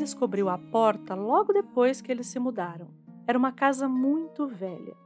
Descobriu 0.00 0.48
a 0.48 0.56
porta 0.56 1.14
logo 1.14 1.52
depois 1.52 2.00
que 2.00 2.10
eles 2.10 2.26
se 2.26 2.38
mudaram. 2.38 2.88
Era 3.26 3.36
uma 3.36 3.52
casa 3.52 3.86
muito 3.86 4.46
velha. 4.46 4.96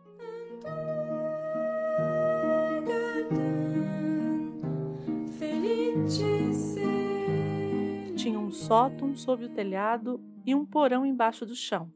Tinha 8.15 8.39
um 8.39 8.53
sótão 8.53 9.17
sob 9.17 9.47
o 9.47 9.49
telhado 9.49 10.21
e 10.47 10.55
um 10.55 10.65
porão 10.65 11.05
embaixo 11.05 11.45
do 11.45 11.57
chão, 11.57 11.93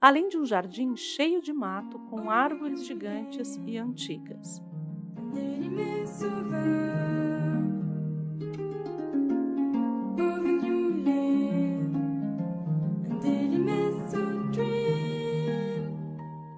além 0.00 0.30
de 0.30 0.38
um 0.38 0.46
jardim 0.46 0.96
cheio 0.96 1.42
de 1.42 1.52
mato 1.52 1.98
com 2.08 2.30
árvores 2.30 2.86
gigantes 2.86 3.60
e 3.66 3.76
antigas. 3.76 4.62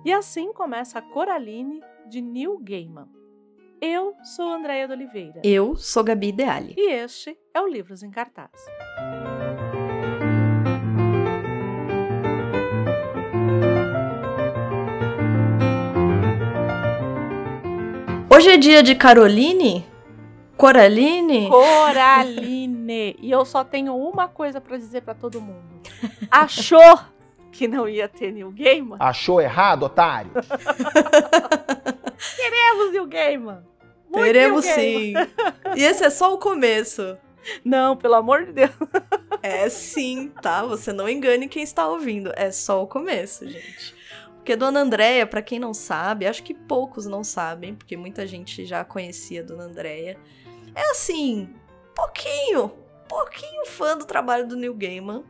E 0.04 0.12
assim 0.12 0.52
começa 0.52 0.98
a 0.98 1.02
Coraline 1.02 1.80
de 2.08 2.20
Neil 2.20 2.58
Gaiman. 2.58 3.06
Eu 3.80 4.16
sou 4.24 4.52
Andréia 4.52 4.88
de 4.88 4.94
Oliveira. 4.94 5.40
Eu 5.44 5.76
sou 5.76 6.02
Gabi 6.02 6.30
Ideali. 6.30 6.74
E 6.76 6.90
este 6.90 7.38
é 7.54 7.60
o 7.60 7.68
Livros 7.68 8.02
em 8.02 8.10
Cartaz. 8.10 8.50
Hoje 18.28 18.50
é 18.50 18.56
dia 18.56 18.82
de 18.82 18.96
Caroline? 18.96 19.86
Coraline? 20.56 21.48
Coraline! 21.48 23.14
e 23.22 23.30
eu 23.30 23.44
só 23.44 23.62
tenho 23.62 23.94
uma 23.94 24.26
coisa 24.26 24.60
para 24.60 24.76
dizer 24.76 25.02
para 25.02 25.14
todo 25.14 25.40
mundo. 25.40 25.80
Achou 26.28 26.98
que 27.52 27.68
não 27.68 27.88
ia 27.88 28.08
ter 28.08 28.32
New 28.32 28.50
Gaiman? 28.50 28.96
Achou 28.98 29.40
errado, 29.40 29.84
otário? 29.84 30.32
Queremos 32.36 32.92
New 32.92 33.06
Gaiman! 33.06 33.62
Muito 34.10 34.24
Teremos 34.24 34.64
Neil 34.64 34.74
sim. 34.76 35.14
E 35.76 35.82
esse 35.82 36.04
é 36.04 36.10
só 36.10 36.34
o 36.34 36.38
começo. 36.38 37.16
Não, 37.64 37.96
pelo 37.96 38.14
amor 38.14 38.46
de 38.46 38.52
Deus. 38.52 38.70
É 39.44 39.68
sim, 39.68 40.30
tá? 40.40 40.62
Você 40.62 40.92
não 40.92 41.08
engane 41.08 41.48
quem 41.48 41.64
está 41.64 41.88
ouvindo. 41.88 42.32
É 42.36 42.52
só 42.52 42.80
o 42.80 42.86
começo, 42.86 43.44
gente. 43.50 43.92
Porque 44.36 44.54
Dona 44.54 44.78
Andréia, 44.78 45.26
pra 45.26 45.42
quem 45.42 45.58
não 45.58 45.74
sabe, 45.74 46.28
acho 46.28 46.44
que 46.44 46.54
poucos 46.54 47.06
não 47.06 47.24
sabem, 47.24 47.74
porque 47.74 47.96
muita 47.96 48.24
gente 48.24 48.64
já 48.64 48.84
conhecia 48.84 49.42
Dona 49.42 49.64
Andréia. 49.64 50.16
É 50.76 50.90
assim, 50.92 51.52
pouquinho, 51.92 52.72
pouquinho 53.08 53.66
fã 53.66 53.98
do 53.98 54.04
trabalho 54.04 54.46
do 54.46 54.54
Neil 54.54 54.74
Gaiman. 54.74 55.24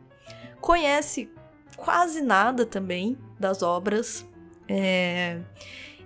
Conhece 0.61 1.31
quase 1.75 2.21
nada 2.21 2.65
também 2.65 3.17
das 3.39 3.61
obras. 3.61 4.25
É... 4.67 5.39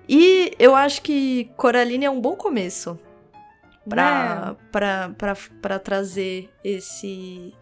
E 0.10 0.54
eu 0.58 0.76
acho 0.76 1.02
que 1.02 1.52
Coraline 1.58 2.06
é 2.06 2.10
um 2.10 2.22
bom 2.22 2.36
começo 2.36 2.98
Né? 4.50 4.56
pra, 4.72 5.10
pra, 5.10 5.36
pra 5.62 5.80
trazer 5.80 6.50
esse, 6.64 7.54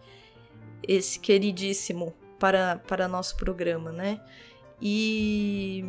esse 0.86 1.18
queridíssimo 1.18 2.14
para, 2.38 2.80
para 2.86 3.08
nosso 3.08 3.36
programa, 3.36 3.90
né? 3.92 4.20
E 4.80 5.84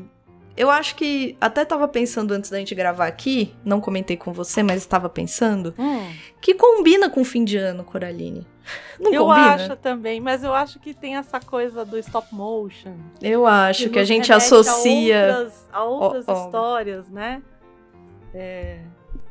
eu 0.58 0.70
acho 0.70 0.96
que 0.96 1.38
até 1.40 1.64
tava 1.64 1.88
pensando 1.88 2.34
antes 2.34 2.50
da 2.50 2.58
gente 2.58 2.74
gravar 2.76 3.08
aqui, 3.08 3.54
não 3.64 3.80
comentei 3.80 4.18
com 4.18 4.34
você, 4.34 4.62
mas 4.64 4.78
estava 4.82 5.08
pensando, 5.08 5.74
Hum, 5.78 6.12
que 6.42 6.54
combina 6.56 7.10
com 7.10 7.22
o 7.22 7.26
fim 7.26 7.46
de 7.46 7.56
ano, 7.58 7.84
Coraline. 7.84 8.46
Não 9.00 9.14
eu 9.14 9.26
combina? 9.26 9.54
acho 9.54 9.76
também, 9.78 10.20
mas 10.20 10.44
eu 10.44 10.54
acho 10.54 10.78
que 10.80 10.94
tem 10.94 11.16
essa 11.16 11.40
coisa 11.40 11.86
do 11.86 11.98
stop 12.00 12.34
motion. 12.36 12.96
Eu 13.22 13.46
acho 13.48 13.90
que 13.90 13.98
a 13.98 14.02
nos 14.02 14.08
gente 14.10 14.34
associa. 14.34 15.24
A 15.26 15.38
outras, 15.38 15.70
a 15.72 15.84
outras 15.86 16.26
Ó, 16.28 16.34
ó. 16.34 16.46
histórias, 16.46 17.10
né? 17.10 17.42
É, 18.34 18.80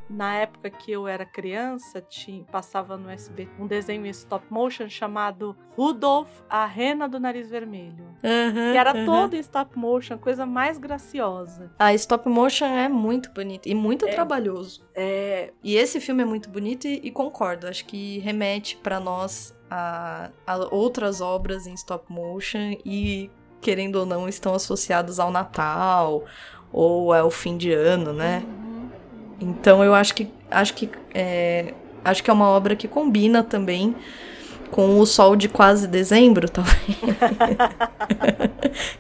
na 0.09 0.35
época 0.37 0.71
que 0.71 0.93
eu 0.93 1.07
era 1.09 1.25
criança, 1.27 2.01
tinha, 2.01 2.45
passava 2.45 2.97
no 2.97 3.11
SB 3.11 3.49
um 3.59 3.67
desenho 3.67 4.07
em 4.07 4.11
stop 4.11 4.45
motion 4.51 4.89
chamado 4.89 5.57
Rudolph, 5.77 6.31
a 6.49 6.65
Rena 6.67 7.09
do 7.09 7.19
Nariz 7.21 7.51
Vermelho. 7.51 8.07
Aham, 8.25 8.73
Que 8.73 8.79
era 8.79 8.91
aham. 8.93 9.05
todo 9.05 9.35
em 9.35 9.41
stop 9.41 9.77
motion, 9.79 10.15
a 10.15 10.19
coisa 10.19 10.47
mais 10.47 10.79
graciosa. 10.79 11.71
A 11.79 11.93
stop 11.95 12.29
motion 12.29 12.67
é 12.67 12.89
muito 12.89 13.31
bonito 13.33 13.69
e 13.69 13.75
muito 13.75 14.07
É. 14.07 14.09
trabalhoso. 14.15 14.85
É, 14.95 15.53
E 15.63 15.75
esse 15.77 16.01
filme 16.01 16.23
é 16.23 16.27
muito 16.27 16.49
bonito 16.49 16.87
e, 16.87 17.01
e 17.03 17.11
concordo. 17.11 17.67
Acho 17.67 17.85
que 17.85 18.19
remete 18.21 18.77
pra 18.77 18.99
nós 19.01 19.55
a, 19.71 20.31
a 20.47 20.57
outras 20.75 21.21
obras 21.21 21.67
em 21.67 21.75
stop 21.75 22.11
motion 22.13 22.77
e, 22.85 23.31
querendo 23.61 23.97
ou 23.97 24.07
não, 24.07 24.29
estão 24.29 24.55
associados 24.55 25.19
ao 25.19 25.31
Natal 25.31 26.25
ou 26.73 27.13
ao 27.13 27.31
fim 27.31 27.57
de 27.57 27.73
ano, 27.73 28.13
né? 28.13 28.43
uhum. 28.47 28.66
Então 29.41 29.85
eu 29.85 29.95
acho 29.95 30.15
que 30.15 30.31
acho 30.51 30.75
que 30.75 30.91
é, 31.15 31.75
acho 32.05 32.23
que 32.23 32.31
é 32.31 32.33
uma 32.33 32.49
obra 32.49 32.77
que 32.77 32.89
combina 32.89 33.43
também 33.43 33.95
com 34.71 34.99
o 35.01 35.07
sol 35.07 35.37
de 35.37 35.49
quase 35.49 35.87
dezembro, 35.87 36.49
talvez. 36.51 36.77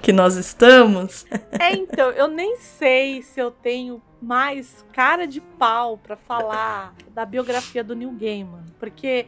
que 0.00 0.12
nós 0.12 0.36
estamos. 0.36 1.26
É, 1.58 1.74
então, 1.74 2.10
eu 2.10 2.28
nem 2.28 2.56
sei 2.56 3.22
se 3.22 3.40
eu 3.40 3.50
tenho 3.50 4.00
mais 4.20 4.84
cara 4.92 5.26
de 5.26 5.40
pau 5.40 5.98
pra 5.98 6.16
falar 6.16 6.94
da 7.14 7.24
biografia 7.24 7.82
do 7.84 7.94
Neil 7.94 8.12
Gaiman, 8.12 8.64
porque 8.78 9.26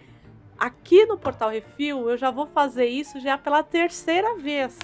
aqui 0.58 1.04
no 1.06 1.18
Portal 1.18 1.50
Refil 1.50 2.08
eu 2.08 2.16
já 2.16 2.30
vou 2.30 2.46
fazer 2.46 2.86
isso 2.86 3.20
já 3.20 3.36
pela 3.36 3.62
terceira 3.62 4.36
vez. 4.36 4.76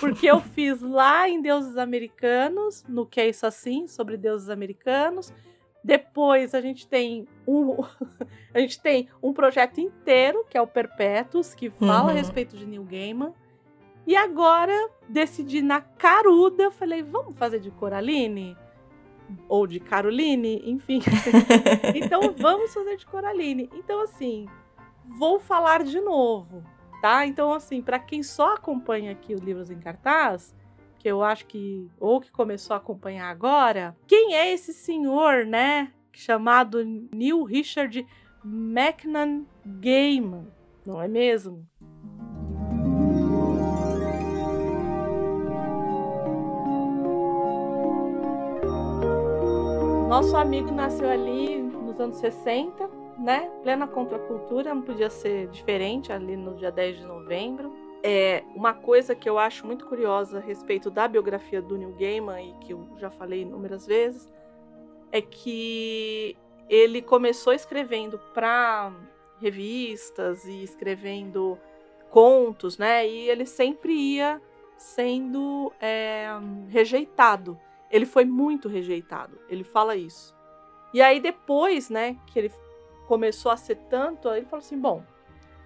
Porque 0.00 0.26
eu 0.26 0.40
fiz 0.40 0.82
lá 0.82 1.28
em 1.28 1.40
Deuses 1.40 1.76
Americanos, 1.76 2.84
no 2.88 3.06
Que 3.06 3.20
é 3.20 3.28
Isso 3.28 3.46
Assim, 3.46 3.86
sobre 3.86 4.16
deuses 4.16 4.50
americanos. 4.50 5.32
Depois 5.84 6.54
a 6.54 6.60
gente 6.60 6.86
tem 6.86 7.26
um, 7.46 7.76
a 8.54 8.60
gente 8.60 8.80
tem 8.80 9.08
um 9.22 9.32
projeto 9.32 9.80
inteiro, 9.80 10.44
que 10.48 10.56
é 10.56 10.62
o 10.62 10.66
Perpétuos, 10.66 11.54
que 11.54 11.70
fala 11.70 12.10
a 12.10 12.12
Uhum. 12.12 12.18
respeito 12.18 12.56
de 12.56 12.64
Neil 12.66 12.84
Gaiman. 12.84 13.32
E 14.06 14.16
agora 14.16 14.74
decidi 15.08 15.62
na 15.62 15.80
caruda, 15.80 16.70
falei, 16.70 17.02
vamos 17.02 17.36
fazer 17.38 17.60
de 17.60 17.70
Coraline? 17.70 18.56
Ou 19.48 19.66
de 19.66 19.78
Caroline, 19.80 20.60
enfim. 20.66 21.00
então 21.94 22.34
vamos 22.36 22.74
fazer 22.74 22.96
de 22.96 23.06
Coraline. 23.06 23.70
Então, 23.72 24.00
assim, 24.02 24.46
vou 25.18 25.38
falar 25.38 25.84
de 25.84 26.00
novo, 26.00 26.62
tá? 27.00 27.24
Então, 27.26 27.52
assim, 27.52 27.80
para 27.80 27.98
quem 27.98 28.22
só 28.22 28.54
acompanha 28.54 29.12
aqui 29.12 29.34
o 29.34 29.38
Livros 29.38 29.70
em 29.70 29.78
Cartaz, 29.78 30.54
que 31.02 31.08
eu 31.08 31.20
acho 31.20 31.46
que, 31.46 31.90
ou 31.98 32.20
que 32.20 32.30
começou 32.30 32.74
a 32.74 32.76
acompanhar 32.76 33.28
agora, 33.28 33.96
quem 34.06 34.36
é 34.36 34.52
esse 34.52 34.72
senhor, 34.72 35.44
né? 35.44 35.92
Chamado 36.12 36.84
Neil 37.12 37.42
Richard 37.42 38.06
Macnan 38.44 39.44
Gaiman, 39.66 40.46
não 40.86 41.02
é 41.02 41.08
mesmo? 41.08 41.66
Nosso 50.08 50.36
amigo 50.36 50.70
nasceu 50.70 51.10
ali 51.10 51.60
nos 51.60 51.98
anos 51.98 52.18
60, 52.18 52.88
né? 53.18 53.50
Plena 53.64 53.88
contracultura, 53.88 54.72
não 54.72 54.82
podia 54.82 55.10
ser 55.10 55.48
diferente 55.48 56.12
ali 56.12 56.36
no 56.36 56.54
dia 56.54 56.70
10 56.70 56.98
de 56.98 57.04
novembro. 57.04 57.72
É 58.02 58.42
uma 58.54 58.74
coisa 58.74 59.14
que 59.14 59.28
eu 59.28 59.38
acho 59.38 59.66
muito 59.66 59.86
curiosa 59.86 60.38
a 60.38 60.40
respeito 60.40 60.90
da 60.90 61.06
biografia 61.06 61.62
do 61.62 61.78
Neil 61.78 61.94
Gaiman 61.98 62.40
e 62.40 62.52
que 62.64 62.72
eu 62.72 62.88
já 62.98 63.10
falei 63.10 63.42
inúmeras 63.42 63.86
vezes 63.86 64.28
é 65.12 65.20
que 65.20 66.36
ele 66.68 67.02
começou 67.02 67.52
escrevendo 67.52 68.18
para 68.32 68.92
revistas 69.40 70.44
e 70.46 70.62
escrevendo 70.64 71.58
contos, 72.10 72.78
né? 72.78 73.06
E 73.06 73.28
ele 73.28 73.44
sempre 73.44 73.92
ia 73.92 74.40
sendo 74.76 75.72
é, 75.78 76.28
rejeitado. 76.68 77.58
Ele 77.90 78.06
foi 78.06 78.24
muito 78.24 78.68
rejeitado. 78.68 79.38
Ele 79.48 79.62
fala 79.62 79.94
isso. 79.94 80.34
E 80.94 81.02
aí 81.02 81.20
depois, 81.20 81.90
né, 81.90 82.16
que 82.26 82.38
ele 82.38 82.52
começou 83.06 83.52
a 83.52 83.56
ser 83.56 83.76
tanto, 83.90 84.28
ele 84.30 84.46
falou 84.46 84.64
assim, 84.64 84.78
bom, 84.78 85.04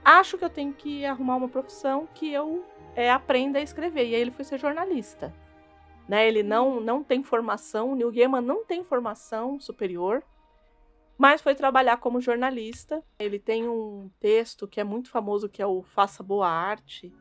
acho 0.06 0.38
que 0.38 0.44
eu 0.44 0.50
tenho 0.50 0.73
que 0.73 1.05
arrumar 1.05 1.37
uma 1.37 1.49
profissão 1.49 2.08
que 2.14 2.32
eu 2.32 2.64
é, 2.94 3.11
aprenda 3.11 3.58
a 3.58 3.62
escrever. 3.62 4.06
E 4.06 4.14
aí 4.14 4.20
ele 4.20 4.31
foi 4.31 4.44
ser 4.44 4.58
jornalista. 4.58 5.35
Né? 6.08 6.29
Ele 6.29 6.43
não, 6.43 6.81
não 6.81 7.03
tem 7.03 7.25
formação, 7.25 7.93
o 7.93 7.97
Neil 7.97 8.12
Gaiman 8.12 8.41
não 8.41 8.64
tem 8.64 8.85
formação 8.85 9.58
superior, 9.58 10.23
mas 11.19 11.43
foi 11.43 11.56
trabalhar 11.56 11.97
como 11.97 12.20
jornalista. 12.20 13.03
Ele 13.19 13.41
tem 13.41 13.69
um 13.69 14.08
texto 14.20 14.69
que 14.69 14.81
é 14.81 14.85
muito 14.85 15.11
famoso, 15.11 15.49
que 15.49 15.61
é 15.61 15.67
o 15.67 15.82
Faça 15.82 16.23
Boa 16.23 16.49
Arte, 16.49 17.12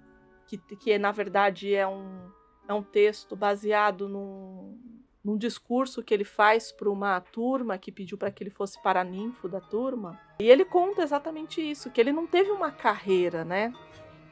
que, 0.45 0.57
que 0.57 0.97
na 0.99 1.11
verdade 1.11 1.73
é 1.73 1.87
um, 1.87 2.29
é 2.67 2.73
um 2.73 2.83
texto 2.83 3.35
baseado 3.35 4.07
num, 4.07 4.77
num 5.25 5.37
discurso 5.37 6.03
que 6.03 6.13
ele 6.13 6.23
faz 6.23 6.71
para 6.71 6.89
uma 6.89 7.19
turma 7.19 7.77
que 7.79 7.91
pediu 7.91 8.17
para 8.17 8.29
que 8.29 8.43
ele 8.43 8.51
fosse 8.51 8.81
paraninfo 8.83 9.49
da 9.49 9.59
turma. 9.59 10.19
E 10.39 10.47
ele 10.47 10.63
conta 10.63 11.01
exatamente 11.01 11.59
isso, 11.59 11.89
que 11.89 11.99
ele 11.99 12.11
não 12.11 12.27
teve 12.27 12.51
uma 12.51 12.71
carreira, 12.71 13.43
né? 13.43 13.73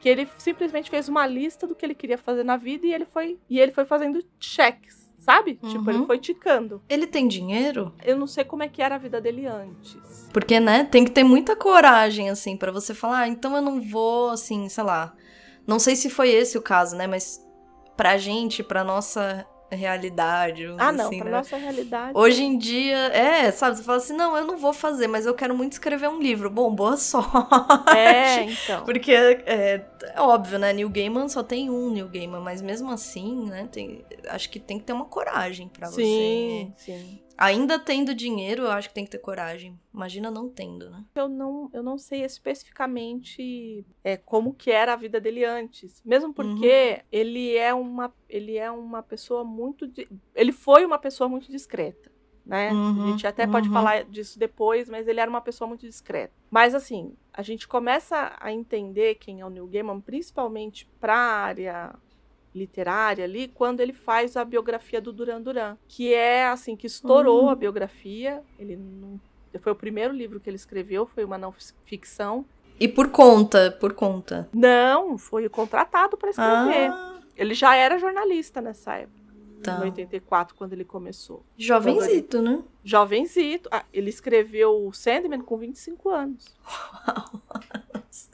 que 0.04 0.08
ele 0.10 0.28
simplesmente 0.36 0.90
fez 0.90 1.08
uma 1.08 1.26
lista 1.26 1.66
do 1.66 1.74
que 1.74 1.86
ele 1.86 1.94
queria 1.94 2.18
fazer 2.18 2.44
na 2.44 2.58
vida 2.58 2.86
e 2.86 2.92
ele 2.92 3.06
foi 3.06 3.38
e 3.48 3.58
ele 3.58 3.72
foi 3.72 3.86
fazendo 3.86 4.22
cheques, 4.38 5.10
sabe? 5.18 5.58
Uhum. 5.62 5.70
Tipo, 5.70 5.90
ele 5.90 5.98
uhum. 6.00 6.06
foi 6.06 6.18
ticando. 6.18 6.82
Ele 6.90 7.06
tem 7.06 7.26
dinheiro? 7.26 7.90
Eu 8.04 8.14
não 8.14 8.26
sei 8.26 8.44
como 8.44 8.62
é 8.62 8.68
que 8.68 8.82
era 8.82 8.96
a 8.96 8.98
vida 8.98 9.18
dele 9.18 9.46
antes. 9.46 10.28
Porque, 10.30 10.60
né, 10.60 10.84
tem 10.84 11.06
que 11.06 11.10
ter 11.10 11.24
muita 11.24 11.56
coragem 11.56 12.28
assim 12.28 12.54
para 12.54 12.70
você 12.70 12.92
falar, 12.92 13.20
ah, 13.20 13.28
então 13.28 13.56
eu 13.56 13.62
não 13.62 13.80
vou 13.80 14.28
assim, 14.28 14.68
sei 14.68 14.84
lá. 14.84 15.14
Não 15.66 15.78
sei 15.78 15.96
se 15.96 16.10
foi 16.10 16.28
esse 16.28 16.58
o 16.58 16.62
caso, 16.62 16.94
né, 16.94 17.06
mas 17.06 17.42
pra 17.96 18.18
gente, 18.18 18.62
pra 18.62 18.84
nossa 18.84 19.46
realidade. 19.74 20.66
Ah, 20.78 20.90
não, 20.92 21.06
assim, 21.06 21.18
pra 21.18 21.30
né? 21.30 21.36
nossa 21.36 21.56
realidade. 21.56 22.12
Hoje 22.14 22.42
em 22.42 22.56
dia, 22.56 22.96
é, 23.12 23.50
sabe, 23.50 23.76
você 23.76 23.82
fala 23.82 23.98
assim, 23.98 24.14
não, 24.14 24.36
eu 24.36 24.46
não 24.46 24.56
vou 24.56 24.72
fazer, 24.72 25.06
mas 25.06 25.26
eu 25.26 25.34
quero 25.34 25.54
muito 25.56 25.72
escrever 25.72 26.08
um 26.08 26.20
livro. 26.20 26.48
Bom, 26.50 26.74
boa 26.74 26.96
sorte. 26.98 27.96
É, 27.96 28.42
então. 28.42 28.84
Porque 28.84 29.12
é, 29.12 29.84
é 30.14 30.20
óbvio, 30.20 30.58
né, 30.58 30.72
Neil 30.72 30.88
Gaiman 30.88 31.28
só 31.28 31.42
tem 31.42 31.70
um 31.70 31.90
Neil 31.90 32.08
Gaiman, 32.08 32.40
mas 32.40 32.62
mesmo 32.62 32.90
assim, 32.90 33.46
né, 33.46 33.68
tem, 33.70 34.04
acho 34.28 34.48
que 34.50 34.58
tem 34.58 34.78
que 34.78 34.84
ter 34.84 34.92
uma 34.92 35.06
coragem 35.06 35.68
para 35.68 35.88
você. 35.88 36.02
Sim, 36.02 36.72
sim. 36.76 37.20
Ainda 37.36 37.78
tendo 37.78 38.14
dinheiro, 38.14 38.62
eu 38.62 38.70
acho 38.70 38.88
que 38.88 38.94
tem 38.94 39.04
que 39.04 39.10
ter 39.10 39.18
coragem. 39.18 39.78
Imagina 39.92 40.30
não 40.30 40.48
tendo, 40.48 40.88
né? 40.90 41.04
Eu 41.14 41.28
não, 41.28 41.68
eu 41.72 41.82
não 41.82 41.98
sei 41.98 42.24
especificamente 42.24 43.84
é, 44.02 44.16
como 44.16 44.54
que 44.54 44.70
era 44.70 44.92
a 44.92 44.96
vida 44.96 45.20
dele 45.20 45.44
antes. 45.44 46.00
Mesmo 46.04 46.32
porque 46.32 46.96
uhum. 46.96 47.06
ele 47.10 47.56
é 47.56 47.74
uma 47.74 48.12
ele 48.28 48.56
é 48.56 48.70
uma 48.70 49.02
pessoa 49.02 49.44
muito 49.44 49.90
ele 50.34 50.52
foi 50.52 50.84
uma 50.84 50.98
pessoa 50.98 51.28
muito 51.28 51.50
discreta, 51.50 52.10
né? 52.46 52.70
Uhum, 52.72 53.04
a 53.04 53.10
gente 53.10 53.26
até 53.26 53.44
uhum. 53.44 53.52
pode 53.52 53.68
falar 53.68 54.04
disso 54.04 54.38
depois, 54.38 54.88
mas 54.88 55.08
ele 55.08 55.20
era 55.20 55.30
uma 55.30 55.40
pessoa 55.40 55.66
muito 55.66 55.86
discreta. 55.86 56.34
Mas 56.50 56.74
assim, 56.74 57.16
a 57.32 57.42
gente 57.42 57.66
começa 57.66 58.36
a 58.38 58.52
entender 58.52 59.16
quem 59.16 59.40
é 59.40 59.46
o 59.46 59.50
Neil 59.50 59.66
Gaiman, 59.66 60.00
principalmente 60.00 60.88
para 61.00 61.16
a 61.16 61.42
área 61.42 61.94
literária 62.54 63.24
ali 63.24 63.48
quando 63.48 63.80
ele 63.80 63.92
faz 63.92 64.36
a 64.36 64.44
biografia 64.44 65.00
do 65.00 65.12
Duran 65.12 65.42
Duran, 65.42 65.76
que 65.88 66.14
é 66.14 66.46
assim 66.46 66.76
que 66.76 66.86
estourou 66.86 67.44
uhum. 67.44 67.50
a 67.50 67.54
biografia. 67.54 68.42
Ele 68.58 68.76
não, 68.76 69.20
foi 69.58 69.72
o 69.72 69.76
primeiro 69.76 70.14
livro 70.14 70.38
que 70.38 70.48
ele 70.48 70.56
escreveu, 70.56 71.06
foi 71.06 71.24
uma 71.24 71.36
não 71.36 71.52
ficção. 71.84 72.44
E 72.78 72.88
por 72.88 73.08
conta, 73.08 73.70
por 73.80 73.92
conta. 73.92 74.48
Não, 74.52 75.16
foi 75.18 75.48
contratado 75.48 76.16
para 76.16 76.30
escrever. 76.30 76.90
Ah. 76.90 77.18
Ele 77.36 77.54
já 77.54 77.74
era 77.74 77.98
jornalista 77.98 78.60
nessa 78.60 78.94
época. 78.94 79.24
Tá. 79.62 79.78
Em 79.78 79.84
84, 79.84 80.54
quando 80.54 80.74
ele 80.74 80.84
começou. 80.84 81.42
Jovenzito, 81.56 82.36
ele... 82.36 82.48
né? 82.50 82.62
Jovenzito. 82.84 83.68
Ah, 83.72 83.84
ele 83.92 84.10
escreveu 84.10 84.86
o 84.86 84.92
Sandman 84.92 85.40
com 85.40 85.56
25 85.56 86.10
anos. 86.10 86.54
Uau. 87.08 87.42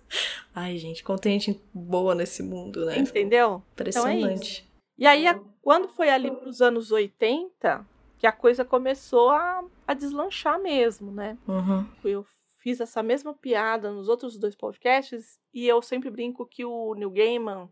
Ai, 0.54 0.76
gente, 0.78 1.02
contente 1.02 1.60
boa 1.72 2.14
nesse 2.14 2.42
mundo, 2.42 2.84
né? 2.86 2.98
Entendeu? 2.98 3.62
Impressionante. 3.72 4.62
Então 4.62 4.66
é 4.66 4.70
e 5.00 5.06
aí, 5.06 5.40
quando 5.62 5.88
foi 5.88 6.10
ali 6.10 6.30
pros 6.30 6.60
anos 6.60 6.92
80, 6.92 7.86
que 8.18 8.26
a 8.26 8.32
coisa 8.32 8.66
começou 8.66 9.30
a, 9.30 9.64
a 9.86 9.94
deslanchar 9.94 10.60
mesmo, 10.60 11.10
né? 11.10 11.38
Uhum. 11.48 11.86
Eu 12.04 12.22
fiz 12.58 12.80
essa 12.80 13.02
mesma 13.02 13.32
piada 13.32 13.90
nos 13.90 14.08
outros 14.08 14.38
dois 14.38 14.54
podcasts 14.54 15.38
e 15.54 15.66
eu 15.66 15.80
sempre 15.80 16.10
brinco 16.10 16.44
que 16.44 16.66
o 16.66 16.94
Neil 16.94 17.10
Gaiman, 17.10 17.70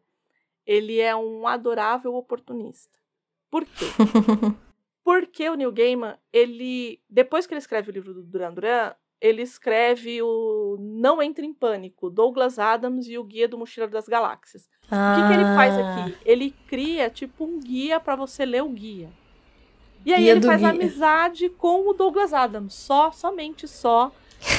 ele 0.64 0.99
é 1.00 1.14
um 1.14 1.46
adorável 1.46 2.14
oportunista. 2.14 2.99
Por 3.50 3.66
quê? 3.66 3.84
Porque 5.04 5.49
o 5.50 5.54
Neil 5.54 5.72
Gaiman, 5.72 6.19
ele 6.32 6.99
depois 7.11 7.46
que 7.46 7.52
ele 7.52 7.58
escreve 7.58 7.90
o 7.90 7.93
livro 7.93 8.14
do 8.14 8.22
Duran 8.22 8.54
Duran, 8.54 8.94
ele 9.20 9.43
escreve 9.43 10.23
o 10.23 10.76
Não 10.79 11.20
Entre 11.20 11.44
em 11.44 11.53
Pânico, 11.53 12.09
Douglas 12.09 12.59
Adams 12.59 13.09
e 13.09 13.19
o 13.19 13.25
Guia 13.25 13.49
do 13.49 13.59
Mochileiro 13.59 13.93
das 13.93 14.06
Galáxias. 14.06 14.69
Ah. 14.91 15.12
O 15.12 15.20
que, 15.20 15.29
que, 15.29 15.35
ele 15.35 15.44
faz 15.56 15.75
ah. 15.76 16.05
aqui? 16.05 16.17
Ele 16.25 16.50
cria 16.69 17.11
tipo 17.11 17.44
um 17.44 17.59
guia 17.59 17.99
para 17.99 18.17
você 18.17 18.44
ler 18.44 18.62
o 18.62 18.69
guia. 18.69 19.11
E 20.06 20.15
aí 20.15 20.23
guia 20.23 20.32
ele 20.32 20.43
faz 20.43 20.62
amizade 20.62 21.49
com 21.49 21.88
o 21.88 21.93
Douglas 21.93 22.32
Adams, 22.32 22.75
só, 22.75 23.11
somente 23.11 23.67
só, 23.67 24.12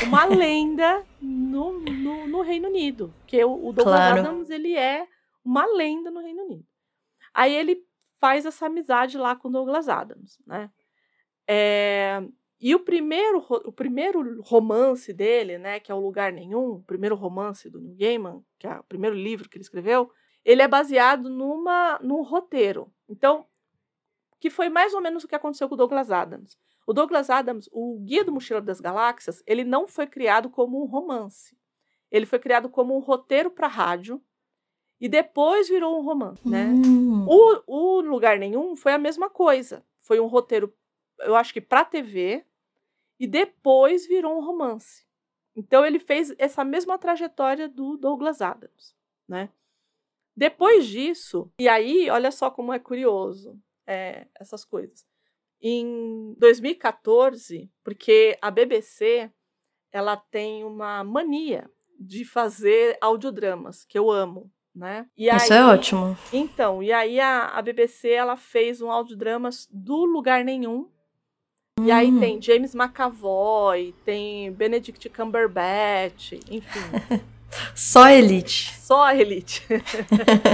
uma 0.03 0.25
lenda 0.27 1.05
no, 1.21 1.79
no, 1.79 2.27
no, 2.27 2.41
Reino 2.41 2.67
Unido. 2.67 3.13
Porque 3.19 3.43
o, 3.43 3.53
o 3.53 3.73
Douglas 3.73 3.97
claro. 3.97 4.19
Adams, 4.19 4.49
ele 4.49 4.75
é 4.75 5.07
uma 5.43 5.65
lenda 5.65 6.11
no 6.11 6.19
Reino 6.19 6.43
Unido. 6.43 6.65
Aí 7.33 7.55
ele 7.55 7.81
faz 8.19 8.45
essa 8.45 8.65
amizade 8.65 9.17
lá 9.17 9.35
com 9.35 9.47
o 9.47 9.51
Douglas 9.51 9.87
Adams, 9.87 10.37
né? 10.45 10.69
É, 11.47 12.21
e 12.61 12.75
o 12.75 12.79
primeiro, 12.79 13.45
o 13.65 13.71
primeiro 13.71 14.41
romance 14.41 15.13
dele, 15.13 15.57
né, 15.57 15.79
que 15.79 15.91
é 15.91 15.95
o 15.95 15.99
Lugar 15.99 16.31
Nenhum, 16.31 16.73
o 16.73 16.83
primeiro 16.83 17.15
romance 17.15 17.69
do 17.69 17.79
Neil 17.79 17.95
Gaiman, 17.97 18.43
que 18.57 18.67
é 18.67 18.79
o 18.79 18.83
primeiro 18.83 19.15
livro 19.15 19.47
que 19.47 19.57
ele 19.57 19.63
escreveu, 19.63 20.11
ele 20.43 20.61
é 20.61 20.67
baseado 20.67 21.29
numa, 21.29 21.99
num 22.01 22.21
roteiro. 22.21 22.91
Então, 23.07 23.45
que 24.39 24.49
foi 24.49 24.67
mais 24.67 24.93
ou 24.93 25.01
menos 25.01 25.23
o 25.23 25.27
que 25.27 25.35
aconteceu 25.35 25.69
com 25.69 25.75
o 25.75 25.77
Douglas 25.77 26.11
Adams. 26.11 26.57
O 26.85 26.93
Douglas 26.93 27.29
Adams, 27.29 27.69
o 27.71 27.99
Guia 27.99 28.25
do 28.25 28.31
Mochileiro 28.31 28.65
das 28.65 28.81
Galáxias, 28.81 29.43
ele 29.45 29.63
não 29.63 29.87
foi 29.87 30.07
criado 30.07 30.49
como 30.49 30.81
um 30.81 30.85
romance. 30.85 31.57
Ele 32.11 32.25
foi 32.25 32.39
criado 32.39 32.67
como 32.67 32.95
um 32.95 32.99
roteiro 32.99 33.51
para 33.51 33.67
rádio 33.67 34.21
e 34.99 35.07
depois 35.07 35.69
virou 35.69 35.99
um 35.99 36.03
romance, 36.03 36.47
né? 36.47 36.65
Hum. 36.65 37.25
O, 37.27 37.61
o 37.67 38.01
Lugar 38.01 38.37
Nenhum 38.37 38.75
foi 38.75 38.91
a 38.91 38.97
mesma 38.97 39.29
coisa. 39.29 39.85
Foi 40.01 40.19
um 40.19 40.27
roteiro, 40.27 40.73
eu 41.19 41.35
acho 41.35 41.53
que 41.53 41.61
para 41.61 41.85
TV, 41.85 42.43
e 43.19 43.27
depois 43.27 44.07
virou 44.07 44.37
um 44.37 44.45
romance. 44.45 45.05
Então 45.55 45.85
ele 45.85 45.99
fez 45.99 46.33
essa 46.37 46.63
mesma 46.63 46.97
trajetória 46.97 47.67
do 47.67 47.97
Douglas 47.97 48.41
Adams, 48.41 48.95
né? 49.27 49.49
Depois 50.35 50.87
disso, 50.87 51.51
e 51.59 51.67
aí, 51.67 52.09
olha 52.09 52.31
só 52.31 52.49
como 52.49 52.71
é 52.71 52.79
curioso 52.79 53.61
é, 53.85 54.25
essas 54.39 54.63
coisas. 54.63 55.05
Em 55.61 56.33
2014, 56.37 57.69
porque 57.83 58.37
a 58.41 58.49
BBC 58.49 59.29
ela 59.91 60.15
tem 60.15 60.63
uma 60.63 61.03
mania 61.03 61.69
de 61.99 62.23
fazer 62.23 62.97
audiodramas, 63.01 63.83
que 63.83 63.99
eu 63.99 64.09
amo, 64.09 64.49
né? 64.73 65.09
E 65.17 65.27
Isso 65.27 65.51
é 65.51 65.57
aí, 65.57 65.63
é 65.63 65.65
ótimo. 65.65 66.17
Então, 66.31 66.81
e 66.81 66.93
aí 66.93 67.19
a, 67.19 67.47
a 67.47 67.61
BBC 67.61 68.09
ela 68.09 68.37
fez 68.37 68.81
um 68.81 68.89
audiodrama 68.89 69.49
do 69.69 70.05
Lugar 70.05 70.45
Nenhum, 70.45 70.89
e 71.85 71.91
aí 71.91 72.11
hum. 72.11 72.19
tem 72.19 72.41
James 72.41 72.73
McAvoy, 72.73 73.93
tem 74.05 74.51
Benedict 74.51 75.09
Cumberbatch, 75.09 76.33
enfim. 76.49 76.79
Só 77.75 78.09
elite. 78.09 78.75
Só 78.75 79.11
elite. 79.11 79.63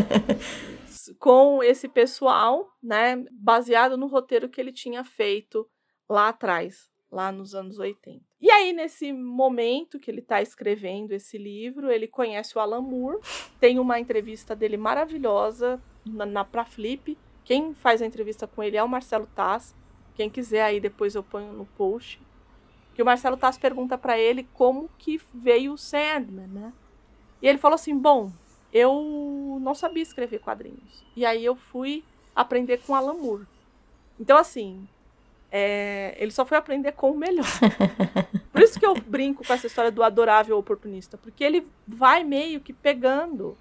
Com 1.20 1.62
esse 1.62 1.88
pessoal, 1.88 2.68
né, 2.82 3.24
baseado 3.32 3.98
no 3.98 4.08
roteiro 4.08 4.50
que 4.50 4.60
ele 4.60 4.72
tinha 4.72 5.04
feito 5.04 5.68
lá 6.10 6.30
atrás, 6.30 6.90
lá 7.12 7.32
nos 7.32 7.54
anos 7.54 7.80
80. 7.80 8.24
E 8.42 8.52
aí, 8.52 8.74
nesse 8.74 9.12
momento 9.12 10.00
que 10.00 10.10
ele 10.10 10.20
está 10.20 10.42
escrevendo 10.42 11.12
esse 11.12 11.38
livro, 11.38 11.92
ele 11.92 12.08
conhece 12.08 12.58
o 12.58 12.62
Alan 12.62 12.82
Moore, 12.82 13.20
tem 13.60 13.80
uma 13.80 14.00
entrevista 14.00 14.56
dele 14.56 14.78
maravilhosa 14.78 15.82
na, 16.06 16.26
na 16.26 16.46
pra 16.46 16.66
Flip. 16.66 17.18
Quem 17.44 17.74
faz 17.74 18.02
a 18.02 18.06
entrevista 18.06 18.48
com 18.48 18.62
ele 18.62 18.78
é 18.78 18.84
o 18.84 18.90
Marcelo 18.90 19.28
Tass. 19.36 19.76
Quem 20.16 20.30
quiser 20.30 20.64
aí 20.64 20.80
depois 20.80 21.16
eu 21.16 21.24
ponho 21.24 21.54
no 21.54 21.66
post. 21.66 22.22
Que 22.94 23.02
o 23.02 23.06
Marcelo 23.06 23.38
Tass 23.38 23.58
pergunta 23.58 23.98
para 23.98 24.18
ele 24.18 24.48
como 24.54 24.90
que 24.98 25.20
veio 25.34 25.74
o 25.74 25.78
Sandman, 25.78 26.48
né? 26.48 26.74
E 27.42 27.48
ele 27.48 27.58
falou 27.58 27.76
assim: 27.76 27.98
"Bom, 27.98 28.32
eu 28.72 29.58
não 29.62 29.74
sabia 29.74 30.04
escrever 30.04 30.40
quadrinhos. 30.40 31.06
E 31.16 31.26
aí 31.26 31.44
eu 31.44 31.56
fui 31.56 32.04
aprender 32.36 32.80
com 32.86 32.94
Alan 32.94 33.14
Moore. 33.14 33.48
Então 34.20 34.38
assim, 34.38 34.88
é, 35.52 36.14
ele 36.18 36.32
só 36.32 36.46
foi 36.46 36.58
aprender 36.58 36.92
com 36.92 37.12
o 37.12 37.18
melhor. 37.18 37.46
Por 38.52 38.62
isso 38.62 38.78
que 38.78 38.86
eu 38.86 38.94
brinco 38.94 39.46
com 39.46 39.54
essa 39.54 39.68
história 39.68 39.92
do 39.92 40.04
adorável 40.04 40.58
oportunista, 40.58 41.18
porque 41.18 41.44
ele 41.44 41.66
vai 41.88 42.24
meio 42.24 42.60
que 42.60 42.74
pegando 42.74 43.58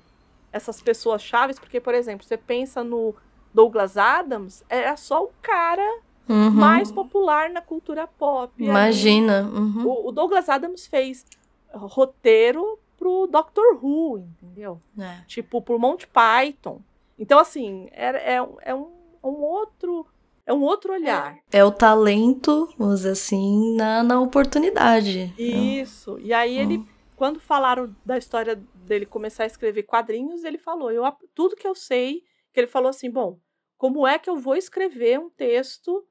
essas 0.52 0.80
pessoas 0.82 1.22
chaves, 1.22 1.58
porque 1.58 1.80
por 1.80 1.94
exemplo, 1.94 2.26
você 2.26 2.36
pensa 2.36 2.82
no 2.82 3.14
Douglas 3.52 3.96
Adams, 3.96 4.64
era 4.68 4.96
só 4.96 5.22
o 5.24 5.32
cara 5.40 6.00
uhum. 6.28 6.50
mais 6.50 6.90
popular 6.90 7.50
na 7.50 7.60
cultura 7.60 8.06
pop. 8.06 8.52
Imagina. 8.62 9.42
Uhum. 9.42 9.86
O, 9.86 10.08
o, 10.08 10.12
Douglas 10.12 10.48
Adams 10.48 10.86
fez 10.86 11.24
roteiro 11.72 12.78
pro 12.96 13.26
Doctor 13.26 13.78
Who, 13.82 14.18
entendeu? 14.18 14.80
É. 14.98 15.22
Tipo, 15.26 15.60
pro 15.60 15.78
Monty 15.78 16.06
Python. 16.06 16.80
Então, 17.18 17.38
assim, 17.38 17.88
é, 17.92 18.34
é, 18.34 18.48
é 18.62 18.74
um, 18.74 18.88
um 19.22 19.42
outro. 19.42 20.06
É 20.46 20.52
um 20.52 20.60
outro 20.60 20.92
olhar. 20.92 21.38
É 21.50 21.64
o 21.64 21.72
talento, 21.72 22.68
vamos 22.76 22.96
dizer 22.96 23.12
assim, 23.12 23.74
na, 23.76 24.02
na 24.02 24.20
oportunidade. 24.20 25.32
Isso. 25.38 26.18
E 26.20 26.34
aí 26.34 26.58
ele, 26.58 26.86
quando 27.16 27.40
falaram 27.40 27.96
da 28.04 28.18
história 28.18 28.62
dele 28.74 29.06
começar 29.06 29.44
a 29.44 29.46
escrever 29.46 29.84
quadrinhos, 29.84 30.44
ele 30.44 30.58
falou, 30.58 30.92
eu 30.92 31.02
tudo 31.34 31.56
que 31.56 31.66
eu 31.66 31.74
sei, 31.74 32.22
que 32.52 32.60
ele 32.60 32.66
falou 32.66 32.90
assim, 32.90 33.10
bom, 33.10 33.38
como 33.78 34.06
é 34.06 34.18
que 34.18 34.28
eu 34.28 34.36
vou 34.36 34.54
escrever 34.54 35.18
um 35.18 35.30
texto 35.30 36.04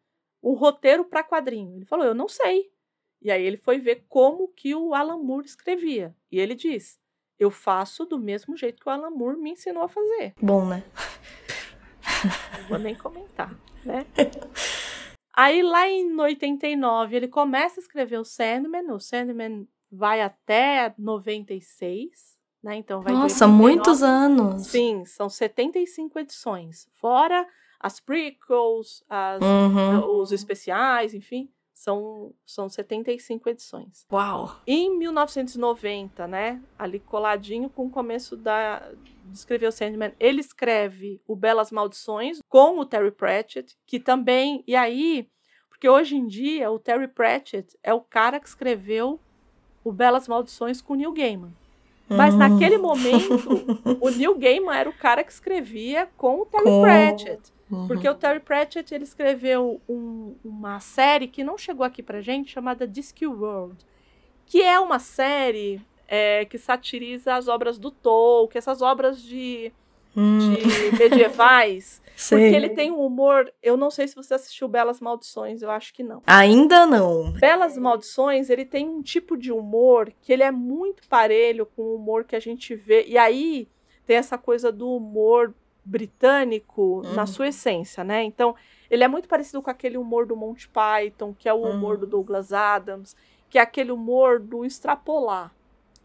um 0.43 0.53
roteiro 0.53 1.05
para 1.05 1.23
quadrinho. 1.23 1.77
Ele 1.77 1.85
falou, 1.85 2.05
eu 2.05 2.13
não 2.13 2.27
sei. 2.27 2.69
E 3.21 3.31
aí 3.31 3.41
ele 3.41 3.55
foi 3.55 3.79
ver 3.79 4.05
como 4.09 4.49
que 4.49 4.75
o 4.75 4.93
Alan 4.93 5.17
Moore 5.17 5.45
escrevia. 5.45 6.13
E 6.29 6.37
ele 6.37 6.53
diz, 6.53 6.99
eu 7.39 7.49
faço 7.49 8.05
do 8.05 8.19
mesmo 8.19 8.57
jeito 8.57 8.81
que 8.81 8.89
o 8.89 8.91
Alan 8.91 9.09
Moore 9.09 9.37
me 9.37 9.51
ensinou 9.51 9.83
a 9.83 9.87
fazer. 9.87 10.33
Bom, 10.41 10.65
né? 10.65 10.83
Não 12.59 12.67
vou 12.67 12.79
nem 12.79 12.93
comentar, 12.93 13.57
né? 13.85 14.05
Aí 15.35 15.63
lá 15.63 15.87
em 15.87 16.13
89 16.19 17.15
ele 17.15 17.27
começa 17.27 17.79
a 17.79 17.81
escrever 17.81 18.19
o 18.19 18.25
Sandman, 18.25 18.91
o 18.91 18.99
Sandman 18.99 19.67
vai 19.89 20.21
até 20.21 20.93
96, 20.97 22.37
né? 22.61 22.75
Então 22.75 23.01
vai 23.01 23.13
Nossa, 23.13 23.47
muitos 23.47 24.03
anos. 24.03 24.67
Sim, 24.67 25.05
são 25.05 25.29
75 25.29 26.19
edições, 26.19 26.87
fora 26.91 27.47
as 27.83 27.99
prequels, 27.99 29.03
as, 29.09 29.41
Uhum. 29.43 30.19
os 30.21 30.31
especiais, 30.31 31.13
enfim, 31.13 31.49
são, 31.73 32.33
são 32.45 32.69
75 32.69 33.49
edições. 33.49 34.05
Uau. 34.11 34.55
Em 34.65 34.97
1990, 34.97 36.27
né, 36.27 36.61
ali 36.79 36.99
coladinho 36.99 37.69
com 37.69 37.85
o 37.87 37.89
começo 37.89 38.35
da 38.37 38.81
o 39.67 39.71
Sandman, 39.71 40.13
ele 40.19 40.39
escreve 40.41 41.19
o 41.27 41.35
Belas 41.35 41.71
Maldições 41.71 42.39
com 42.47 42.79
o 42.79 42.85
Terry 42.85 43.11
Pratchett, 43.11 43.75
que 43.85 43.99
também, 43.99 44.63
e 44.67 44.75
aí, 44.75 45.27
porque 45.69 45.89
hoje 45.89 46.15
em 46.15 46.27
dia 46.27 46.69
o 46.71 46.77
Terry 46.79 47.07
Pratchett 47.07 47.75
é 47.83 47.93
o 47.93 48.01
cara 48.01 48.39
que 48.39 48.47
escreveu 48.47 49.19
o 49.83 49.91
Belas 49.91 50.27
Maldições 50.27 50.81
com 50.81 50.93
o 50.93 50.95
Neil 50.95 51.11
Gaiman. 51.13 51.51
Mas 52.09 52.33
Hum. 52.35 52.37
naquele 52.37 52.77
momento, 52.77 53.33
o 54.01 54.09
Neil 54.09 54.37
Gaiman 54.37 54.75
era 54.75 54.89
o 54.89 54.93
cara 54.93 55.23
que 55.23 55.31
escrevia 55.31 56.07
com 56.17 56.41
o 56.41 56.45
Terry 56.45 56.63
Com- 56.65 56.81
Pratchett. 56.81 57.52
Uhum. 57.71 57.87
Porque 57.87 58.07
o 58.07 58.13
Terry 58.15 58.39
Pratchett 58.39 58.93
ele 58.93 59.03
escreveu 59.03 59.81
um- 59.89 60.35
uma 60.43 60.79
série 60.79 61.27
que 61.27 61.43
não 61.43 61.57
chegou 61.57 61.85
aqui 61.85 62.03
pra 62.03 62.21
gente, 62.21 62.51
chamada 62.51 62.87
Discworld, 62.87 63.77
que 64.45 64.61
é 64.61 64.79
uma 64.79 64.99
série 64.99 65.81
é, 66.07 66.45
que 66.45 66.57
satiriza 66.59 67.33
as 67.35 67.47
obras 67.47 67.79
do 67.79 67.89
Tolkien, 67.89 68.59
essas 68.59 68.81
obras 68.83 69.21
de, 69.23 69.71
Hum, 70.15 70.37
de 70.37 70.99
medievais. 70.99 72.03
Porque 72.29 72.43
ele 72.55 72.69
tem 72.69 72.91
um 72.91 73.03
humor. 73.03 73.51
Eu 73.63 73.75
não 73.75 73.89
sei 73.89 74.07
se 74.07 74.15
você 74.15 74.35
assistiu 74.35 74.67
Belas 74.67 74.99
Maldições, 74.99 75.63
eu 75.63 75.71
acho 75.71 75.91
que 75.91 76.03
não. 76.03 76.21
Ainda 76.27 76.85
não. 76.85 77.31
Belas 77.31 77.75
Maldições, 77.77 78.51
ele 78.51 78.63
tem 78.65 78.87
um 78.87 79.01
tipo 79.01 79.35
de 79.35 79.51
humor 79.51 80.13
que 80.21 80.31
ele 80.31 80.43
é 80.43 80.51
muito 80.51 81.07
parelho 81.07 81.65
com 81.65 81.81
o 81.81 81.95
humor 81.95 82.25
que 82.25 82.35
a 82.35 82.39
gente 82.39 82.75
vê. 82.75 83.05
E 83.07 83.17
aí 83.17 83.67
tem 84.05 84.17
essa 84.17 84.37
coisa 84.37 84.71
do 84.71 84.87
humor 84.95 85.51
britânico 85.83 87.01
na 87.13 87.21
Uhum. 87.21 87.27
sua 87.27 87.47
essência, 87.47 88.03
né? 88.03 88.23
Então, 88.23 88.55
ele 88.89 89.03
é 89.03 89.07
muito 89.07 89.27
parecido 89.27 89.61
com 89.61 89.69
aquele 89.69 89.97
humor 89.97 90.25
do 90.25 90.35
Monty 90.35 90.67
Python, 90.69 91.33
que 91.37 91.49
é 91.49 91.53
o 91.53 91.61
humor 91.63 91.95
Uhum. 91.95 91.99
do 92.01 92.07
Douglas 92.07 92.53
Adams, 92.53 93.15
que 93.49 93.57
é 93.57 93.61
aquele 93.61 93.91
humor 93.91 94.39
do 94.39 94.63
extrapolar. 94.65 95.53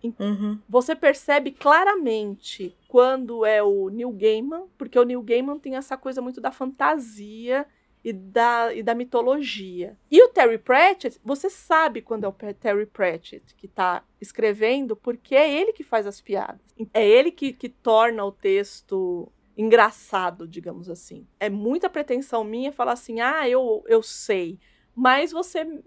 Uhum. 0.02 0.58
Você 0.68 0.94
percebe 0.94 1.50
claramente 1.50 2.76
quando 2.86 3.44
é 3.44 3.62
o 3.62 3.88
Neil 3.88 4.12
Gaiman, 4.12 4.66
porque 4.78 4.98
o 4.98 5.04
Neil 5.04 5.20
Gaiman 5.22 5.58
tem 5.58 5.74
essa 5.76 5.96
coisa 5.96 6.22
muito 6.22 6.40
da 6.40 6.52
fantasia 6.52 7.66
e 8.04 8.12
da, 8.12 8.72
e 8.72 8.80
da 8.82 8.94
mitologia. 8.94 9.96
E 10.08 10.22
o 10.22 10.28
Terry 10.28 10.56
Pratchett, 10.58 11.18
você 11.24 11.50
sabe 11.50 12.00
quando 12.00 12.24
é 12.24 12.28
o 12.28 12.32
Terry 12.32 12.86
Pratchett 12.86 13.54
que 13.56 13.66
está 13.66 14.04
escrevendo, 14.20 14.94
porque 14.94 15.34
é 15.34 15.52
ele 15.52 15.72
que 15.72 15.82
faz 15.82 16.06
as 16.06 16.20
piadas. 16.20 16.60
É 16.94 17.04
ele 17.06 17.32
que, 17.32 17.52
que 17.52 17.68
torna 17.68 18.24
o 18.24 18.30
texto 18.30 19.28
engraçado, 19.58 20.46
digamos 20.46 20.88
assim. 20.88 21.26
É 21.40 21.50
muita 21.50 21.90
pretensão 21.90 22.44
minha 22.44 22.72
falar 22.72 22.92
assim, 22.92 23.20
ah, 23.20 23.46
eu, 23.48 23.84
eu 23.88 24.02
sei. 24.02 24.58
Mas 24.94 25.32
você, 25.32 25.82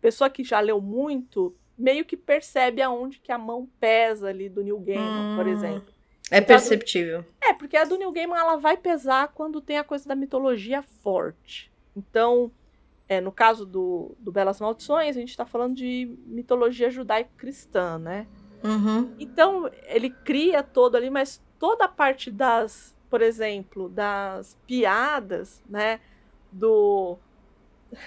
pessoa 0.00 0.30
que 0.30 0.44
já 0.44 0.60
leu 0.60 0.80
muito, 0.80 1.54
meio 1.76 2.04
que 2.04 2.16
percebe 2.16 2.80
aonde 2.80 3.18
que 3.18 3.32
a 3.32 3.36
mão 3.38 3.68
pesa 3.80 4.28
ali 4.28 4.48
do 4.48 4.62
Neil 4.62 4.78
Gaiman, 4.78 5.36
por 5.36 5.46
Hum. 5.46 5.50
exemplo. 5.50 5.92
É 6.30 6.40
perceptível. 6.40 7.24
É, 7.42 7.52
porque 7.52 7.76
a 7.76 7.84
do 7.84 7.98
Neil 7.98 8.12
Gaiman 8.12 8.38
ela 8.38 8.56
vai 8.56 8.76
pesar 8.76 9.28
quando 9.34 9.60
tem 9.60 9.76
a 9.78 9.84
coisa 9.84 10.08
da 10.08 10.14
mitologia 10.14 10.80
forte. 10.80 11.70
Então, 11.94 12.50
é, 13.08 13.20
no 13.20 13.30
caso 13.32 13.66
do, 13.66 14.16
do 14.18 14.32
Belas 14.32 14.58
Maldições, 14.60 15.16
a 15.16 15.20
gente 15.20 15.30
está 15.30 15.44
falando 15.44 15.74
de 15.74 16.16
mitologia 16.24 16.88
judaico-cristã, 16.88 17.98
né? 17.98 18.26
Uhum. 18.64 19.12
Então, 19.18 19.68
ele 19.86 20.08
cria 20.08 20.62
todo 20.62 20.96
ali, 20.96 21.10
mas 21.10 21.42
toda 21.58 21.84
a 21.84 21.88
parte 21.88 22.30
das, 22.30 22.91
por 23.12 23.20
exemplo, 23.20 23.90
das 23.90 24.56
piadas, 24.66 25.62
né? 25.68 26.00
Do. 26.50 27.18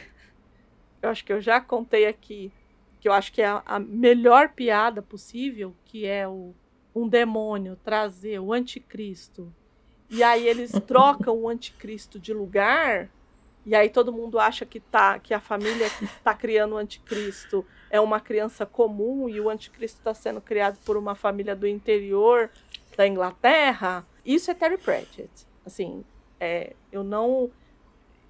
Eu 0.99 1.11
acho 1.11 1.23
que 1.23 1.31
eu 1.31 1.39
já 1.39 1.61
contei 1.61 2.07
aqui, 2.07 2.51
que 2.99 3.07
eu 3.07 3.13
acho 3.13 3.31
que 3.31 3.39
é 3.39 3.61
a, 3.63 3.77
melhor 3.77 4.49
piada 4.49 5.03
possível, 5.03 5.75
que 5.85 6.07
é 6.07 6.27
o, 6.27 6.55
um 6.95 7.07
demônio 7.07 7.77
trazer 7.83 8.39
o 8.39 8.51
anticristo. 8.51 9.53
E 10.09 10.23
aí 10.23 10.47
eles 10.47 10.71
trocam 10.87 11.37
o 11.37 11.47
anticristo 11.47 12.19
de 12.19 12.33
lugar, 12.33 13.07
e 13.63 13.75
aí 13.75 13.87
todo 13.87 14.11
mundo 14.11 14.39
acha 14.39 14.65
que, 14.65 14.79
tá, 14.79 15.19
que 15.19 15.31
a 15.31 15.39
família 15.39 15.87
que 15.91 16.05
está 16.05 16.33
criando 16.33 16.73
o 16.73 16.77
anticristo 16.79 17.63
é 17.91 18.01
uma 18.01 18.19
criança 18.19 18.65
comum 18.65 19.29
e 19.29 19.39
o 19.39 19.47
anticristo 19.47 19.99
está 19.99 20.15
sendo 20.15 20.41
criado 20.41 20.79
por 20.83 20.97
uma 20.97 21.13
família 21.13 21.55
do 21.55 21.67
interior 21.67 22.49
da 22.97 23.05
Inglaterra. 23.05 24.03
Isso 24.25 24.49
é 24.49 24.53
Terry 24.53 24.77
Pratchett. 24.77 25.29
Assim, 25.65 26.03
é, 26.39 26.73
eu 26.91 27.03
não 27.03 27.49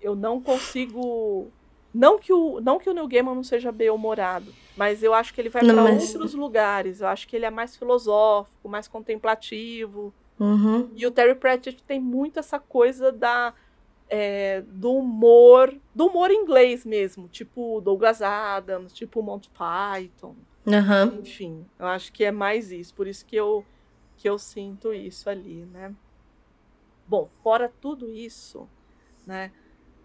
eu 0.01 0.15
não 0.15 0.39
consigo 0.41 1.47
não 1.93 2.19
que 2.19 2.31
o 2.33 2.59
não 2.61 2.77
que 2.77 2.89
o 2.89 2.93
Neil 2.93 3.07
Gaiman 3.07 3.35
não 3.35 3.43
seja 3.43 3.71
bem 3.71 3.89
humorado, 3.89 4.53
mas 4.75 5.01
eu 5.01 5.13
acho 5.13 5.33
que 5.33 5.41
ele 5.41 5.49
vai 5.49 5.63
para 5.63 5.73
mas- 5.73 6.13
outros 6.13 6.33
lugares. 6.33 7.01
Eu 7.01 7.07
acho 7.07 7.27
que 7.27 7.35
ele 7.35 7.45
é 7.45 7.49
mais 7.49 7.75
filosófico, 7.77 8.67
mais 8.67 8.87
contemplativo. 8.87 10.13
Uhum. 10.39 10.89
E 10.95 11.07
o 11.07 11.11
Terry 11.11 11.35
Pratchett 11.35 11.81
tem 11.83 11.99
muito 11.99 12.39
essa 12.39 12.59
coisa 12.59 13.11
da 13.11 13.53
é, 14.09 14.61
do 14.67 14.91
humor, 14.93 15.73
do 15.93 16.07
humor 16.07 16.29
inglês 16.29 16.85
mesmo, 16.85 17.27
tipo 17.27 17.81
Douglas 17.81 18.21
Adams, 18.21 18.93
tipo 18.93 19.23
Monty 19.23 19.49
Python. 19.49 20.35
Aham. 20.67 21.19
Enfim, 21.21 21.65
eu 21.79 21.87
acho 21.87 22.11
que 22.11 22.23
é 22.23 22.31
mais 22.31 22.71
isso, 22.71 22.93
por 22.93 23.07
isso 23.07 23.25
que 23.25 23.35
eu 23.35 23.65
que 24.25 24.29
eu 24.29 24.39
sinto 24.39 24.91
isso 24.91 25.29
ali, 25.29 25.67
né? 25.67 25.93
Bom, 27.07 27.29
fora 27.43 27.71
tudo 27.79 28.11
isso, 28.11 28.67
né? 29.23 29.51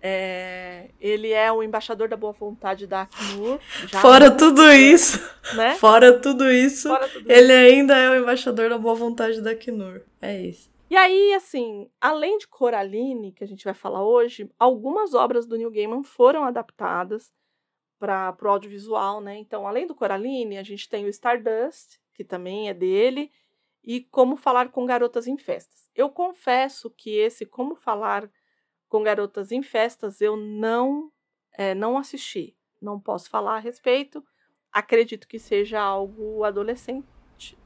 é, 0.03 0.91
ele 1.01 1.31
é 1.31 1.51
o 1.51 1.63
embaixador 1.63 2.07
da 2.07 2.19
boa 2.19 2.35
vontade 2.35 2.87
da 2.87 3.03
Acnur. 3.03 3.59
Fora 4.03 4.31
tudo 4.31 4.71
isso, 4.73 5.19
né? 5.57 5.75
fora 5.77 6.21
tudo 6.21 6.51
isso, 6.51 6.89
Fora 6.89 7.09
tudo 7.09 7.33
ele 7.33 7.51
ainda 7.51 7.97
é 7.97 8.11
o 8.11 8.15
embaixador 8.15 8.69
da 8.69 8.77
boa 8.77 8.95
vontade 8.95 9.41
da 9.41 9.55
Knur. 9.55 10.03
É 10.21 10.39
isso. 10.39 10.71
E 10.91 10.97
aí, 10.97 11.33
assim, 11.33 11.89
além 11.99 12.37
de 12.37 12.47
Coraline, 12.47 13.33
que 13.33 13.43
a 13.43 13.47
gente 13.47 13.65
vai 13.65 13.73
falar 13.73 14.05
hoje, 14.05 14.51
algumas 14.59 15.15
obras 15.15 15.47
do 15.47 15.57
Neil 15.57 15.71
Gaiman 15.71 16.03
foram 16.03 16.45
adaptadas 16.45 17.33
para 17.99 18.37
o 18.43 18.49
audiovisual, 18.49 19.23
né? 19.23 19.39
Então, 19.39 19.67
além 19.67 19.87
do 19.87 19.95
Coraline, 19.95 20.59
a 20.59 20.63
gente 20.63 20.91
tem 20.91 21.07
o 21.07 21.09
Stardust, 21.09 21.99
que 22.13 22.23
também 22.23 22.69
é 22.69 22.75
dele, 22.75 23.31
e 23.85 24.01
Como 24.01 24.37
Falar 24.37 24.71
com 24.71 24.87
Garotas 24.87 25.27
em 25.27 25.39
Festas. 25.39 25.91
Eu 25.95 26.11
confesso 26.11 26.91
que 26.91 27.17
esse 27.17 27.47
Como 27.47 27.75
Falar 27.75 28.31
com 28.89 29.03
Garotas 29.03 29.53
em 29.53 29.63
Festas 29.63 30.21
eu 30.21 30.37
não, 30.37 31.11
é, 31.53 31.75
não 31.75 31.97
assisti. 31.97 32.57
Não 32.81 32.99
posso 32.99 33.31
falar 33.31 33.57
a 33.57 33.61
respeito. 33.61 34.25
Acredito 34.73 35.27
que 35.27 35.39
seja 35.39 35.81
algo 35.81 36.45
adolescente. 36.45 37.07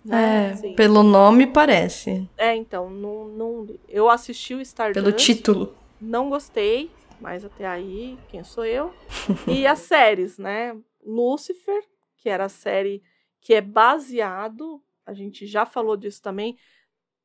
Né? 0.04 0.48
É, 0.48 0.50
Assim. 0.50 0.74
pelo 0.74 1.02
nome 1.02 1.46
parece. 1.46 2.28
É, 2.36 2.54
então, 2.54 2.88
não, 2.88 3.26
não, 3.28 3.66
eu 3.88 4.08
assisti 4.08 4.54
o 4.54 4.60
Stardust. 4.60 5.02
Pelo 5.02 5.16
título. 5.16 5.74
Não 6.00 6.30
gostei, 6.30 6.90
mas 7.20 7.44
até 7.44 7.66
aí, 7.66 8.18
quem 8.28 8.44
sou 8.44 8.64
eu? 8.64 8.94
E 9.48 9.66
as 9.66 9.80
séries, 9.80 10.38
né? 10.38 10.76
Lucifer, 11.04 11.82
que 12.16 12.28
era 12.28 12.44
a 12.44 12.48
série 12.48 13.02
que 13.40 13.52
é 13.54 13.60
baseado, 13.60 14.82
a 15.06 15.12
gente 15.12 15.46
já 15.46 15.66
falou 15.66 15.96
disso 15.96 16.22
também. 16.22 16.56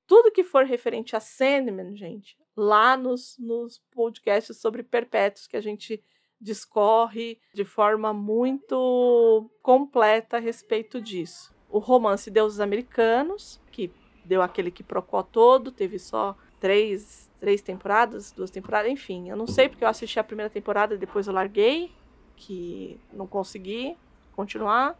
Tudo 0.07 0.31
que 0.31 0.43
for 0.43 0.65
referente 0.65 1.15
a 1.15 1.19
Sandman, 1.19 1.95
gente, 1.95 2.37
lá 2.55 2.97
nos, 2.97 3.37
nos 3.39 3.79
podcasts 3.91 4.57
sobre 4.57 4.83
Perpétuos 4.83 5.47
que 5.47 5.57
a 5.57 5.61
gente 5.61 6.03
discorre 6.41 7.39
de 7.53 7.65
forma 7.65 8.13
muito 8.13 9.49
completa 9.61 10.37
a 10.37 10.39
respeito 10.39 11.01
disso. 11.01 11.53
O 11.69 11.79
romance 11.79 12.31
Deuses 12.31 12.59
Americanos, 12.59 13.61
que 13.71 13.91
deu 14.25 14.41
aquele 14.41 14.71
que 14.71 14.83
procó 14.83 15.21
todo, 15.21 15.71
teve 15.71 15.99
só 15.99 16.35
três, 16.59 17.29
três 17.39 17.61
temporadas, 17.61 18.31
duas 18.31 18.49
temporadas, 18.49 18.91
enfim. 18.91 19.29
Eu 19.29 19.35
não 19.35 19.47
sei 19.47 19.69
porque 19.69 19.83
eu 19.83 19.87
assisti 19.87 20.19
a 20.19 20.23
primeira 20.23 20.49
temporada 20.49 20.95
e 20.95 20.97
depois 20.97 21.27
eu 21.27 21.33
larguei, 21.33 21.91
que 22.35 22.99
não 23.11 23.27
consegui 23.27 23.97
continuar. 24.33 24.97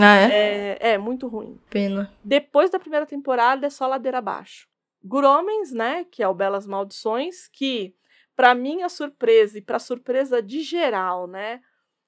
Ah, 0.00 0.16
é? 0.16 0.76
É, 0.80 0.90
é 0.92 0.98
muito 0.98 1.26
ruim. 1.28 1.58
Pena. 1.70 2.12
Depois 2.22 2.70
da 2.70 2.78
primeira 2.78 3.06
temporada 3.06 3.66
é 3.66 3.70
só 3.70 3.86
ladeira 3.86 4.18
abaixo. 4.18 4.68
Gromens, 5.02 5.72
né, 5.72 6.04
que 6.04 6.22
é 6.22 6.28
o 6.28 6.34
Belas 6.34 6.66
Maldições, 6.66 7.48
que 7.48 7.94
para 8.36 8.54
minha 8.54 8.88
surpresa 8.88 9.58
e 9.58 9.62
para 9.62 9.78
surpresa 9.78 10.42
de 10.42 10.62
geral, 10.62 11.26
né, 11.26 11.60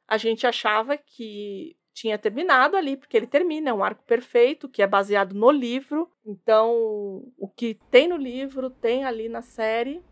a 0.07 0.17
gente 0.17 0.47
achava 0.47 0.97
que 0.97 1.77
tinha 1.93 2.19
terminado 2.19 2.77
ali, 2.77 2.97
porque 2.97 3.17
ele 3.17 3.27
termina, 3.27 3.71
é 3.71 3.75
um 3.75 3.85
arco 3.85 4.03
perfeito, 4.05 4.69
que 4.69 4.83
é 4.83 4.87
baseado 4.87 5.35
no 5.35 5.51
livro. 5.51 6.11
Então, 6.25 7.25
o 7.37 7.49
que 7.49 7.79
tem 7.91 8.09
no 8.09 8.17
livro 8.17 8.71
tem 8.71 9.05
ali 9.05 9.29
na 9.29 9.43
série. 9.43 10.03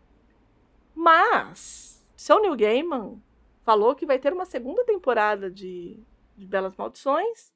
Mas, 0.93 2.05
seu 2.15 2.39
Neil 2.41 2.55
Gaiman 2.55 3.21
falou 3.63 3.95
que 3.95 4.05
vai 4.05 4.19
ter 4.19 4.33
uma 4.33 4.45
segunda 4.45 4.83
temporada 4.83 5.49
de, 5.49 5.99
de 6.37 6.45
Belas 6.45 6.75
Maldições. 6.75 7.51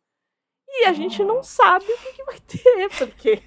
E 0.75 0.85
a 0.85 0.93
gente 0.93 1.23
não 1.23 1.43
sabe 1.43 1.85
o 1.85 1.97
que, 1.97 2.13
que 2.13 2.23
vai 2.23 2.39
ter, 2.39 2.89
porque. 2.97 3.43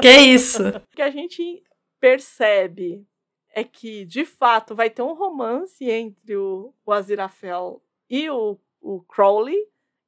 Que 0.00 0.10
isso? 0.10 0.68
O 0.68 0.82
que 0.94 1.02
a 1.02 1.10
gente 1.10 1.62
percebe 2.00 3.06
é 3.54 3.64
que, 3.64 4.04
de 4.04 4.24
fato, 4.24 4.74
vai 4.74 4.90
ter 4.90 5.02
um 5.02 5.14
romance 5.14 5.88
entre 5.88 6.36
o, 6.36 6.74
o 6.84 6.92
Aziraphale 6.92 7.76
e 8.10 8.28
o, 8.28 8.58
o 8.80 9.00
Crowley, 9.02 9.58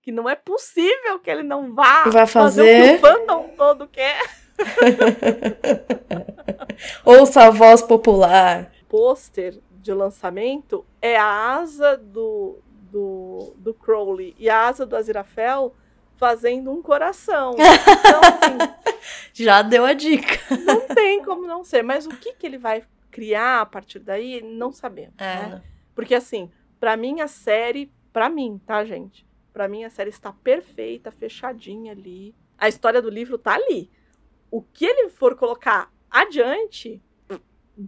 que 0.03 0.13
não 0.13 0.29
é 0.29 0.35
possível 0.35 1.19
que 1.19 1.31
ele 1.31 1.43
não 1.43 1.75
vá 1.75 2.05
vai 2.05 2.27
fazer, 2.27 2.29
fazer 2.29 2.63
o 2.63 2.89
que 2.89 2.95
o 2.95 2.99
fandom 2.99 3.49
todo 3.57 3.89
quer. 3.89 4.21
Ouça 7.05 7.45
a 7.45 7.51
voz 7.51 7.83
popular. 7.83 8.73
Pôster 8.89 9.61
de 9.71 9.93
lançamento 9.93 10.85
é 11.01 11.17
a 11.17 11.55
asa 11.55 11.97
do, 11.97 12.59
do, 12.91 13.55
do 13.57 13.75
Crowley 13.75 14.35
e 14.39 14.51
a 14.51 14.69
asa 14.69 14.85
do 14.85 14.97
Aziraphale 14.97 15.71
fazendo 16.21 16.71
um 16.71 16.83
coração. 16.83 17.57
Então, 18.01 18.21
assim, 18.21 18.75
Já 19.33 19.63
deu 19.63 19.85
a 19.87 19.95
dica. 19.95 20.39
não 20.67 20.81
tem 20.95 21.25
como 21.25 21.47
não 21.47 21.65
ser. 21.65 21.83
Mas 21.83 22.05
o 22.07 22.11
que, 22.11 22.35
que 22.35 22.47
ele 22.47 22.59
vai 22.59 22.85
criar 23.11 23.63
a 23.63 23.67
partir 23.67 23.99
daí, 23.99 24.43
não 24.43 24.71
sabemos. 24.71 25.15
É. 25.19 25.49
Né? 25.49 25.63
Porque, 25.95 26.15
assim, 26.15 26.51
pra 26.79 26.97
mim 26.97 27.21
a 27.21 27.27
série, 27.27 27.91
pra 28.13 28.29
mim, 28.29 28.61
tá, 28.67 28.85
gente? 28.85 29.27
Pra 29.53 29.67
mim 29.67 29.83
a 29.85 29.91
série 29.91 30.11
está 30.11 30.33
perfeita, 30.33 31.11
fechadinha 31.11 31.93
ali. 31.93 32.35
A 32.59 32.69
história 32.69 33.01
do 33.01 33.09
livro 33.09 33.39
tá 33.39 33.55
ali. 33.55 33.91
O 34.51 34.61
que 34.61 34.85
ele 34.85 35.09
for 35.09 35.35
colocar 35.35 35.91
adiante, 36.11 37.03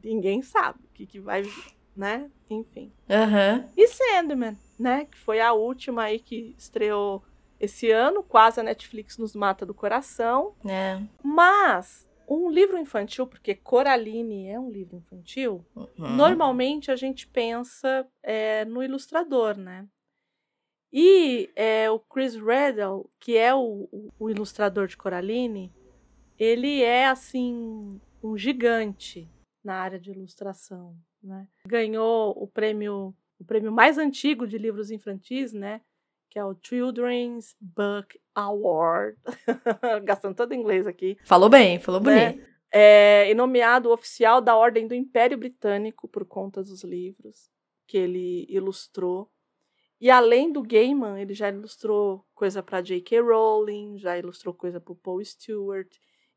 ninguém 0.03 0.41
sabe 0.43 0.79
o 0.85 0.95
que, 0.95 1.07
que 1.07 1.21
vai 1.21 1.43
vir, 1.43 1.75
né? 1.95 2.31
Enfim. 2.49 2.91
Aham. 3.11 3.69
E 3.77 3.87
Sandman, 3.89 4.57
né? 4.79 5.07
Que 5.11 5.19
foi 5.19 5.41
a 5.41 5.53
última 5.53 6.05
aí 6.05 6.19
que 6.19 6.55
estreou 6.57 7.23
esse 7.63 7.91
ano. 7.91 8.23
Quase 8.23 8.61
a 8.61 8.63
Netflix 8.63 9.17
nos 9.17 9.35
mata 9.35 9.65
do 9.65 9.73
coração. 9.73 10.55
É. 10.69 11.01
Mas 11.23 12.09
um 12.29 12.51
livro 12.51 12.79
infantil, 12.79 13.27
porque 13.27 13.55
Coraline 13.55 14.47
é 14.49 14.59
um 14.59 14.71
livro 14.71 14.97
infantil, 14.97 15.65
Uhum. 15.75 15.87
normalmente 16.17 16.91
a 16.91 16.97
gente 16.97 17.27
pensa 17.27 18.07
é, 18.23 18.65
no 18.65 18.83
ilustrador, 18.83 19.57
né? 19.57 19.87
E 20.93 21.51
é, 21.57 21.91
o 21.91 21.99
Chris 21.99 22.35
Riddle, 22.35 23.09
que 23.19 23.37
é 23.37 23.55
o, 23.55 23.89
o- 23.91 24.11
o 24.19 24.31
ilustrador 24.31 24.87
de 24.87 24.97
Coraline, 24.97 25.73
ele 26.39 26.83
é 26.83 27.07
assim 27.07 27.99
um 28.23 28.37
gigante 28.37 29.29
na 29.65 29.77
área 29.77 29.99
de 29.99 30.11
ilustração, 30.11 30.97
né? 31.23 31.47
Ganhou 31.67 32.31
o 32.43 32.47
prêmio 32.47 33.15
o 33.39 33.45
prêmio 33.45 33.73
mais 33.73 33.99
antigo 33.99 34.47
de 34.47 34.57
livros 34.57 34.91
infantis, 34.93 35.53
né? 35.53 35.81
Que 36.33 36.39
é 36.39 36.45
o 36.47 36.57
Children's 36.63 37.55
Book 37.61 38.19
Award. 38.35 39.19
Gastando 40.03 40.35
todo 40.35 40.55
inglês 40.55 40.87
aqui 40.87 41.19
Falou 41.27 41.51
bem, 41.51 41.79
falou 41.79 42.01
né? 42.01 42.31
bonito. 42.31 42.49
É, 42.73 43.31
e 43.31 43.35
nomeado 43.35 43.91
oficial 43.91 44.41
da 44.41 44.57
Ordem 44.57 44.89
do 44.89 44.95
Império 44.95 45.37
Britânico 45.37 46.09
por 46.09 46.25
conta 46.25 46.63
dos 46.63 46.83
livros 46.85 47.51
que 47.87 47.99
ele 47.99 48.47
ilustrou. 48.49 49.29
E 50.01 50.11
além 50.11 50.51
do 50.51 50.63
Gaiman, 50.63 51.21
ele 51.21 51.35
já 51.35 51.51
ilustrou 51.51 52.25
coisa 52.35 52.63
para 52.63 52.81
J.K. 52.81 53.21
Rowling, 53.21 53.99
já 53.99 54.17
ilustrou 54.17 54.55
coisa 54.55 54.81
para 54.81 54.95
Paul 54.95 55.23
Stewart. 55.23 55.89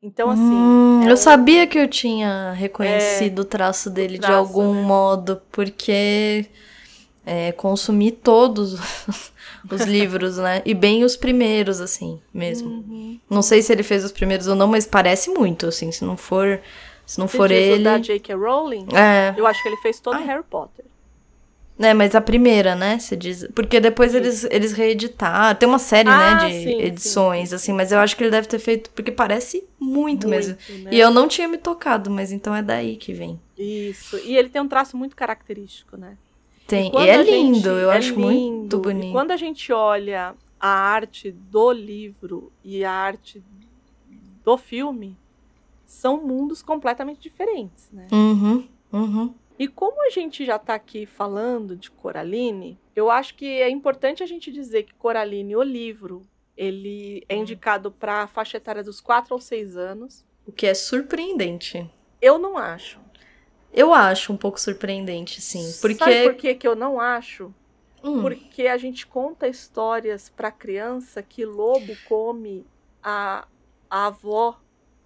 Então, 0.01 0.29
assim. 0.29 0.41
Hum, 0.43 1.03
é 1.03 1.11
eu 1.11 1.15
sabia 1.15 1.65
que 1.65 1.79
eu 1.79 1.87
tinha 1.87 2.51
reconhecido 2.51 3.39
o 3.39 3.45
traço 3.45 3.89
dele 3.89 4.15
de 4.15 4.19
traço, 4.19 4.35
algum 4.35 4.73
né? 4.73 4.81
modo, 4.81 5.41
porque 5.53 6.47
é, 7.25 7.51
consumi 7.51 8.11
todos 8.11 8.77
os 9.69 9.81
livros, 9.81 10.37
né? 10.37 10.61
E 10.65 10.73
bem 10.73 11.03
os 11.03 11.15
primeiros, 11.17 11.81
assim, 11.81 12.21
mesmo. 12.33 12.69
Uhum. 12.69 13.19
Não 13.29 13.41
sei 13.41 13.61
se 13.61 13.71
ele 13.73 13.83
fez 13.83 14.03
os 14.03 14.11
primeiros 14.11 14.47
ou 14.47 14.55
não, 14.55 14.67
mas 14.67 14.85
parece 14.85 15.29
muito, 15.31 15.65
assim. 15.67 15.91
Se 15.91 16.05
não 16.05 16.15
for, 16.15 16.59
se 17.05 17.17
não 17.19 17.27
Você 17.27 17.37
for 17.37 17.49
diz 17.49 17.57
o 17.57 17.61
ele. 17.73 17.83
da 17.83 17.97
J.K. 17.97 18.35
Rowling, 18.35 18.87
É, 18.93 19.33
eu 19.37 19.45
acho 19.47 19.61
que 19.61 19.69
ele 19.69 19.77
fez 19.77 19.99
todo 19.99 20.15
Ai. 20.15 20.25
Harry 20.25 20.43
Potter. 20.49 20.85
né, 21.77 21.93
mas 21.93 22.15
a 22.15 22.21
primeira, 22.21 22.73
né? 22.75 22.99
Você 22.99 23.15
diz. 23.17 23.47
Porque 23.55 23.79
depois 23.79 24.13
eles, 24.15 24.45
eles 24.51 24.71
reeditaram. 24.71 25.55
Tem 25.57 25.67
uma 25.67 25.79
série, 25.79 26.09
Ah, 26.09 26.35
né, 26.43 26.47
de 26.47 26.53
sim, 26.63 26.81
edições, 26.81 27.49
sim, 27.49 27.55
assim, 27.55 27.73
mas 27.73 27.91
eu 27.91 27.99
acho 27.99 28.15
que 28.15 28.23
ele 28.23 28.31
deve 28.31 28.47
ter 28.47 28.59
feito. 28.59 28.89
Porque 28.91 29.11
parece 29.11 29.63
muito, 29.79 30.27
mesmo. 30.27 30.55
né? 30.83 30.91
E 30.93 30.99
eu 30.99 31.09
não 31.11 31.27
tinha 31.27 31.47
me 31.47 31.57
tocado, 31.57 32.09
mas 32.11 32.31
então 32.31 32.55
é 32.55 32.61
daí 32.61 32.95
que 32.97 33.13
vem. 33.13 33.39
Isso. 33.57 34.17
E 34.19 34.37
ele 34.37 34.47
tem 34.49 34.61
um 34.61 34.67
traço 34.67 34.95
muito 34.95 35.15
característico, 35.15 35.97
né? 35.97 36.17
Tem. 36.67 36.87
E, 36.87 36.91
quando 36.91 37.07
é 37.07 37.23
gente- 37.23 37.31
lindo, 37.31 37.69
eu 37.69 37.91
é 37.91 37.97
acho 37.97 38.09
lindo. 38.15 38.21
muito 38.21 38.75
E 38.77 38.79
bonito. 38.79 39.11
quando 39.11 39.31
a 39.31 39.37
gente 39.37 39.71
olha 39.71 40.35
a 40.59 40.67
arte 40.69 41.31
do 41.31 41.71
livro 41.71 42.51
e 42.63 42.83
a 42.83 42.91
arte 42.91 43.43
do 44.43 44.57
filme, 44.57 45.17
são 45.85 46.21
mundos 46.25 46.61
completamente 46.61 47.19
diferentes, 47.21 47.89
né? 47.91 48.07
Uhum, 48.11 48.67
uhum. 48.91 49.33
E 49.57 49.67
como 49.67 50.05
a 50.05 50.09
gente 50.09 50.43
já 50.45 50.59
tá 50.59 50.75
aqui 50.75 51.05
falando 51.05 51.75
de 51.75 51.89
Coraline, 51.91 52.77
eu 52.95 53.09
acho 53.09 53.35
que 53.35 53.45
é 53.45 53.69
importante 53.69 54.21
a 54.21 54.25
gente 54.25 54.51
dizer 54.51 54.83
que 54.83 54.93
Coraline, 54.95 55.55
o 55.55 55.61
livro, 55.63 56.23
ele 56.57 57.23
é 57.29 57.35
indicado 57.35 57.91
para 57.91 58.23
a 58.23 58.27
faixa 58.27 58.57
etária 58.57 58.83
dos 58.83 58.99
4 58.99 59.33
aos 59.33 59.43
6 59.45 59.77
anos. 59.77 60.25
O 60.45 60.51
que 60.51 60.65
é 60.65 60.73
surpreendente. 60.73 61.89
Eu 62.21 62.37
não 62.37 62.57
acho. 62.57 62.99
Eu 63.75 63.93
acho 63.93 64.31
um 64.31 64.37
pouco 64.37 64.59
surpreendente, 64.59 65.41
sim. 65.41 65.73
Porque. 65.81 65.97
Sabe 65.97 66.23
por 66.23 66.35
que, 66.35 66.55
que 66.55 66.67
eu 66.67 66.75
não 66.75 66.99
acho? 66.99 67.53
Hum, 68.03 68.21
Porque 68.21 68.67
a 68.67 68.77
gente 68.77 69.05
conta 69.05 69.47
histórias 69.47 70.29
pra 70.29 70.51
criança 70.51 71.21
que 71.23 71.43
lobo 71.43 71.95
come 72.07 72.65
a, 73.03 73.45
a 73.89 74.05
avó, 74.07 74.59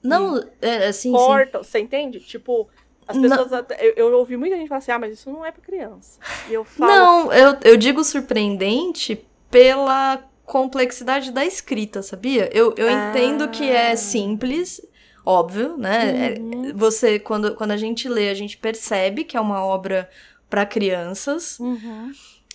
Não, 0.04 0.38
é, 0.62 0.88
é, 0.88 0.92
sim, 0.92 1.10
sim. 1.10 1.12
corta, 1.14 1.60
você 1.64 1.80
entende? 1.80 2.20
Tipo, 2.20 2.68
as 3.08 3.18
pessoas. 3.18 3.52
eu, 3.80 3.94
eu 3.96 4.18
ouvi 4.18 4.36
muita 4.38 4.56
gente 4.58 4.68
falar 4.68 4.80
assim: 4.80 4.92
ah, 4.92 5.00
mas 5.00 5.14
isso 5.14 5.32
não 5.32 5.46
é 5.46 5.52
pra 5.52 5.62
criança. 5.62 6.20
E 6.50 6.54
eu 6.54 6.64
falo. 6.66 6.92
Não, 6.92 7.34
eu, 7.34 7.58
eu 7.64 7.78
digo 7.78 8.04
surpreendente 8.04 9.26
pela 9.50 10.24
complexidade 10.46 11.32
da 11.32 11.46
escrita, 11.46 12.02
sabia? 12.02 12.50
Eu, 12.52 12.74
eu 12.76 12.88
Ah. 12.88 13.10
entendo 13.12 13.48
que 13.50 13.70
é 13.70 13.96
simples, 13.96 14.82
óbvio, 15.30 15.78
né? 15.78 16.34
É- 16.36 16.40
Uhum. 16.40 16.74
Você, 16.76 17.20
quando, 17.20 17.56
quando 17.56 17.72
a 17.72 17.78
gente 17.78 18.08
lê, 18.10 18.30
a 18.30 18.34
gente 18.34 18.58
percebe 18.58 19.24
que 19.24 19.36
é 19.38 19.42
uma 19.42 19.64
obra 19.66 20.10
para 20.50 20.66
crianças, 20.66 21.60
Uhum. 21.60 22.12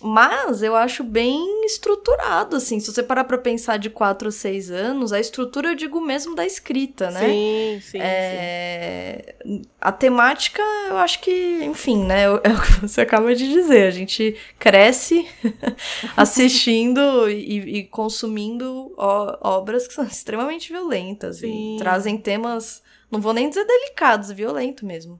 Mas 0.07 0.61
eu 0.61 0.75
acho 0.75 1.03
bem 1.03 1.65
estruturado, 1.65 2.57
assim. 2.57 2.79
Se 2.79 2.93
você 2.93 3.01
parar 3.01 3.23
pra 3.23 3.39
pensar 3.39 3.77
de 3.77 3.89
4 3.89 4.27
ou 4.27 4.31
6 4.31 4.69
anos, 4.69 5.11
a 5.11 5.19
estrutura 5.19 5.69
eu 5.69 5.75
digo 5.75 5.99
mesmo 5.99 6.35
da 6.35 6.45
escrita, 6.45 7.09
né? 7.09 7.21
Sim, 7.21 7.79
sim, 7.81 7.89
sim. 7.89 7.97
É, 7.99 9.35
A 9.81 9.91
temática, 9.91 10.61
eu 10.89 10.97
acho 10.97 11.19
que, 11.21 11.63
enfim, 11.63 12.05
né? 12.05 12.25
É 12.25 12.27
o 12.27 12.61
que 12.61 12.81
você 12.81 13.01
acaba 13.01 13.33
de 13.33 13.51
dizer. 13.51 13.87
A 13.87 13.91
gente 13.91 14.37
cresce 14.59 15.27
assistindo 16.15 17.27
e, 17.27 17.79
e 17.79 17.83
consumindo 17.85 18.93
obras 18.95 19.87
que 19.87 19.93
são 19.95 20.05
extremamente 20.05 20.71
violentas 20.71 21.37
Sim. 21.37 21.77
e 21.77 21.79
trazem 21.79 22.15
temas, 22.15 22.83
não 23.09 23.19
vou 23.19 23.33
nem 23.33 23.49
dizer 23.49 23.65
delicados, 23.65 24.31
violento 24.31 24.85
mesmo. 24.85 25.19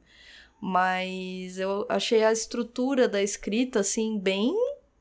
Mas 0.61 1.57
eu 1.57 1.87
achei 1.89 2.23
a 2.23 2.31
estrutura 2.31 3.07
da 3.07 3.21
escrita, 3.21 3.79
assim, 3.79 4.19
bem 4.19 4.53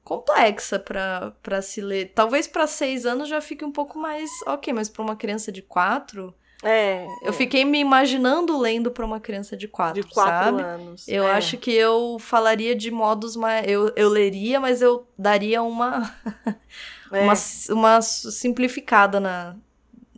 complexa 0.04 0.78
pra 0.78 1.32
pra 1.42 1.62
se 1.62 1.80
ler. 1.80 2.12
Talvez 2.14 2.46
pra 2.46 2.66
seis 2.66 3.06
anos 3.06 3.28
já 3.28 3.40
fique 3.40 3.64
um 3.64 3.72
pouco 3.72 3.98
mais 3.98 4.30
ok, 4.46 4.72
mas 4.72 4.88
pra 4.88 5.02
uma 5.02 5.16
criança 5.16 5.50
de 5.50 5.62
quatro. 5.62 6.34
É. 6.62 7.06
Eu 7.22 7.30
é, 7.30 7.32
fiquei 7.32 7.64
me 7.64 7.78
imaginando 7.78 8.56
lendo 8.58 8.90
pra 8.90 9.04
uma 9.04 9.20
criança 9.20 9.56
de 9.56 9.68
quatro, 9.68 10.02
de 10.02 10.08
quatro 10.08 10.56
sabe? 10.56 10.62
anos. 10.62 11.08
Eu 11.08 11.26
é. 11.26 11.32
acho 11.32 11.58
que 11.58 11.72
eu 11.72 12.16
falaria 12.18 12.74
de 12.74 12.90
modos 12.90 13.36
mais. 13.36 13.66
Eu, 13.68 13.92
eu 13.96 14.08
leria, 14.08 14.60
mas 14.60 14.80
eu 14.80 15.06
daria 15.18 15.62
uma, 15.62 16.14
É, 17.12 17.22
uma, 17.22 17.34
uma 17.70 18.02
simplificada 18.02 19.20
na, 19.20 19.56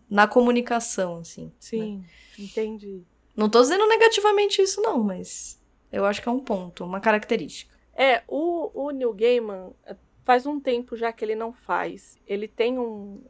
na 0.09 0.27
comunicação, 0.27 1.19
assim. 1.19 1.53
Sim, 1.59 2.05
entendi. 2.39 3.03
Não 3.37 3.51
tô 3.51 3.61
dizendo 3.61 3.87
negativamente 3.87 4.63
isso, 4.63 4.81
não, 4.81 5.03
mas 5.03 5.61
eu 5.93 6.07
acho 6.07 6.23
que 6.23 6.29
é 6.29 6.33
um 6.33 6.41
ponto, 6.41 6.85
uma 6.85 7.01
característica. 7.01 7.76
É, 7.97 8.23
o, 8.29 8.71
o 8.75 8.91
Neil 8.91 9.15
Gaiman 9.15 9.73
eh, 9.87 9.97
faz 10.23 10.45
um 10.45 10.61
tempo 10.61 10.97
já 10.97 11.11
que 11.13 11.25
ele 11.25 11.35
não 11.35 11.51
faz. 11.51 12.19
Ele 12.27 12.47
tem 12.47 12.79
um. 12.79 13.23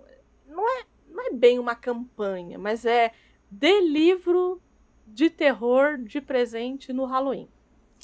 Não 0.44 0.68
é, 0.68 0.84
não 1.08 1.24
é 1.24 1.30
bem 1.30 1.60
uma 1.60 1.76
campanha, 1.76 2.58
mas 2.58 2.84
é 2.84 3.12
de 3.48 3.80
livro 3.80 4.60
de 5.06 5.30
terror 5.30 5.98
de 5.98 6.20
presente 6.20 6.92
no 6.92 7.04
Halloween. 7.04 7.48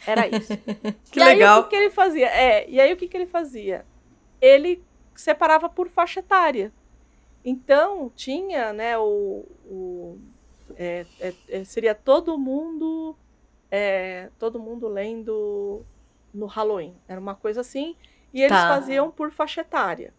Era 0.07 0.29
isso. 0.29 0.53
Que 1.11 1.19
e 1.19 1.23
Aí, 1.23 1.35
legal. 1.35 1.61
o 1.61 1.65
que, 1.65 1.71
que 1.71 1.77
ele 1.77 1.91
fazia? 1.91 2.27
É, 2.29 2.69
e 2.71 2.81
aí 2.81 2.93
o 2.93 2.97
que, 2.97 3.09
que 3.09 3.17
ele 3.17 3.27
fazia? 3.27 3.85
Ele 4.41 4.83
separava 5.17 5.69
por 5.69 5.89
faixa 5.89 6.21
etária. 6.21 6.73
Então, 7.45 8.11
tinha, 8.15 8.73
né, 8.73 8.97
o. 8.97 9.45
o 9.67 10.19
é, 10.77 11.05
é, 11.21 11.35
é 11.49 11.65
seria 11.65 11.95
todo 11.95 12.39
mundo. 12.39 13.17
É, 13.71 14.31
todo 14.39 14.61
mundo 14.61 14.87
lendo 14.87 15.85
no 16.33 16.47
Halloween. 16.47 16.95
Era 17.07 17.21
uma 17.21 17.35
coisa 17.35 17.61
assim. 17.61 17.97
E 18.33 18.41
eles 18.41 18.57
tá. 18.57 18.69
faziam 18.69 19.11
por 19.11 19.31
faixa 19.31 19.61
etária. 19.61 20.15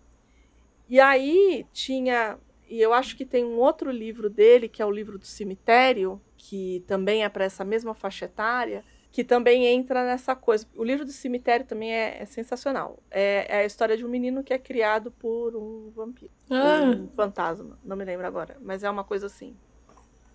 E 0.88 0.99
aí 0.99 1.65
tinha. 1.73 2.38
E 2.69 2.82
eu 2.82 2.93
acho 2.93 3.15
que 3.15 3.26
tem 3.26 3.43
um 3.43 3.58
outro 3.58 3.91
livro 3.91 4.30
dele, 4.30 4.69
que 4.69 4.82
é 4.82 4.86
o 4.86 4.91
livro 4.91 5.17
do 5.17 5.26
cemitério, 5.26 6.21
que 6.38 6.84
também 6.88 7.23
é 7.23 7.30
para 7.30 7.45
essa 7.45 7.63
mesma 7.63 7.93
faixa 7.93 8.26
etária, 8.26 8.84
que 9.12 9.23
também 9.23 9.65
entra 9.65 10.06
nessa 10.06 10.36
coisa. 10.36 10.67
O 10.76 10.84
livro 10.84 11.06
do 11.06 11.12
cemitério 11.12 11.65
também 11.65 11.93
é, 11.93 12.21
é 12.21 12.26
sensacional. 12.26 12.99
É, 13.12 13.45
é, 13.47 13.58
a 13.60 13.65
história 13.65 13.95
de 13.95 14.06
um 14.06 14.10
menino 14.10 14.43
que 14.43 14.54
é 14.54 14.58
criado 14.58 15.12
por 15.12 15.56
um 15.56 15.91
vampiro. 15.95 16.32
Ah. 16.49 16.95
Um 16.95 17.08
fantasma. 17.10 17.78
Não 17.84 17.95
me 17.95 18.06
lembro 18.06 18.26
agora. 18.26 18.58
Mas 18.62 18.84
é 18.84 18.89
uma 18.89 19.04
coisa 19.04 19.28
assim. 19.28 19.56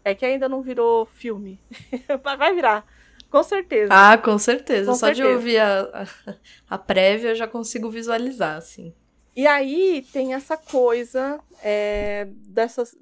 É 0.04 0.14
que 0.14 0.24
ainda 0.24 0.48
não 0.48 0.62
virou 0.62 1.06
filme. 1.06 1.60
Vai 2.38 2.54
virar. 2.54 2.86
Com 3.30 3.42
certeza. 3.42 3.92
Ah, 3.92 4.16
com 4.16 4.38
certeza. 4.38 4.90
Com 4.90 4.96
Só 4.96 5.06
certeza. 5.06 5.28
de 5.28 5.34
ouvir 5.34 5.58
a, 5.58 5.80
a, 5.82 6.34
a, 6.70 6.78
prévia 6.78 7.30
eu 7.30 7.34
já 7.34 7.46
consigo 7.46 7.90
visualizar, 7.90 8.56
assim. 8.56 8.94
E 9.36 9.46
aí 9.46 10.06
tem 10.12 10.34
essa 10.34 10.56
coisa 10.56 11.38
é, 11.62 12.26
dessas, 12.46 12.96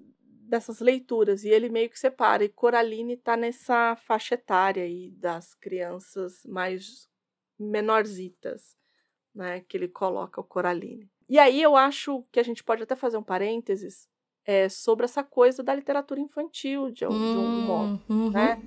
dessas 0.48 0.80
leituras. 0.80 1.44
E 1.44 1.48
ele 1.48 1.68
meio 1.68 1.88
que 1.88 1.98
separa. 1.98 2.44
E 2.44 2.48
Coraline 2.48 3.16
tá 3.16 3.36
nessa 3.36 3.96
faixa 3.96 4.34
etária 4.34 4.82
aí 4.82 5.12
das 5.12 5.54
crianças 5.54 6.42
mais 6.44 7.08
menorzitas, 7.58 8.76
né? 9.34 9.60
Que 9.68 9.76
ele 9.76 9.88
coloca 9.88 10.40
o 10.40 10.44
Coraline. 10.44 11.08
E 11.28 11.38
aí 11.38 11.62
eu 11.62 11.76
acho 11.76 12.24
que 12.32 12.40
a 12.40 12.42
gente 12.42 12.62
pode 12.62 12.82
até 12.82 12.94
fazer 12.94 13.16
um 13.16 13.22
parênteses 13.22 14.08
é, 14.44 14.68
sobre 14.68 15.04
essa 15.04 15.24
coisa 15.24 15.62
da 15.62 15.74
literatura 15.74 16.20
infantil, 16.20 16.86
de, 16.88 16.96
de 16.96 17.04
algum 17.04 17.62
modo, 17.62 18.02
uhum. 18.08 18.30
né? 18.30 18.62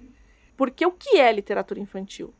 Porque 0.59 0.85
o 0.85 0.91
que 0.91 1.15
é 1.15 1.31
literatura 1.31 1.79
infantil, 1.79 2.33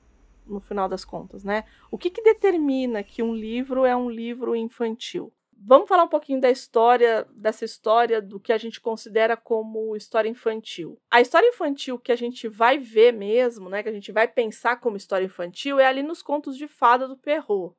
no 0.46 0.60
final 0.60 0.90
das 0.90 1.06
contas, 1.06 1.46
né? 1.46 1.64
O 1.90 1.98
que, 1.98 2.10
que 2.10 2.22
determina 2.22 3.02
que 3.02 3.24
um 3.24 3.34
livro 3.34 3.86
é 3.86 3.96
um 3.96 4.10
livro 4.10 4.58
infantil? 4.58 5.32
Vamos 5.54 5.88
falar 5.88 6.04
um 6.04 6.10
pouquinho 6.10 6.42
da 6.42 6.52
história, 6.52 7.26
dessa 7.34 7.64
história 7.64 8.22
do 8.22 8.38
que 8.38 8.52
a 8.52 8.58
gente 8.58 8.82
considera 8.82 9.38
como 9.38 9.96
história 9.96 10.28
infantil. 10.28 11.00
A 11.10 11.22
história 11.22 11.48
infantil 11.48 11.98
que 11.98 12.12
a 12.12 12.16
gente 12.18 12.50
vai 12.50 12.78
ver 12.78 13.14
mesmo, 13.14 13.70
né, 13.70 13.82
que 13.82 13.88
a 13.88 13.94
gente 13.94 14.12
vai 14.12 14.28
pensar 14.28 14.82
como 14.82 14.98
história 14.98 15.24
infantil, 15.24 15.80
é 15.80 15.86
ali 15.86 16.04
nos 16.04 16.22
contos 16.22 16.58
de 16.58 16.68
fada 16.68 17.08
do 17.08 17.16
Perrault. 17.16 17.74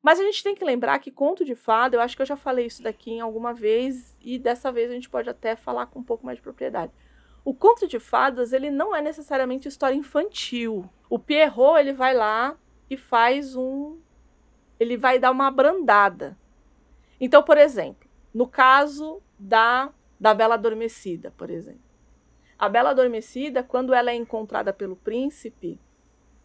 Mas 0.00 0.18
a 0.18 0.22
gente 0.22 0.42
tem 0.42 0.54
que 0.54 0.64
lembrar 0.64 0.98
que 1.00 1.10
conto 1.10 1.44
de 1.44 1.54
fada, 1.54 1.96
eu 1.96 2.00
acho 2.00 2.16
que 2.16 2.22
eu 2.22 2.26
já 2.26 2.36
falei 2.36 2.64
isso 2.64 2.82
daqui 2.82 3.10
em 3.10 3.20
alguma 3.20 3.52
vez, 3.52 4.16
e 4.22 4.38
dessa 4.38 4.72
vez 4.72 4.90
a 4.90 4.94
gente 4.94 5.10
pode 5.10 5.28
até 5.28 5.54
falar 5.54 5.84
com 5.84 5.98
um 5.98 6.04
pouco 6.04 6.24
mais 6.24 6.38
de 6.38 6.42
propriedade. 6.42 6.94
O 7.44 7.54
conto 7.54 7.86
de 7.86 7.98
fadas, 7.98 8.52
ele 8.52 8.70
não 8.70 8.94
é 8.94 9.00
necessariamente 9.00 9.68
história 9.68 9.94
infantil. 9.94 10.88
O 11.08 11.18
Pierrot, 11.18 11.80
ele 11.80 11.92
vai 11.92 12.14
lá 12.14 12.56
e 12.88 12.96
faz 12.96 13.56
um 13.56 13.98
ele 14.78 14.96
vai 14.96 15.18
dar 15.18 15.30
uma 15.30 15.46
abrandada. 15.46 16.38
Então, 17.20 17.42
por 17.42 17.58
exemplo, 17.58 18.08
no 18.32 18.46
caso 18.46 19.20
da 19.38 19.92
da 20.18 20.34
Bela 20.34 20.54
Adormecida, 20.54 21.32
por 21.36 21.48
exemplo. 21.48 21.80
A 22.58 22.68
Bela 22.68 22.90
Adormecida, 22.90 23.62
quando 23.62 23.94
ela 23.94 24.10
é 24.10 24.14
encontrada 24.14 24.70
pelo 24.70 24.94
príncipe, 24.94 25.80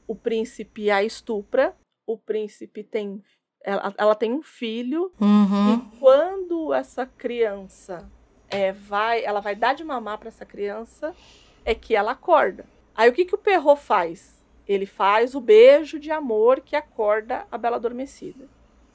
o 0.08 0.16
príncipe 0.16 0.90
a 0.90 1.04
estupra, 1.04 1.76
o 2.08 2.18
príncipe 2.18 2.84
tem 2.84 3.22
ela, 3.62 3.94
ela 3.98 4.16
tem 4.16 4.32
um 4.32 4.44
filho 4.44 5.12
uhum. 5.20 5.74
e 5.74 6.00
quando 6.00 6.72
essa 6.72 7.06
criança 7.06 8.10
é, 8.56 8.72
vai, 8.72 9.24
ela 9.26 9.42
vai 9.42 9.54
dar 9.54 9.76
de 9.76 9.84
mamar 9.84 10.18
para 10.18 10.30
essa 10.30 10.46
criança, 10.46 11.14
é 11.66 11.76
que 11.76 11.94
ela 11.94 12.12
acorda. 12.12 12.66
Aí 12.96 13.10
o 13.10 13.14
que, 13.14 13.26
que 13.26 13.36
o 13.36 13.38
perro 13.38 13.76
faz? 13.76 14.42
Ele 14.66 14.86
faz 14.86 15.36
o 15.36 15.42
beijo 15.42 16.00
de 16.00 16.10
amor 16.10 16.62
que 16.62 16.76
acorda 16.76 17.46
a 17.52 17.58
Bela 17.58 17.76
Adormecida. 17.76 18.48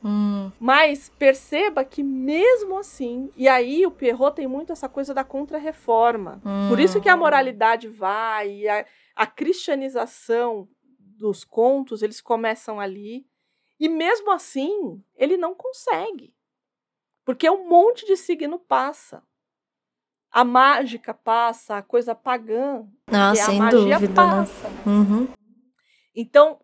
Hum. 0.02 0.50
Mas 0.58 1.10
perceba 1.10 1.84
que 1.84 2.02
mesmo 2.02 2.78
assim, 2.78 3.30
e 3.36 3.46
aí 3.46 3.84
o 3.84 3.90
Perrot 3.90 4.34
tem 4.34 4.46
muito 4.46 4.72
essa 4.72 4.88
coisa 4.88 5.12
da 5.12 5.22
contra-reforma. 5.22 6.40
Hum. 6.44 6.70
Por 6.70 6.80
isso 6.80 7.02
que 7.02 7.08
a 7.08 7.16
moralidade 7.16 7.86
vai, 7.86 8.66
a, 8.66 8.86
a 9.14 9.26
cristianização 9.26 10.66
dos 10.98 11.44
contos, 11.44 12.02
eles 12.02 12.22
começam 12.22 12.80
ali. 12.80 13.26
E 13.78 13.90
mesmo 13.90 14.30
assim, 14.30 15.04
ele 15.14 15.36
não 15.36 15.54
consegue. 15.54 16.34
Porque 17.26 17.48
um 17.50 17.68
monte 17.68 18.06
de 18.06 18.16
signo 18.16 18.58
passa 18.58 19.22
a 20.30 20.44
mágica 20.44 21.12
passa, 21.12 21.76
a 21.76 21.82
coisa 21.82 22.14
pagã. 22.14 22.86
Ah, 23.06 23.34
sem 23.34 23.56
a 23.56 23.64
magia 23.64 23.98
dúvida, 23.98 24.08
né? 24.08 24.14
passa. 24.14 24.68
Né? 24.68 24.82
Uhum. 24.86 25.28
Então, 26.14 26.60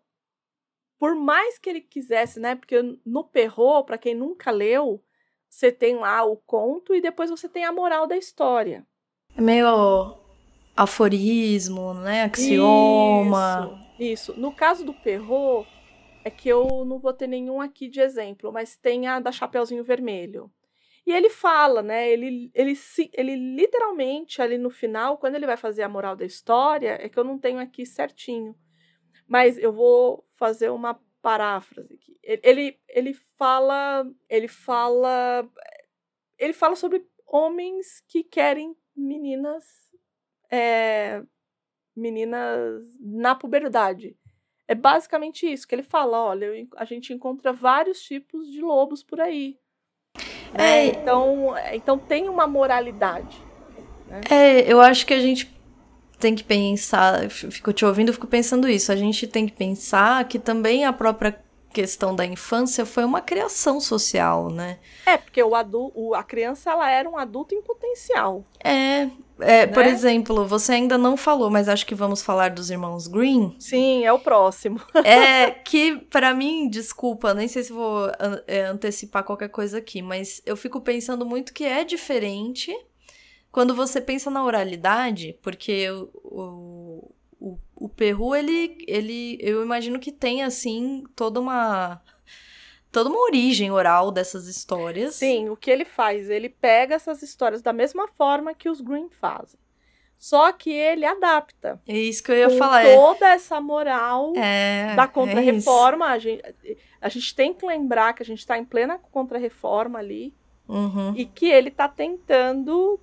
por 0.97 1.15
mais 1.15 1.57
que 1.59 1.69
ele 1.69 1.81
quisesse, 1.81 2.39
né? 2.39 2.55
Porque 2.55 2.81
no 3.05 3.23
Perro, 3.23 3.83
para 3.83 3.97
quem 3.97 4.15
nunca 4.15 4.51
leu, 4.51 5.03
você 5.49 5.71
tem 5.71 5.95
lá 5.95 6.23
o 6.23 6.37
conto 6.37 6.93
e 6.93 7.01
depois 7.01 7.29
você 7.29 7.47
tem 7.47 7.65
a 7.65 7.71
moral 7.71 8.07
da 8.07 8.17
história. 8.17 8.85
É 9.35 9.41
meio 9.41 10.17
aforismo, 10.75 11.93
né? 11.93 12.23
Axioma. 12.23 13.87
Isso, 13.99 14.31
isso. 14.31 14.39
No 14.39 14.51
caso 14.51 14.85
do 14.85 14.93
Perro, 14.93 15.65
é 16.23 16.29
que 16.29 16.49
eu 16.49 16.85
não 16.85 16.99
vou 16.99 17.13
ter 17.13 17.27
nenhum 17.27 17.61
aqui 17.61 17.87
de 17.87 17.99
exemplo, 17.99 18.51
mas 18.51 18.75
tem 18.75 19.07
a 19.07 19.19
da 19.19 19.31
Chapeuzinho 19.31 19.83
Vermelho. 19.83 20.51
E 21.07 21.11
ele 21.13 21.29
fala, 21.29 21.81
né? 21.81 22.11
Ele, 22.11 22.51
ele, 22.53 22.73
ele 23.13 23.35
literalmente, 23.55 24.41
ali 24.41 24.57
no 24.57 24.69
final, 24.69 25.17
quando 25.17 25.35
ele 25.35 25.45
vai 25.45 25.55
fazer 25.55 25.83
a 25.83 25.87
moral 25.87 26.17
da 26.17 26.25
história, 26.25 26.97
é 27.01 27.07
que 27.07 27.17
eu 27.17 27.23
não 27.23 27.39
tenho 27.39 27.59
aqui 27.59 27.85
certinho. 27.85 28.53
Mas 29.25 29.57
eu 29.57 29.71
vou 29.71 30.27
fazer 30.33 30.69
uma 30.69 31.01
paráfrase 31.21 31.93
aqui. 31.93 32.19
Ele, 32.21 32.77
ele 32.89 33.13
fala. 33.13 34.05
Ele 34.27 34.49
fala. 34.49 35.49
Ele 36.37 36.51
fala 36.51 36.75
sobre 36.75 37.07
homens 37.25 38.03
que 38.05 38.21
querem 38.21 38.75
meninas. 38.93 39.89
É, 40.51 41.23
meninas 41.95 42.83
na 42.99 43.33
puberdade. 43.33 44.17
É 44.67 44.75
basicamente 44.75 45.49
isso 45.49 45.65
que 45.65 45.73
ele 45.73 45.83
fala. 45.83 46.21
Olha, 46.21 46.49
a 46.75 46.83
gente 46.83 47.13
encontra 47.13 47.53
vários 47.53 48.01
tipos 48.01 48.51
de 48.51 48.59
lobos 48.59 49.03
por 49.03 49.21
aí. 49.21 49.57
Né? 50.53 50.63
É, 50.63 50.85
então, 50.87 51.55
então 51.73 51.97
tem 51.97 52.29
uma 52.29 52.47
moralidade. 52.47 53.37
Né? 54.07 54.21
É, 54.29 54.71
eu 54.71 54.79
acho 54.81 55.05
que 55.05 55.13
a 55.13 55.19
gente 55.19 55.55
tem 56.19 56.33
que 56.33 56.43
pensar, 56.43 57.29
fico 57.29 57.71
te 57.71 57.85
ouvindo, 57.85 58.11
fico 58.11 58.27
pensando 58.27 58.67
isso. 58.67 58.91
A 58.91 58.95
gente 58.95 59.27
tem 59.27 59.45
que 59.45 59.53
pensar 59.53 60.23
que 60.25 60.39
também 60.39 60.85
a 60.85 60.93
própria 60.93 61.39
questão 61.71 62.15
da 62.15 62.25
infância 62.25 62.85
foi 62.85 63.03
uma 63.03 63.21
criação 63.21 63.79
social, 63.79 64.49
né? 64.49 64.79
É, 65.05 65.17
porque 65.17 65.41
o 65.41 65.53
adulto, 65.55 66.13
a 66.13 66.23
criança 66.23 66.71
ela 66.71 66.89
era 66.89 67.09
um 67.09 67.17
adulto 67.17 67.53
em 67.53 67.61
potencial. 67.61 68.43
É, 68.63 69.09
é 69.39 69.65
né? 69.65 69.67
por 69.67 69.85
exemplo, 69.85 70.45
você 70.45 70.73
ainda 70.73 70.97
não 70.97 71.15
falou, 71.15 71.49
mas 71.49 71.69
acho 71.69 71.85
que 71.85 71.93
vamos 71.95 72.21
falar 72.21 72.49
dos 72.51 72.69
irmãos 72.69 73.07
Green. 73.07 73.55
Sim, 73.59 74.03
é 74.03 74.11
o 74.11 74.19
próximo. 74.19 74.81
é 75.05 75.51
que 75.51 75.97
para 76.09 76.33
mim, 76.33 76.69
desculpa, 76.69 77.33
nem 77.33 77.47
sei 77.47 77.63
se 77.63 77.71
vou 77.71 78.09
é, 78.47 78.61
antecipar 78.61 79.23
qualquer 79.23 79.49
coisa 79.49 79.77
aqui, 79.77 80.01
mas 80.01 80.41
eu 80.45 80.57
fico 80.57 80.81
pensando 80.81 81.25
muito 81.25 81.53
que 81.53 81.63
é 81.63 81.83
diferente 81.83 82.75
quando 83.51 83.73
você 83.73 83.99
pensa 83.99 84.29
na 84.29 84.43
oralidade, 84.43 85.37
porque 85.41 85.89
o, 85.89 86.76
o, 87.79 87.89
Perru, 87.89 88.35
ele, 88.35 88.77
ele, 88.87 89.37
eu 89.41 89.63
imagino 89.63 89.99
que 89.99 90.11
tem, 90.11 90.43
assim, 90.43 91.03
toda 91.15 91.39
uma 91.39 92.01
toda 92.91 93.09
uma 93.09 93.19
origem 93.19 93.69
oral 93.69 94.11
dessas 94.11 94.47
histórias. 94.47 95.15
Sim, 95.15 95.49
o 95.49 95.57
que 95.57 95.69
ele 95.69 95.85
faz? 95.85 96.29
Ele 96.29 96.49
pega 96.49 96.95
essas 96.95 97.21
histórias 97.21 97.61
da 97.61 97.71
mesma 97.71 98.07
forma 98.07 98.55
que 98.55 98.69
os 98.69 98.81
Green 98.81 99.09
fazem. 99.09 99.59
Só 100.17 100.51
que 100.51 100.71
ele 100.71 101.05
adapta. 101.05 101.79
É 101.87 101.95
isso 101.95 102.23
que 102.23 102.31
eu 102.31 102.35
ia 102.37 102.49
com 102.49 102.57
falar. 102.57 102.83
É. 102.83 102.95
Toda 102.95 103.27
é... 103.27 103.33
essa 103.33 103.61
moral 103.61 104.33
é, 104.35 104.95
da 104.95 105.07
contra-reforma. 105.07 106.07
É 106.07 106.15
a, 106.15 106.17
gente, 106.17 106.43
a 106.99 107.09
gente 107.09 107.35
tem 107.35 107.53
que 107.53 107.65
lembrar 107.65 108.13
que 108.13 108.23
a 108.23 108.25
gente 108.25 108.39
está 108.39 108.57
em 108.57 108.65
plena 108.65 108.97
contra-reforma 109.11 109.99
ali. 109.99 110.33
Uhum. 110.67 111.13
E 111.15 111.25
que 111.25 111.45
ele 111.45 111.69
está 111.69 111.87
tentando 111.87 112.99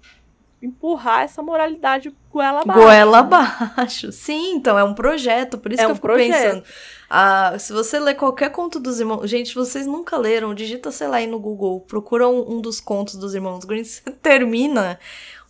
empurrar 0.62 1.22
essa 1.22 1.42
moralidade 1.42 2.14
goela 2.30 2.62
abaixo. 2.62 2.80
Goela 2.80 3.18
abaixo. 3.18 4.10
Sim, 4.12 4.54
então 4.54 4.78
é 4.78 4.84
um 4.84 4.94
projeto, 4.94 5.58
por 5.58 5.72
isso 5.72 5.82
é 5.82 5.84
que 5.84 5.88
um 5.88 5.92
eu 5.92 5.96
fico 5.96 6.06
projeto. 6.06 6.30
pensando. 6.30 6.64
Ah, 7.08 7.54
se 7.58 7.72
você 7.72 7.98
ler 7.98 8.14
qualquer 8.14 8.50
conto 8.50 8.80
dos 8.80 8.98
irmãos. 8.98 9.28
Gente, 9.28 9.54
vocês 9.54 9.86
nunca 9.86 10.16
leram, 10.16 10.54
digita, 10.54 10.90
sei 10.90 11.06
lá, 11.06 11.18
aí 11.18 11.26
no 11.26 11.38
Google, 11.38 11.80
procura 11.80 12.28
um, 12.28 12.56
um 12.56 12.60
dos 12.60 12.80
contos 12.80 13.16
dos 13.16 13.34
irmãos 13.34 13.64
Green, 13.64 13.84
você 13.84 14.10
termina 14.10 14.98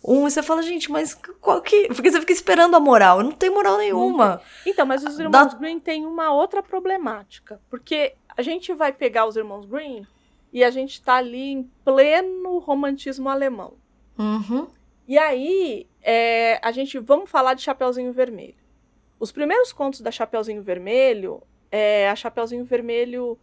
um 0.07 0.27
e 0.27 0.31
você 0.31 0.43
fala, 0.43 0.61
gente, 0.61 0.91
mas 0.91 1.15
qual 1.41 1.61
que. 1.61 1.87
Porque 1.87 2.11
você 2.11 2.19
fica 2.19 2.31
esperando 2.31 2.75
a 2.75 2.79
moral. 2.79 3.23
Não 3.23 3.31
tem 3.31 3.49
moral 3.49 3.77
nenhuma. 3.77 4.39
Então, 4.65 4.85
mas 4.85 5.03
os 5.03 5.17
irmãos 5.17 5.53
da... 5.53 5.57
Green 5.57 5.79
têm 5.79 6.05
uma 6.05 6.31
outra 6.31 6.61
problemática. 6.61 7.59
Porque 7.69 8.13
a 8.37 8.41
gente 8.43 8.71
vai 8.73 8.93
pegar 8.93 9.25
os 9.25 9.35
irmãos 9.35 9.65
Green 9.65 10.05
e 10.53 10.63
a 10.63 10.69
gente 10.69 10.93
está 10.93 11.15
ali 11.15 11.51
em 11.51 11.63
pleno 11.83 12.59
romantismo 12.59 13.29
alemão. 13.29 13.73
Uhum. 14.17 14.67
E 15.07 15.17
aí, 15.17 15.87
é, 16.01 16.59
a 16.65 16.71
gente 16.71 16.97
vamos 16.99 17.29
falar 17.29 17.53
de 17.53 17.61
Chapeuzinho 17.61 18.11
Vermelho. 18.11 18.55
Os 19.19 19.31
primeiros 19.31 19.71
contos 19.71 20.01
da 20.01 20.11
Chapeuzinho 20.11 20.63
Vermelho, 20.63 21.43
é, 21.71 22.09
a 22.09 22.15
Chapeuzinho 22.15 22.65
Vermelho, 22.65 23.39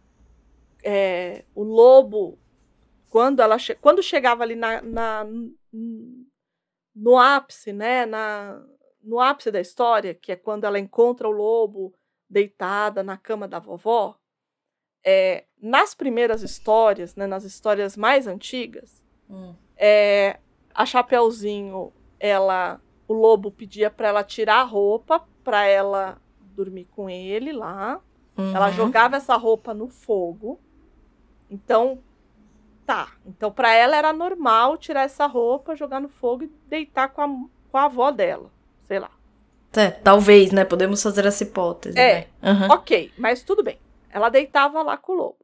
é, 0.83 1.45
o 1.55 1.63
lobo, 1.63 2.37
quando 3.09 3.41
ela 3.41 3.57
che 3.57 3.75
quando 3.75 4.03
chegava 4.03 4.43
ali 4.43 4.55
na, 4.55 4.81
na, 4.81 5.25
no 6.95 7.17
ápice, 7.17 7.71
né, 7.71 8.05
na, 8.05 8.61
no 9.01 9.19
ápice 9.19 9.49
da 9.49 9.61
história, 9.61 10.13
que 10.13 10.31
é 10.31 10.35
quando 10.35 10.65
ela 10.65 10.79
encontra 10.79 11.27
o 11.27 11.31
lobo 11.31 11.93
deitada 12.29 13.03
na 13.03 13.17
cama 13.17 13.47
da 13.47 13.59
vovó, 13.59 14.17
é, 15.05 15.45
nas 15.61 15.93
primeiras 15.93 16.41
histórias, 16.41 17.15
né, 17.15 17.27
nas 17.27 17.43
histórias 17.43 17.95
mais 17.95 18.27
antigas, 18.27 19.01
hum. 19.29 19.55
é, 19.77 20.39
a 20.73 20.85
Chapeuzinho, 20.85 21.91
ela, 22.19 22.79
o 23.07 23.13
lobo 23.13 23.51
pedia 23.51 23.89
para 23.89 24.07
ela 24.07 24.23
tirar 24.23 24.61
a 24.61 24.63
roupa 24.63 25.23
para 25.43 25.65
ela 25.65 26.21
dormir 26.55 26.85
com 26.85 27.09
ele 27.09 27.51
lá. 27.51 27.99
Uhum. 28.37 28.55
Ela 28.55 28.71
jogava 28.71 29.17
essa 29.17 29.35
roupa 29.35 29.73
no 29.73 29.89
fogo. 29.89 30.59
Então, 31.49 31.99
tá. 32.85 33.11
Então, 33.25 33.51
para 33.51 33.73
ela 33.73 33.95
era 33.95 34.13
normal 34.13 34.77
tirar 34.77 35.03
essa 35.03 35.25
roupa, 35.25 35.75
jogar 35.75 35.99
no 35.99 36.09
fogo 36.09 36.43
e 36.43 36.51
deitar 36.67 37.09
com 37.09 37.21
a, 37.21 37.27
com 37.71 37.77
a 37.77 37.83
avó 37.85 38.11
dela. 38.11 38.51
Sei 38.85 38.99
lá. 38.99 39.11
É, 39.75 39.89
talvez, 39.89 40.51
né? 40.51 40.63
Podemos 40.63 41.01
fazer 41.01 41.25
essa 41.25 41.43
hipótese. 41.43 41.99
É. 41.99 42.27
Né? 42.41 42.51
Uhum. 42.51 42.71
Ok, 42.71 43.11
mas 43.17 43.43
tudo 43.43 43.63
bem. 43.63 43.79
Ela 44.09 44.29
deitava 44.29 44.81
lá 44.83 44.97
com 44.97 45.13
o 45.13 45.15
lobo. 45.15 45.37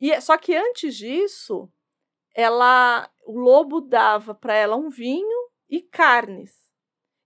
E 0.00 0.18
só 0.20 0.36
que 0.36 0.56
antes 0.56 0.96
disso, 0.96 1.68
ela, 2.34 3.08
o 3.26 3.38
lobo 3.38 3.80
dava 3.80 4.34
para 4.34 4.54
ela 4.54 4.76
um 4.76 4.90
vinho 4.90 5.48
e 5.68 5.80
carnes, 5.80 6.52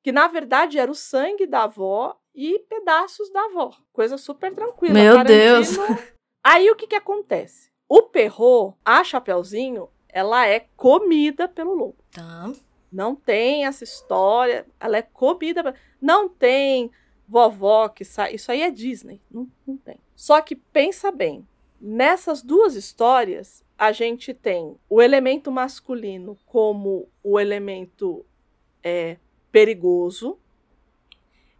que 0.02 0.12
na 0.12 0.26
verdade 0.26 0.78
era 0.78 0.90
o 0.90 0.94
sangue 0.94 1.46
da 1.46 1.64
avó 1.64 2.18
e 2.34 2.58
pedaços 2.68 3.30
da 3.32 3.44
avó. 3.44 3.72
Coisa 3.92 4.18
super 4.18 4.54
tranquila. 4.54 4.94
Meu 4.94 5.24
Deus. 5.24 5.76
Aí 6.42 6.70
o 6.70 6.76
que 6.76 6.86
que 6.86 6.96
acontece? 6.96 7.70
O 7.88 8.02
perro, 8.02 8.76
a 8.84 9.02
Chapeuzinho, 9.04 9.88
ela 10.08 10.46
é 10.46 10.66
comida 10.76 11.48
pelo 11.48 11.74
lobo. 11.74 11.96
Tá. 12.10 12.52
Não 12.90 13.14
tem 13.14 13.66
essa 13.66 13.82
história, 13.82 14.66
ela 14.78 14.96
é 14.96 15.02
comida. 15.02 15.74
Não 16.00 16.28
tem 16.28 16.90
vovó 17.26 17.88
que 17.88 18.04
sai. 18.04 18.34
Isso 18.34 18.52
aí 18.52 18.62
é 18.62 18.70
Disney. 18.70 19.20
Não, 19.30 19.48
não 19.66 19.76
tem. 19.76 19.98
Só 20.14 20.40
que 20.40 20.54
pensa 20.54 21.10
bem, 21.10 21.46
nessas 21.86 22.42
duas 22.42 22.74
histórias, 22.76 23.62
a 23.76 23.92
gente 23.92 24.32
tem 24.32 24.74
o 24.88 25.02
elemento 25.02 25.52
masculino 25.52 26.38
como 26.46 27.10
o 27.22 27.38
elemento 27.38 28.24
é, 28.82 29.18
perigoso. 29.52 30.38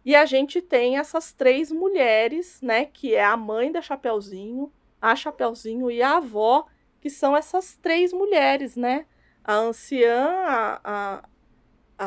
E 0.03 0.15
a 0.15 0.25
gente 0.25 0.61
tem 0.63 0.97
essas 0.97 1.31
três 1.31 1.71
mulheres, 1.71 2.59
né? 2.61 2.85
Que 2.85 3.13
é 3.13 3.23
a 3.23 3.37
mãe 3.37 3.71
da 3.71 3.81
Chapeuzinho, 3.83 4.71
a 4.99 5.15
Chapeuzinho 5.15 5.91
e 5.91 6.01
a 6.01 6.17
avó, 6.17 6.65
que 6.99 7.09
são 7.09 7.37
essas 7.37 7.75
três 7.75 8.11
mulheres, 8.11 8.75
né? 8.75 9.05
A 9.43 9.55
anciã, 9.55 10.25
a, 10.47 10.79
a, 10.83 11.29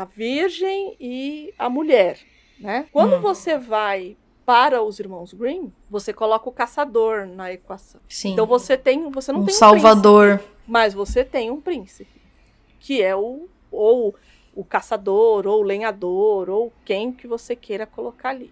a 0.01 0.05
virgem 0.05 0.97
e 0.99 1.55
a 1.57 1.71
mulher, 1.71 2.19
né? 2.59 2.89
Quando 2.91 3.17
Hum. 3.17 3.21
você 3.21 3.57
vai 3.57 4.17
para 4.49 4.83
os 4.83 4.99
irmãos 4.99 5.35
Green, 5.35 5.71
você 5.91 6.11
coloca 6.11 6.49
o 6.49 6.53
caçador 6.53 7.27
na 7.27 7.53
equação. 7.53 8.01
Sim. 8.09 8.33
Então 8.33 8.47
você 8.47 8.79
tem, 8.79 9.11
você 9.11 9.31
não 9.31 9.43
um 9.43 9.45
tem 9.45 9.55
um 9.55 9.59
salvador. 9.59 10.39
príncipe, 10.39 10.57
mas 10.67 10.95
você 10.95 11.23
tem 11.23 11.51
um 11.51 11.61
príncipe, 11.61 12.19
que 12.81 13.03
é 13.03 13.15
o 13.15 13.47
ou 13.71 14.17
o 14.55 14.65
caçador, 14.65 15.47
ou 15.47 15.61
o 15.61 15.63
lenhador, 15.63 16.49
ou 16.49 16.73
quem 16.83 17.13
que 17.13 17.27
você 17.27 17.55
queira 17.55 17.87
colocar 17.87 18.31
ali. 18.31 18.51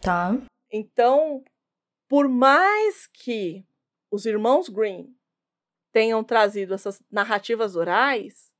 Tá. 0.00 0.36
Então, 0.68 1.44
por 2.08 2.28
mais 2.28 3.06
que 3.06 3.64
os 4.10 4.26
irmãos 4.26 4.68
Green 4.68 5.14
tenham 5.92 6.24
trazido 6.24 6.74
essas 6.74 7.00
narrativas 7.08 7.76
orais, 7.76 8.50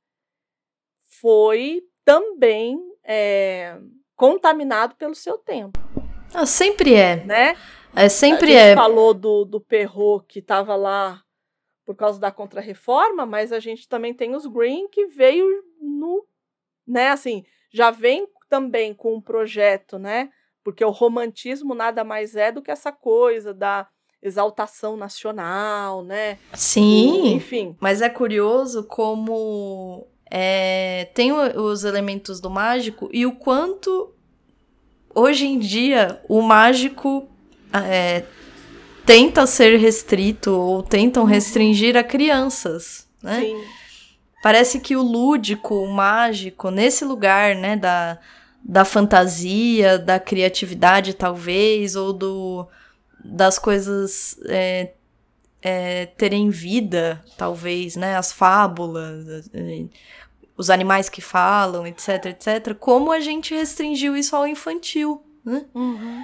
foi 1.19 1.83
também 2.05 2.79
é, 3.03 3.77
contaminado 4.15 4.95
pelo 4.95 5.13
seu 5.13 5.37
tempo, 5.37 5.77
Ah, 6.33 6.45
sempre 6.45 6.93
é. 6.93 7.23
né? 7.25 7.57
É 7.95 8.07
sempre 8.07 8.55
a 8.55 8.59
gente 8.59 8.71
é. 8.71 8.75
falou 8.75 9.13
do, 9.13 9.43
do 9.43 9.59
Perrault 9.59 10.25
que 10.27 10.39
estava 10.39 10.75
lá 10.75 11.21
por 11.85 11.95
causa 11.95 12.19
da 12.19 12.31
Contra-Reforma, 12.31 13.25
mas 13.25 13.51
a 13.51 13.59
gente 13.59 13.87
também 13.87 14.13
tem 14.13 14.33
os 14.35 14.45
Green 14.45 14.87
que 14.87 15.07
veio 15.07 15.45
no, 15.81 16.25
né, 16.87 17.09
assim, 17.09 17.43
já 17.69 17.91
vem 17.91 18.27
também 18.49 18.93
com 18.93 19.15
um 19.15 19.21
projeto, 19.21 19.97
né? 19.97 20.29
Porque 20.63 20.85
o 20.85 20.91
romantismo 20.91 21.73
nada 21.73 22.03
mais 22.03 22.35
é 22.35 22.51
do 22.51 22.61
que 22.61 22.69
essa 22.69 22.91
coisa 22.91 23.53
da 23.53 23.87
exaltação 24.21 24.95
nacional, 24.95 26.03
né? 26.03 26.37
Sim. 26.53 27.33
Enfim. 27.33 27.75
Mas 27.79 28.01
é 28.01 28.09
curioso 28.09 28.83
como 28.83 30.07
é, 30.29 31.09
tem 31.13 31.31
os 31.31 31.83
elementos 31.83 32.39
do 32.39 32.49
mágico 32.49 33.09
e 33.11 33.25
o 33.25 33.35
quanto 33.35 34.13
hoje 35.13 35.45
em 35.45 35.59
dia 35.59 36.21
o 36.27 36.41
mágico 36.41 37.27
é, 37.73 38.23
tenta 39.05 39.45
ser 39.45 39.77
restrito 39.77 40.51
ou 40.51 40.83
tentam 40.83 41.23
restringir 41.23 41.95
a 41.97 42.03
crianças, 42.03 43.07
né? 43.21 43.41
Sim. 43.41 43.63
Parece 44.41 44.79
que 44.79 44.95
o 44.95 45.03
lúdico, 45.03 45.75
o 45.75 45.91
mágico, 45.91 46.71
nesse 46.71 47.05
lugar, 47.05 47.55
né, 47.55 47.75
da, 47.75 48.17
da 48.63 48.83
fantasia, 48.83 49.99
da 49.99 50.19
criatividade, 50.19 51.13
talvez, 51.13 51.95
ou 51.95 52.11
do, 52.11 52.67
das 53.23 53.59
coisas 53.59 54.39
é, 54.47 54.93
é, 55.61 56.07
terem 56.07 56.49
vida, 56.49 57.23
talvez, 57.37 57.95
né, 57.95 58.17
as 58.17 58.31
fábulas, 58.31 59.47
os 60.57 60.69
animais 60.69 61.09
que 61.09 61.21
falam, 61.21 61.85
etc, 61.87 62.25
etc, 62.27 62.75
como 62.79 63.11
a 63.11 63.19
gente 63.19 63.53
restringiu 63.53 64.15
isso 64.15 64.35
ao 64.35 64.47
infantil, 64.47 65.21
né? 65.43 65.65
Uhum. 65.73 66.23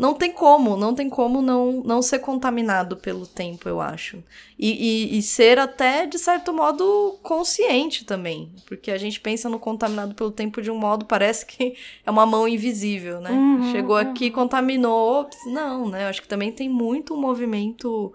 Não 0.00 0.14
tem 0.14 0.32
como, 0.32 0.78
não 0.78 0.94
tem 0.94 1.10
como 1.10 1.42
não, 1.42 1.82
não 1.84 2.00
ser 2.00 2.20
contaminado 2.20 2.96
pelo 2.96 3.26
tempo, 3.26 3.68
eu 3.68 3.82
acho. 3.82 4.24
E, 4.58 4.70
e, 5.12 5.18
e 5.18 5.22
ser 5.22 5.58
até, 5.58 6.06
de 6.06 6.18
certo 6.18 6.54
modo, 6.54 7.18
consciente 7.22 8.06
também. 8.06 8.50
Porque 8.64 8.90
a 8.90 8.96
gente 8.96 9.20
pensa 9.20 9.46
no 9.50 9.58
contaminado 9.58 10.14
pelo 10.14 10.30
tempo 10.30 10.62
de 10.62 10.70
um 10.70 10.78
modo, 10.78 11.04
parece 11.04 11.44
que 11.44 11.76
é 12.06 12.10
uma 12.10 12.24
mão 12.24 12.48
invisível, 12.48 13.20
né? 13.20 13.30
Uhum, 13.30 13.72
Chegou 13.72 13.94
aqui, 13.94 14.30
contaminou. 14.30 15.20
Ops, 15.20 15.36
não, 15.44 15.90
né? 15.90 16.04
Eu 16.04 16.08
acho 16.08 16.22
que 16.22 16.28
também 16.28 16.50
tem 16.50 16.66
muito 16.66 17.12
um 17.12 17.20
movimento 17.20 18.10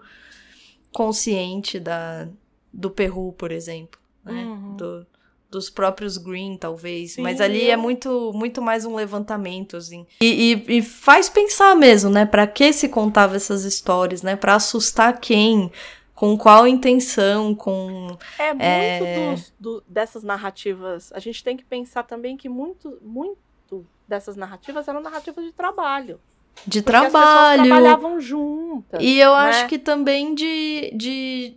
consciente 0.92 1.78
da, 1.78 2.26
do 2.72 2.90
Peru, 2.90 3.32
por 3.38 3.52
exemplo. 3.52 4.00
Né? 4.24 4.44
Uhum. 4.44 4.76
Do, 4.76 5.06
dos 5.50 5.70
próprios 5.70 6.16
Green, 6.18 6.56
talvez. 6.56 7.12
Sim, 7.12 7.22
Mas 7.22 7.40
ali 7.40 7.66
eu- 7.66 7.72
é 7.72 7.76
muito, 7.76 8.32
muito 8.34 8.60
mais 8.60 8.84
um 8.84 8.94
levantamento, 8.94 9.76
assim. 9.76 10.06
E, 10.20 10.52
e, 10.68 10.78
e 10.78 10.82
faz 10.82 11.28
pensar 11.28 11.74
mesmo, 11.76 12.10
né? 12.10 12.26
Pra 12.26 12.46
que 12.46 12.72
se 12.72 12.88
contava 12.88 13.36
essas 13.36 13.64
histórias, 13.64 14.22
né? 14.22 14.36
Pra 14.36 14.54
assustar 14.56 15.18
quem? 15.20 15.70
Com 16.14 16.36
qual 16.38 16.66
intenção? 16.66 17.54
Com. 17.54 18.16
É 18.38 18.48
muito 18.52 18.62
É. 18.64 19.30
dos- 19.32 19.54
do- 19.60 19.84
dessas 19.86 20.22
narrativas. 20.22 21.12
A 21.12 21.18
gente 21.18 21.44
tem 21.44 21.56
que 21.56 21.64
pensar 21.64 22.02
também 22.04 22.36
que 22.36 22.48
muito, 22.48 22.98
muito 23.02 23.36
dessas 24.08 24.34
narrativas 24.36 24.88
eram 24.88 25.00
narrativas 25.02 25.44
de 25.44 25.52
trabalho. 25.52 26.18
De 26.66 26.80
Porque 26.80 26.96
as 26.96 27.10
trabalho. 27.12 27.64
trabalhavam 27.64 28.18
juntas. 28.18 28.98
E 29.02 29.18
eu 29.18 29.30
né? 29.30 29.36
acho 29.36 29.66
que 29.68 29.78
também 29.78 30.34
de. 30.34 30.90
de 30.94 31.54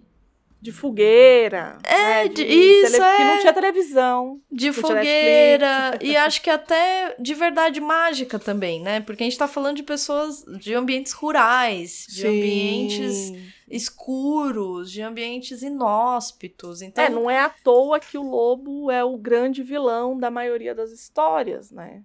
De 0.62 0.72
fogueira. 0.74 1.78
É, 1.84 2.28
de- 2.28 2.44
isso, 2.44 2.92
Que 2.98 3.02
é. 3.02 3.24
não 3.26 3.40
tinha 3.40 3.54
televisão. 3.54 4.42
De 4.52 4.74
fogueira. 4.74 5.98
e 6.02 6.18
acho 6.18 6.42
que 6.42 6.50
até 6.50 7.16
de 7.18 7.34
verdade 7.34 7.80
mágica 7.80 8.38
também, 8.38 8.82
né? 8.82 9.00
Porque 9.00 9.24
a 9.24 9.26
gente 9.26 9.38
tá 9.38 9.48
falando 9.48 9.78
de 9.78 9.84
pessoas 9.84 10.44
de 10.60 10.74
ambientes 10.74 11.14
rurais, 11.14 12.06
de 12.10 12.28
ambientes 12.28 13.32
escuros, 13.70 14.92
de 14.92 15.02
ambientes 15.02 15.62
inóspitos. 15.62 16.82
Então, 16.82 17.04
É, 17.04 17.10
não 17.10 17.30
é 17.30 17.40
à 17.40 17.50
toa 17.50 18.00
que 18.00 18.18
o 18.18 18.24
lobo 18.24 18.92
é 18.92 19.04
o 19.04 19.18
grande 19.18 19.64
vilão 19.64 20.18
da 20.18 20.30
maioria 20.30 20.74
das 20.76 20.92
histórias, 20.92 21.72
né? 21.72 22.02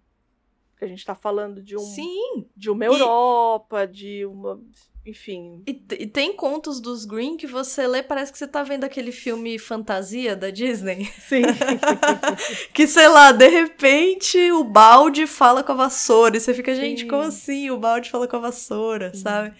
Porque 0.85 0.87
a 0.87 0.88
gente 0.88 1.05
tá 1.05 1.14
falando 1.14 1.62
de, 1.62 1.77
um, 1.77 1.81
sim. 1.81 2.47
de 2.55 2.70
uma 2.70 2.85
Europa, 2.85 3.87
de 3.87 4.27
uma. 4.27 4.61
Enfim. 5.07 5.62
E, 5.66 5.70
e 5.99 6.07
tem 6.07 6.35
contos 6.35 6.81
dos 6.81 7.05
Green 7.05 7.37
que 7.37 7.47
você 7.47 7.87
lê, 7.87 8.03
parece 8.03 8.33
que 8.33 8.38
você 8.38 8.47
tá 8.47 8.62
vendo 8.62 8.85
aquele 8.85 9.12
filme 9.12 9.59
fantasia 9.59 10.37
da 10.37 10.51
Disney. 10.51 11.07
Sim. 11.18 11.42
Que, 12.73 12.87
sei 12.87 13.09
lá, 13.09 13.33
de 13.33 13.49
repente 13.49 14.38
o 14.53 14.64
balde 14.64 15.27
fala 15.27 15.62
com 15.62 15.73
a 15.73 15.77
vassoura. 15.77 16.37
E 16.37 16.40
você 16.40 16.53
fica, 16.53 16.75
gente, 16.75 17.03
Sim. 17.03 17.09
como 17.09 17.23
assim? 17.23 17.70
O 17.70 17.79
balde 17.79 18.11
fala 18.11 18.29
com 18.29 18.37
a 18.37 18.40
vassoura, 18.40 19.14
sabe? 19.14 19.55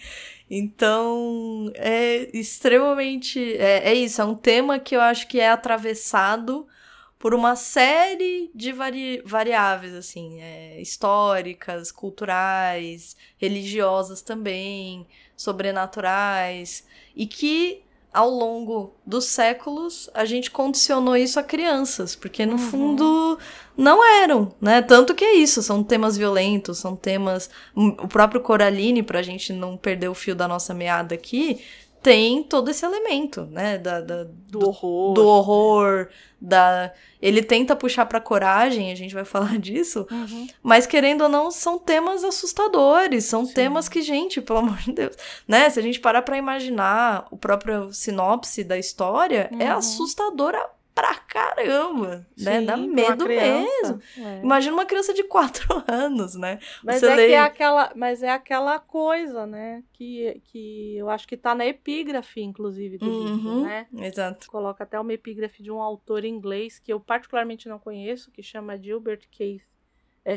Então, 0.50 1.70
é 1.74 2.28
extremamente. 2.37 3.40
É, 3.56 3.92
é 3.92 3.94
isso, 3.94 4.20
é 4.20 4.24
um 4.24 4.34
tema 4.34 4.78
que 4.78 4.94
eu 4.94 5.00
acho 5.00 5.26
que 5.28 5.40
é 5.40 5.48
atravessado 5.48 6.66
por 7.24 7.32
uma 7.32 7.56
série 7.56 8.50
de 8.54 8.70
vari 8.70 9.22
variáveis, 9.24 9.94
assim, 9.94 10.42
é, 10.42 10.78
históricas, 10.78 11.90
culturais, 11.90 13.16
religiosas 13.38 14.20
também, 14.20 15.06
sobrenaturais, 15.34 16.84
e 17.16 17.26
que 17.26 17.80
ao 18.12 18.28
longo 18.28 18.94
dos 19.06 19.24
séculos 19.24 20.10
a 20.12 20.26
gente 20.26 20.50
condicionou 20.50 21.16
isso 21.16 21.40
a 21.40 21.42
crianças, 21.42 22.14
porque 22.14 22.44
no 22.44 22.52
uhum. 22.52 22.58
fundo 22.58 23.38
não 23.74 24.06
eram, 24.22 24.54
né? 24.60 24.82
Tanto 24.82 25.14
que 25.14 25.24
é 25.24 25.34
isso, 25.37 25.62
são 25.62 25.82
temas 25.82 26.18
violentos, 26.18 26.76
são 26.76 26.94
temas. 26.94 27.48
O 27.74 28.06
próprio 28.06 28.42
Coraline, 28.42 29.02
pra 29.02 29.22
gente 29.22 29.50
não 29.50 29.78
perder 29.78 30.08
o 30.08 30.14
fio 30.14 30.34
da 30.34 30.46
nossa 30.46 30.74
meada 30.74 31.14
aqui, 31.14 31.64
tem 32.04 32.42
todo 32.42 32.70
esse 32.70 32.84
elemento, 32.84 33.46
né? 33.46 33.78
Da, 33.78 33.98
da 34.02 34.24
do, 34.24 34.68
horror. 34.68 35.14
Do 35.14 35.26
horror, 35.26 36.08
da. 36.38 36.92
Ele 37.20 37.42
tenta 37.42 37.74
puxar 37.74 38.04
pra 38.04 38.20
coragem, 38.20 38.92
a 38.92 38.94
gente 38.94 39.14
vai 39.14 39.24
falar 39.24 39.58
disso. 39.58 40.06
Uhum. 40.10 40.46
Mas, 40.62 40.86
querendo 40.86 41.22
ou 41.22 41.30
não, 41.30 41.50
são 41.50 41.78
temas 41.78 42.22
assustadores. 42.22 43.24
São 43.24 43.46
Sim. 43.46 43.54
temas 43.54 43.88
que, 43.88 44.02
gente, 44.02 44.42
pelo 44.42 44.58
amor 44.58 44.76
de 44.76 44.92
Deus. 44.92 45.16
Né? 45.48 45.70
Se 45.70 45.80
a 45.80 45.82
gente 45.82 45.98
parar 45.98 46.20
pra 46.20 46.36
imaginar 46.36 47.26
o 47.30 47.38
próprio 47.38 47.90
sinopse 47.90 48.62
da 48.62 48.78
história, 48.78 49.48
é 49.50 49.54
uhum. 49.54 49.62
é 49.62 49.68
assustadora 49.70 50.73
caramba, 51.34 52.24
Sim, 52.36 52.44
né? 52.44 52.60
Dá 52.62 52.76
medo 52.76 53.26
mesmo. 53.26 54.00
É. 54.18 54.40
Imagina 54.40 54.72
uma 54.72 54.86
criança 54.86 55.12
de 55.12 55.24
quatro 55.24 55.82
anos, 55.90 56.36
né? 56.36 56.60
Mas 56.84 57.00
Você 57.00 57.08
é 57.08 57.16
lê... 57.16 57.26
que 57.26 57.32
é 57.32 57.40
aquela, 57.40 57.92
mas 57.96 58.22
é 58.22 58.30
aquela 58.30 58.78
coisa, 58.78 59.44
né? 59.44 59.82
Que, 59.92 60.40
que 60.44 60.96
eu 60.96 61.10
acho 61.10 61.26
que 61.26 61.36
tá 61.36 61.52
na 61.52 61.66
epígrafe, 61.66 62.40
inclusive, 62.40 62.98
do 62.98 63.10
uhum, 63.10 63.26
livro, 63.26 63.62
né? 63.62 63.88
Exato. 63.98 64.46
Coloca 64.46 64.84
até 64.84 64.98
uma 65.00 65.12
epígrafe 65.12 65.60
de 65.60 65.72
um 65.72 65.82
autor 65.82 66.24
inglês 66.24 66.78
que 66.78 66.92
eu 66.92 67.00
particularmente 67.00 67.68
não 67.68 67.80
conheço, 67.80 68.30
que 68.30 68.42
chama 68.42 68.78
Gilbert 68.78 69.28
Keith 69.28 69.64
é, 70.24 70.36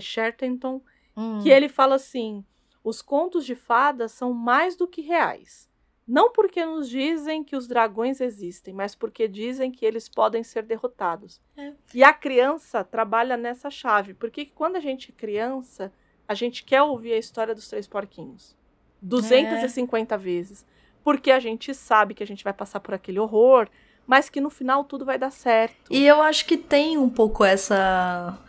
uhum. 1.16 1.44
que 1.44 1.50
ele 1.50 1.70
fala 1.70 1.96
assim: 1.96 2.44
os 2.84 3.04
contos 3.04 3.46
de 3.46 3.54
fadas 3.54 4.14
são 4.14 4.34
mais 4.34 4.76
do 4.76 4.88
que 4.88 5.02
reais 5.02 5.70
não 6.08 6.32
porque 6.32 6.66
nos 6.66 6.90
dizem 6.90 7.44
que 7.44 7.56
os 7.56 7.68
dragões 7.68 8.22
existem, 8.22 8.74
mas 8.74 8.96
porque 8.96 9.28
dizem 9.28 9.70
que 9.70 9.86
eles 9.86 10.08
podem 10.08 10.42
ser 10.42 10.64
derrotados. 10.64 11.42
É. 11.58 11.74
E 11.94 12.04
a 12.04 12.14
criança 12.14 12.84
trabalha 12.84 13.36
nessa 13.36 13.70
chave, 13.70 14.14
porque 14.14 14.46
quando 14.46 14.78
a 14.78 14.80
gente 14.80 15.12
é 15.12 15.20
criança, 15.20 15.92
a 16.28 16.34
gente 16.34 16.64
quer 16.64 16.82
ouvir 16.82 17.14
a 17.14 17.18
história 17.18 17.54
dos 17.54 17.68
três 17.68 17.88
porquinhos 17.88 18.56
250 19.02 20.16
é. 20.16 20.18
vezes, 20.18 20.66
porque 21.04 21.30
a 21.30 21.40
gente 21.40 21.74
sabe 21.74 22.14
que 22.14 22.24
a 22.24 22.28
gente 22.28 22.44
vai 22.44 22.54
passar 22.54 22.80
por 22.80 22.94
aquele 22.94 23.20
horror, 23.20 23.68
mas 24.06 24.30
que 24.30 24.40
no 24.40 24.50
final 24.50 24.86
tudo 24.86 25.06
vai 25.06 25.18
dar 25.18 25.32
certo. 25.32 25.92
E 25.92 26.06
eu 26.06 26.22
acho 26.22 26.46
que 26.46 26.58
tem 26.58 26.98
um 26.98 27.10
pouco 27.10 27.44
essa 27.44 28.40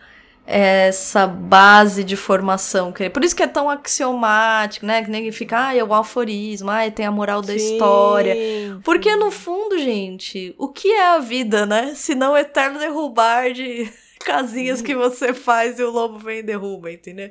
essa 0.50 1.26
base 1.26 2.02
de 2.02 2.16
formação. 2.16 2.90
Por 3.12 3.22
isso 3.22 3.36
que 3.36 3.42
é 3.42 3.46
tão 3.46 3.68
axiomático, 3.68 4.86
né? 4.86 5.04
Que 5.04 5.10
nem 5.10 5.30
fica, 5.30 5.68
ah, 5.68 5.76
é 5.76 5.84
o 5.84 5.92
aforismo, 5.92 6.70
ah, 6.70 6.90
tem 6.90 7.04
a 7.04 7.10
moral 7.10 7.42
da 7.42 7.52
sim, 7.52 7.74
história. 7.74 8.34
Porque 8.82 9.14
no 9.14 9.30
fundo, 9.30 9.76
gente, 9.78 10.54
o 10.56 10.68
que 10.68 10.90
é 10.90 11.08
a 11.08 11.18
vida, 11.18 11.66
né? 11.66 11.94
Se 11.94 12.14
não 12.14 12.34
eterno 12.34 12.78
derrubar 12.78 13.52
de 13.52 13.92
casinhas 14.24 14.80
que 14.80 14.94
você 14.94 15.34
faz 15.34 15.78
e 15.78 15.82
o 15.82 15.90
lobo 15.90 16.18
vem 16.18 16.38
e 16.38 16.42
derruba, 16.42 16.90
entendeu? 16.90 17.30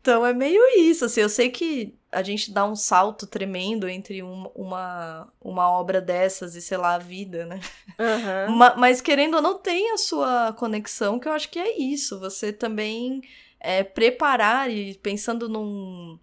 Então 0.00 0.26
é 0.26 0.34
meio 0.34 0.60
isso, 0.76 1.04
assim, 1.04 1.20
eu 1.20 1.28
sei 1.28 1.50
que 1.50 1.94
a 2.10 2.22
gente 2.22 2.50
dá 2.50 2.64
um 2.64 2.74
salto 2.74 3.26
tremendo 3.26 3.88
entre 3.88 4.22
um, 4.22 4.46
uma, 4.54 5.28
uma 5.40 5.70
obra 5.70 6.00
dessas 6.00 6.54
e, 6.54 6.62
sei 6.62 6.78
lá, 6.78 6.94
a 6.94 6.98
vida, 6.98 7.44
né? 7.46 7.60
Uhum. 7.98 8.56
mas 8.78 9.00
querendo 9.00 9.34
ou 9.34 9.42
não, 9.42 9.58
tem 9.58 9.92
a 9.92 9.98
sua 9.98 10.52
conexão, 10.54 11.18
que 11.18 11.28
eu 11.28 11.32
acho 11.32 11.50
que 11.50 11.58
é 11.58 11.78
isso. 11.78 12.18
Você 12.20 12.52
também 12.52 13.22
é, 13.60 13.84
preparar 13.84 14.70
e 14.70 14.94
pensando 14.94 15.48
num, 15.48 16.18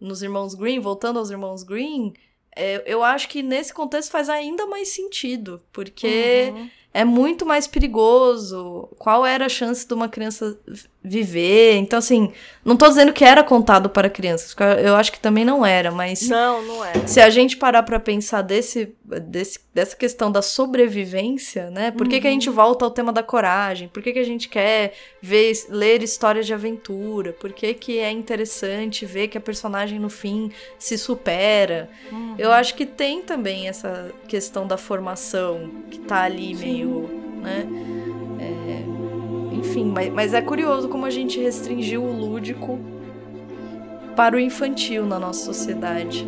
nos 0.00 0.22
irmãos 0.22 0.54
Green, 0.54 0.78
voltando 0.78 1.18
aos 1.18 1.30
irmãos 1.30 1.62
Green, 1.62 2.14
é, 2.54 2.82
eu 2.86 3.02
acho 3.02 3.28
que 3.28 3.42
nesse 3.42 3.74
contexto 3.74 4.10
faz 4.10 4.28
ainda 4.28 4.66
mais 4.66 4.88
sentido, 4.88 5.62
porque. 5.72 6.52
Uhum 6.52 6.70
é 6.94 7.04
muito 7.04 7.44
mais 7.44 7.66
perigoso. 7.66 8.88
Qual 8.96 9.26
era 9.26 9.46
a 9.46 9.48
chance 9.48 9.86
de 9.86 9.92
uma 9.92 10.08
criança 10.08 10.56
viver? 11.02 11.76
Então, 11.76 11.98
assim, 11.98 12.32
não 12.64 12.76
tô 12.76 12.88
dizendo 12.88 13.12
que 13.12 13.24
era 13.24 13.42
contado 13.42 13.90
para 13.90 14.08
crianças, 14.08 14.54
eu 14.82 14.94
acho 14.94 15.10
que 15.10 15.18
também 15.18 15.44
não 15.44 15.66
era, 15.66 15.90
mas. 15.90 16.28
Não, 16.28 16.62
não 16.62 16.84
é. 16.84 16.92
Se 17.06 17.20
a 17.20 17.28
gente 17.28 17.56
parar 17.56 17.82
para 17.82 17.98
pensar 17.98 18.42
desse, 18.42 18.94
desse, 19.04 19.58
dessa 19.74 19.96
questão 19.96 20.30
da 20.30 20.40
sobrevivência, 20.40 21.68
né? 21.68 21.90
Por 21.90 22.06
que, 22.06 22.14
uhum. 22.14 22.20
que 22.22 22.28
a 22.28 22.30
gente 22.30 22.48
uhum. 22.48 22.54
volta 22.54 22.84
ao 22.84 22.90
tema 22.92 23.12
da 23.12 23.24
coragem? 23.24 23.88
Por 23.88 24.00
que, 24.00 24.12
que 24.12 24.20
a 24.20 24.24
gente 24.24 24.48
quer 24.48 24.94
ver, 25.20 25.52
ler 25.68 26.00
histórias 26.00 26.46
de 26.46 26.54
aventura? 26.54 27.32
Por 27.32 27.52
que, 27.52 27.74
que 27.74 27.98
é 27.98 28.10
interessante 28.12 29.04
ver 29.04 29.26
que 29.26 29.36
a 29.36 29.40
personagem 29.40 29.98
no 29.98 30.08
fim 30.08 30.52
se 30.78 30.96
supera? 30.96 31.90
Uhum. 32.12 32.36
Eu 32.38 32.52
acho 32.52 32.76
que 32.76 32.86
tem 32.86 33.20
também 33.20 33.68
essa 33.68 34.12
questão 34.28 34.64
da 34.64 34.76
formação 34.76 35.70
que 35.90 35.98
tá 35.98 36.22
ali 36.22 36.54
Sim. 36.54 36.83
Né? 37.42 37.66
É, 38.40 39.56
enfim, 39.56 39.86
mas, 39.86 40.12
mas 40.12 40.34
é 40.34 40.40
curioso 40.40 40.88
como 40.88 41.04
a 41.04 41.10
gente 41.10 41.40
restringiu 41.40 42.02
o 42.02 42.12
lúdico 42.12 42.78
para 44.16 44.36
o 44.36 44.38
infantil 44.38 45.04
na 45.06 45.18
nossa 45.18 45.44
sociedade. 45.44 46.26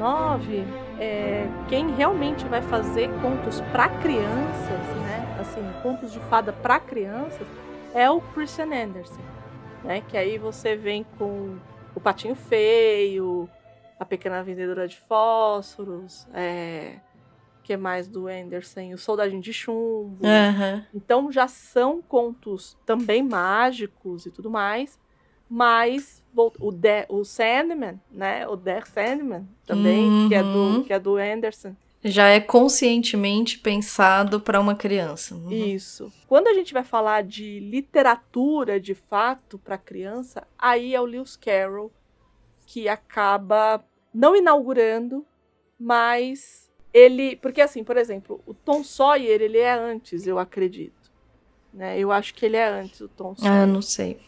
XIX, 0.00 0.66
é, 0.98 1.46
quem 1.68 1.94
realmente 1.94 2.44
vai 2.46 2.62
fazer 2.62 3.10
contos 3.20 3.60
para 3.72 3.88
crianças, 4.00 4.96
né? 5.02 5.36
Assim, 5.38 5.62
contos 5.82 6.12
de 6.12 6.18
fada 6.20 6.52
para 6.52 6.80
crianças, 6.80 7.46
é 7.94 8.10
o 8.10 8.20
Christian 8.20 8.72
Andersen, 8.72 9.24
né? 9.84 10.02
Que 10.08 10.16
aí 10.16 10.38
você 10.38 10.74
vem 10.74 11.04
com 11.18 11.58
o 11.94 12.00
Patinho 12.00 12.34
Feio, 12.34 13.48
a 13.98 14.04
Pequena 14.04 14.42
Vendedora 14.42 14.88
de 14.88 14.96
Fósforos, 14.96 16.26
é, 16.32 16.96
que 17.62 17.76
mais 17.76 18.08
do 18.08 18.26
Anderson, 18.26 18.94
o 18.94 18.98
Soldadinho 18.98 19.42
de 19.42 19.52
Chumbo. 19.52 20.24
Uhum. 20.24 20.82
Então 20.94 21.30
já 21.30 21.46
são 21.46 22.00
contos 22.00 22.76
também 22.86 23.22
mágicos 23.22 24.24
e 24.24 24.30
tudo 24.30 24.50
mais, 24.50 24.98
mas 25.48 26.19
o, 26.34 26.72
The, 26.72 27.06
o 27.08 27.24
Sandman, 27.24 28.00
né? 28.10 28.46
O 28.46 28.56
The 28.56 28.82
Sandman 28.82 29.48
também, 29.66 30.08
uhum. 30.08 30.28
que, 30.28 30.34
é 30.34 30.42
do, 30.42 30.48
uhum. 30.48 30.82
que 30.84 30.92
é 30.92 30.98
do 30.98 31.16
Anderson. 31.16 31.74
Já 32.02 32.28
é 32.28 32.40
conscientemente 32.40 33.58
pensado 33.58 34.40
para 34.40 34.58
uma 34.58 34.74
criança. 34.74 35.34
Uhum. 35.34 35.50
Isso. 35.50 36.10
Quando 36.26 36.48
a 36.48 36.54
gente 36.54 36.72
vai 36.72 36.82
falar 36.82 37.22
de 37.22 37.60
literatura 37.60 38.80
de 38.80 38.94
fato 38.94 39.58
para 39.58 39.76
criança, 39.76 40.46
aí 40.58 40.94
é 40.94 41.00
o 41.00 41.04
Lewis 41.04 41.36
Carroll 41.36 41.92
que 42.64 42.88
acaba 42.88 43.84
não 44.14 44.34
inaugurando, 44.34 45.26
mas 45.78 46.70
ele, 46.92 47.36
porque 47.36 47.60
assim, 47.60 47.84
por 47.84 47.96
exemplo, 47.96 48.40
o 48.46 48.54
Tom 48.54 48.82
Sawyer 48.82 49.42
ele 49.42 49.58
é 49.58 49.72
antes, 49.72 50.26
eu 50.26 50.38
acredito, 50.38 51.10
né? 51.74 51.98
Eu 51.98 52.10
acho 52.10 52.32
que 52.32 52.46
ele 52.46 52.56
é 52.56 52.66
antes 52.66 53.00
o 53.00 53.08
Tom 53.08 53.34
Sawyer. 53.34 53.62
Ah, 53.62 53.66
não 53.66 53.82
sei. 53.82 54.20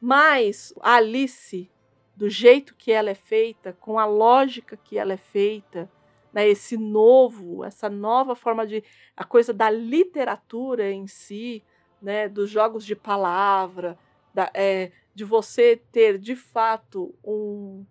Mas 0.00 0.72
a 0.80 0.94
Alice, 0.94 1.70
do 2.16 2.28
jeito 2.30 2.74
que 2.74 2.90
ela 2.90 3.10
é 3.10 3.14
feita, 3.14 3.76
com 3.78 3.98
a 3.98 4.06
lógica 4.06 4.76
que 4.76 4.96
ela 4.96 5.12
é 5.12 5.18
feita, 5.18 5.90
né, 6.32 6.48
esse 6.48 6.76
novo, 6.76 7.64
essa 7.64 7.90
nova 7.90 8.34
forma 8.34 8.66
de 8.66 8.82
a 9.16 9.24
coisa 9.24 9.52
da 9.52 9.68
literatura 9.68 10.90
em 10.90 11.06
si, 11.06 11.62
né, 12.00 12.28
dos 12.28 12.48
jogos 12.48 12.84
de 12.86 12.96
palavra, 12.96 13.98
da, 14.32 14.50
é, 14.54 14.92
de 15.14 15.24
você 15.24 15.76
ter 15.90 16.18
de 16.18 16.36
fato 16.36 17.14
um, 17.24 17.84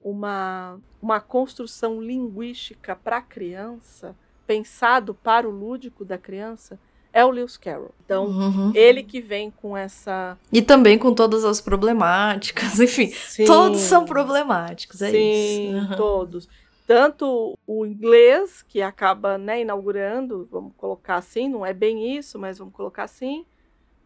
uma, 0.00 0.80
uma 1.00 1.20
construção 1.20 2.00
linguística 2.00 2.94
para 2.94 3.18
a 3.18 3.22
criança, 3.22 4.16
pensado 4.46 5.14
para 5.14 5.48
o 5.48 5.50
lúdico 5.50 6.04
da 6.04 6.18
criança, 6.18 6.78
é 7.16 7.24
o 7.24 7.30
Lewis 7.30 7.56
Carroll. 7.56 7.94
Então, 8.04 8.26
uhum. 8.26 8.72
ele 8.74 9.02
que 9.02 9.22
vem 9.22 9.50
com 9.50 9.74
essa. 9.74 10.36
E 10.52 10.60
também 10.60 10.98
com 10.98 11.14
todas 11.14 11.46
as 11.46 11.62
problemáticas, 11.62 12.78
enfim. 12.78 13.06
Sim. 13.06 13.46
Todos 13.46 13.80
são 13.80 14.04
problemáticos, 14.04 15.00
é 15.00 15.10
Sim, 15.10 15.76
isso. 15.78 15.90
Uhum. 15.90 15.96
todos. 15.96 16.48
Tanto 16.86 17.58
o 17.66 17.86
inglês, 17.86 18.62
que 18.62 18.82
acaba 18.82 19.38
né, 19.38 19.62
inaugurando, 19.62 20.46
vamos 20.52 20.74
colocar 20.76 21.16
assim, 21.16 21.48
não 21.48 21.64
é 21.64 21.72
bem 21.72 22.14
isso, 22.14 22.38
mas 22.38 22.58
vamos 22.58 22.74
colocar 22.74 23.04
assim, 23.04 23.46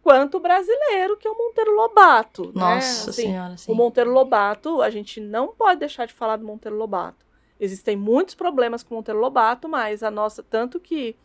quanto 0.05 0.37
o 0.37 0.41
brasileiro, 0.41 1.17
que 1.17 1.27
é 1.27 1.31
o 1.33 1.37
Monteiro 1.37 1.75
Lobato. 1.75 2.47
Né? 2.47 2.53
Nossa 2.55 3.07
né? 3.07 3.11
assim, 3.11 3.13
Senhora, 3.13 3.57
sim. 3.57 3.73
O 3.73 3.75
Monteiro 3.75 4.13
Lobato, 4.13 4.81
a 4.81 4.89
gente 4.89 5.21
não 5.21 5.49
pode 5.49 5.81
deixar 5.81 6.07
de 6.07 6.15
falar 6.15 6.37
do 6.37 6.47
Monteiro 6.47 6.77
Lobato. 6.77 7.27
Existem 7.59 7.97
muitos 7.97 8.37
problemas 8.37 8.85
com 8.85 8.95
o 8.95 8.99
Monteiro 8.99 9.21
Lobato, 9.21 9.69
mas 9.69 10.05
a 10.05 10.13
nossa, 10.13 10.45
tanto 10.45 10.79
que 10.79 11.17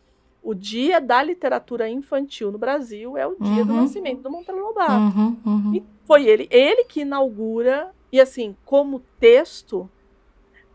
o 0.46 0.54
dia 0.54 1.00
da 1.00 1.20
literatura 1.24 1.88
infantil 1.88 2.52
no 2.52 2.58
Brasil 2.58 3.16
é 3.16 3.26
o 3.26 3.34
dia 3.34 3.62
uhum. 3.62 3.66
do 3.66 3.74
nascimento 3.74 4.22
do 4.22 4.30
Monteiro 4.30 4.62
Lobato. 4.62 4.92
Uhum, 4.92 5.36
uhum. 5.44 5.74
E 5.74 5.84
foi 6.06 6.24
ele, 6.24 6.46
ele 6.52 6.84
que 6.84 7.00
inaugura, 7.00 7.92
e 8.12 8.20
assim, 8.20 8.54
como 8.64 9.00
texto, 9.18 9.90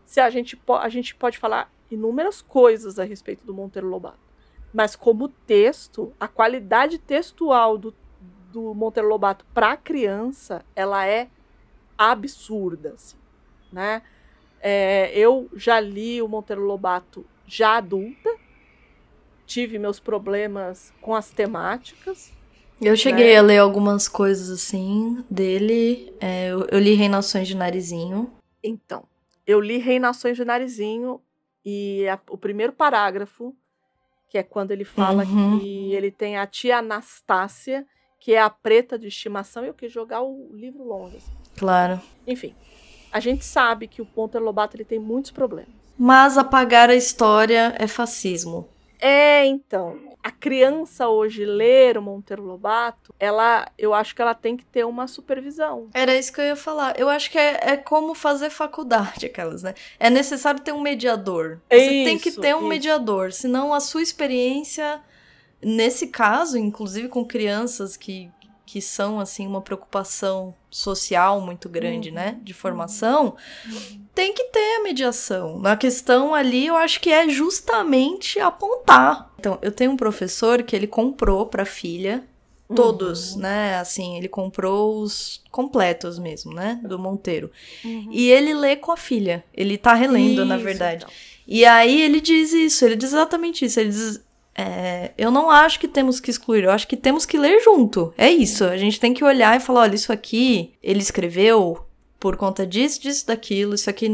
se 0.04 0.20
a 0.20 0.28
gente, 0.28 0.60
a 0.78 0.88
gente 0.90 1.14
pode 1.14 1.38
falar 1.38 1.72
inúmeras 1.90 2.42
coisas 2.42 2.98
a 2.98 3.04
respeito 3.04 3.46
do 3.46 3.54
Monteiro 3.54 3.88
Lobato. 3.88 4.18
Mas 4.74 4.94
como 4.94 5.30
texto, 5.30 6.12
a 6.20 6.28
qualidade 6.28 6.98
textual 6.98 7.78
do, 7.78 7.94
do 8.52 8.74
Monteiro 8.74 9.08
Lobato 9.08 9.46
para 9.54 9.74
criança, 9.74 10.62
ela 10.76 11.06
é 11.06 11.30
absurda, 11.96 12.90
assim, 12.90 13.16
né? 13.72 14.02
É, 14.60 15.10
eu 15.18 15.48
já 15.56 15.80
li 15.80 16.20
o 16.20 16.28
Monteiro 16.28 16.62
Lobato 16.62 17.24
já 17.46 17.78
adulta, 17.78 18.41
tive 19.52 19.78
meus 19.78 20.00
problemas 20.00 20.92
com 21.00 21.14
as 21.14 21.30
temáticas. 21.30 22.32
Eu 22.80 22.96
cheguei 22.96 23.34
né? 23.34 23.36
a 23.36 23.42
ler 23.42 23.58
algumas 23.58 24.08
coisas 24.08 24.48
assim 24.48 25.22
dele. 25.30 26.12
É, 26.20 26.48
eu, 26.48 26.66
eu, 26.70 26.78
li 26.78 26.94
Reinações 26.94 27.46
de 27.46 27.54
Narizinho. 27.54 28.32
Então, 28.64 29.04
eu 29.46 29.60
li 29.60 29.76
Reinações 29.76 30.36
de 30.36 30.44
Narizinho 30.44 31.20
e 31.64 32.08
a, 32.08 32.18
o 32.30 32.38
primeiro 32.38 32.72
parágrafo, 32.72 33.54
que 34.28 34.38
é 34.38 34.42
quando 34.42 34.70
ele 34.70 34.84
fala 34.84 35.24
uhum. 35.24 35.60
que 35.60 35.92
ele 35.92 36.10
tem 36.10 36.38
a 36.38 36.46
tia 36.46 36.78
Anastácia, 36.78 37.86
que 38.18 38.32
é 38.32 38.40
a 38.40 38.48
preta 38.48 38.98
de 38.98 39.08
estimação, 39.08 39.64
e 39.64 39.68
eu 39.68 39.74
quis 39.74 39.92
jogar 39.92 40.22
o 40.22 40.48
livro 40.54 40.82
longe. 40.82 41.18
Assim. 41.18 41.32
Claro. 41.56 42.00
Enfim, 42.26 42.54
a 43.12 43.20
gente 43.20 43.44
sabe 43.44 43.86
que 43.86 44.00
o 44.00 44.06
Ponta 44.06 44.40
Lobato 44.40 44.76
ele 44.76 44.84
tem 44.84 44.98
muitos 44.98 45.30
problemas. 45.30 45.82
Mas 45.98 46.38
apagar 46.38 46.88
a 46.88 46.94
história 46.94 47.74
é 47.78 47.86
fascismo. 47.86 48.71
É, 49.02 49.44
então. 49.44 49.98
A 50.22 50.30
criança 50.30 51.08
hoje 51.08 51.44
ler 51.44 51.98
o 51.98 52.02
Monteiro 52.02 52.44
Lobato, 52.44 53.12
ela, 53.18 53.68
eu 53.76 53.92
acho 53.92 54.14
que 54.14 54.22
ela 54.22 54.34
tem 54.34 54.56
que 54.56 54.64
ter 54.64 54.84
uma 54.84 55.08
supervisão. 55.08 55.88
Era 55.92 56.16
isso 56.16 56.32
que 56.32 56.40
eu 56.40 56.44
ia 56.44 56.54
falar. 56.54 56.96
Eu 56.96 57.08
acho 57.08 57.28
que 57.28 57.36
é, 57.36 57.58
é 57.60 57.76
como 57.76 58.14
fazer 58.14 58.48
faculdade, 58.48 59.26
aquelas, 59.26 59.64
né? 59.64 59.74
É 59.98 60.08
necessário 60.08 60.60
ter 60.60 60.72
um 60.72 60.80
mediador. 60.80 61.60
Você 61.68 61.76
isso, 61.76 62.04
tem 62.04 62.18
que 62.18 62.30
ter 62.40 62.54
um 62.54 62.60
isso. 62.60 62.68
mediador, 62.68 63.32
senão 63.32 63.74
a 63.74 63.80
sua 63.80 64.00
experiência, 64.00 65.00
nesse 65.60 66.06
caso, 66.06 66.56
inclusive 66.56 67.08
com 67.08 67.24
crianças 67.24 67.96
que, 67.96 68.30
que 68.72 68.80
são 68.80 69.20
assim 69.20 69.46
uma 69.46 69.60
preocupação 69.60 70.54
social 70.70 71.42
muito 71.42 71.68
grande, 71.68 72.08
uhum. 72.08 72.14
né, 72.14 72.38
de 72.42 72.54
formação, 72.54 73.36
uhum. 73.66 74.00
tem 74.14 74.32
que 74.32 74.44
ter 74.44 74.76
a 74.76 74.82
mediação. 74.82 75.58
Na 75.58 75.76
questão 75.76 76.34
ali, 76.34 76.68
eu 76.68 76.76
acho 76.76 76.98
que 76.98 77.10
é 77.10 77.28
justamente 77.28 78.40
apontar. 78.40 79.30
Então, 79.38 79.58
eu 79.60 79.70
tenho 79.70 79.90
um 79.90 79.96
professor 79.98 80.62
que 80.62 80.74
ele 80.74 80.86
comprou 80.86 81.44
para 81.44 81.66
filha 81.66 82.24
todos, 82.74 83.34
uhum. 83.34 83.42
né? 83.42 83.76
Assim, 83.76 84.16
ele 84.16 84.26
comprou 84.26 85.02
os 85.02 85.42
completos 85.50 86.18
mesmo, 86.18 86.54
né, 86.54 86.80
do 86.82 86.98
Monteiro. 86.98 87.50
Uhum. 87.84 88.08
E 88.10 88.30
ele 88.30 88.54
lê 88.54 88.74
com 88.74 88.90
a 88.90 88.96
filha. 88.96 89.44
Ele 89.52 89.76
tá 89.76 89.92
relendo, 89.92 90.40
isso, 90.40 90.44
na 90.46 90.56
verdade. 90.56 91.04
Então. 91.04 91.14
E 91.46 91.66
aí 91.66 92.00
ele 92.00 92.22
diz 92.22 92.54
isso, 92.54 92.86
ele 92.86 92.96
diz 92.96 93.12
exatamente 93.12 93.66
isso. 93.66 93.78
Ele 93.78 93.90
diz: 93.90 94.24
é, 94.54 95.12
eu 95.16 95.30
não 95.30 95.50
acho 95.50 95.80
que 95.80 95.88
temos 95.88 96.20
que 96.20 96.30
excluir, 96.30 96.64
eu 96.64 96.70
acho 96.70 96.86
que 96.86 96.96
temos 96.96 97.24
que 97.24 97.38
ler 97.38 97.60
junto. 97.60 98.12
É 98.18 98.30
isso. 98.30 98.64
A 98.64 98.76
gente 98.76 99.00
tem 99.00 99.14
que 99.14 99.24
olhar 99.24 99.56
e 99.56 99.60
falar: 99.60 99.82
olha, 99.82 99.94
isso 99.94 100.12
aqui 100.12 100.74
ele 100.82 101.00
escreveu 101.00 101.86
por 102.20 102.36
conta 102.36 102.66
disso, 102.66 103.00
disso, 103.00 103.26
daquilo. 103.26 103.74
Isso 103.74 103.88
aqui 103.88 104.08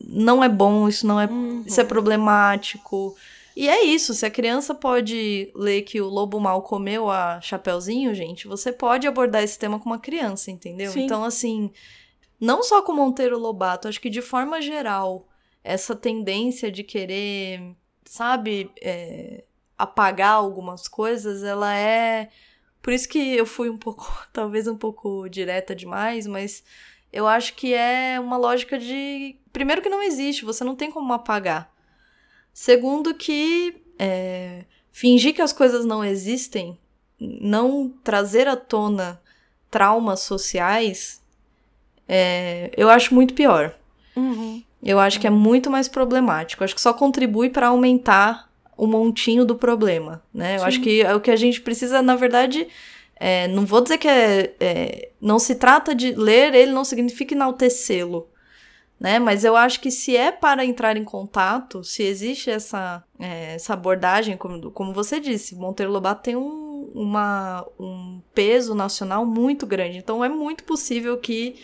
não 0.00 0.44
é 0.44 0.48
bom, 0.48 0.88
isso 0.88 1.06
não 1.06 1.20
é, 1.20 1.26
uhum. 1.26 1.64
isso 1.66 1.80
é 1.80 1.84
problemático. 1.84 3.16
E 3.56 3.68
é 3.68 3.84
isso. 3.84 4.12
Se 4.14 4.26
a 4.26 4.30
criança 4.30 4.74
pode 4.74 5.50
ler 5.54 5.82
que 5.82 6.00
o 6.00 6.08
lobo 6.08 6.38
mal 6.38 6.60
comeu 6.62 7.08
a 7.08 7.40
Chapeuzinho, 7.40 8.14
gente, 8.14 8.46
você 8.46 8.72
pode 8.72 9.06
abordar 9.06 9.42
esse 9.42 9.58
tema 9.58 9.78
com 9.78 9.86
uma 9.86 9.98
criança, 9.98 10.50
entendeu? 10.50 10.92
Sim. 10.92 11.04
Então, 11.04 11.24
assim, 11.24 11.70
não 12.40 12.62
só 12.62 12.82
com 12.82 12.92
Monteiro 12.92 13.38
Lobato, 13.38 13.88
acho 13.88 14.00
que 14.00 14.10
de 14.10 14.20
forma 14.20 14.60
geral, 14.60 15.26
essa 15.62 15.94
tendência 15.94 16.70
de 16.70 16.82
querer, 16.82 17.74
sabe, 18.04 18.70
é, 18.82 19.44
apagar 19.78 20.32
algumas 20.32 20.88
coisas, 20.88 21.42
ela 21.42 21.74
é. 21.74 22.30
Por 22.80 22.92
isso 22.92 23.08
que 23.08 23.18
eu 23.36 23.46
fui 23.46 23.70
um 23.70 23.78
pouco, 23.78 24.10
talvez 24.32 24.66
um 24.66 24.76
pouco 24.76 25.28
direta 25.28 25.74
demais, 25.74 26.26
mas 26.26 26.62
eu 27.12 27.26
acho 27.26 27.54
que 27.54 27.72
é 27.74 28.18
uma 28.20 28.36
lógica 28.36 28.78
de. 28.78 29.36
Primeiro, 29.52 29.82
que 29.82 29.88
não 29.88 30.02
existe, 30.02 30.44
você 30.44 30.64
não 30.64 30.74
tem 30.74 30.90
como 30.90 31.12
apagar. 31.12 31.72
Segundo, 32.52 33.14
que 33.14 33.82
é, 33.98 34.64
fingir 34.92 35.34
que 35.34 35.42
as 35.42 35.52
coisas 35.52 35.84
não 35.84 36.04
existem, 36.04 36.78
não 37.20 37.88
trazer 38.02 38.46
à 38.46 38.56
tona 38.56 39.20
traumas 39.70 40.20
sociais, 40.20 41.20
é, 42.08 42.70
eu 42.76 42.88
acho 42.88 43.14
muito 43.14 43.34
pior. 43.34 43.76
Uhum. 44.14 44.62
Eu 44.82 45.00
acho 45.00 45.18
que 45.18 45.26
é 45.26 45.30
muito 45.30 45.70
mais 45.70 45.88
problemático. 45.88 46.62
Eu 46.62 46.66
acho 46.66 46.74
que 46.74 46.80
só 46.80 46.92
contribui 46.92 47.50
para 47.50 47.68
aumentar 47.68 48.50
o 48.76 48.86
montinho 48.86 49.44
do 49.44 49.54
problema, 49.54 50.22
né? 50.32 50.56
Eu 50.56 50.60
Sim. 50.60 50.66
acho 50.66 50.80
que 50.80 51.02
é 51.02 51.14
o 51.14 51.20
que 51.20 51.30
a 51.30 51.36
gente 51.36 51.60
precisa, 51.60 52.02
na 52.02 52.16
verdade, 52.16 52.66
é, 53.16 53.46
não 53.48 53.64
vou 53.64 53.80
dizer 53.80 53.98
que 53.98 54.08
é, 54.08 54.54
é, 54.60 55.10
não 55.20 55.38
se 55.38 55.54
trata 55.54 55.94
de 55.94 56.12
ler 56.12 56.54
ele, 56.54 56.72
não 56.72 56.84
significa 56.84 57.34
enaltecê-lo, 57.34 58.28
né? 58.98 59.18
Mas 59.18 59.44
eu 59.44 59.56
acho 59.56 59.80
que 59.80 59.90
se 59.90 60.16
é 60.16 60.32
para 60.32 60.64
entrar 60.64 60.96
em 60.96 61.04
contato, 61.04 61.84
se 61.84 62.02
existe 62.02 62.50
essa, 62.50 63.04
é, 63.18 63.54
essa 63.54 63.74
abordagem, 63.74 64.36
como, 64.36 64.70
como 64.70 64.92
você 64.92 65.20
disse, 65.20 65.54
Monteiro 65.54 65.92
Lobato 65.92 66.22
tem 66.22 66.36
um, 66.36 66.90
uma, 66.94 67.66
um 67.78 68.20
peso 68.34 68.74
nacional 68.74 69.24
muito 69.24 69.66
grande, 69.66 69.98
então 69.98 70.24
é 70.24 70.28
muito 70.28 70.64
possível 70.64 71.16
que 71.18 71.56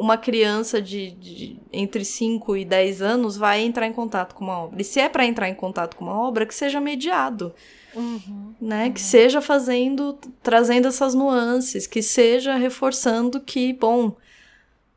uma 0.00 0.16
criança 0.16 0.80
de, 0.80 1.10
de, 1.10 1.60
entre 1.70 2.06
5 2.06 2.56
e 2.56 2.64
10 2.64 3.02
anos 3.02 3.36
vai 3.36 3.60
entrar 3.60 3.86
em 3.86 3.92
contato 3.92 4.34
com 4.34 4.42
uma 4.42 4.58
obra. 4.58 4.80
E 4.80 4.84
se 4.84 4.98
é 4.98 5.10
para 5.10 5.26
entrar 5.26 5.46
em 5.46 5.54
contato 5.54 5.94
com 5.94 6.06
uma 6.06 6.18
obra, 6.18 6.46
que 6.46 6.54
seja 6.54 6.80
mediado. 6.80 7.54
Uhum, 7.94 8.54
né? 8.58 8.86
Uhum. 8.86 8.92
Que 8.94 9.00
seja 9.00 9.42
fazendo, 9.42 10.18
trazendo 10.42 10.88
essas 10.88 11.14
nuances, 11.14 11.86
que 11.86 12.00
seja 12.00 12.54
reforçando 12.54 13.42
que, 13.42 13.74
bom, 13.74 14.16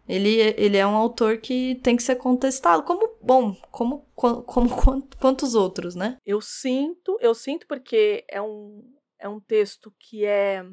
ele, 0.08 0.40
ele 0.56 0.78
é 0.78 0.88
um 0.88 0.96
autor 0.96 1.38
que 1.40 1.76
tem 1.84 1.98
que 1.98 2.04
ser 2.04 2.16
contestado. 2.16 2.84
Como, 2.84 3.18
bom, 3.22 3.54
como, 3.70 4.08
como, 4.16 4.42
como 4.44 5.08
quantos 5.20 5.54
outros, 5.54 5.96
né? 5.96 6.18
Eu 6.26 6.40
sinto, 6.40 7.18
eu 7.20 7.36
sinto 7.36 7.68
porque 7.68 8.24
é 8.30 8.42
um, 8.42 8.90
é 9.20 9.28
um 9.28 9.42
texto 9.42 9.94
que 10.00 10.24
é 10.24 10.66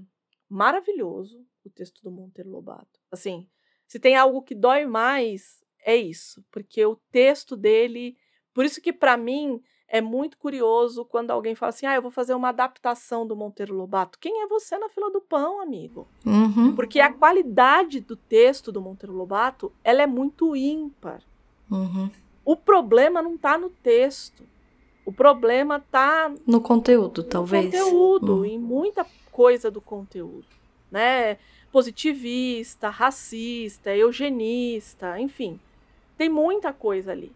maravilhoso, 0.49 1.45
o 1.65 1.71
texto 1.71 2.01
do 2.05 2.13
Monteiro 2.13 2.51
Lobato. 2.51 3.01
Assim, 3.11 3.49
se 3.91 3.99
tem 3.99 4.15
algo 4.15 4.41
que 4.41 4.55
dói 4.55 4.87
mais, 4.87 5.65
é 5.85 5.97
isso, 5.97 6.45
porque 6.53 6.87
o 6.87 6.95
texto 7.11 7.57
dele, 7.57 8.17
por 8.55 8.65
isso 8.65 8.81
que 8.81 8.93
para 8.93 9.17
mim 9.17 9.61
é 9.89 10.01
muito 10.01 10.39
curioso 10.39 11.05
quando 11.05 11.33
alguém 11.33 11.57
fala 11.57 11.71
assim: 11.71 11.87
"Ah, 11.87 11.97
eu 11.97 12.03
vou 12.03 12.13
fazer 12.13 12.33
uma 12.35 12.51
adaptação 12.51 13.27
do 13.27 13.35
Monteiro 13.35 13.75
Lobato". 13.75 14.21
Quem 14.21 14.45
é 14.45 14.47
você 14.47 14.79
na 14.79 14.89
fila 14.89 15.11
do 15.11 15.21
pão, 15.21 15.61
amigo? 15.61 16.07
Uhum. 16.25 16.73
Porque 16.77 17.01
a 17.01 17.13
qualidade 17.13 17.99
do 17.99 18.15
texto 18.15 18.71
do 18.71 18.81
Monteiro 18.81 19.13
Lobato, 19.13 19.73
ela 19.83 20.03
é 20.03 20.07
muito 20.07 20.55
ímpar. 20.55 21.21
Uhum. 21.69 22.09
O 22.45 22.55
problema 22.55 23.21
não 23.21 23.35
está 23.35 23.59
no 23.59 23.71
texto. 23.71 24.45
O 25.05 25.13
problema 25.13 25.79
está 25.79 26.33
no 26.47 26.61
conteúdo, 26.61 27.25
talvez. 27.25 27.65
No 27.65 27.73
conteúdo, 27.73 28.37
uhum. 28.37 28.45
em 28.45 28.57
muita 28.57 29.05
coisa 29.33 29.69
do 29.69 29.81
conteúdo, 29.81 30.47
né? 30.93 31.39
Positivista, 31.73 32.89
racista, 32.89 33.95
eugenista, 33.95 35.19
enfim. 35.19 35.61
Tem 36.17 36.29
muita 36.29 36.73
coisa 36.73 37.13
ali. 37.13 37.33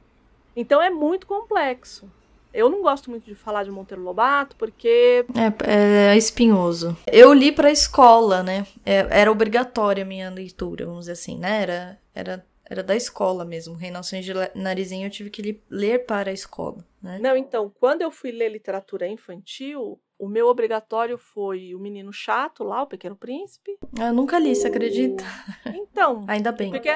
Então 0.56 0.82
é 0.82 0.90
muito 0.90 1.26
complexo. 1.26 2.10
Eu 2.52 2.68
não 2.68 2.82
gosto 2.82 3.10
muito 3.10 3.24
de 3.24 3.34
falar 3.34 3.64
de 3.64 3.70
Monteiro 3.70 4.02
Lobato 4.02 4.54
porque. 4.56 5.26
É, 5.66 6.12
é 6.12 6.16
espinhoso. 6.16 6.96
Eu 7.10 7.32
li 7.32 7.50
pra 7.50 7.72
escola, 7.72 8.44
né? 8.44 8.64
É, 8.86 9.06
era 9.10 9.32
obrigatória 9.32 10.04
a 10.04 10.06
minha 10.06 10.30
leitura, 10.30 10.86
vamos 10.86 11.00
dizer 11.00 11.12
assim, 11.12 11.36
né? 11.36 11.62
Era, 11.62 11.98
era 12.14 12.46
era 12.64 12.82
da 12.82 12.96
escola 12.96 13.44
mesmo. 13.44 13.74
Reinações 13.74 14.24
de 14.24 14.32
Narizinho 14.54 15.06
eu 15.06 15.10
tive 15.10 15.30
que 15.30 15.60
ler 15.68 16.06
para 16.06 16.30
a 16.30 16.34
escola, 16.34 16.84
né? 17.02 17.18
Não, 17.20 17.36
então, 17.36 17.70
quando 17.78 18.02
eu 18.02 18.10
fui 18.10 18.30
ler 18.30 18.50
literatura 18.50 19.06
infantil, 19.06 20.00
o 20.24 20.28
meu 20.28 20.46
obrigatório 20.46 21.18
foi 21.18 21.74
O 21.74 21.78
Menino 21.78 22.12
Chato, 22.12 22.64
lá, 22.64 22.82
O 22.82 22.86
Pequeno 22.86 23.14
Príncipe. 23.14 23.78
Eu 23.98 24.12
nunca 24.14 24.38
li, 24.38 24.54
você 24.54 24.68
acredita? 24.68 25.22
Então. 25.66 26.24
Ainda 26.28 26.50
bem. 26.50 26.70
Porque... 26.70 26.88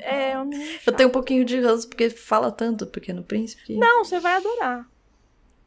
É, 0.00 0.38
o 0.38 0.44
menino 0.44 0.70
chato. 0.78 0.86
Eu 0.86 0.92
tenho 0.92 1.08
um 1.08 1.12
pouquinho 1.12 1.44
de 1.44 1.58
ranço 1.60 1.88
porque 1.88 2.08
fala 2.08 2.52
tanto 2.52 2.86
Pequeno 2.86 3.24
Príncipe. 3.24 3.64
Que... 3.64 3.76
Não, 3.76 4.04
você 4.04 4.20
vai 4.20 4.36
adorar. 4.36 4.88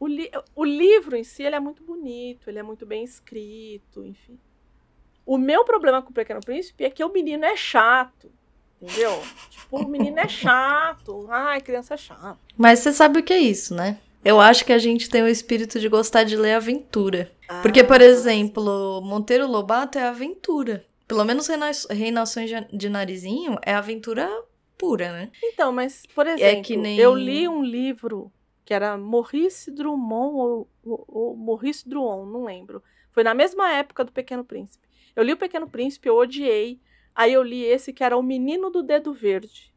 O, 0.00 0.06
li... 0.06 0.30
o 0.54 0.64
livro 0.64 1.16
em 1.16 1.24
si 1.24 1.42
ele 1.42 1.56
é 1.56 1.60
muito 1.60 1.82
bonito, 1.82 2.48
ele 2.48 2.58
é 2.58 2.62
muito 2.62 2.86
bem 2.86 3.04
escrito, 3.04 4.04
enfim. 4.04 4.38
O 5.26 5.36
meu 5.36 5.64
problema 5.64 6.00
com 6.00 6.10
o 6.10 6.14
Pequeno 6.14 6.40
Príncipe 6.40 6.84
é 6.84 6.90
que 6.90 7.04
o 7.04 7.12
menino 7.12 7.44
é 7.44 7.56
chato. 7.56 8.32
Entendeu? 8.80 9.22
Tipo, 9.50 9.78
o 9.78 9.88
menino 9.88 10.18
é 10.18 10.28
chato. 10.28 11.26
Ai, 11.30 11.60
criança 11.60 11.94
é 11.94 11.96
chata. 11.96 12.38
Mas 12.56 12.78
você 12.78 12.92
sabe 12.92 13.20
o 13.20 13.22
que 13.22 13.32
é 13.32 13.38
isso, 13.38 13.74
né? 13.74 13.98
Eu 14.24 14.40
acho 14.40 14.64
que 14.64 14.72
a 14.72 14.78
gente 14.78 15.08
tem 15.08 15.22
o 15.22 15.28
espírito 15.28 15.78
de 15.78 15.88
gostar 15.88 16.24
de 16.24 16.36
ler 16.36 16.54
aventura. 16.54 17.30
Ah, 17.48 17.62
Porque, 17.62 17.84
por 17.84 18.00
exemplo, 18.00 19.00
Monteiro 19.02 19.46
Lobato 19.46 19.98
é 19.98 20.02
aventura. 20.02 20.84
Pelo 21.06 21.24
menos 21.24 21.48
Reinações 21.88 22.50
de 22.72 22.88
Narizinho 22.88 23.56
é 23.62 23.72
aventura 23.72 24.28
pura, 24.76 25.12
né? 25.12 25.30
Então, 25.42 25.72
mas, 25.72 26.02
por 26.14 26.26
é 26.26 26.34
exemplo, 26.34 26.72
é 26.72 26.76
nem... 26.76 26.98
eu 26.98 27.14
li 27.14 27.46
um 27.48 27.62
livro 27.62 28.32
que 28.64 28.74
era 28.74 28.98
Maurice 28.98 29.70
Drummond 29.70 30.36
ou, 30.36 30.68
ou, 30.84 31.04
ou 31.06 31.36
Maurice 31.36 31.88
Druon, 31.88 32.26
não 32.26 32.44
lembro. 32.44 32.82
Foi 33.12 33.22
na 33.22 33.32
mesma 33.32 33.72
época 33.72 34.04
do 34.04 34.10
Pequeno 34.10 34.44
Príncipe. 34.44 34.86
Eu 35.14 35.22
li 35.22 35.32
o 35.32 35.36
Pequeno 35.36 35.68
Príncipe, 35.68 36.08
eu 36.08 36.16
odiei. 36.16 36.80
Aí 37.14 37.32
eu 37.32 37.42
li 37.42 37.62
esse 37.62 37.92
que 37.92 38.04
era 38.04 38.16
O 38.16 38.22
Menino 38.22 38.68
do 38.68 38.82
Dedo 38.82 39.14
Verde. 39.14 39.72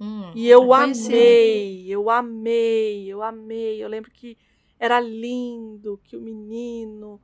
Hum, 0.00 0.32
e 0.34 0.48
eu 0.48 0.72
amei, 0.72 1.86
eu 1.86 2.08
amei, 2.08 3.06
eu 3.06 3.22
amei. 3.22 3.84
Eu 3.84 3.88
lembro 3.88 4.10
que 4.10 4.38
era 4.78 4.98
lindo, 4.98 6.00
que 6.02 6.16
o 6.16 6.20
menino, 6.20 7.20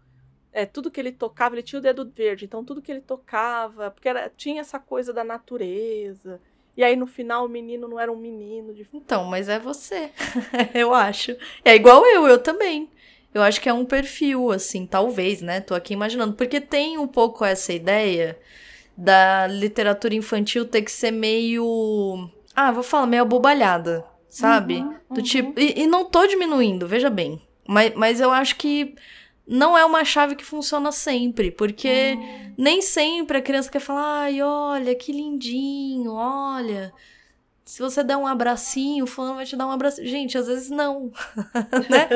é, 0.52 0.66
tudo 0.66 0.90
que 0.90 1.00
ele 1.00 1.10
tocava, 1.10 1.54
ele 1.54 1.62
tinha 1.62 1.78
o 1.78 1.82
dedo 1.82 2.10
verde, 2.14 2.44
então 2.44 2.62
tudo 2.62 2.82
que 2.82 2.92
ele 2.92 3.00
tocava, 3.00 3.90
porque 3.90 4.08
era, 4.08 4.30
tinha 4.36 4.60
essa 4.60 4.78
coisa 4.78 5.12
da 5.12 5.24
natureza. 5.24 6.40
E 6.76 6.84
aí 6.84 6.94
no 6.94 7.06
final 7.06 7.46
o 7.46 7.48
menino 7.48 7.88
não 7.88 7.98
era 7.98 8.12
um 8.12 8.16
menino. 8.16 8.74
De... 8.74 8.86
Então, 8.92 9.24
mas 9.24 9.48
é 9.48 9.58
você, 9.58 10.10
eu 10.74 10.92
acho. 10.92 11.34
É 11.64 11.74
igual 11.74 12.04
eu, 12.04 12.26
eu 12.26 12.38
também. 12.38 12.90
Eu 13.32 13.42
acho 13.42 13.60
que 13.60 13.68
é 13.68 13.72
um 13.72 13.84
perfil, 13.84 14.50
assim, 14.50 14.86
talvez, 14.86 15.42
né? 15.42 15.60
Tô 15.60 15.74
aqui 15.74 15.92
imaginando. 15.92 16.34
Porque 16.34 16.58
tem 16.60 16.96
um 16.96 17.06
pouco 17.06 17.44
essa 17.44 17.72
ideia 17.72 18.38
da 18.96 19.46
literatura 19.46 20.14
infantil 20.14 20.64
ter 20.66 20.80
que 20.80 20.90
ser 20.90 21.10
meio 21.10 22.30
ah, 22.56 22.72
vou 22.72 22.82
falar 22.82 23.06
meio 23.06 23.22
abobalhada, 23.22 24.04
sabe? 24.28 24.76
Uhum, 24.76 24.94
Do 25.10 25.18
uhum. 25.18 25.22
tipo. 25.22 25.60
E, 25.60 25.82
e, 25.82 25.86
não 25.86 26.06
tô 26.06 26.26
diminuindo, 26.26 26.88
veja 26.88 27.10
bem. 27.10 27.40
Mas, 27.68 27.94
mas 27.94 28.20
eu 28.20 28.30
acho 28.30 28.56
que 28.56 28.94
não 29.46 29.76
é 29.76 29.84
uma 29.84 30.04
chave 30.04 30.34
que 30.34 30.44
funciona 30.44 30.90
sempre, 30.90 31.50
porque 31.50 32.16
uhum. 32.16 32.54
nem 32.58 32.82
sempre 32.82 33.38
a 33.38 33.42
criança 33.42 33.70
quer 33.70 33.80
falar, 33.80 34.22
ai, 34.22 34.42
olha, 34.42 34.94
que 34.94 35.12
lindinho, 35.12 36.12
olha 36.12 36.92
se 37.66 37.82
você 37.82 38.04
der 38.04 38.16
um 38.16 38.28
abracinho, 38.28 39.02
o 39.02 39.06
fulano 39.08 39.34
vai 39.34 39.44
te 39.44 39.56
dar 39.56 39.66
um 39.66 39.72
abracinho. 39.72 40.06
Gente, 40.06 40.38
às 40.38 40.46
vezes 40.46 40.70
não. 40.70 41.10
né? 41.90 42.08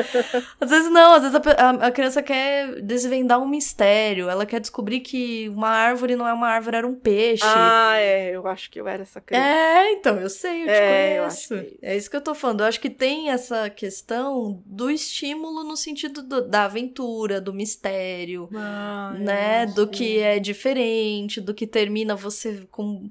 Às 0.61 0.69
vezes 0.69 0.89
não, 0.89 1.13
às 1.13 1.23
vezes 1.23 1.35
a, 1.57 1.69
a, 1.87 1.91
criança 1.91 2.23
quer 2.23 2.81
desvendar 2.81 3.37
um 3.37 3.49
mistério. 3.49 4.29
Ela 4.29 4.45
quer 4.45 4.61
descobrir 4.61 5.01
que 5.01 5.49
uma 5.49 5.67
árvore 5.67 6.15
não 6.15 6.25
é 6.25 6.31
uma 6.31 6.47
árvore, 6.47 6.77
era 6.77 6.87
um 6.87 6.95
peixe. 6.95 7.43
Ah, 7.45 7.97
é. 7.97 8.33
Eu 8.33 8.47
acho 8.47 8.71
que 8.71 8.79
eu 8.79 8.87
era 8.87 9.03
essa 9.03 9.19
criança. 9.19 9.45
É, 9.45 9.91
então, 9.91 10.15
eu 10.15 10.29
sei, 10.29 10.61
eu 10.61 10.67
te 10.67 10.71
é, 10.71 11.17
conheço. 11.17 11.53
Eu 11.53 11.59
é, 11.59 11.67
é 11.81 11.97
isso 11.97 12.09
que 12.09 12.15
eu 12.15 12.21
tô 12.21 12.33
falando. 12.33 12.61
Eu 12.61 12.67
acho 12.67 12.79
que 12.79 12.89
tem 12.89 13.29
essa 13.29 13.69
questão 13.69 14.63
do 14.65 14.89
estímulo 14.89 15.65
no 15.65 15.75
sentido 15.75 16.23
do, 16.23 16.47
da 16.47 16.63
aventura, 16.63 17.41
do 17.41 17.53
mistério, 17.53 18.49
ah, 18.55 19.13
né? 19.19 19.65
Do 19.65 19.85
que 19.85 20.17
é 20.17 20.39
diferente, 20.39 21.41
do 21.41 21.53
que 21.53 21.67
termina 21.67 22.15
você 22.15 22.65
com 22.71 23.09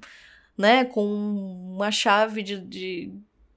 né, 0.61 0.85
com 0.85 1.03
uma 1.03 1.91
chave 1.91 2.43
de, 2.43 2.59
de, 2.59 3.11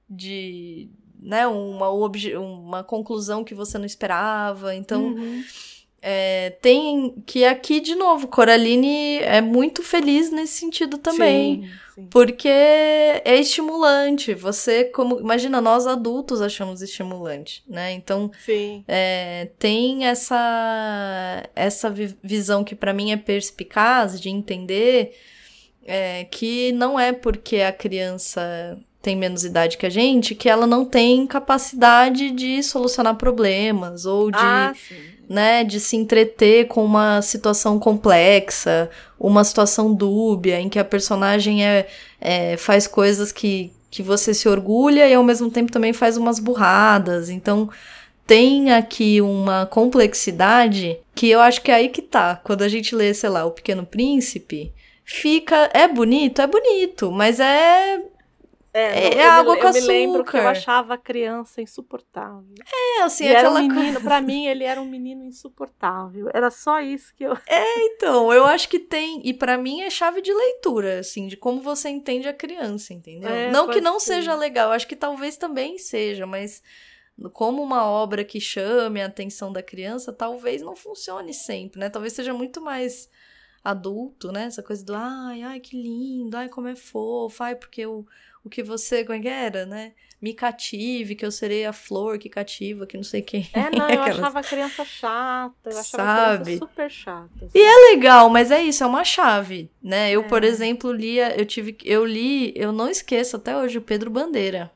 de 0.09 0.89
né, 1.21 1.45
uma, 1.45 1.87
uma 1.89 2.83
conclusão 2.83 3.43
que 3.43 3.53
você 3.53 3.77
não 3.77 3.85
esperava. 3.85 4.73
Então, 4.73 5.13
uhum. 5.13 5.43
é, 6.01 6.49
tem 6.61 7.23
que 7.25 7.45
aqui, 7.45 7.79
de 7.79 7.93
novo, 7.93 8.27
Coraline 8.27 9.19
é 9.19 9.39
muito 9.39 9.83
feliz 9.83 10.31
nesse 10.31 10.53
sentido 10.53 10.97
também. 10.97 11.61
Sim, 11.61 11.69
sim. 11.93 12.07
Porque 12.09 12.49
é 12.49 13.39
estimulante. 13.39 14.33
Você, 14.33 14.85
como. 14.85 15.19
Imagina, 15.19 15.61
nós 15.61 15.85
adultos 15.85 16.41
achamos 16.41 16.81
estimulante, 16.81 17.63
né? 17.67 17.91
Então, 17.93 18.31
é, 18.87 19.49
tem 19.59 20.07
essa, 20.07 21.47
essa 21.55 21.93
visão 22.23 22.63
que 22.63 22.73
para 22.73 22.93
mim 22.93 23.11
é 23.11 23.17
perspicaz 23.17 24.19
de 24.19 24.29
entender 24.29 25.15
é, 25.85 26.23
que 26.25 26.71
não 26.71 26.99
é 26.99 27.13
porque 27.13 27.57
a 27.57 27.71
criança 27.71 28.77
tem 29.01 29.15
menos 29.15 29.45
idade 29.45 29.77
que 29.77 29.85
a 29.85 29.89
gente 29.89 30.33
que 30.33 30.49
ela 30.49 30.65
não 30.65 30.83
tem 30.83 31.27
capacidade 31.27 32.31
de 32.31 32.63
solucionar 32.63 33.15
problemas 33.15 34.03
ou 34.07 34.31
de, 34.31 34.37
ah, 34.39 34.73
né, 35.29 35.63
de 35.63 35.79
se 35.79 35.95
entreter 35.95 36.67
com 36.67 36.83
uma 36.83 37.21
situação 37.21 37.77
complexa, 37.77 38.89
uma 39.19 39.43
situação 39.43 39.93
dúbia 39.93 40.59
em 40.59 40.67
que 40.69 40.79
a 40.79 40.83
personagem 40.83 41.63
é, 41.63 41.87
é 42.19 42.57
faz 42.57 42.87
coisas 42.87 43.31
que, 43.31 43.71
que 43.91 44.01
você 44.01 44.33
se 44.33 44.49
orgulha 44.49 45.07
e 45.07 45.13
ao 45.13 45.23
mesmo 45.23 45.51
tempo 45.51 45.71
também 45.71 45.93
faz 45.93 46.17
umas 46.17 46.39
burradas. 46.39 47.29
Então 47.29 47.69
tem 48.25 48.71
aqui 48.71 49.21
uma 49.21 49.67
complexidade 49.67 50.97
que 51.13 51.29
eu 51.29 51.39
acho 51.41 51.61
que 51.61 51.69
é 51.69 51.75
aí 51.75 51.89
que 51.89 52.01
tá. 52.01 52.41
Quando 52.43 52.63
a 52.63 52.67
gente 52.67 52.95
lê, 52.95 53.13
sei 53.13 53.29
lá, 53.29 53.45
O 53.45 53.51
Pequeno 53.51 53.85
Príncipe, 53.85 54.73
fica. 55.05 55.69
É 55.73 55.87
bonito? 55.87 56.41
É 56.41 56.47
bonito, 56.47 57.11
mas 57.11 57.39
é. 57.39 58.03
É, 58.77 59.19
é 59.19 59.25
água 59.25 59.55
me, 59.55 59.61
com 59.61 59.67
açúcar. 59.67 59.85
Eu 59.85 59.87
me 59.87 59.87
lembro 59.87 60.23
que 60.25 60.35
eu 60.35 60.47
achava 60.49 60.95
a 60.95 60.97
criança 60.97 61.61
insuportável. 61.61 62.43
É, 62.99 63.03
assim, 63.03 63.23
e 63.23 63.33
aquela 63.33 63.61
era 63.61 63.73
um 63.73 63.73
menino, 63.73 64.01
Pra 64.01 64.19
mim, 64.19 64.47
ele 64.51 64.65
era 64.65 64.81
um 64.81 64.85
menino 64.85 65.23
insuportável. 65.23 66.29
Era 66.33 66.51
só 66.51 66.81
isso 66.81 67.13
que 67.15 67.23
eu. 67.23 67.37
É, 67.47 67.85
então, 67.85 68.33
eu 68.33 68.45
acho 68.45 68.67
que 68.67 68.77
tem. 68.77 69.21
E 69.23 69.33
para 69.33 69.57
mim 69.57 69.79
é 69.81 69.89
chave 69.89 70.21
de 70.21 70.33
leitura, 70.33 70.99
assim, 70.99 71.27
de 71.27 71.37
como 71.37 71.61
você 71.61 71.87
entende 71.87 72.27
a 72.27 72.33
criança, 72.33 72.93
entendeu? 72.93 73.29
É, 73.29 73.49
não 73.49 73.69
que 73.69 73.79
não 73.79 73.97
ser. 73.97 74.15
seja 74.15 74.35
legal, 74.35 74.71
acho 74.71 74.87
que 74.87 74.95
talvez 74.95 75.37
também 75.37 75.77
seja, 75.77 76.27
mas 76.27 76.61
como 77.31 77.63
uma 77.63 77.85
obra 77.85 78.25
que 78.25 78.41
chame 78.41 79.01
a 79.01 79.05
atenção 79.05 79.53
da 79.53 79.63
criança, 79.63 80.11
talvez 80.11 80.61
não 80.61 80.75
funcione 80.75 81.33
sempre, 81.33 81.79
né? 81.79 81.89
Talvez 81.89 82.11
seja 82.11 82.33
muito 82.33 82.59
mais 82.59 83.09
adulto, 83.65 84.31
né? 84.31 84.43
Essa 84.45 84.61
coisa 84.61 84.85
do 84.85 84.93
ai, 84.95 85.41
ai, 85.41 85.59
que 85.59 85.75
lindo, 85.75 86.37
ai, 86.37 86.47
como 86.47 86.67
é 86.67 86.75
fofo, 86.75 87.43
ai, 87.43 87.55
porque 87.55 87.83
o, 87.87 88.05
o 88.43 88.49
que 88.49 88.61
você, 88.61 89.03
como 89.03 89.17
é 89.17 89.21
que 89.21 89.27
era, 89.27 89.65
né? 89.65 89.93
Me 90.21 90.33
cative, 90.33 91.15
que 91.15 91.25
eu 91.25 91.31
serei 91.31 91.65
a 91.65 91.73
flor 91.73 92.19
que 92.19 92.29
cativa, 92.29 92.85
que 92.85 92.95
não 92.95 93.03
sei 93.03 93.23
quem. 93.23 93.49
É, 93.53 93.69
não, 93.75 93.89
eu 93.89 94.01
Aquelas... 94.01 94.19
achava 94.19 94.39
a 94.39 94.43
criança 94.43 94.85
chata, 94.85 95.69
eu 95.69 95.79
achava 95.79 96.03
Sabe? 96.03 96.33
a 96.35 96.43
criança 96.43 96.59
super 96.59 96.91
chata. 96.91 97.45
Assim. 97.45 97.51
E 97.57 97.61
é 97.61 97.91
legal, 97.91 98.29
mas 98.29 98.51
é 98.51 98.61
isso, 98.61 98.83
é 98.83 98.87
uma 98.87 99.03
chave, 99.03 99.71
né? 99.81 100.11
Eu, 100.11 100.21
é. 100.21 100.27
por 100.27 100.43
exemplo, 100.43 100.91
lia, 100.91 101.35
eu 101.35 101.45
tive, 101.45 101.75
eu 101.83 102.05
li, 102.05 102.53
eu 102.55 102.71
não 102.71 102.87
esqueço 102.87 103.35
até 103.35 103.57
hoje, 103.57 103.79
o 103.79 103.81
Pedro 103.81 104.11
Bandeira. 104.11 104.71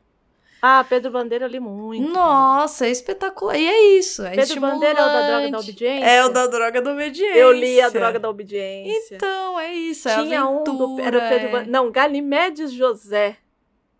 Ah, 0.61 0.83
Pedro 0.87 1.11
Bandeira 1.11 1.45
eu 1.45 1.49
li 1.49 1.59
muito. 1.59 2.11
Nossa, 2.11 2.85
é 2.85 2.89
espetacular. 2.89 3.57
E 3.57 3.65
é 3.65 3.97
isso. 3.97 4.25
É 4.25 4.35
Pedro 4.35 4.59
Bandeira 4.59 4.99
é 4.99 5.03
o 5.03 5.05
da 5.05 5.27
droga 5.27 5.51
da 5.51 5.59
obediência? 5.59 6.05
É 6.05 6.25
o 6.25 6.29
da 6.29 6.47
droga 6.47 6.81
da 6.81 6.91
obediência. 6.91 7.37
Eu 7.37 7.51
li 7.51 7.81
a 7.81 7.89
droga 7.89 8.19
da 8.19 8.29
obediência. 8.29 9.15
Então, 9.15 9.59
é 9.59 9.73
isso. 9.73 10.09
É 10.09 10.21
Tinha 10.21 10.41
aventura, 10.41 10.71
um 10.71 10.95
do, 10.95 11.01
era 11.01 11.29
Pedro 11.29 11.57
é... 11.57 11.65
Não, 11.65 11.89
Ganimedes 11.89 12.73
José. 12.73 13.37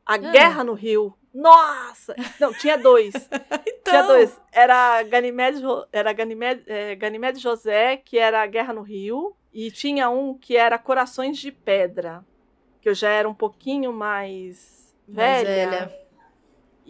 A 0.06 0.16
ah. 0.16 0.18
Guerra 0.18 0.64
no 0.64 0.74
Rio. 0.74 1.14
Nossa! 1.34 2.16
Não, 2.40 2.54
tinha 2.54 2.78
dois. 2.78 3.14
então... 3.66 3.94
Tinha 3.94 4.04
dois. 4.04 4.42
Era 4.52 5.02
Ganimedes, 5.04 5.62
era 5.94 6.12
Ganimedes, 6.12 6.64
é, 6.68 6.96
Ganimedes 6.96 7.42
José, 7.42 7.98
que 7.98 8.18
era 8.18 8.42
a 8.42 8.48
Guerra 8.48 8.74
no 8.74 8.82
Rio. 8.82 9.36
E 9.54 9.72
tinha 9.72 10.10
um 10.10 10.34
que 10.38 10.58
era 10.58 10.78
Corações 10.78 11.38
de 11.38 11.52
Pedra. 11.52 12.26
Que 12.82 12.90
eu 12.90 12.94
já 12.94 13.10
era 13.10 13.30
um 13.30 13.34
pouquinho 13.34 13.94
mais 13.94 14.94
velha. 15.08 15.70
Mais 15.70 15.72
velha. 15.72 15.99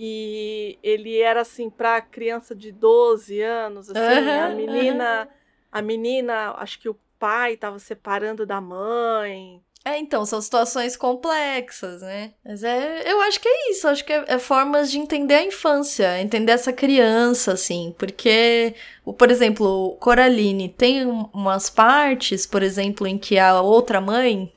E 0.01 0.79
ele 0.81 1.19
era 1.19 1.41
assim 1.41 1.69
para 1.69 1.99
criança 1.99 2.55
de 2.55 2.71
12 2.71 3.41
anos, 3.41 3.89
assim, 3.89 3.99
uhum, 3.99 4.43
a 4.43 4.49
menina, 4.49 5.23
uhum. 5.23 5.27
a 5.73 5.81
menina, 5.81 6.51
acho 6.57 6.79
que 6.79 6.87
o 6.87 6.97
pai 7.19 7.55
estava 7.55 7.77
separando 7.79 8.45
da 8.45 8.61
mãe. 8.61 9.61
É, 9.83 9.97
então, 9.97 10.25
são 10.25 10.41
situações 10.41 10.95
complexas, 10.95 12.01
né? 12.01 12.31
Mas 12.45 12.63
é, 12.63 13.11
eu 13.11 13.19
acho 13.21 13.41
que 13.41 13.47
é 13.49 13.71
isso, 13.71 13.89
acho 13.89 14.05
que 14.05 14.13
é, 14.13 14.23
é 14.27 14.39
formas 14.39 14.89
de 14.89 14.99
entender 14.99 15.33
a 15.33 15.43
infância, 15.43 16.21
entender 16.21 16.53
essa 16.53 16.71
criança, 16.71 17.51
assim, 17.51 17.93
porque, 17.97 18.73
por 19.17 19.29
exemplo, 19.29 19.97
Coraline 19.99 20.69
tem 20.69 21.05
umas 21.33 21.69
partes, 21.69 22.45
por 22.45 22.63
exemplo, 22.63 23.05
em 23.05 23.17
que 23.17 23.37
a 23.37 23.59
outra 23.61 23.99
mãe 23.99 24.49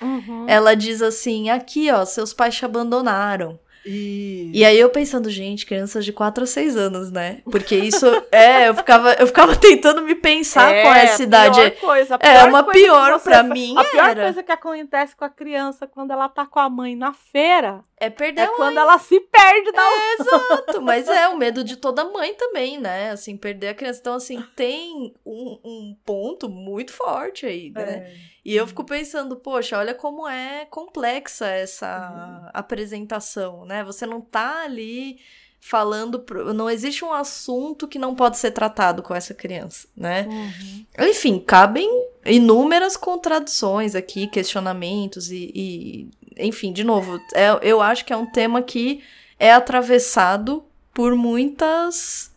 Uhum. 0.00 0.46
Ela 0.48 0.74
diz 0.74 1.02
assim: 1.02 1.50
aqui, 1.50 1.90
ó, 1.90 2.04
seus 2.04 2.32
pais 2.32 2.54
te 2.54 2.64
abandonaram. 2.64 3.58
E... 3.84 4.50
e 4.52 4.64
aí 4.64 4.78
eu 4.78 4.90
pensando, 4.90 5.30
gente, 5.30 5.64
crianças 5.64 6.04
de 6.04 6.12
4 6.12 6.44
a 6.44 6.46
6 6.46 6.76
anos, 6.76 7.10
né? 7.10 7.40
Porque 7.44 7.74
isso 7.74 8.06
é, 8.30 8.68
eu 8.68 8.74
ficava, 8.74 9.14
eu 9.14 9.26
ficava 9.26 9.56
tentando 9.56 10.02
me 10.02 10.14
pensar 10.14 10.74
é, 10.74 10.82
com 10.82 10.92
essa 10.92 11.22
idade. 11.22 11.58
Pior 11.58 11.80
coisa, 11.80 12.14
é, 12.14 12.18
pior 12.18 12.48
uma 12.48 12.64
coisa 12.64 12.80
pior 12.80 13.20
para 13.20 13.42
mim. 13.42 13.74
A 13.76 13.84
pior 13.84 14.08
era. 14.10 14.22
coisa 14.24 14.42
que 14.42 14.52
acontece 14.52 15.16
com 15.16 15.24
a 15.24 15.30
criança 15.30 15.86
quando 15.86 16.10
ela 16.10 16.28
tá 16.28 16.44
com 16.44 16.58
a 16.58 16.68
mãe 16.68 16.94
na 16.94 17.12
feira 17.12 17.82
é 17.96 18.08
perder 18.08 18.42
é 18.42 18.46
quando 18.48 18.78
ela 18.78 18.98
se 18.98 19.20
perde 19.20 19.72
da 19.72 19.82
é, 19.82 20.14
Exato, 20.14 20.82
mas 20.82 21.06
é 21.06 21.28
o 21.28 21.36
medo 21.36 21.62
de 21.62 21.76
toda 21.78 22.02
mãe 22.04 22.34
também, 22.34 22.78
né? 22.78 23.10
Assim, 23.10 23.36
perder 23.36 23.68
a 23.68 23.74
criança. 23.74 24.00
Então, 24.00 24.14
assim, 24.14 24.42
tem 24.56 25.14
um, 25.24 25.60
um 25.62 25.96
ponto 26.04 26.48
muito 26.48 26.92
forte 26.92 27.44
aí, 27.44 27.70
né? 27.70 27.82
É. 27.82 28.29
E 28.50 28.56
eu 28.56 28.66
fico 28.66 28.82
pensando, 28.82 29.36
poxa, 29.36 29.78
olha 29.78 29.94
como 29.94 30.26
é 30.26 30.66
complexa 30.68 31.46
essa 31.46 32.42
uhum. 32.42 32.50
apresentação, 32.52 33.64
né? 33.64 33.84
Você 33.84 34.04
não 34.04 34.20
tá 34.20 34.64
ali 34.64 35.20
falando. 35.60 36.18
Pro... 36.18 36.52
Não 36.52 36.68
existe 36.68 37.04
um 37.04 37.12
assunto 37.12 37.86
que 37.86 37.96
não 37.96 38.12
pode 38.12 38.38
ser 38.38 38.50
tratado 38.50 39.04
com 39.04 39.14
essa 39.14 39.32
criança, 39.32 39.86
né? 39.96 40.26
Uhum. 40.28 40.84
Enfim, 41.06 41.38
cabem 41.38 41.88
inúmeras 42.26 42.96
contradições 42.96 43.94
aqui, 43.94 44.26
questionamentos 44.26 45.30
e. 45.30 45.52
e... 45.54 46.10
Enfim, 46.36 46.72
de 46.72 46.82
novo, 46.82 47.20
é, 47.32 47.56
eu 47.62 47.80
acho 47.80 48.04
que 48.04 48.12
é 48.12 48.16
um 48.16 48.26
tema 48.26 48.62
que 48.62 49.00
é 49.38 49.52
atravessado 49.52 50.64
por 50.92 51.14
muitas 51.14 52.29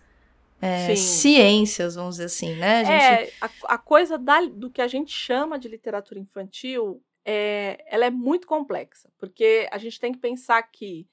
é, 0.63 0.95
ciências, 0.95 1.95
vamos 1.95 2.15
dizer 2.15 2.25
assim, 2.25 2.55
né? 2.55 2.79
A 2.79 2.83
gente... 2.83 3.29
É, 3.29 3.33
a, 3.41 3.49
a 3.75 3.77
coisa 3.77 4.17
da, 4.17 4.41
do 4.41 4.69
que 4.69 4.81
a 4.81 4.87
gente 4.87 5.11
chama 5.11 5.59
de 5.59 5.67
literatura 5.67 6.19
infantil, 6.19 7.01
é, 7.25 7.83
ela 7.87 8.05
é 8.05 8.09
muito 8.09 8.47
complexa, 8.47 9.09
porque 9.17 9.67
a 9.71 9.77
gente 9.77 9.99
tem 9.99 10.11
que 10.11 10.19
pensar 10.19 10.61
que 10.63 11.07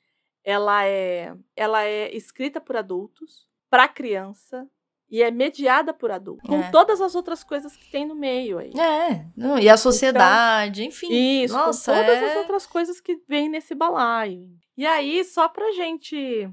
ela 0.44 0.84
é, 0.86 1.34
ela 1.54 1.84
é 1.84 2.14
escrita 2.14 2.60
por 2.60 2.76
adultos, 2.76 3.46
para 3.68 3.86
criança, 3.86 4.66
e 5.10 5.22
é 5.22 5.30
mediada 5.30 5.92
por 5.92 6.10
adultos, 6.10 6.48
com 6.48 6.60
É. 6.60 6.70
todas 6.70 7.00
as 7.00 7.14
outras 7.16 7.42
coisas 7.42 7.76
que 7.76 7.90
tem 7.90 8.06
no 8.06 8.14
meio 8.14 8.58
aí. 8.58 8.70
É, 8.78 9.26
não, 9.36 9.58
e 9.58 9.68
a 9.68 9.76
sociedade, 9.76 10.84
enfim. 10.84 11.42
Isso, 11.42 11.54
Nossa, 11.54 11.92
com 11.92 11.98
todas 11.98 12.22
é... 12.22 12.30
as 12.30 12.36
outras 12.36 12.66
coisas 12.66 13.00
que 13.00 13.20
vêm 13.28 13.48
nesse 13.48 13.74
balaio. 13.74 14.48
E 14.76 14.86
aí, 14.86 15.24
só 15.24 15.48
pra 15.48 15.72
gente 15.72 16.48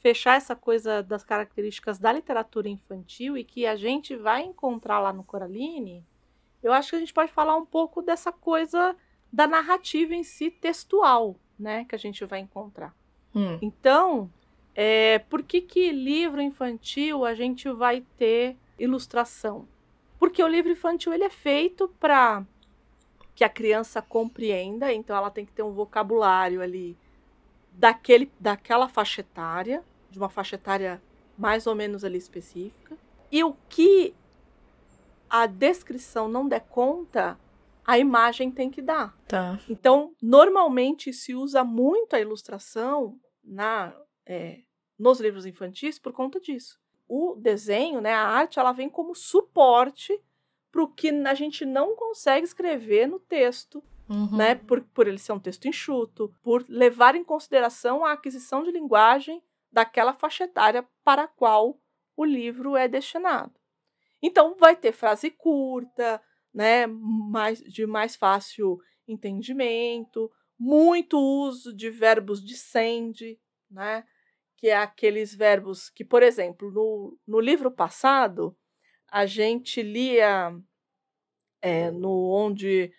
fechar 0.00 0.36
essa 0.36 0.56
coisa 0.56 1.02
das 1.02 1.22
características 1.22 1.98
da 1.98 2.10
literatura 2.10 2.68
infantil 2.68 3.36
e 3.36 3.44
que 3.44 3.66
a 3.66 3.76
gente 3.76 4.16
vai 4.16 4.42
encontrar 4.42 4.98
lá 4.98 5.12
no 5.12 5.22
Coraline, 5.22 6.04
eu 6.62 6.72
acho 6.72 6.90
que 6.90 6.96
a 6.96 6.98
gente 6.98 7.12
pode 7.12 7.30
falar 7.30 7.56
um 7.56 7.66
pouco 7.66 8.02
dessa 8.02 8.32
coisa 8.32 8.96
da 9.32 9.46
narrativa 9.46 10.14
em 10.14 10.24
si 10.24 10.50
textual, 10.50 11.36
né, 11.58 11.84
que 11.84 11.94
a 11.94 11.98
gente 11.98 12.24
vai 12.24 12.40
encontrar. 12.40 12.94
Hum. 13.34 13.58
Então, 13.60 14.30
é, 14.74 15.18
por 15.18 15.42
que 15.42 15.60
que 15.60 15.92
livro 15.92 16.40
infantil 16.40 17.24
a 17.24 17.34
gente 17.34 17.70
vai 17.70 18.02
ter 18.16 18.56
ilustração? 18.78 19.68
Porque 20.18 20.42
o 20.42 20.48
livro 20.48 20.72
infantil 20.72 21.12
ele 21.12 21.24
é 21.24 21.30
feito 21.30 21.88
para 22.00 22.42
que 23.34 23.44
a 23.44 23.48
criança 23.48 24.00
compreenda, 24.00 24.92
então 24.92 25.14
ela 25.14 25.30
tem 25.30 25.44
que 25.44 25.52
ter 25.52 25.62
um 25.62 25.72
vocabulário 25.72 26.62
ali 26.62 26.96
daquele, 27.72 28.30
daquela 28.38 28.88
faixa 28.88 29.20
etária, 29.20 29.82
de 30.10 30.18
uma 30.18 30.28
faixa 30.28 30.56
etária 30.56 31.00
mais 31.38 31.66
ou 31.66 31.74
menos 31.74 32.04
ali 32.04 32.18
específica. 32.18 32.96
E 33.30 33.42
o 33.44 33.54
que 33.68 34.14
a 35.28 35.46
descrição 35.46 36.28
não 36.28 36.48
der 36.48 36.60
conta, 36.68 37.38
a 37.84 37.98
imagem 37.98 38.50
tem 38.50 38.68
que 38.68 38.82
dar. 38.82 39.16
Tá. 39.28 39.58
Então, 39.68 40.12
normalmente 40.20 41.12
se 41.12 41.34
usa 41.34 41.62
muito 41.64 42.14
a 42.14 42.20
ilustração 42.20 43.18
na, 43.42 43.94
é, 44.26 44.60
nos 44.98 45.20
livros 45.20 45.46
infantis 45.46 45.98
por 45.98 46.12
conta 46.12 46.40
disso. 46.40 46.78
O 47.08 47.36
desenho, 47.36 48.00
né, 48.00 48.12
a 48.12 48.26
arte, 48.26 48.58
ela 48.58 48.72
vem 48.72 48.88
como 48.88 49.14
suporte 49.14 50.20
para 50.70 50.82
o 50.82 50.88
que 50.88 51.08
a 51.08 51.34
gente 51.34 51.64
não 51.64 51.96
consegue 51.96 52.44
escrever 52.44 53.06
no 53.06 53.18
texto, 53.18 53.82
Uhum. 54.08 54.36
né, 54.36 54.56
por, 54.56 54.80
por 54.92 55.06
ele 55.06 55.18
ser 55.18 55.32
um 55.32 55.38
texto 55.38 55.68
enxuto, 55.68 56.34
por 56.42 56.64
levar 56.68 57.14
em 57.14 57.22
consideração 57.22 58.04
a 58.04 58.10
aquisição 58.10 58.64
de 58.64 58.72
linguagem 58.72 59.40
daquela 59.72 60.12
faixa 60.12 60.44
etária 60.44 60.86
para 61.04 61.24
a 61.24 61.28
qual 61.28 61.80
o 62.16 62.24
livro 62.24 62.76
é 62.76 62.88
destinado. 62.88 63.54
Então, 64.22 64.54
vai 64.58 64.76
ter 64.76 64.92
frase 64.92 65.30
curta, 65.30 66.22
né, 66.52 66.86
mais, 66.86 67.60
de 67.60 67.86
mais 67.86 68.16
fácil 68.16 68.78
entendimento, 69.06 70.30
muito 70.58 71.18
uso 71.18 71.74
de 71.74 71.88
verbos 71.88 72.44
de 72.44 72.56
sende, 72.56 73.40
né, 73.70 74.04
que 74.56 74.68
é 74.68 74.76
aqueles 74.76 75.34
verbos 75.34 75.88
que, 75.88 76.04
por 76.04 76.22
exemplo, 76.22 76.70
no, 76.70 77.18
no 77.26 77.40
livro 77.40 77.70
passado, 77.70 78.54
a 79.10 79.24
gente 79.24 79.82
lia 79.82 80.54
é, 81.62 81.90
no 81.90 82.30
onde 82.30 82.92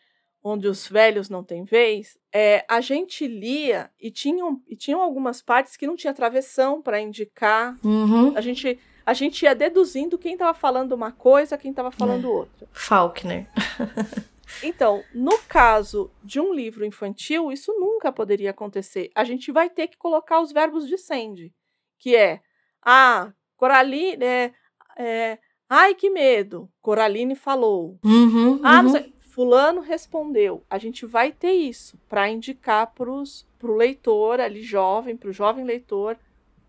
onde 0.43 0.67
os 0.67 0.87
velhos 0.87 1.29
não 1.29 1.43
têm 1.43 1.63
vez, 1.63 2.17
é, 2.33 2.65
a 2.67 2.81
gente 2.81 3.27
lia 3.27 3.91
e 3.99 4.09
tinham, 4.09 4.61
e 4.67 4.75
tinham 4.75 5.01
algumas 5.01 5.41
partes 5.41 5.77
que 5.77 5.85
não 5.85 5.95
tinha 5.95 6.13
travessão 6.13 6.81
para 6.81 6.99
indicar. 6.99 7.77
Uhum. 7.83 8.35
A 8.35 8.41
gente, 8.41 8.79
a 9.05 9.13
gente 9.13 9.43
ia 9.43 9.53
deduzindo 9.53 10.17
quem 10.17 10.33
estava 10.33 10.53
falando 10.57 10.93
uma 10.93 11.11
coisa, 11.11 11.57
quem 11.57 11.71
estava 11.71 11.91
falando 11.91 12.25
É. 12.25 12.29
outra. 12.29 12.67
Faulkner. 12.71 13.47
Então, 14.61 15.01
no 15.13 15.37
caso 15.47 16.11
de 16.21 16.37
um 16.37 16.53
livro 16.53 16.83
infantil, 16.85 17.53
isso 17.53 17.73
nunca 17.79 18.11
poderia 18.11 18.49
acontecer. 18.51 19.09
A 19.15 19.23
gente 19.23 19.49
vai 19.49 19.69
ter 19.69 19.87
que 19.87 19.97
colocar 19.97 20.41
os 20.41 20.51
verbos 20.51 20.85
de 20.87 20.97
sende, 20.97 21.53
que 21.97 22.17
é 22.17 22.41
ah, 22.83 23.31
Coraline, 23.55 24.21
é, 24.23 24.53
é, 24.97 25.37
ai 25.69 25.95
que 25.95 26.09
medo, 26.09 26.69
Coraline 26.81 27.33
falou. 27.33 27.97
Uhum, 28.03 28.59
Ah, 28.61 28.83
não 28.83 28.91
uhum. 28.91 28.97
sei, 28.97 29.13
fulano 29.31 29.79
respondeu. 29.79 30.63
A 30.69 30.77
gente 30.77 31.05
vai 31.05 31.31
ter 31.31 31.53
isso 31.53 31.97
para 32.09 32.29
indicar 32.29 32.93
para 32.93 33.09
o 33.09 33.75
leitor 33.75 34.41
ali 34.41 34.61
jovem, 34.61 35.15
para 35.15 35.29
o 35.29 35.33
jovem 35.33 35.63
leitor, 35.63 36.17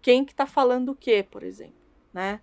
quem 0.00 0.24
que 0.24 0.32
está 0.32 0.46
falando 0.46 0.90
o 0.90 0.94
quê, 0.94 1.26
por 1.28 1.42
exemplo, 1.42 1.74
né? 2.12 2.40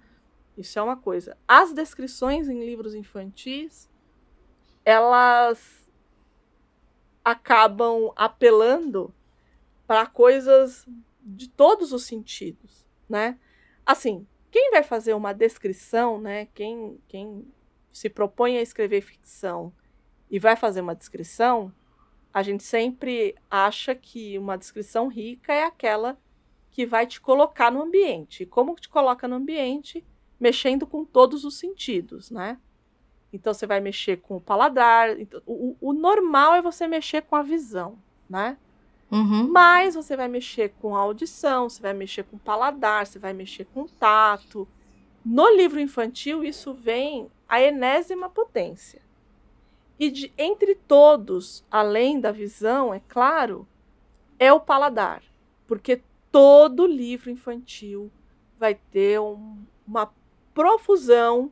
Isso 0.57 0.77
é 0.77 0.81
uma 0.81 0.97
coisa. 0.97 1.37
As 1.47 1.71
descrições 1.71 2.49
em 2.49 2.59
livros 2.65 2.93
infantis, 2.93 3.89
elas 4.83 5.89
acabam 7.23 8.11
apelando 8.13 9.13
para 9.87 10.05
coisas 10.05 10.85
de 11.21 11.47
todos 11.47 11.93
os 11.93 12.03
sentidos, 12.03 12.85
né? 13.07 13.39
Assim, 13.85 14.27
quem 14.51 14.71
vai 14.71 14.83
fazer 14.83 15.13
uma 15.13 15.31
descrição, 15.31 16.19
né? 16.19 16.47
Quem, 16.47 16.99
quem 17.07 17.47
se 17.93 18.09
propõe 18.09 18.57
a 18.57 18.61
escrever 18.61 19.01
ficção 19.01 19.73
e 20.29 20.39
vai 20.39 20.55
fazer 20.55 20.81
uma 20.81 20.95
descrição, 20.95 21.71
a 22.33 22.43
gente 22.43 22.63
sempre 22.63 23.35
acha 23.49 23.95
que 23.95 24.37
uma 24.37 24.57
descrição 24.57 25.07
rica 25.07 25.51
é 25.53 25.63
aquela 25.63 26.17
que 26.71 26.85
vai 26.85 27.07
te 27.07 27.19
colocar 27.19 27.71
no 27.71 27.81
ambiente. 27.81 28.43
E 28.43 28.45
como 28.45 28.75
te 28.75 28.87
coloca 28.87 29.27
no 29.27 29.35
ambiente? 29.35 30.05
Mexendo 30.39 30.85
com 30.85 31.03
todos 31.03 31.43
os 31.43 31.57
sentidos, 31.57 32.29
né? 32.29 32.57
Então 33.33 33.53
você 33.53 33.65
vai 33.67 33.79
mexer 33.79 34.17
com 34.17 34.37
o 34.37 34.41
paladar. 34.41 35.19
Então, 35.19 35.41
o, 35.45 35.75
o 35.81 35.93
normal 35.93 36.53
é 36.53 36.61
você 36.61 36.87
mexer 36.87 37.23
com 37.23 37.35
a 37.35 37.41
visão, 37.41 37.97
né? 38.29 38.57
Uhum. 39.11 39.51
Mas 39.51 39.95
você 39.95 40.15
vai 40.15 40.27
mexer 40.27 40.73
com 40.79 40.95
a 40.95 40.99
audição, 40.99 41.67
você 41.67 41.81
vai 41.81 41.93
mexer 41.93 42.23
com 42.23 42.35
o 42.35 42.39
paladar, 42.39 43.07
você 43.07 43.17
vai 43.17 43.33
mexer 43.33 43.65
com 43.65 43.81
o 43.81 43.89
tato. 43.89 44.67
No 45.25 45.49
livro 45.49 45.79
infantil, 45.79 46.43
isso 46.43 46.73
vem 46.73 47.29
a 47.47 47.59
enésima 47.59 48.29
potência. 48.29 49.01
E 49.99 50.09
de, 50.09 50.31
entre 50.37 50.75
todos, 50.75 51.63
além 51.69 52.19
da 52.19 52.31
visão, 52.31 52.93
é 52.93 53.01
claro, 53.07 53.67
é 54.39 54.51
o 54.53 54.59
paladar. 54.59 55.21
Porque 55.67 56.01
todo 56.31 56.87
livro 56.87 57.29
infantil 57.29 58.09
vai 58.57 58.75
ter 58.75 59.19
um- 59.19 59.57
uma 59.87 60.09
profusão 60.53 61.51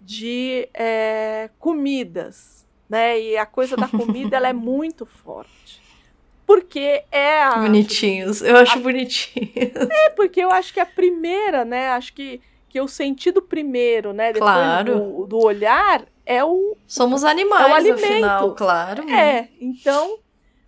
de 0.00 0.68
é, 0.74 1.50
comidas. 1.58 2.66
Né? 2.88 3.20
E 3.20 3.36
a 3.36 3.44
coisa 3.46 3.76
da 3.76 3.88
comida 3.88 4.36
ela 4.36 4.48
é 4.48 4.52
muito 4.54 5.04
forte. 5.06 5.82
Porque 6.46 7.04
é 7.10 7.42
a. 7.42 7.56
Bonitinhos. 7.58 8.40
Eu 8.40 8.56
acho 8.56 8.80
bonitinho. 8.80 9.50
É 9.90 10.10
porque 10.10 10.40
eu 10.40 10.50
acho 10.50 10.72
que 10.72 10.80
a 10.80 10.86
primeira, 10.86 11.62
né? 11.64 11.90
Acho 11.90 12.14
que, 12.14 12.40
que 12.68 12.80
o 12.80 12.88
sentido 12.88 13.40
primeiro, 13.42 14.12
né? 14.12 14.32
Depois 14.32 14.52
Claro. 14.52 14.98
do, 15.00 15.26
do 15.26 15.38
olhar 15.38 16.06
é 16.26 16.44
o, 16.44 16.76
Somos 16.86 17.24
animais, 17.24 17.64
É 17.66 17.70
o 17.70 17.74
alimento. 17.74 18.04
afinal, 18.04 18.54
claro. 18.54 19.08
É, 19.10 19.48
então 19.60 20.18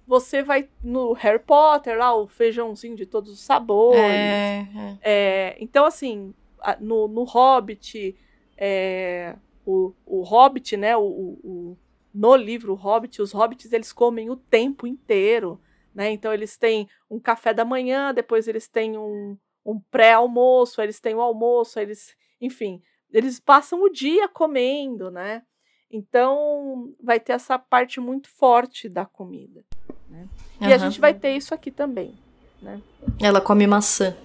você 0.07 0.43
vai 0.43 0.69
no 0.83 1.13
Harry 1.13 1.39
Potter, 1.39 1.97
lá 1.99 2.15
o 2.17 2.27
feijãozinho 2.27 2.97
de 2.97 3.07
todos 3.07 3.33
os 3.33 3.41
sabores. 3.41 4.19
É, 4.19 4.67
é. 4.77 4.99
É, 5.03 5.57
então, 5.61 5.85
assim, 5.85 6.35
no, 6.81 7.07
no 7.07 7.23
Hobbit, 7.25 8.17
é, 8.57 9.37
o, 9.65 9.93
o 10.05 10.23
Hobbit, 10.23 10.77
né? 10.77 10.97
O, 10.97 11.03
o, 11.03 11.39
o- 11.45 11.79
no 12.13 12.35
livro 12.35 12.75
Hobbit, 12.75 13.23
os 13.23 13.31
hobbits 13.33 13.73
eles 13.73 13.93
comem 13.93 14.31
o 14.31 14.35
tempo 14.37 14.85
inteiro, 14.85 15.61
né? 15.95 16.11
Então 16.11 16.35
eles 16.35 16.57
têm 16.57 16.89
um 17.09 17.21
café 17.21 17.55
da 17.55 17.65
manhã, 17.65 18.13
depois 18.13 18.49
eles 18.49 18.67
têm 18.67 18.99
um, 18.99 19.37
um 19.71 19.81
pré-almoço, 19.91 20.81
eles 20.81 21.01
têm 21.01 21.15
o 21.15 21.21
almoço, 21.21 21.79
eles, 21.79 22.15
enfim, 22.41 22.83
eles 23.13 23.39
passam 23.39 23.83
o 23.83 23.89
dia 23.89 24.29
comendo, 24.29 25.11
né? 25.11 25.43
Então 25.91 26.95
vai 27.03 27.19
ter 27.19 27.33
essa 27.33 27.59
parte 27.59 28.01
muito 28.01 28.29
forte 28.29 28.89
da 28.89 29.05
comida. 29.05 29.65
Né? 30.09 30.29
E 30.61 30.67
uhum. 30.67 30.73
a 30.73 30.79
gente 30.79 31.01
vai 31.01 31.13
ter 31.13 31.37
isso 31.37 31.53
aqui 31.53 31.71
também. 31.71 32.17
Né? 32.63 32.81
Ela 33.21 33.41
come 33.41 33.67
maçã. 33.67 34.17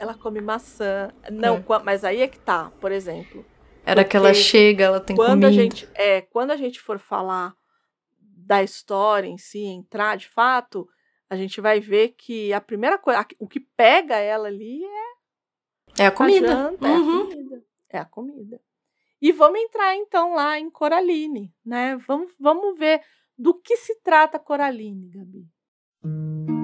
Ela 0.00 0.14
come 0.14 0.40
maçã. 0.40 1.12
Não, 1.30 1.56
é. 1.58 1.82
mas 1.84 2.04
aí 2.04 2.22
é 2.22 2.28
que 2.28 2.38
tá, 2.38 2.72
por 2.80 2.90
exemplo. 2.90 3.44
Era 3.84 4.04
que 4.04 4.16
ela 4.16 4.32
chega, 4.32 4.84
ela 4.84 5.00
tem 5.00 5.14
quando 5.14 5.42
comida. 5.42 5.48
A 5.48 5.52
gente, 5.52 5.88
é, 5.94 6.20
quando 6.20 6.52
a 6.52 6.56
gente 6.56 6.80
for 6.80 6.98
falar 6.98 7.54
da 8.20 8.62
história 8.62 9.28
em 9.28 9.38
si, 9.38 9.64
entrar 9.64 10.16
de 10.16 10.28
fato, 10.28 10.88
a 11.32 11.36
gente 11.36 11.62
vai 11.62 11.80
ver 11.80 12.10
que 12.10 12.52
a 12.52 12.60
primeira 12.60 12.98
coisa, 12.98 13.26
o 13.38 13.48
que 13.48 13.58
pega 13.58 14.16
ela 14.16 14.48
ali 14.48 14.84
é, 14.84 16.02
é 16.02 16.06
a 16.06 16.10
comida. 16.10 16.46
A 16.46 16.54
janta, 16.54 16.86
uhum. 16.86 16.90
É 16.90 16.94
a 16.94 16.98
uhum. 17.00 17.28
comida. 17.30 17.64
É 17.88 17.98
a 17.98 18.04
comida. 18.04 18.60
E 19.18 19.32
vamos 19.32 19.58
entrar 19.58 19.96
então 19.96 20.34
lá 20.34 20.58
em 20.58 20.68
Coraline, 20.68 21.50
né? 21.64 21.96
Vamos, 22.06 22.34
vamos 22.38 22.78
ver 22.78 23.00
do 23.38 23.54
que 23.54 23.78
se 23.78 23.98
trata 24.02 24.38
Coraline, 24.38 25.08
Gabi. 25.08 26.61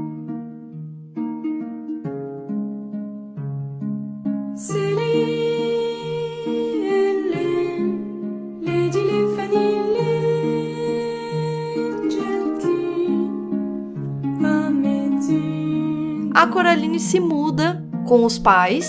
A 16.39 16.47
Coraline 16.47 17.01
se 17.01 17.19
muda 17.19 17.85
com 18.07 18.25
os 18.25 18.39
pais, 18.39 18.89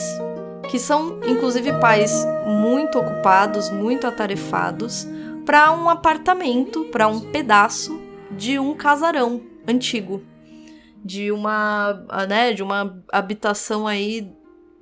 que 0.69 0.77
são 0.77 1.19
inclusive 1.27 1.73
pais 1.79 2.23
muito 2.45 2.99
ocupados, 2.99 3.71
muito 3.71 4.05
atarefados, 4.05 5.07
para 5.47 5.71
um 5.71 5.89
apartamento, 5.89 6.85
para 6.91 7.07
um 7.07 7.19
pedaço 7.19 7.99
de 8.29 8.59
um 8.59 8.75
casarão 8.75 9.41
antigo, 9.67 10.21
de 11.03 11.31
uma, 11.31 12.05
né, 12.29 12.53
de 12.53 12.61
uma 12.61 13.01
habitação 13.11 13.87
aí 13.87 14.31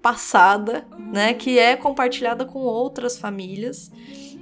passada, 0.02 0.86
né, 1.00 1.34
que 1.34 1.58
é 1.58 1.78
compartilhada 1.78 2.44
com 2.44 2.60
outras 2.60 3.18
famílias 3.18 3.90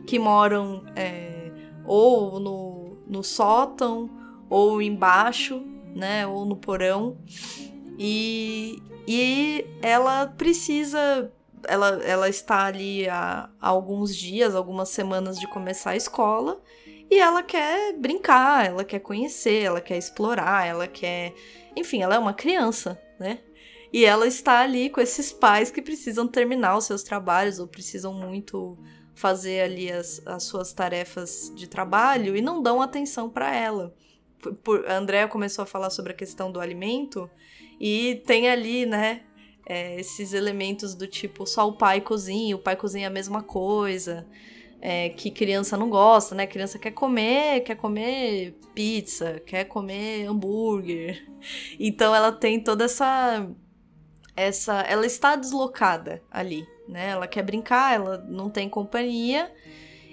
que 0.08 0.18
moram 0.18 0.84
é, 0.96 1.52
ou 1.86 2.40
no, 2.40 2.98
no 3.08 3.24
sótão 3.24 4.10
ou 4.50 4.82
embaixo, 4.82 5.64
né, 5.94 6.26
ou 6.26 6.44
no 6.44 6.56
porão. 6.56 7.18
E, 7.98 8.82
e 9.08 9.66
ela 9.82 10.28
precisa. 10.28 11.32
Ela, 11.68 12.00
ela 12.04 12.30
está 12.30 12.66
ali 12.66 13.10
há, 13.10 13.50
há 13.60 13.70
alguns 13.70 14.16
dias, 14.16 14.54
algumas 14.54 14.90
semanas 14.90 15.40
de 15.40 15.48
começar 15.48 15.92
a 15.92 15.96
escola. 15.96 16.62
E 17.10 17.20
ela 17.20 17.44
quer 17.44 17.94
brincar, 17.94 18.66
ela 18.66 18.84
quer 18.84 19.00
conhecer, 19.00 19.64
ela 19.64 19.82
quer 19.82 19.98
explorar, 19.98 20.68
ela 20.68 20.88
quer. 20.88 21.34
Enfim, 21.76 22.02
ela 22.02 22.16
é 22.16 22.20
uma 22.20 22.34
criança, 22.34 23.02
né? 23.20 23.40
E 23.94 24.04
ela 24.04 24.28
está 24.28 24.60
ali 24.60 24.90
com 24.90 25.00
esses 25.00 25.32
pais 25.32 25.72
que 25.72 25.82
precisam 25.82 26.28
terminar 26.28 26.78
os 26.78 26.86
seus 26.86 27.04
trabalhos 27.04 27.60
ou 27.60 27.68
precisam 27.68 28.14
muito 28.14 28.78
fazer 29.14 29.62
ali 29.62 29.90
as, 29.90 30.22
as 30.26 30.44
suas 30.44 30.74
tarefas 30.74 31.52
de 31.56 31.68
trabalho 31.68 32.36
e 32.36 32.42
não 32.42 32.62
dão 32.62 32.82
atenção 32.82 33.30
para 33.30 33.56
ela. 33.56 33.96
Por, 34.64 34.86
a 34.86 34.98
Andrea 34.98 35.28
começou 35.28 35.64
a 35.64 35.66
falar 35.66 35.90
sobre 35.90 36.12
a 36.12 36.16
questão 36.16 36.52
do 36.52 36.60
alimento 36.60 37.30
e 37.80 38.22
tem 38.26 38.50
ali, 38.50 38.86
né, 38.86 39.22
é, 39.66 40.00
esses 40.00 40.34
elementos 40.34 40.94
do 40.94 41.08
tipo 41.08 41.46
só 41.46 41.68
o 41.68 41.74
pai 41.74 42.02
cozinha, 42.02 42.56
o 42.56 42.60
pai 42.60 42.76
cozinha 42.76 43.08
a 43.08 43.12
mesma 43.12 43.42
coisa, 43.42 44.28
é, 44.80 45.10
que 45.10 45.32
criança 45.32 45.76
não 45.76 45.90
gosta, 45.90 46.36
né? 46.36 46.46
Criança 46.46 46.78
quer 46.78 46.92
comer, 46.92 47.62
quer 47.62 47.76
comer 47.76 48.56
pizza, 48.76 49.42
quer 49.46 49.66
comer 49.66 50.28
hambúrguer. 50.28 51.26
Então 51.80 52.16
ela 52.16 52.32
tem 52.32 52.60
toda 52.60 52.86
essa 52.86 53.48
essa, 54.36 54.82
ela 54.82 55.06
está 55.06 55.36
deslocada 55.36 56.24
ali, 56.32 56.68
né? 56.88 57.10
Ela 57.10 57.28
quer 57.28 57.44
brincar, 57.44 57.94
ela 57.94 58.18
não 58.28 58.50
tem 58.50 58.68
companhia 58.68 59.52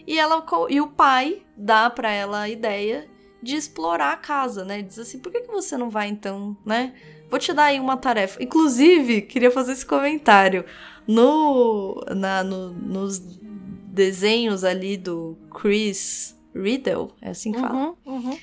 e 0.07 0.19
ela 0.19 0.45
e 0.69 0.81
o 0.81 0.89
pai 0.89 1.43
dá 1.57 1.89
para 1.89 2.11
ela 2.11 2.43
a 2.43 2.49
ideia 2.51 3.09
de 3.43 3.57
explorar 3.57 4.13
a 4.13 4.17
casa, 4.17 4.65
né? 4.65 4.83
Diz 4.83 4.99
assim, 4.99 5.19
por 5.19 5.33
que, 5.33 5.41
que 5.41 5.51
você 5.51 5.77
não 5.77 5.91
vai 5.91 6.09
então, 6.09 6.57
né? 6.65 6.95
Vou 7.33 7.39
te 7.39 7.51
dar 7.55 7.65
aí 7.65 7.81
uma 7.81 7.97
tarefa. 7.97 8.43
Inclusive, 8.43 9.23
queria 9.23 9.51
fazer 9.51 9.73
esse 9.73 9.87
comentário. 9.87 10.67
No, 11.09 11.99
na, 12.15 12.45
no, 12.45 12.75
nos 12.75 13.19
desenhos 13.19 14.63
ali 14.65 14.99
do 14.99 15.39
Chris 15.51 16.39
Riddle, 16.55 17.09
é 17.23 17.31
assim 17.31 17.53
que 17.53 17.59
fala. 17.59 17.75
Uhum, 17.75 17.95
uhum. 18.05 18.39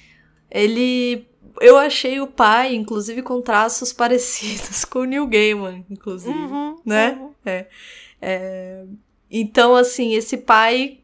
Ele. 0.50 1.24
Eu 1.62 1.78
achei 1.78 2.20
o 2.20 2.26
pai, 2.26 2.74
inclusive, 2.74 3.22
com 3.22 3.40
traços 3.44 3.94
parecidos 3.94 4.84
com 4.86 5.02
o 5.02 5.06
Neil 5.06 5.28
Gaiman, 5.28 5.86
inclusive. 5.88 6.36
Uhum, 6.36 6.80
né? 6.84 7.12
Uhum. 7.12 7.30
É, 7.46 7.68
é, 8.20 8.86
então, 9.30 9.76
assim, 9.76 10.16
esse 10.16 10.36
pai 10.36 10.98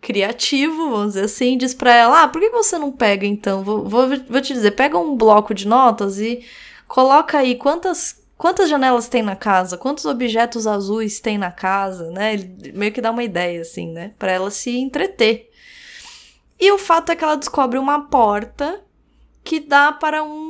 criativo, 0.00 0.88
vamos 0.88 1.08
dizer 1.08 1.26
assim, 1.26 1.58
diz 1.58 1.74
pra 1.74 1.94
ela: 1.94 2.22
Ah, 2.22 2.28
por 2.28 2.40
que 2.40 2.48
você 2.48 2.78
não 2.78 2.90
pega 2.90 3.26
então? 3.26 3.62
Vou, 3.62 3.84
vou, 3.86 4.08
vou 4.26 4.40
te 4.40 4.54
dizer, 4.54 4.70
pega 4.70 4.96
um 4.96 5.14
bloco 5.14 5.52
de 5.52 5.68
notas 5.68 6.18
e 6.18 6.42
Coloca 6.86 7.38
aí 7.38 7.56
quantas 7.56 8.24
quantas 8.36 8.68
janelas 8.68 9.08
tem 9.08 9.22
na 9.22 9.34
casa, 9.34 9.78
quantos 9.78 10.04
objetos 10.04 10.66
azuis 10.66 11.20
tem 11.20 11.38
na 11.38 11.50
casa, 11.50 12.10
né? 12.10 12.34
Ele 12.34 12.72
meio 12.72 12.92
que 12.92 13.00
dá 13.00 13.10
uma 13.10 13.24
ideia 13.24 13.62
assim, 13.62 13.90
né, 13.92 14.12
para 14.18 14.30
ela 14.30 14.50
se 14.50 14.76
entreter. 14.76 15.50
E 16.58 16.70
o 16.72 16.78
fato 16.78 17.10
é 17.10 17.16
que 17.16 17.24
ela 17.24 17.36
descobre 17.36 17.78
uma 17.78 18.08
porta 18.08 18.82
que 19.42 19.60
dá 19.60 19.92
para 19.92 20.22
um 20.22 20.45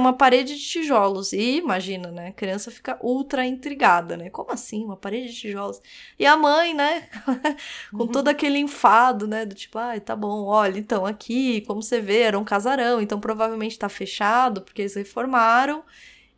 uma 0.00 0.12
parede 0.12 0.56
de 0.56 0.62
tijolos. 0.62 1.32
E 1.32 1.58
imagina, 1.58 2.10
né? 2.10 2.28
A 2.28 2.32
criança 2.32 2.70
fica 2.70 2.98
ultra 3.02 3.44
intrigada, 3.46 4.16
né? 4.16 4.30
Como 4.30 4.50
assim, 4.50 4.84
uma 4.84 4.96
parede 4.96 5.28
de 5.28 5.34
tijolos? 5.34 5.80
E 6.18 6.26
a 6.26 6.36
mãe, 6.36 6.74
né? 6.74 7.08
Com 7.92 8.04
uhum. 8.04 8.06
todo 8.08 8.28
aquele 8.28 8.58
enfado, 8.58 9.26
né? 9.28 9.46
Do 9.46 9.54
tipo, 9.54 9.78
ai, 9.78 9.98
ah, 9.98 10.00
tá 10.00 10.16
bom, 10.16 10.44
olha, 10.46 10.78
então 10.78 11.06
aqui, 11.06 11.60
como 11.62 11.82
você 11.82 12.00
vê, 12.00 12.20
era 12.20 12.38
um 12.38 12.44
casarão, 12.44 13.00
então 13.00 13.20
provavelmente 13.20 13.78
tá 13.78 13.88
fechado, 13.88 14.62
porque 14.62 14.82
eles 14.82 14.94
reformaram. 14.94 15.84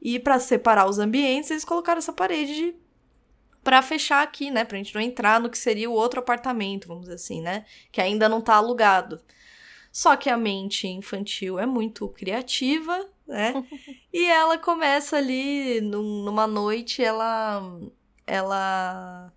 E 0.00 0.18
para 0.18 0.38
separar 0.38 0.88
os 0.88 0.98
ambientes, 0.98 1.50
eles 1.50 1.64
colocaram 1.64 1.98
essa 1.98 2.12
parede 2.12 2.74
para 3.62 3.80
fechar 3.80 4.22
aqui, 4.22 4.50
né? 4.50 4.64
Pra 4.64 4.78
gente 4.78 4.94
não 4.94 5.00
entrar 5.00 5.40
no 5.40 5.48
que 5.48 5.58
seria 5.58 5.88
o 5.88 5.92
outro 5.92 6.20
apartamento, 6.20 6.88
vamos 6.88 7.04
dizer 7.04 7.14
assim, 7.14 7.40
né? 7.40 7.64
Que 7.90 8.00
ainda 8.00 8.28
não 8.28 8.40
tá 8.40 8.54
alugado. 8.56 9.20
Só 9.92 10.16
que 10.16 10.30
a 10.30 10.36
mente 10.36 10.88
infantil 10.88 11.58
é 11.58 11.66
muito 11.66 12.08
criativa, 12.08 13.06
né? 13.32 13.64
e 14.12 14.24
ela 14.26 14.58
começa 14.58 15.16
ali 15.16 15.80
num, 15.80 16.22
numa 16.22 16.46
noite, 16.46 17.02
ela 17.02 17.80
ela 18.26 19.32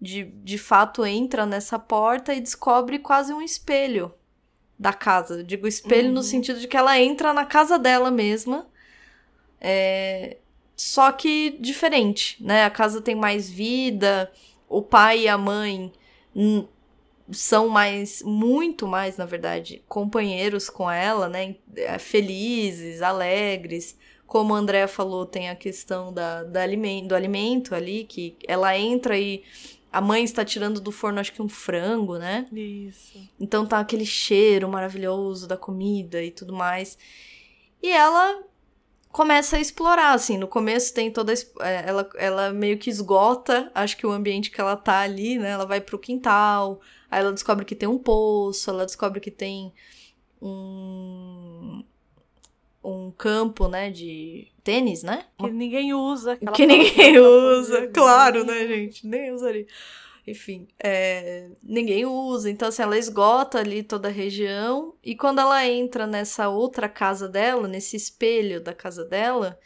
de, 0.00 0.24
de 0.24 0.56
fato 0.56 1.04
entra 1.04 1.44
nessa 1.44 1.78
porta 1.78 2.34
e 2.34 2.40
descobre 2.40 2.98
quase 2.98 3.32
um 3.32 3.42
espelho 3.42 4.14
da 4.78 4.92
casa. 4.92 5.40
Eu 5.40 5.42
digo 5.42 5.66
espelho 5.66 6.08
uhum. 6.08 6.14
no 6.14 6.22
sentido 6.22 6.58
de 6.58 6.66
que 6.66 6.76
ela 6.76 6.98
entra 6.98 7.32
na 7.32 7.44
casa 7.44 7.78
dela 7.78 8.10
mesma. 8.10 8.66
É, 9.60 10.38
só 10.74 11.12
que 11.12 11.56
diferente, 11.60 12.42
né? 12.42 12.64
A 12.64 12.70
casa 12.70 13.00
tem 13.00 13.14
mais 13.14 13.48
vida, 13.48 14.32
o 14.68 14.82
pai 14.82 15.20
e 15.20 15.28
a 15.28 15.38
mãe 15.38 15.92
são 17.30 17.68
mais, 17.68 18.22
muito 18.22 18.86
mais, 18.86 19.16
na 19.16 19.24
verdade, 19.24 19.82
companheiros 19.88 20.68
com 20.68 20.90
ela, 20.90 21.28
né? 21.28 21.56
É, 21.76 21.98
felizes, 21.98 23.02
alegres. 23.02 23.96
Como 24.26 24.54
a 24.54 24.58
Andrea 24.58 24.88
falou, 24.88 25.26
tem 25.26 25.50
a 25.50 25.54
questão 25.54 26.12
da, 26.12 26.42
da 26.42 26.62
alimento, 26.62 27.08
do 27.08 27.14
alimento 27.14 27.74
ali, 27.74 28.04
que 28.04 28.36
ela 28.46 28.76
entra 28.76 29.18
e 29.18 29.42
a 29.92 30.00
mãe 30.00 30.24
está 30.24 30.42
tirando 30.42 30.80
do 30.80 30.90
forno, 30.90 31.20
acho 31.20 31.32
que 31.32 31.42
um 31.42 31.48
frango, 31.48 32.16
né? 32.16 32.46
Isso. 32.50 33.18
Então 33.38 33.66
tá 33.66 33.78
aquele 33.78 34.06
cheiro 34.06 34.68
maravilhoso 34.68 35.46
da 35.46 35.56
comida 35.56 36.22
e 36.22 36.30
tudo 36.30 36.54
mais. 36.54 36.96
E 37.82 37.90
ela 37.90 38.42
começa 39.12 39.56
a 39.56 39.60
explorar, 39.60 40.14
assim, 40.14 40.36
no 40.36 40.48
começo 40.48 40.92
tem 40.92 41.10
toda, 41.10 41.32
é, 41.60 41.84
ela, 41.86 42.10
ela 42.16 42.52
meio 42.52 42.78
que 42.78 42.90
esgota, 42.90 43.70
acho 43.74 43.96
que 43.96 44.06
o 44.06 44.10
ambiente 44.10 44.50
que 44.50 44.60
ela 44.60 44.74
tá 44.74 45.00
ali, 45.00 45.38
né, 45.38 45.50
ela 45.50 45.66
vai 45.66 45.80
pro 45.80 45.98
quintal, 45.98 46.80
Aí 47.12 47.20
ela 47.20 47.30
descobre 47.30 47.66
que 47.66 47.74
tem 47.74 47.86
um 47.86 47.98
poço, 47.98 48.70
ela 48.70 48.86
descobre 48.86 49.20
que 49.20 49.30
tem 49.30 49.70
um 50.40 51.84
um 52.82 53.12
campo, 53.12 53.68
né, 53.68 53.90
de 53.90 54.48
tênis, 54.64 55.02
né? 55.02 55.26
Que 55.38 55.50
ninguém 55.50 55.92
usa. 55.92 56.36
Que 56.36 56.64
ninguém 56.66 57.18
usa, 57.20 57.86
claro, 57.88 58.44
né, 58.44 58.66
gente? 58.66 59.06
Nem 59.06 59.30
usaria. 59.30 59.66
Enfim, 60.26 60.68
é, 60.78 61.48
ninguém 61.62 62.06
usa. 62.06 62.48
Então, 62.48 62.68
assim, 62.68 62.82
ela 62.82 62.96
esgota 62.96 63.58
ali 63.58 63.82
toda 63.82 64.08
a 64.08 64.12
região. 64.12 64.94
E 65.02 65.16
quando 65.16 65.40
ela 65.40 65.66
entra 65.66 66.06
nessa 66.06 66.48
outra 66.48 66.88
casa 66.88 67.28
dela, 67.28 67.66
nesse 67.66 67.96
espelho 67.96 68.60
da 68.60 68.72
casa 68.72 69.04
dela, 69.04 69.58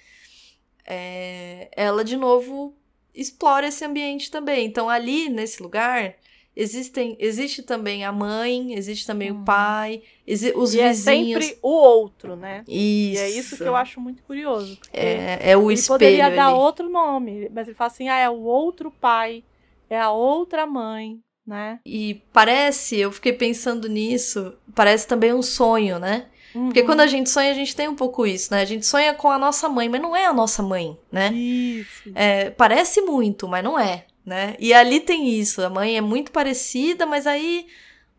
é, 0.86 1.68
ela 1.76 2.02
de 2.02 2.16
novo 2.16 2.74
explora 3.14 3.68
esse 3.68 3.84
ambiente 3.84 4.30
também. 4.30 4.64
Então, 4.64 4.88
ali 4.88 5.28
nesse 5.28 5.62
lugar, 5.62 6.14
existem, 6.54 7.16
existe 7.20 7.62
também 7.62 8.06
a 8.06 8.10
mãe, 8.10 8.72
existe 8.72 9.06
também 9.06 9.32
hum. 9.32 9.42
o 9.42 9.44
pai, 9.44 10.02
os 10.26 10.74
e 10.74 10.82
vizinhos. 10.82 10.86
É 10.86 10.94
sempre 10.94 11.58
o 11.60 11.68
outro, 11.68 12.34
né? 12.34 12.64
Isso. 12.66 12.70
E 12.70 13.18
é 13.18 13.28
isso 13.28 13.56
que 13.58 13.62
eu 13.62 13.76
acho 13.76 14.00
muito 14.00 14.22
curioso. 14.22 14.78
É, 14.90 15.50
é 15.50 15.56
o 15.56 15.70
ele 15.70 15.78
espelho. 15.78 15.96
Ele 15.96 16.16
poderia 16.16 16.30
dar 16.30 16.48
ali. 16.48 16.56
outro 16.56 16.88
nome, 16.88 17.50
mas 17.52 17.68
ele 17.68 17.76
fala 17.76 17.88
assim: 17.88 18.08
ah, 18.08 18.18
é 18.18 18.30
o 18.30 18.40
outro 18.40 18.90
pai 18.90 19.44
é 19.88 20.00
a 20.00 20.10
outra 20.10 20.66
mãe, 20.66 21.20
né? 21.46 21.80
E 21.84 22.22
parece, 22.32 22.98
eu 22.98 23.12
fiquei 23.12 23.32
pensando 23.32 23.88
nisso, 23.88 24.54
parece 24.74 25.06
também 25.06 25.32
um 25.32 25.42
sonho, 25.42 25.98
né? 25.98 26.26
Uhum. 26.54 26.66
Porque 26.66 26.82
quando 26.82 27.00
a 27.00 27.06
gente 27.06 27.30
sonha, 27.30 27.50
a 27.50 27.54
gente 27.54 27.76
tem 27.76 27.88
um 27.88 27.94
pouco 27.94 28.26
isso, 28.26 28.52
né? 28.52 28.62
A 28.62 28.64
gente 28.64 28.86
sonha 28.86 29.14
com 29.14 29.30
a 29.30 29.38
nossa 29.38 29.68
mãe, 29.68 29.88
mas 29.88 30.00
não 30.00 30.16
é 30.16 30.26
a 30.26 30.32
nossa 30.32 30.62
mãe, 30.62 30.98
né? 31.12 31.32
Isso. 31.32 32.10
É, 32.14 32.50
parece 32.50 33.00
muito, 33.02 33.46
mas 33.46 33.62
não 33.62 33.78
é, 33.78 34.06
né? 34.24 34.56
E 34.58 34.72
ali 34.72 35.00
tem 35.00 35.28
isso, 35.28 35.62
a 35.62 35.70
mãe 35.70 35.96
é 35.96 36.00
muito 36.00 36.32
parecida, 36.32 37.04
mas 37.06 37.26
aí 37.26 37.66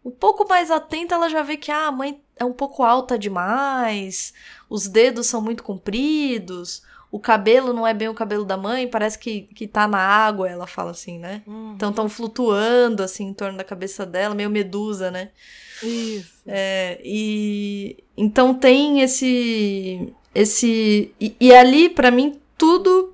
um 0.06 0.12
pouco 0.12 0.48
mais 0.48 0.72
atenta 0.72 1.16
ela 1.16 1.28
já 1.28 1.42
vê 1.42 1.58
que 1.58 1.72
ah, 1.72 1.88
a 1.88 1.92
mãe 1.92 2.22
é 2.38 2.46
um 2.46 2.54
pouco 2.54 2.84
alta 2.84 3.18
demais, 3.18 4.34
os 4.70 4.88
dedos 4.88 5.28
são 5.28 5.42
muito 5.42 5.64
compridos, 5.64 6.84
o 7.12 7.20
cabelo 7.20 7.72
não 7.72 7.88
é 7.88 7.94
bem 7.94 8.10
o 8.10 8.14
cabelo 8.14 8.44
da 8.44 8.58
mãe, 8.58 8.88
parece 8.88 9.18
que, 9.18 9.44
que 9.56 9.68
tá 9.68 9.88
na 9.88 10.00
água, 10.00 10.50
ela 10.50 10.68
fala 10.68 10.92
assim, 10.92 11.18
né? 11.18 11.42
Uhum. 11.48 11.74
Então 11.76 11.90
estão 11.90 12.10
flutuando 12.10 13.02
assim 13.02 13.28
em 13.28 13.34
torno 13.34 13.58
da 13.58 13.64
cabeça 13.64 14.06
dela, 14.06 14.36
meio 14.36 14.50
medusa, 14.50 15.10
né? 15.10 15.30
Isso. 15.82 16.42
É, 16.46 17.00
e 17.04 18.04
então 18.16 18.54
tem 18.54 19.02
esse 19.02 20.14
esse 20.34 21.14
e, 21.20 21.36
e 21.40 21.54
ali 21.54 21.90
para 21.90 22.12
mim 22.12 22.40
tudo 22.58 23.14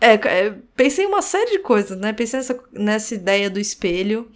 é, 0.00 0.14
é, 0.14 0.54
pensei 0.76 1.04
em 1.04 1.08
uma 1.08 1.22
série 1.22 1.52
de 1.52 1.58
coisas, 1.60 1.96
né? 1.96 2.12
Pensei 2.12 2.40
nessa, 2.40 2.60
nessa 2.72 3.14
ideia 3.14 3.48
do 3.48 3.60
espelho, 3.60 4.30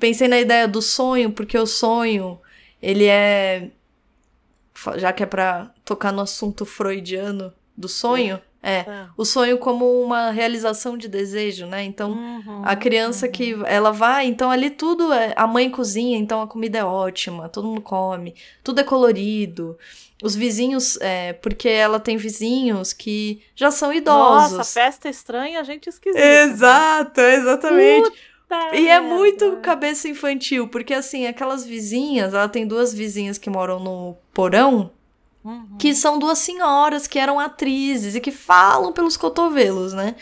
pensei 0.00 0.26
na 0.26 0.40
ideia 0.40 0.66
do 0.66 0.82
sonho, 0.82 1.30
porque 1.30 1.58
o 1.58 1.66
sonho 1.66 2.40
ele 2.82 3.06
é 3.06 3.70
já 4.96 5.12
que 5.12 5.22
é 5.22 5.26
para 5.26 5.72
tocar 5.84 6.12
no 6.12 6.22
assunto 6.22 6.64
freudiano, 6.66 7.52
do 7.76 7.88
sonho. 7.88 8.40
É, 8.66 8.76
É. 8.78 9.06
o 9.14 9.26
sonho 9.26 9.58
como 9.58 9.84
uma 10.02 10.30
realização 10.30 10.96
de 10.96 11.06
desejo, 11.06 11.66
né? 11.66 11.84
Então, 11.84 12.12
Uhum, 12.12 12.62
a 12.64 12.74
criança 12.74 13.26
uhum. 13.26 13.32
que 13.32 13.54
ela 13.66 13.90
vai, 13.90 14.26
então 14.26 14.50
ali 14.50 14.70
tudo 14.70 15.12
é. 15.12 15.34
A 15.36 15.46
mãe 15.46 15.68
cozinha, 15.68 16.16
então 16.16 16.40
a 16.40 16.46
comida 16.46 16.78
é 16.78 16.84
ótima, 16.84 17.46
todo 17.50 17.68
mundo 17.68 17.82
come, 17.82 18.34
tudo 18.62 18.80
é 18.80 18.84
colorido. 18.84 19.76
Os 20.22 20.34
vizinhos, 20.34 20.96
é, 21.02 21.34
porque 21.34 21.68
ela 21.68 22.00
tem 22.00 22.16
vizinhos 22.16 22.94
que 22.94 23.42
já 23.54 23.70
são 23.70 23.92
idosos. 23.92 24.56
Nossa, 24.56 24.80
festa 24.80 25.10
estranha, 25.10 25.62
gente 25.62 25.90
esquisita. 25.90 26.18
né? 26.24 26.44
Exato, 26.44 27.20
exatamente. 27.20 28.08
Puta 28.10 28.76
E 28.76 28.88
é 28.88 28.98
muito 29.00 29.58
cabeça 29.60 30.08
infantil, 30.08 30.68
porque 30.68 30.94
assim, 30.94 31.26
aquelas 31.26 31.66
vizinhas, 31.66 32.32
ela 32.32 32.48
tem 32.48 32.66
duas 32.66 32.94
vizinhas 32.94 33.36
que 33.36 33.50
moram 33.50 33.78
no 33.78 34.16
porão, 34.32 34.90
Uhum. 35.44 35.76
que 35.78 35.94
são 35.94 36.18
duas 36.18 36.38
senhoras 36.38 37.06
que 37.06 37.18
eram 37.18 37.38
atrizes 37.38 38.14
e 38.14 38.20
que 38.20 38.30
falam 38.32 38.92
pelos 38.92 39.16
cotovelos, 39.16 39.92
né? 39.92 40.14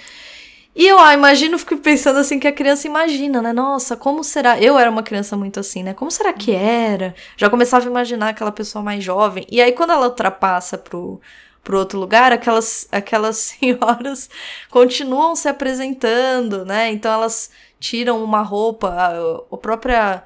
E 0.74 0.86
eu 0.86 0.98
ah, 0.98 1.12
imagino, 1.12 1.58
fico 1.58 1.76
pensando 1.78 2.18
assim 2.18 2.38
que 2.38 2.48
a 2.48 2.52
criança 2.52 2.86
imagina, 2.88 3.42
né? 3.42 3.52
Nossa, 3.52 3.94
como 3.96 4.24
será? 4.24 4.58
Eu 4.60 4.78
era 4.78 4.90
uma 4.90 5.02
criança 5.02 5.36
muito 5.36 5.60
assim, 5.60 5.82
né? 5.82 5.92
Como 5.92 6.10
será 6.10 6.32
que 6.32 6.52
era? 6.52 7.14
Já 7.36 7.50
começava 7.50 7.84
a 7.86 7.90
imaginar 7.90 8.30
aquela 8.30 8.50
pessoa 8.50 8.82
mais 8.82 9.04
jovem. 9.04 9.46
E 9.50 9.60
aí, 9.60 9.72
quando 9.72 9.92
ela 9.92 10.06
ultrapassa 10.08 10.78
pro, 10.78 11.20
pro 11.62 11.78
outro 11.78 11.98
lugar, 12.00 12.32
aquelas, 12.32 12.88
aquelas 12.90 13.36
senhoras 13.60 14.30
continuam 14.70 15.36
se 15.36 15.46
apresentando, 15.48 16.64
né? 16.64 16.90
Então 16.90 17.12
elas 17.12 17.50
tiram 17.78 18.24
uma 18.24 18.40
roupa, 18.40 18.88
a- 18.88 19.44
o, 19.50 19.58
própria, 19.58 20.22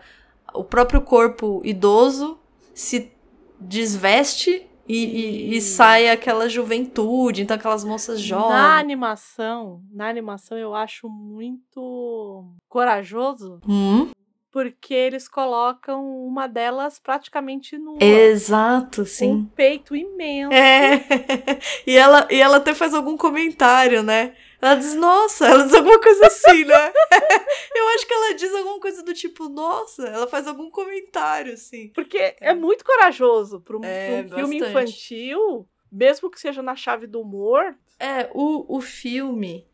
o 0.54 0.62
próprio 0.62 1.00
corpo 1.00 1.60
idoso 1.64 2.38
se 2.72 3.10
desveste 3.58 4.64
e, 4.88 5.04
e, 5.52 5.56
e 5.56 5.60
sai 5.60 6.08
aquela 6.08 6.48
juventude, 6.48 7.42
então 7.42 7.56
aquelas 7.56 7.84
moças 7.84 8.20
Na 8.20 8.26
jovens. 8.26 8.80
animação, 8.80 9.82
na 9.92 10.08
animação 10.08 10.56
eu 10.58 10.74
acho 10.74 11.08
muito 11.08 12.44
corajoso, 12.68 13.60
Hum, 13.68 14.08
porque 14.50 14.94
eles 14.94 15.28
colocam 15.28 16.02
uma 16.26 16.46
delas 16.46 16.98
praticamente 16.98 17.76
nua. 17.76 17.98
exato, 18.02 19.04
sim. 19.04 19.32
um 19.32 19.44
peito 19.44 19.94
imenso. 19.94 20.52
É. 20.52 21.04
E 21.86 21.96
ela, 21.96 22.26
e 22.30 22.40
ela 22.40 22.56
até 22.56 22.74
faz 22.74 22.94
algum 22.94 23.16
comentário, 23.16 24.02
né? 24.02 24.34
Ela 24.60 24.74
diz, 24.76 24.94
nossa, 24.94 25.46
ela 25.46 25.64
diz 25.64 25.74
alguma 25.74 26.00
coisa 26.00 26.26
assim, 26.26 26.64
né? 26.64 26.92
Eu 27.74 27.88
acho 27.88 28.06
que 28.06 28.14
ela 28.14 28.34
diz 28.34 28.54
alguma 28.54 28.80
coisa 28.80 29.02
do 29.02 29.12
tipo, 29.12 29.48
nossa, 29.48 30.06
ela 30.08 30.26
faz 30.26 30.46
algum 30.46 30.70
comentário, 30.70 31.52
assim. 31.52 31.88
Porque 31.94 32.34
é 32.40 32.54
muito 32.54 32.84
corajoso 32.84 33.60
para 33.60 33.76
um, 33.76 33.84
É, 33.84 34.24
um 34.24 34.28
filme 34.28 34.56
infantil, 34.58 35.68
mesmo 35.92 36.30
que 36.30 36.40
seja 36.40 36.62
na 36.62 36.74
chave 36.74 37.06
do 37.06 37.20
humor. 37.20 37.74
É, 38.00 38.28
o, 38.32 38.76
o 38.76 38.80
filme, 38.80 39.66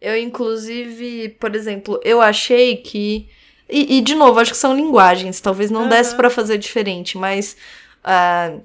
eu 0.00 0.16
inclusive, 0.16 1.30
por 1.40 1.54
exemplo, 1.54 2.00
eu 2.02 2.20
achei 2.20 2.76
que. 2.76 3.28
E, 3.68 3.98
e, 3.98 4.00
de 4.00 4.14
novo, 4.14 4.40
acho 4.40 4.50
que 4.50 4.56
são 4.56 4.74
linguagens, 4.74 5.40
talvez 5.40 5.70
não 5.70 5.82
Aham. 5.82 5.90
desse 5.90 6.16
pra 6.16 6.28
fazer 6.28 6.58
diferente, 6.58 7.16
mas 7.16 7.56
ah, 8.02 8.58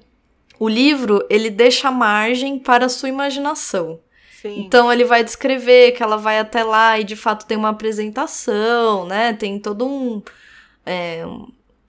o 0.58 0.68
livro, 0.68 1.24
ele 1.30 1.48
deixa 1.48 1.90
margem 1.90 2.58
para 2.58 2.86
a 2.86 2.88
sua 2.88 3.08
imaginação. 3.08 4.00
Sim. 4.40 4.60
Então 4.60 4.92
ele 4.92 5.04
vai 5.04 5.24
descrever 5.24 5.92
que 5.92 6.02
ela 6.02 6.16
vai 6.16 6.38
até 6.38 6.62
lá 6.64 6.98
e 6.98 7.04
de 7.04 7.16
fato 7.16 7.46
tem 7.46 7.56
uma 7.56 7.70
apresentação, 7.70 9.06
né? 9.06 9.32
Tem 9.32 9.58
todo 9.58 9.86
um. 9.86 10.22
é, 10.84 11.24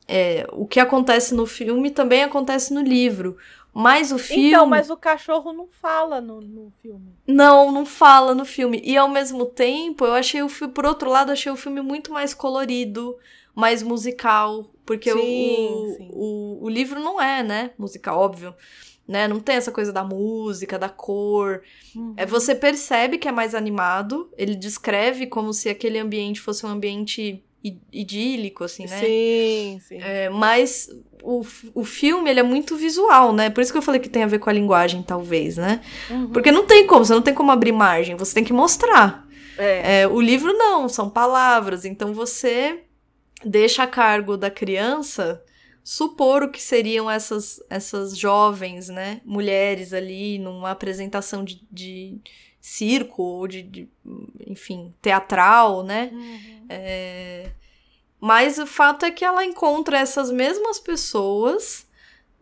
é, 0.07 0.47
o 0.53 0.65
que 0.65 0.79
acontece 0.79 1.35
no 1.35 1.45
filme 1.45 1.91
também 1.91 2.23
acontece 2.23 2.73
no 2.73 2.81
livro. 2.81 3.37
Mas 3.73 4.11
o 4.11 4.17
filme. 4.17 4.47
Então, 4.47 4.65
mas 4.65 4.89
o 4.89 4.97
cachorro 4.97 5.53
não 5.53 5.67
fala 5.67 6.19
no, 6.19 6.41
no 6.41 6.73
filme. 6.81 7.13
Não, 7.27 7.71
não 7.71 7.85
fala 7.85 8.33
no 8.33 8.43
filme. 8.43 8.81
E 8.83 8.97
ao 8.97 9.07
mesmo 9.07 9.45
tempo, 9.45 10.03
eu 10.03 10.13
achei 10.13 10.41
o 10.41 10.49
filme, 10.49 10.73
por 10.73 10.85
outro 10.85 11.09
lado, 11.09 11.31
achei 11.31 11.51
o 11.51 11.55
filme 11.55 11.81
muito 11.81 12.11
mais 12.11 12.33
colorido, 12.33 13.15
mais 13.53 13.83
musical. 13.83 14.65
Porque 14.83 15.13
o- 15.13 15.17
Sim, 15.19 15.67
o, 15.69 15.93
sim. 15.97 16.09
o, 16.11 16.59
o 16.63 16.69
livro 16.69 16.99
não 16.99 17.21
é, 17.21 17.43
né? 17.43 17.71
Musical, 17.77 18.19
óbvio. 18.19 18.55
Né? 19.07 19.27
Não 19.27 19.39
tem 19.39 19.55
essa 19.55 19.71
coisa 19.71 19.93
da 19.93 20.03
música, 20.03 20.77
da 20.77 20.89
cor. 20.89 21.61
É, 22.17 22.25
você 22.25 22.53
percebe 22.53 23.17
que 23.17 23.27
é 23.27 23.31
mais 23.31 23.55
animado. 23.55 24.29
Ele 24.37 24.53
descreve 24.53 25.27
como 25.27 25.53
se 25.53 25.69
aquele 25.69 25.97
ambiente 25.97 26.41
fosse 26.41 26.65
um 26.65 26.69
ambiente 26.69 27.43
idílico, 27.91 28.63
assim, 28.63 28.85
né? 28.85 28.99
Sim, 28.99 29.79
sim. 29.81 29.97
É, 29.99 30.29
mas 30.29 30.89
o, 31.23 31.41
o 31.73 31.83
filme, 31.83 32.29
ele 32.29 32.39
é 32.39 32.43
muito 32.43 32.75
visual, 32.75 33.33
né? 33.33 33.49
Por 33.49 33.61
isso 33.61 33.71
que 33.71 33.77
eu 33.77 33.81
falei 33.81 33.99
que 33.99 34.09
tem 34.09 34.23
a 34.23 34.27
ver 34.27 34.39
com 34.39 34.49
a 34.49 34.53
linguagem, 34.53 35.01
talvez, 35.01 35.57
né? 35.57 35.81
Uhum. 36.09 36.29
Porque 36.29 36.51
não 36.51 36.65
tem 36.65 36.85
como, 36.85 37.03
você 37.03 37.13
não 37.13 37.21
tem 37.21 37.33
como 37.33 37.51
abrir 37.51 37.71
margem, 37.71 38.15
você 38.15 38.33
tem 38.33 38.43
que 38.43 38.53
mostrar. 38.53 39.27
É. 39.57 40.01
É, 40.01 40.07
o 40.07 40.21
livro 40.21 40.53
não, 40.53 40.87
são 40.87 41.09
palavras, 41.09 41.83
então 41.83 42.13
você 42.13 42.83
deixa 43.43 43.83
a 43.83 43.87
cargo 43.87 44.37
da 44.37 44.49
criança 44.49 45.43
supor 45.87 46.43
o 46.43 46.51
que 46.51 46.61
seriam 46.61 47.09
essas, 47.09 47.63
essas 47.69 48.17
jovens, 48.17 48.89
né, 48.89 49.21
mulheres 49.23 49.93
ali 49.93 50.37
numa 50.37 50.71
apresentação 50.71 51.45
de, 51.45 51.65
de 51.71 52.19
circo 52.59 53.23
ou 53.23 53.47
de, 53.47 53.63
de, 53.63 53.89
enfim, 54.45 54.93
teatral, 55.01 55.83
né? 55.83 56.09
Uhum. 56.11 56.65
É, 56.67 57.51
Mas 58.19 58.57
o 58.57 58.67
fato 58.67 59.05
é 59.05 59.11
que 59.11 59.23
ela 59.23 59.45
encontra 59.45 59.97
essas 59.97 60.29
mesmas 60.29 60.77
pessoas 60.77 61.87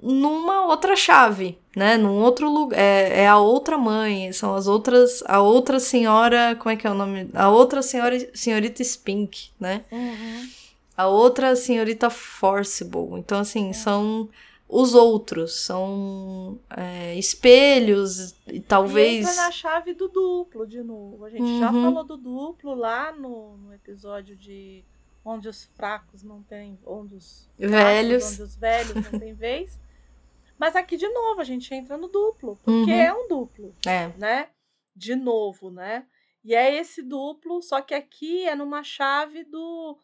numa 0.02 0.66
outra 0.66 0.96
chave, 0.96 1.60
né? 1.76 1.98
Num 1.98 2.18
outro 2.24 2.50
lugar. 2.50 2.80
É, 2.80 3.26
é 3.26 3.28
a 3.28 3.38
outra 3.38 3.78
mãe, 3.78 4.32
são 4.32 4.56
as 4.56 4.66
outras. 4.66 5.22
A 5.28 5.40
outra 5.42 5.80
senhora. 5.80 6.56
Como 6.56 6.72
é 6.72 6.76
que 6.76 6.88
é 6.88 6.90
o 6.90 6.96
nome? 6.96 7.30
A 7.36 7.50
outra 7.50 7.84
senhora, 7.84 8.18
senhorita 8.34 8.84
Spink, 8.84 9.52
né? 9.60 9.86
Uhum. 9.92 10.50
A 10.98 11.08
outra 11.08 11.56
senhorita 11.56 12.10
Forcible. 12.10 13.20
Então, 13.20 13.40
assim, 13.40 13.74
são 13.74 14.30
os 14.68 14.94
outros. 14.96 15.54
São 15.66 16.60
é, 16.70 17.16
espelhos 17.16 18.32
e 18.48 18.56
E 18.58 18.60
talvez. 18.62 19.28
entra 19.28 19.44
na 19.44 19.52
chave 19.52 19.94
do 19.94 20.08
duplo 20.08 20.66
de 20.66 20.82
novo. 20.82 21.26
A 21.26 21.30
gente 21.30 21.60
já 21.60 21.72
Uhum. 21.72 21.84
falou 21.84 22.04
do 22.04 22.18
duplo 22.18 22.74
lá 22.76 23.12
no, 23.12 23.58
no 23.58 23.74
episódio 23.74 24.36
de 24.36 24.84
onde 25.24 25.50
os 25.50 25.66
fracos 25.76 26.24
não 26.24 26.42
têm. 26.44 26.80
Onde 26.86 27.16
os 27.16 27.50
fracos, 27.58 27.72
Velhos. 27.72 28.32
onde 28.34 28.42
os 28.44 28.56
velhos 28.56 28.96
não 29.12 29.20
têm 29.20 29.34
vez. 29.34 29.80
Mas 30.58 30.76
aqui 30.76 30.96
de 30.96 31.08
novo 31.10 31.42
a 31.42 31.44
gente 31.44 31.74
entra 31.74 31.98
no 31.98 32.08
duplo. 32.08 32.58
Porque 32.64 32.92
Uhum. 32.92 32.98
é 33.00 33.14
um 33.14 33.28
duplo, 33.28 33.74
É. 33.86 34.08
né? 34.18 34.48
De 34.96 35.14
novo, 35.16 35.70
né? 35.70 36.06
E 36.44 36.56
é 36.56 36.74
esse 36.74 37.02
duplo, 37.02 37.62
só 37.62 37.82
que 37.82 37.94
aqui 37.94 38.46
é 38.48 38.56
numa 38.56 38.82
chave 38.84 39.44
do. 39.44 39.98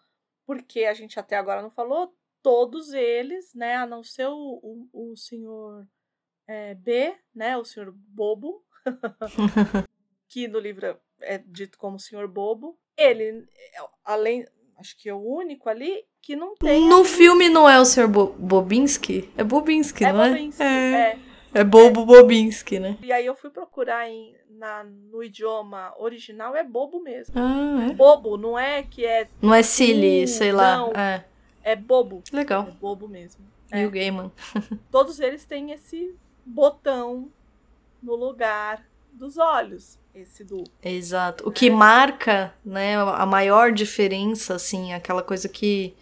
Porque 0.45 0.85
a 0.85 0.93
gente 0.93 1.19
até 1.19 1.37
agora 1.37 1.61
não 1.61 1.71
falou, 1.71 2.13
todos 2.41 2.93
eles, 2.93 3.53
né? 3.53 3.75
A 3.75 3.85
não 3.85 4.03
ser 4.03 4.27
o, 4.27 4.87
o, 4.93 5.11
o 5.11 5.17
senhor 5.17 5.87
é, 6.47 6.73
B, 6.75 7.15
né? 7.33 7.57
O 7.57 7.65
senhor 7.65 7.91
Bobo, 7.91 8.63
que 10.27 10.47
no 10.47 10.59
livro 10.59 10.99
é 11.21 11.37
dito 11.37 11.77
como 11.77 11.99
senhor 11.99 12.27
Bobo. 12.27 12.77
Ele, 12.97 13.47
além, 14.03 14.45
acho 14.77 14.97
que 14.97 15.09
é 15.09 15.13
o 15.13 15.23
único 15.23 15.69
ali 15.69 16.05
que 16.21 16.35
não 16.35 16.55
tem. 16.55 16.87
No 16.87 17.03
filme 17.03 17.49
não 17.49 17.69
é 17.69 17.79
o 17.79 17.85
senhor 17.85 18.09
Bo 18.09 18.27
Bobinski? 18.33 19.31
É 19.37 19.43
Bobinski, 19.43 20.05
é 20.05 20.13
não 20.13 20.29
Bobinski, 20.29 20.63
é? 20.63 20.91
é? 20.93 21.19
É 21.53 21.63
Bobo 21.63 22.05
Bobinski, 22.05 22.79
né? 22.79 22.97
E 23.01 23.11
aí 23.11 23.25
eu 23.25 23.35
fui 23.35 23.49
procurar 23.49 24.09
em, 24.09 24.33
na, 24.57 24.83
no 24.83 25.23
idioma 25.23 25.93
original, 25.99 26.55
é 26.55 26.63
bobo 26.63 27.01
mesmo. 27.01 27.33
Ah, 27.37 27.87
é? 27.89 27.93
Bobo, 27.93 28.37
não 28.37 28.57
é 28.57 28.83
que 28.83 29.05
é. 29.05 29.27
Não 29.41 29.53
é 29.53 29.61
silly, 29.61 30.27
sei 30.27 30.51
lá. 30.51 30.77
Não. 30.77 30.91
É. 30.93 31.25
É 31.63 31.75
bobo. 31.75 32.23
Legal. 32.31 32.67
É 32.67 32.71
bobo 32.71 33.07
mesmo. 33.07 33.43
E 33.73 33.79
É. 33.81 33.85
o 33.85 33.91
Gaiman. 33.91 34.31
Todos 34.91 35.19
eles 35.19 35.43
têm 35.45 35.71
esse 35.71 36.15
botão 36.45 37.29
no 38.01 38.15
lugar 38.15 38.83
dos 39.11 39.37
olhos. 39.37 39.99
Esse 40.13 40.43
do. 40.43 40.63
Exato. 40.83 41.47
O 41.47 41.51
que 41.51 41.69
marca, 41.69 42.53
né, 42.65 42.97
a 42.97 43.25
maior 43.25 43.71
diferença, 43.71 44.55
assim, 44.55 44.93
aquela 44.93 45.21
coisa 45.23 45.47
que. 45.47 45.93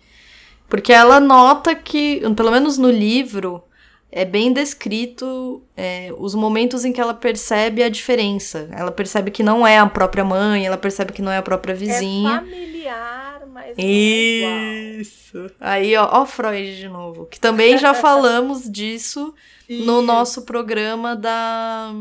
Porque 0.68 0.91
ela 0.93 1.20
nota 1.20 1.76
que, 1.76 2.22
pelo 2.36 2.52
menos 2.52 2.78
no 2.78 2.89
livro, 2.89 3.64
é 4.12 4.26
bem 4.26 4.51
descrito 4.51 5.62
é, 5.78 6.12
os 6.18 6.34
momentos 6.34 6.84
em 6.86 6.91
que 6.91 6.99
ela 6.99 7.14
percebe 7.14 7.84
a 7.84 7.89
diferença. 7.89 8.68
Ela 8.72 8.91
percebe 8.91 9.30
que 9.32 9.43
não 9.43 9.66
é 9.66 9.78
a 9.78 9.86
própria 9.86 10.24
mãe, 10.26 10.66
ela 10.66 10.78
percebe 10.78 11.14
que 11.14 11.22
não 11.22 11.32
é 11.32 11.38
a 11.38 11.41
própria 11.43 11.74
É 11.74 11.76
vizinha. 11.76 12.39
familiar, 12.41 13.41
mas 13.47 13.78
não 13.78 13.84
é 13.84 13.88
igual. 13.88 15.01
Isso. 15.01 15.51
Aí, 15.60 15.95
ó, 15.95 16.10
ó, 16.22 16.26
Freud 16.26 16.76
de 16.78 16.88
novo. 16.89 17.26
Que 17.28 17.39
também 17.39 17.78
já 17.78 17.93
falamos 17.95 18.70
disso 18.70 19.34
no 19.70 19.76
Isso. 19.76 20.01
nosso 20.01 20.41
programa 20.41 21.16
da. 21.16 21.91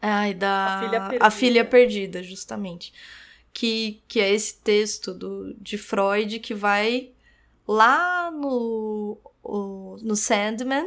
Ai, 0.00 0.32
da. 0.34 0.76
A 0.76 0.80
Filha 0.80 0.98
A 0.98 1.08
Perdida. 1.08 1.30
Filha 1.30 1.64
Perdida, 1.64 2.22
justamente. 2.22 2.92
Que, 3.52 4.00
que 4.06 4.20
é 4.20 4.32
esse 4.32 4.56
texto 4.60 5.12
do, 5.12 5.54
de 5.60 5.76
Freud 5.76 6.38
que 6.38 6.54
vai 6.54 7.10
lá 7.66 8.30
no, 8.30 9.18
o- 9.42 9.96
no 10.02 10.14
Sandman 10.14 10.86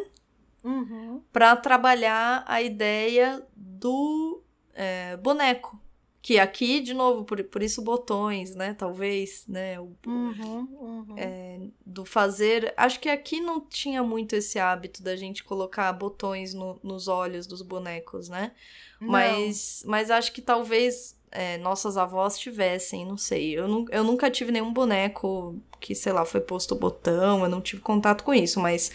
Uhum. 0.64 1.22
para 1.32 1.56
trabalhar 1.56 2.44
a 2.48 2.62
ideia 2.62 3.46
do 3.56 4.42
é, 4.74 5.18
boneco. 5.18 5.80
Que 6.22 6.40
aqui, 6.40 6.80
de 6.80 6.94
novo, 6.94 7.26
por, 7.26 7.44
por 7.44 7.62
isso 7.62 7.82
botões, 7.82 8.56
né? 8.56 8.74
Talvez, 8.74 9.44
né? 9.46 9.78
O, 9.78 9.92
Uhum. 10.08 10.68
Uhum. 10.80 11.16
É, 11.18 11.60
do 11.86 12.06
fazer. 12.06 12.74
Acho 12.78 12.98
que 13.02 13.10
aqui 13.10 13.42
não 13.42 13.60
tinha 13.60 14.02
muito 14.02 14.34
esse 14.34 14.58
hábito 14.58 15.04
da 15.04 15.18
gente 15.18 15.44
colocar 15.44 15.92
botões 15.92 16.54
no- 16.54 16.80
nos 16.82 17.10
olhos 17.10 17.46
dos 17.46 17.62
bonecos, 17.62 18.30
né? 18.30 18.54
Não. 19.02 19.10
Mas, 19.10 19.84
mas 19.86 20.10
acho 20.10 20.32
que 20.32 20.42
talvez 20.42 21.14
é, 21.30 21.58
nossas 21.58 21.98
avós 21.98 22.38
tivessem, 22.40 23.06
não 23.06 23.18
sei. 23.18 23.60
Eu, 23.60 23.68
nu- 23.68 23.86
eu 23.92 24.04
nunca 24.06 24.32
tive 24.32 24.50
nenhum 24.50 24.72
boneco 24.72 25.60
que, 25.82 25.94
sei 25.94 26.14
lá, 26.14 26.24
foi 26.24 26.40
posto 26.40 26.74
botão, 26.74 27.44
eu 27.44 27.50
não 27.50 27.60
tive 27.60 27.82
contato 27.82 28.24
com 28.24 28.34
isso, 28.34 28.62
mas 28.62 28.92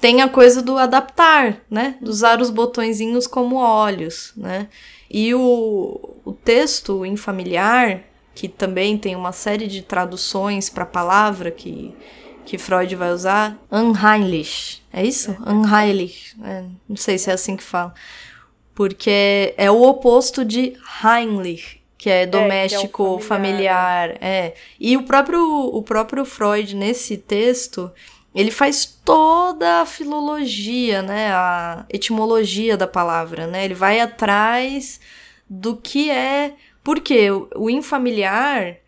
tem 0.00 0.20
a 0.20 0.28
coisa 0.28 0.62
do 0.62 0.78
adaptar, 0.78 1.60
né? 1.70 1.96
De 2.00 2.08
usar 2.08 2.40
os 2.40 2.50
botõezinhos 2.50 3.26
como 3.26 3.56
olhos, 3.56 4.32
né? 4.36 4.68
E 5.10 5.34
o, 5.34 6.16
o 6.24 6.32
texto 6.32 7.04
em 7.04 7.16
familiar, 7.16 8.00
que 8.34 8.48
também 8.48 8.96
tem 8.96 9.14
uma 9.14 9.32
série 9.32 9.66
de 9.66 9.82
traduções 9.82 10.70
para 10.70 10.84
a 10.84 10.86
palavra 10.86 11.50
que, 11.50 11.94
que 12.44 12.56
Freud 12.56 12.94
vai 12.96 13.12
usar, 13.12 13.58
unheimlich. 13.70 14.82
É 14.92 15.04
isso? 15.04 15.36
Unheimlich. 15.46 16.34
É, 16.42 16.64
não 16.88 16.96
sei 16.96 17.18
se 17.18 17.30
é 17.30 17.34
assim 17.34 17.56
que 17.56 17.62
fala. 17.62 17.94
Porque 18.74 19.54
é 19.56 19.70
o 19.70 19.82
oposto 19.82 20.44
de 20.44 20.74
Heimlich, 21.04 21.82
que 21.98 22.08
é 22.08 22.26
doméstico, 22.26 23.18
familiar. 23.20 24.16
É. 24.20 24.54
E 24.80 24.96
o 24.96 25.04
próprio, 25.04 25.40
o 25.40 25.82
próprio 25.82 26.24
Freud, 26.24 26.74
nesse 26.74 27.16
texto, 27.16 27.90
ele 28.34 28.50
faz 28.50 28.86
toda 29.04 29.82
a 29.82 29.86
filologia, 29.86 31.02
né? 31.02 31.32
A 31.32 31.84
etimologia 31.90 32.76
da 32.76 32.86
palavra, 32.86 33.46
né? 33.46 33.64
Ele 33.64 33.74
vai 33.74 34.00
atrás 34.00 35.00
do 35.48 35.76
que 35.76 36.10
é. 36.10 36.54
Porque 36.82 37.30
o, 37.30 37.48
o 37.54 37.70
infamiliar, 37.70 38.78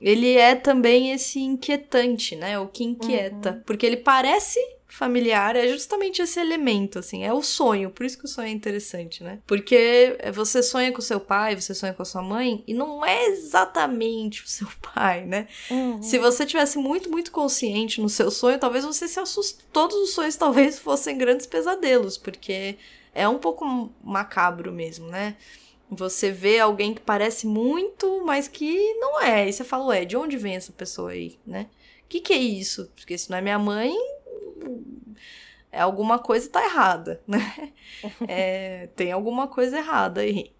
ele 0.00 0.36
é 0.36 0.54
também 0.54 1.12
esse 1.12 1.40
inquietante, 1.40 2.34
né? 2.34 2.58
O 2.58 2.66
que 2.68 2.84
inquieta. 2.84 3.62
Porque 3.66 3.84
ele 3.84 3.98
parece 3.98 4.58
familiar, 4.88 5.56
é 5.56 5.68
justamente 5.68 6.22
esse 6.22 6.38
elemento, 6.38 6.98
assim, 6.98 7.24
é 7.24 7.32
o 7.32 7.42
sonho. 7.42 7.90
Por 7.90 8.06
isso 8.06 8.18
que 8.18 8.24
o 8.24 8.28
sonho 8.28 8.48
é 8.48 8.50
interessante, 8.50 9.22
né? 9.22 9.40
Porque 9.46 10.16
você 10.32 10.62
sonha 10.62 10.92
com 10.92 11.00
seu 11.00 11.20
pai, 11.20 11.56
você 11.56 11.74
sonha 11.74 11.92
com 11.92 12.02
a 12.02 12.04
sua 12.04 12.22
mãe, 12.22 12.62
e 12.66 12.72
não 12.72 13.04
é 13.04 13.26
exatamente 13.26 14.44
o 14.44 14.48
seu 14.48 14.68
pai, 14.94 15.24
né? 15.24 15.48
Uhum. 15.70 16.02
Se 16.02 16.18
você 16.18 16.46
tivesse 16.46 16.78
muito, 16.78 17.10
muito 17.10 17.30
consciente 17.30 18.00
no 18.00 18.08
seu 18.08 18.30
sonho, 18.30 18.58
talvez 18.58 18.84
você 18.84 19.08
se 19.08 19.18
assuste. 19.18 19.64
Todos 19.72 19.96
os 19.96 20.10
sonhos 20.10 20.36
talvez 20.36 20.78
fossem 20.78 21.18
grandes 21.18 21.46
pesadelos, 21.46 22.16
porque 22.16 22.76
é 23.14 23.28
um 23.28 23.38
pouco 23.38 23.92
macabro 24.02 24.72
mesmo, 24.72 25.08
né? 25.08 25.36
Você 25.90 26.32
vê 26.32 26.58
alguém 26.58 26.94
que 26.94 27.00
parece 27.00 27.46
muito, 27.46 28.24
mas 28.24 28.48
que 28.48 28.94
não 28.94 29.20
é. 29.20 29.48
E 29.48 29.52
você 29.52 29.62
fala, 29.62 29.86
ué, 29.86 30.04
de 30.04 30.16
onde 30.16 30.36
vem 30.36 30.56
essa 30.56 30.72
pessoa 30.72 31.10
aí, 31.10 31.38
né? 31.46 31.68
O 32.04 32.08
que, 32.08 32.20
que 32.20 32.32
é 32.32 32.38
isso? 32.38 32.90
Porque 32.94 33.16
se 33.16 33.30
não 33.30 33.38
é 33.38 33.40
minha 33.40 33.58
mãe, 33.58 33.96
alguma 35.72 36.18
coisa 36.18 36.48
tá 36.50 36.64
errada, 36.64 37.20
né? 37.26 37.72
É, 38.26 38.88
tem 38.96 39.12
alguma 39.12 39.46
coisa 39.48 39.78
errada 39.78 40.20
aí. 40.22 40.52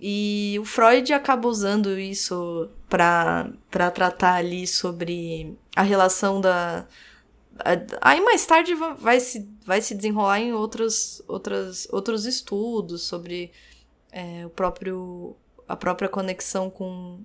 E 0.00 0.56
o 0.60 0.64
Freud 0.64 1.12
acaba 1.12 1.48
usando 1.48 1.98
isso 1.98 2.68
para 2.88 3.50
tratar 3.70 4.34
ali 4.34 4.66
sobre 4.66 5.56
a 5.74 5.82
relação 5.82 6.40
da. 6.40 6.86
Aí 8.00 8.20
mais 8.20 8.44
tarde 8.44 8.74
va- 8.74 8.94
vai 8.94 9.20
se, 9.20 9.48
vai 9.64 9.80
se 9.80 9.94
desenrolar 9.94 10.40
em 10.40 10.52
outros, 10.52 11.22
outras, 11.28 11.86
outros 11.92 12.26
estudos 12.26 13.02
sobre 13.02 13.52
é, 14.10 14.44
o 14.44 14.50
próprio, 14.50 15.36
a 15.68 15.76
própria 15.76 16.08
conexão 16.08 16.68
com 16.68 17.20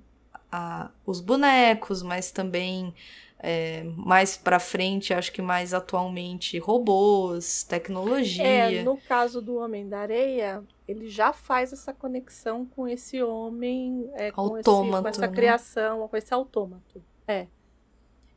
a- 0.51 0.91
os 1.05 1.20
bonecos, 1.20 2.03
mas 2.03 2.32
também 2.32 2.93
é, 3.42 3.84
mais 3.96 4.36
pra 4.38 4.60
frente, 4.60 5.14
acho 5.14 5.32
que 5.32 5.42
mais 5.42 5.74
atualmente, 5.74 6.58
robôs, 6.60 7.64
tecnologia. 7.64 8.44
É, 8.44 8.84
no 8.84 8.98
caso 8.98 9.42
do 9.42 9.56
Homem 9.58 9.88
da 9.88 10.00
Areia, 10.00 10.64
ele 10.88 11.08
já 11.10 11.32
faz 11.32 11.72
essa 11.72 11.94
conexão 11.94 12.66
com 12.66 12.88
esse 12.88 13.22
homem, 13.24 14.10
é, 14.16 14.32
com, 14.32 14.58
esse- 14.58 14.70
Autômato, 14.70 15.04
com 15.04 15.08
essa 15.10 15.22
né? 15.28 15.28
criação, 15.30 16.08
com 16.08 16.18
esse 16.18 16.34
autômato. 16.34 17.02
É. 17.28 17.48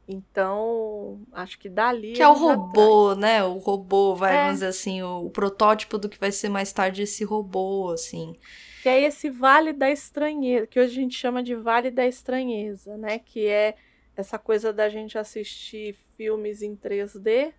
Então, 0.08 1.20
acho 1.32 1.58
que 1.58 1.68
dali. 1.68 2.12
Que 2.12 2.22
é 2.22 2.28
o 2.28 2.32
robô, 2.34 3.14
né? 3.14 3.42
O 3.44 3.58
robô, 3.58 4.14
vai, 4.14 4.34
É. 4.34 4.38
vamos 4.42 4.54
dizer 4.54 4.66
assim, 4.66 5.00
o, 5.02 5.26
o 5.26 5.30
protótipo 5.30 5.96
do 5.96 6.08
que 6.08 6.18
vai 6.18 6.32
ser 6.32 6.48
mais 6.48 6.72
tarde 6.72 7.02
esse 7.02 7.24
robô, 7.24 7.90
assim. 7.90 8.32
traz. 8.34 8.82
Que 8.82 8.88
é 8.88 9.00
esse 9.04 9.30
Vale 9.30 9.72
da 9.72 9.88
Estranheza, 9.90 10.66
que 10.66 10.78
hoje 10.80 10.90
a 10.98 11.02
gente 11.02 11.16
chama 11.16 11.40
de 11.42 11.54
Vale 11.54 11.88
da 11.90 12.04
Estranheza, 12.04 12.96
né? 12.98 13.20
Que 13.20 13.46
é 13.46 13.76
essa 14.16 14.38
coisa 14.38 14.72
da 14.72 14.88
gente 14.88 15.16
assistir 15.18 15.94
filmes 16.16 16.62
em 16.62 16.74
3D 16.76 17.52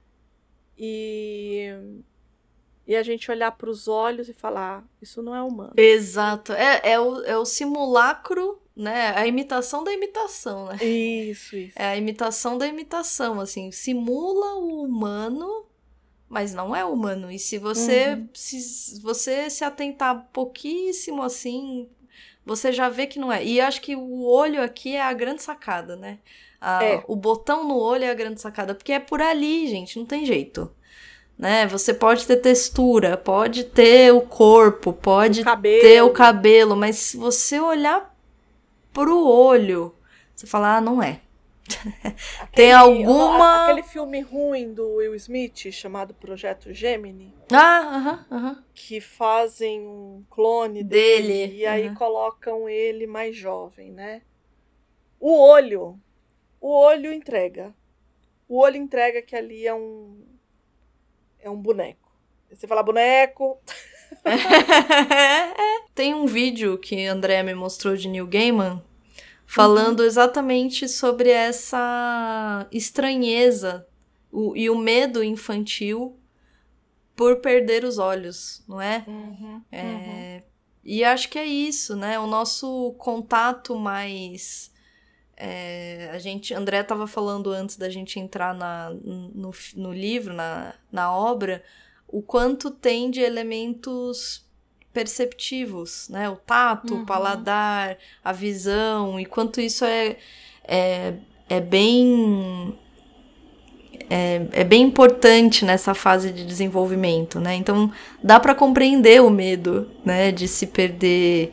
e. 0.78 1.68
E 2.86 2.97
a 2.97 3.01
gente 3.04 3.32
olhar 3.32 3.51
para 3.54 3.70
os 3.70 3.88
olhos 3.88 4.28
e 4.28 4.34
falar: 4.34 4.80
"Ah, 4.80 4.84
isso 5.01 5.22
não 5.24 5.34
é 5.34 5.41
humano. 5.41 5.72
Exato. 5.78 6.51
É, 6.51 6.82
é, 6.91 6.99
o, 6.99 7.22
é 7.24 7.38
o 7.38 7.45
simulacro, 7.45 8.62
né? 8.76 9.14
A 9.16 9.26
imitação 9.26 9.86
da 9.86 9.93
imitação, 9.93 10.66
né? 10.66 10.76
Isso, 10.84 11.56
isso. 11.56 11.80
É 11.80 11.86
a 11.86 11.95
imitação 11.97 12.58
da 12.58 12.68
imitação, 12.68 13.39
assim. 13.39 13.72
Simula 13.72 14.56
o 14.56 14.84
humano, 14.84 15.66
mas 16.28 16.54
não 16.54 16.76
é 16.76 16.84
humano. 16.84 17.32
E 17.32 17.39
se 17.39 17.58
você, 17.58 18.16
Uhum. 18.16 18.28
se 18.34 18.99
você 19.01 19.49
se 19.49 19.64
atentar 19.64 20.28
pouquíssimo, 20.34 21.24
assim, 21.24 21.89
você 22.46 22.72
já 22.72 22.89
vê 22.89 23.08
que 23.08 23.20
não 23.20 23.32
é. 23.32 23.44
E 23.44 23.60
acho 23.62 23.82
que 23.82 23.96
o 23.96 24.24
olho 24.26 24.62
aqui 24.62 24.96
é 24.96 25.02
a 25.02 25.14
grande 25.14 25.41
sacada, 25.41 25.96
né? 25.96 26.20
A- 26.62 26.84
É. 26.84 27.04
O 27.08 27.16
botão 27.16 27.68
no 27.68 27.78
olho 27.78 28.04
é 28.06 28.10
a 28.10 28.14
grande 28.14 28.39
sacada, 28.41 28.74
porque 28.76 28.94
é 28.94 29.00
por 29.00 29.22
ali, 29.22 29.68
gente, 29.68 29.98
não 30.00 30.06
tem 30.06 30.26
jeito. 30.26 30.72
Né? 31.38 31.66
Você 31.68 31.94
pode 31.94 32.28
ter 32.28 32.38
textura, 32.38 33.18
pode 33.18 33.64
ter 33.64 34.14
o 34.14 34.22
corpo, 34.22 34.94
pode 34.94 35.41
O 35.41 35.44
ter 35.82 36.02
o 36.04 36.12
cabelo, 36.12 36.76
mas 36.76 36.96
se 36.98 37.18
você 37.18 37.60
olhar 37.60 38.16
pro 38.94 39.26
olho, 39.28 39.94
você 40.36 40.46
fala, 40.46 40.78
ah, 40.78 40.82
não 40.82 41.02
é. 41.02 41.22
Tem 42.53 42.71
alguma. 42.71 43.63
Aquele 43.65 43.84
filme 43.84 44.21
ruim 44.21 44.74
do 44.74 44.95
Will 44.95 45.15
Smith 45.15 45.71
chamado 45.71 46.13
Projeto 46.13 46.74
Gemini. 46.74 47.34
Ah, 47.51 47.80
aham, 47.95 48.26
aham. 48.32 48.63
Que 48.74 48.99
fazem 49.01 49.82
um 49.88 50.24
clone 50.30 50.84
Dele, 50.84 51.28
dele, 51.28 51.55
e 51.57 51.65
aí 51.65 51.88
aham. 51.88 51.95
colocam 51.95 52.67
ele 52.69 53.05
mais 53.07 53.36
jovem, 53.36 53.91
né? 53.91 54.21
O 55.19 55.39
olho. 55.39 55.99
O 56.59 56.69
olho 56.71 57.11
entrega. 57.13 57.74
O 58.47 58.59
olho 58.59 58.78
entrega 58.78 59.21
que 59.21 59.36
ali 59.36 59.65
é 59.67 59.74
um. 59.74 60.21
É 61.39 61.49
um 61.49 61.57
boneco. 61.57 62.11
Você 62.51 62.67
fala 62.67 62.84
boneco. 62.84 63.59
Tem 65.95 66.13
um 66.13 66.26
vídeo 66.26 66.78
que 66.78 67.07
a 67.07 67.11
Andrea 67.11 67.43
me 67.43 67.53
mostrou 67.53 67.95
de 67.95 68.07
Neil 68.07 68.28
Gaiman 68.28 68.82
falando 69.56 70.04
exatamente 70.04 70.88
sobre 70.88 71.30
essa 71.30 72.68
estranheza 72.72 73.88
o- 74.32 74.56
e 74.56 74.70
o 74.70 74.78
medo 74.78 75.24
infantil 75.24 76.18
por 77.16 77.38
perder 77.38 77.84
os 77.84 77.97
olhos, 77.97 78.64
não 78.68 78.82
é? 78.82 79.04
Uhum. 79.08 79.62
É, 79.72 80.43
E 80.84 81.04
acho 81.04 81.30
que 81.30 81.39
é 81.39 81.45
isso, 81.45 81.95
né? 81.95 82.20
O 82.20 82.28
nosso 82.28 82.93
contato 82.97 83.76
mais. 83.78 84.72
é, 85.38 86.10
a 86.14 86.20
gente, 86.20 86.54
André 86.54 86.82
estava 86.82 87.08
falando 87.08 87.49
antes 87.51 87.76
da 87.78 87.89
gente 87.89 88.20
entrar 88.20 88.54
na, 88.54 88.89
no, 88.91 89.51
no 89.76 89.93
livro, 89.93 90.34
na, 90.34 90.76
na 90.91 91.16
obra, 91.16 91.64
o 92.08 92.22
quanto 92.22 92.70
tem 92.72 93.10
de 93.10 93.22
elementos 93.22 94.43
perceptivos, 94.94 96.08
né? 96.10 96.30
O 96.30 96.36
tato, 96.36 96.94
Uhum. 96.94 97.02
o 97.02 97.06
paladar, 97.06 97.98
a 98.24 98.32
visão, 98.32 99.20
e 99.20 99.26
quanto 99.26 99.60
isso 99.60 99.84
é, 99.84 100.16
é, 100.66 101.14
é 101.50 101.60
bem 101.60 102.74
é, 104.10 104.41
é 104.52 104.64
bem 104.64 104.82
importante 104.84 105.66
nessa 105.66 105.94
fase 105.94 106.32
de 106.32 106.46
desenvolvimento, 106.46 107.39
né? 107.39 107.56
Então 107.56 107.91
dá 108.22 108.39
para 108.39 108.54
compreender 108.54 109.22
o 109.22 109.30
medo, 109.30 109.89
né, 110.06 110.32
de 110.32 110.48
se 110.48 110.68
perder 110.68 111.52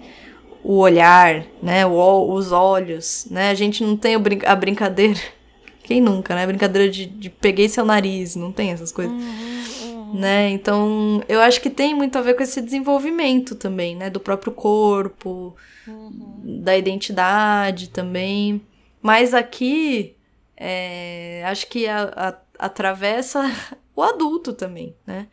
o 0.62 0.76
olhar, 0.78 1.44
né, 1.62 1.86
o, 1.86 2.32
os 2.32 2.52
olhos, 2.52 3.26
né? 3.30 3.50
A 3.50 3.54
gente 3.54 3.82
não 3.82 3.96
tem 3.96 4.14
a 4.46 4.56
brincadeira, 4.56 5.18
quem 5.84 6.00
nunca, 6.00 6.34
né? 6.34 6.44
A 6.44 6.46
brincadeira 6.46 6.90
de, 6.90 7.06
de 7.06 7.30
peguei 7.30 7.68
seu 7.68 7.84
nariz, 7.84 8.36
não 8.36 8.52
tem 8.52 8.72
essas 8.72 8.92
coisas, 8.92 9.12
Uhum, 9.14 9.79
né? 10.14 10.48
Então 10.50 11.22
eu 11.28 11.40
acho 11.40 11.60
que 11.60 11.70
tem 11.70 11.94
muito 11.94 12.16
a 12.18 12.22
ver 12.22 12.34
com 12.34 12.42
esse 12.42 12.60
desenvolvimento 12.60 13.54
também, 13.54 13.94
né, 13.96 14.10
do 14.10 14.20
próprio 14.20 14.52
corpo, 14.52 15.56
uhum. 15.86 16.60
da 16.62 16.76
identidade 16.76 17.90
também. 17.90 18.60
Mas 19.02 19.32
aqui, 19.34 20.16
é, 20.56 21.42
acho 21.46 21.66
que 21.68 21.86
a- 21.86 22.12
a- 22.16 22.40
atravessa 22.66 23.40
o 23.96 24.02
adulto 24.02 24.52
também, 24.52 24.94
né? 25.06 25.28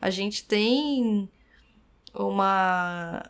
A 0.00 0.10
gente 0.10 0.44
tem 0.44 1.28
uma 2.14 3.22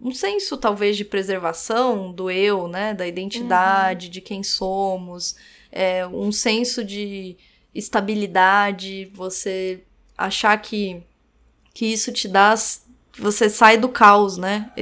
um 0.00 0.10
senso 0.12 0.56
talvez 0.56 0.96
de 0.96 1.04
preservação 1.04 2.10
do 2.12 2.28
eu, 2.28 2.66
né, 2.66 2.92
da 2.92 3.06
identidade, 3.06 4.08
de 4.08 4.20
quem 4.20 4.42
somos, 4.42 5.36
é, 5.70 6.04
um 6.08 6.32
senso 6.32 6.84
de 6.84 7.36
estabilidade, 7.72 9.08
você 9.14 9.84
achar 10.16 10.56
que 10.60 11.02
que 11.74 11.86
isso 11.86 12.12
te 12.12 12.28
dá 12.28 12.54
você 13.18 13.50
sai 13.50 13.76
do 13.76 13.88
caos, 13.88 14.38
né? 14.38 14.72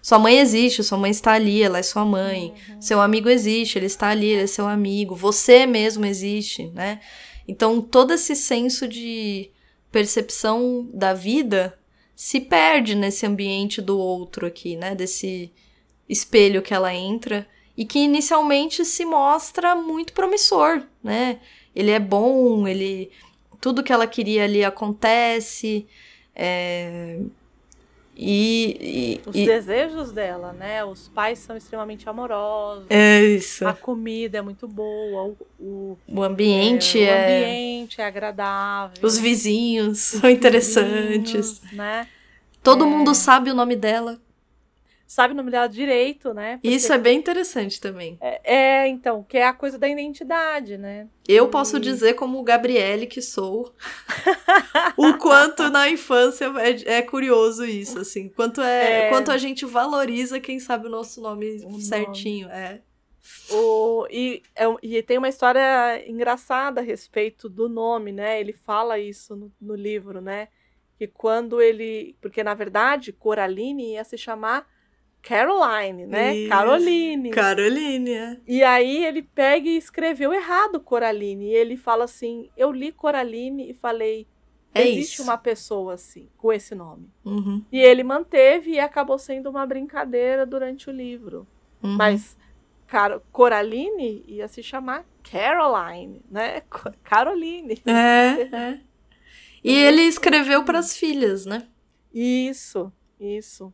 Sua 0.00 0.18
mãe 0.18 0.38
existe, 0.38 0.82
sua 0.82 0.96
mãe 0.96 1.10
está 1.10 1.32
ali, 1.32 1.62
ela 1.62 1.78
é 1.78 1.82
sua 1.82 2.04
mãe. 2.04 2.54
Seu 2.80 3.00
amigo 3.00 3.28
existe, 3.28 3.78
ele 3.78 3.86
está 3.86 4.08
ali, 4.08 4.28
ele 4.28 4.42
é 4.42 4.46
seu 4.46 4.66
amigo. 4.66 5.14
Você 5.14 5.66
mesmo 5.66 6.06
existe, 6.06 6.68
né? 6.68 7.00
Então, 7.46 7.80
todo 7.80 8.12
esse 8.14 8.34
senso 8.34 8.88
de 8.88 9.50
percepção 9.92 10.88
da 10.92 11.12
vida 11.12 11.78
se 12.14 12.40
perde 12.40 12.94
nesse 12.94 13.26
ambiente 13.26 13.82
do 13.82 13.98
outro 13.98 14.46
aqui, 14.46 14.74
né? 14.74 14.94
Desse 14.94 15.52
espelho 16.08 16.62
que 16.62 16.72
ela 16.72 16.94
entra 16.94 17.46
e 17.76 17.84
que 17.84 17.98
inicialmente 17.98 18.84
se 18.86 19.04
mostra 19.04 19.74
muito 19.74 20.14
promissor, 20.14 20.82
né? 21.04 21.40
Ele 21.74 21.90
é 21.90 22.00
bom, 22.00 22.66
ele 22.66 23.10
tudo 23.60 23.82
que 23.82 23.92
ela 23.92 24.06
queria 24.06 24.44
ali 24.44 24.64
acontece, 24.64 25.86
é, 26.34 27.18
e, 28.18 29.20
Os 29.26 29.34
e, 29.36 29.42
e 29.42 29.46
desejos 29.46 30.10
dela, 30.10 30.52
né? 30.54 30.82
Os 30.84 31.08
pais 31.08 31.38
são 31.38 31.54
extremamente 31.56 32.08
amorosos. 32.08 32.86
é 32.88 33.22
isso. 33.22 33.66
A 33.68 33.74
comida 33.74 34.38
é 34.38 34.42
muito 34.42 34.66
boa. 34.66 35.24
O, 35.24 35.36
o, 35.60 35.98
O 36.08 36.22
ambiente 36.22 36.98
é, 36.98 37.02
o 37.02 37.08
é, 37.08 37.36
ambiente 37.44 38.00
é 38.00 38.04
agradável. 38.06 38.96
os 39.02 39.18
vizinhos 39.18 39.98
são 39.98 40.30
interessantes. 40.30 41.58
vizinhos, 41.58 41.62
né? 41.72 42.08
Todo 42.62 42.84
É. 42.84 42.88
mundo 42.88 43.14
sabe 43.14 43.50
o 43.50 43.54
nome 43.54 43.76
dela. 43.76 44.18
Sabe 45.06 45.32
o 45.34 45.36
nome 45.36 45.50
dela 45.52 45.68
direito, 45.68 46.34
né? 46.34 46.56
Porque- 46.56 46.68
Isso 46.68 46.92
é 46.92 46.98
bem 46.98 47.16
interessante 47.18 47.80
também. 47.80 48.18
é, 48.20 48.40
é, 48.84 48.88
então, 48.88 49.22
que 49.22 49.38
é 49.38 49.46
a 49.46 49.52
coisa 49.52 49.78
da 49.78 49.88
identidade, 49.88 50.76
né? 50.76 51.06
Eu 51.28 51.46
E- 51.46 51.50
posso 51.50 51.78
dizer, 51.78 52.14
como 52.14 52.42
Gabriele 52.42 53.06
que 53.06 53.22
sou, 53.22 53.72
o 54.96 55.14
quanto 55.18 55.70
na 55.70 55.88
infância 55.88 56.46
é, 56.58 56.98
é 56.98 57.02
curioso 57.02 57.64
isso, 57.64 57.98
assim. 58.00 58.28
Quanto, 58.28 58.60
é, 58.60 59.06
É. 59.06 59.08
quanto 59.08 59.30
a 59.30 59.38
gente 59.38 59.64
valoriza 59.64 60.40
quem 60.40 60.58
sabe 60.58 60.86
o 60.86 60.90
nosso 60.90 61.20
nome 61.20 61.58
O 61.64 61.70
nome. 61.70 61.82
certinho. 61.82 62.48
É. 62.48 62.80
O, 63.50 64.06
e, 64.10 64.42
é 64.54 64.64
e 64.82 65.02
tem 65.02 65.18
uma 65.18 65.28
história 65.28 66.02
engraçada 66.08 66.80
a 66.80 66.84
respeito 66.84 67.48
do 67.48 67.68
nome, 67.68 68.12
né? 68.12 68.40
Ele 68.40 68.52
fala 68.52 68.98
isso 68.98 69.34
no, 69.36 69.52
no 69.60 69.74
livro, 69.74 70.20
né? 70.20 70.48
Que 70.98 71.06
quando 71.06 71.60
ele. 71.60 72.16
Porque, 72.20 72.42
na 72.42 72.54
verdade, 72.54 73.12
Coraline 73.12 73.92
ia 73.92 74.04
se 74.04 74.16
chamar 74.16 74.66
Caroline, 75.26 76.06
né? 76.06 76.36
Isso. 76.36 76.48
Caroline. 76.48 77.30
Caroline, 77.30 78.10
é. 78.12 78.36
E 78.46 78.62
aí 78.62 79.04
ele 79.04 79.22
pega 79.22 79.68
e 79.68 79.76
escreveu 79.76 80.32
errado 80.32 80.78
Coraline. 80.78 81.46
E 81.46 81.54
ele 81.54 81.76
fala 81.76 82.04
assim: 82.04 82.48
Eu 82.56 82.70
li 82.70 82.92
Coraline 82.92 83.68
e 83.68 83.74
falei. 83.74 84.26
É 84.72 84.86
Existe 84.86 85.14
isso. 85.14 85.22
uma 85.24 85.38
pessoa 85.38 85.94
assim, 85.94 86.28
com 86.36 86.52
esse 86.52 86.74
nome. 86.74 87.10
Uhum, 87.24 87.64
E 87.72 87.80
ele 87.80 88.04
manteve 88.04 88.72
e 88.72 88.78
acabou 88.78 89.18
sendo 89.18 89.48
uma 89.48 89.64
brincadeira 89.66 90.44
durante 90.44 90.90
o 90.90 90.92
livro. 90.92 91.46
uhum. 91.82 91.96
Mas 91.96 92.36
Car 92.86 93.18
Coraline 93.32 94.22
ia 94.28 94.46
se 94.48 94.62
chamar 94.62 95.04
Caroline, 95.22 96.20
né? 96.30 96.62
Caroline. 97.02 97.80
É, 97.86 98.42
é. 98.54 98.80
E 99.64 99.72
ele 99.74 100.02
escreveu 100.02 100.62
para 100.62 100.78
as 100.78 100.94
filhas, 100.96 101.46
né? 101.46 101.66
Isso, 102.12 102.92
isso. 103.18 103.72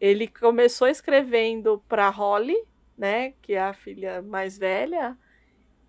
Ele 0.00 0.26
começou 0.28 0.88
escrevendo 0.88 1.82
para 1.88 2.08
Holly, 2.10 2.56
né, 2.96 3.32
que 3.42 3.54
é 3.54 3.60
a 3.60 3.72
filha 3.72 4.20
mais 4.22 4.58
velha, 4.58 5.16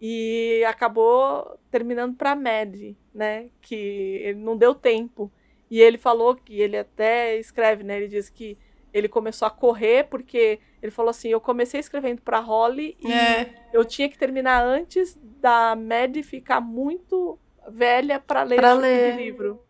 e 0.02 0.64
acabou 0.68 1.58
terminando 1.72 2.16
para 2.16 2.36
Maddie, 2.36 2.98
né, 3.14 3.50
que 3.62 3.76
ele 3.76 4.40
não 4.40 4.58
deu 4.58 4.74
tempo. 4.76 5.32
E 5.70 5.82
ele 5.82 5.98
falou 5.98 6.36
que 6.36 6.60
ele 6.62 6.78
até 6.78 7.38
escreve, 7.38 7.84
né, 7.84 7.98
ele 7.98 8.08
diz 8.08 8.30
que 8.30 8.58
ele 8.94 9.10
começou 9.10 9.46
a 9.48 9.52
correr 9.52 10.06
porque 10.08 10.60
ele 10.82 10.92
falou 10.92 11.10
assim, 11.10 11.30
eu 11.30 11.42
comecei 11.42 11.80
escrevendo 11.80 12.22
para 12.22 12.40
Holly 12.40 12.96
e 13.02 13.12
É. 13.12 13.54
eu 13.74 13.84
tinha 13.84 14.08
que 14.08 14.18
terminar 14.18 14.64
antes 14.64 15.20
da 15.42 15.76
Maddie 15.76 16.24
ficar 16.24 16.62
muito 16.62 17.38
velha 17.68 18.20
para 18.20 18.44
ler 18.44 18.56
Pra 18.58 18.70
esse 18.70 18.76
tipo 18.78 18.82
ler. 18.82 19.16
livro. 19.18 19.65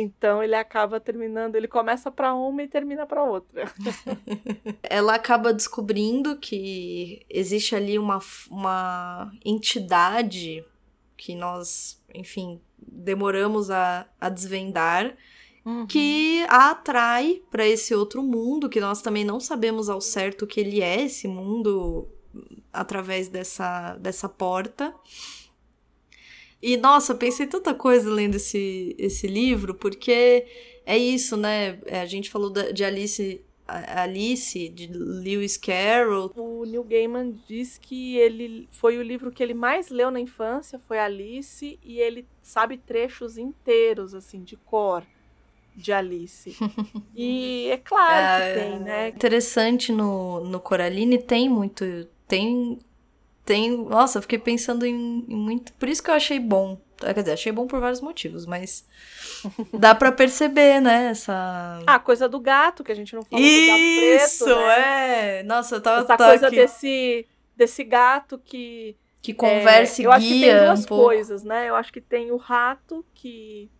Então 0.00 0.42
ele 0.42 0.54
acaba 0.54 1.00
terminando, 1.00 1.56
ele 1.56 1.68
começa 1.68 2.10
para 2.10 2.34
uma 2.34 2.62
e 2.62 2.68
termina 2.68 3.06
para 3.06 3.24
outra. 3.24 3.64
Ela 4.82 5.14
acaba 5.14 5.52
descobrindo 5.52 6.36
que 6.36 7.24
existe 7.28 7.74
ali 7.74 7.98
uma, 7.98 8.18
uma 8.50 9.32
entidade 9.44 10.64
que 11.16 11.34
nós, 11.34 12.02
enfim, 12.14 12.60
demoramos 12.78 13.70
a, 13.70 14.06
a 14.20 14.28
desvendar, 14.28 15.16
que 15.88 16.44
a 16.48 16.70
atrai 16.70 17.42
para 17.50 17.66
esse 17.66 17.92
outro 17.92 18.22
mundo, 18.22 18.68
que 18.68 18.80
nós 18.80 19.02
também 19.02 19.24
não 19.24 19.40
sabemos 19.40 19.88
ao 19.88 20.00
certo 20.00 20.42
o 20.42 20.46
que 20.46 20.60
ele 20.60 20.80
é, 20.80 21.02
esse 21.02 21.26
mundo, 21.26 22.06
através 22.72 23.28
dessa, 23.28 23.96
dessa 23.96 24.28
porta. 24.28 24.94
E, 26.62 26.76
nossa, 26.76 27.14
pensei 27.14 27.46
tanta 27.46 27.74
coisa 27.74 28.10
lendo 28.10 28.36
esse, 28.36 28.94
esse 28.98 29.26
livro, 29.26 29.74
porque 29.74 30.46
é 30.84 30.96
isso, 30.96 31.36
né? 31.36 31.78
É, 31.86 32.00
A 32.00 32.06
gente 32.06 32.30
falou 32.30 32.50
de 32.50 32.84
Alice, 32.84 33.40
Alice, 33.66 34.68
de 34.70 34.86
Lewis 34.88 35.56
Carroll. 35.56 36.32
O 36.36 36.64
Neil 36.64 36.84
Gaiman 36.84 37.32
diz 37.48 37.78
que 37.78 38.16
ele 38.16 38.68
foi 38.70 38.96
o 38.98 39.02
livro 39.02 39.30
que 39.30 39.42
ele 39.42 39.54
mais 39.54 39.90
leu 39.90 40.10
na 40.10 40.20
infância, 40.20 40.78
foi 40.86 40.98
Alice, 40.98 41.78
e 41.82 41.98
ele 42.00 42.26
sabe 42.42 42.78
trechos 42.78 43.36
inteiros, 43.38 44.14
assim, 44.14 44.42
de 44.42 44.56
cor 44.56 45.04
de 45.74 45.92
Alice. 45.92 46.56
E 47.14 47.68
é 47.70 47.76
claro 47.78 48.30
que 48.30 48.42
É, 48.42 48.54
tem, 48.54 48.78
né? 48.80 49.08
Interessante 49.08 49.90
no, 49.92 50.40
no 50.44 50.60
Coraline, 50.60 51.18
tem 51.18 51.48
muito. 51.48 51.84
Tem 52.28 52.78
tem. 53.46 53.76
Nossa, 53.84 54.18
eu 54.18 54.22
fiquei 54.22 54.38
pensando 54.38 54.84
em, 54.84 55.24
em 55.28 55.36
muito. 55.36 55.72
Por 55.74 55.88
isso 55.88 56.02
que 56.02 56.10
eu 56.10 56.14
achei 56.14 56.38
bom. 56.38 56.78
Quer 56.98 57.14
dizer, 57.14 57.32
achei 57.32 57.52
bom 57.52 57.66
por 57.66 57.78
vários 57.78 58.00
motivos, 58.00 58.46
mas 58.46 58.86
dá 59.72 59.94
para 59.94 60.10
perceber, 60.10 60.80
né? 60.80 61.10
Essa. 61.10 61.80
Ah, 61.86 61.94
a 61.94 61.98
coisa 61.98 62.28
do 62.28 62.40
gato, 62.40 62.82
que 62.82 62.90
a 62.90 62.94
gente 62.94 63.14
não 63.14 63.22
falou 63.22 63.44
Isso, 63.44 64.44
do 64.44 64.46
gato 64.46 64.56
preto, 64.56 64.66
né? 64.66 65.38
é. 65.38 65.42
Nossa, 65.44 65.76
eu 65.76 65.80
tava. 65.80 65.98
Essa 65.98 66.16
tava 66.16 66.30
coisa 66.30 66.46
aqui. 66.48 66.56
desse, 66.56 67.26
desse 67.56 67.84
gato 67.84 68.38
que. 68.44 68.96
Que 69.22 69.34
conversa 69.34 70.00
é, 70.00 70.02
e 70.02 70.06
Eu 70.06 70.12
acho 70.12 70.26
que 70.26 70.32
tem 70.32 70.40
guia 70.40 70.64
duas 70.66 70.84
um 70.84 70.88
pouco. 70.88 71.04
coisas, 71.04 71.42
né? 71.42 71.68
Eu 71.68 71.74
acho 71.74 71.92
que 71.92 72.00
tem 72.00 72.30
o 72.32 72.36
rato, 72.36 73.04
que. 73.14 73.70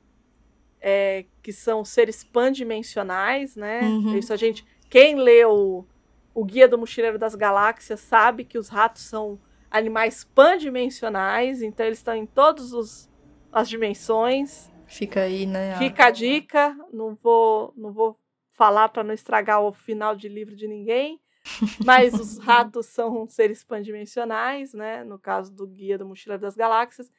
É, 0.80 1.24
que 1.42 1.52
são 1.52 1.84
seres 1.84 2.22
pandimensionais, 2.22 3.56
né? 3.56 3.80
Uhum. 3.82 4.18
Isso 4.18 4.32
a 4.32 4.36
gente. 4.36 4.64
Quem 4.90 5.16
leu 5.16 5.86
o 6.34 6.44
Guia 6.44 6.68
do 6.68 6.76
Mochileiro 6.76 7.18
das 7.18 7.34
Galáxias 7.34 7.98
sabe 8.00 8.44
que 8.44 8.58
os 8.58 8.68
ratos 8.68 9.02
são 9.02 9.40
animais 9.70 10.24
pandimensionais, 10.34 11.62
então 11.62 11.86
eles 11.86 11.98
estão 11.98 12.14
em 12.14 12.26
todas 12.26 13.08
as 13.52 13.68
dimensões. 13.68 14.70
Fica 14.86 15.22
aí, 15.22 15.46
né? 15.46 15.74
a- 15.74 15.78
Fica 15.78 16.06
a 16.06 16.10
dica, 16.10 16.76
não 16.92 17.14
vou, 17.14 17.72
não 17.76 17.92
vou 17.92 18.18
falar 18.52 18.88
para 18.88 19.04
não 19.04 19.12
estragar 19.14 19.60
o 19.62 19.72
final 19.72 20.14
de 20.16 20.28
livro 20.28 20.54
de 20.56 20.66
ninguém, 20.66 21.20
mas 21.84 22.14
os 22.14 22.38
ratos 22.38 22.86
são 22.86 23.26
seres 23.28 23.62
pandimensionais, 23.64 24.72
né? 24.72 25.04
No 25.04 25.18
caso 25.18 25.52
do 25.52 25.66
Guia 25.66 25.98
do 25.98 26.06
Mochileiro 26.06 26.42
das 26.42 26.56
Galáxias. 26.56 27.10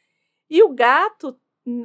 E 0.49 0.63
o 0.63 0.69
gato, 0.69 1.37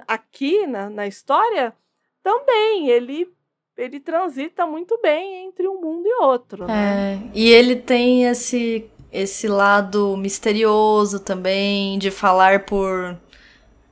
aqui 0.07 0.67
na, 0.67 0.89
na 0.89 1.07
história, 1.07 1.75
também, 2.23 2.89
ele, 2.89 3.29
ele 3.77 3.99
transita 3.99 4.67
muito 4.67 4.99
bem 5.03 5.47
entre 5.47 5.67
um 5.69 5.81
mundo 5.81 6.07
e 6.07 6.15
outro, 6.23 6.67
né? 6.69 7.15
É, 7.17 7.31
e 7.35 7.49
ele 7.49 7.75
tem 7.77 8.25
esse, 8.27 8.89
esse 9.13 9.47
lado 9.47 10.17
misterioso 10.17 11.21
também, 11.21 11.99
de 11.99 12.11
falar 12.11 12.65
por 12.65 13.17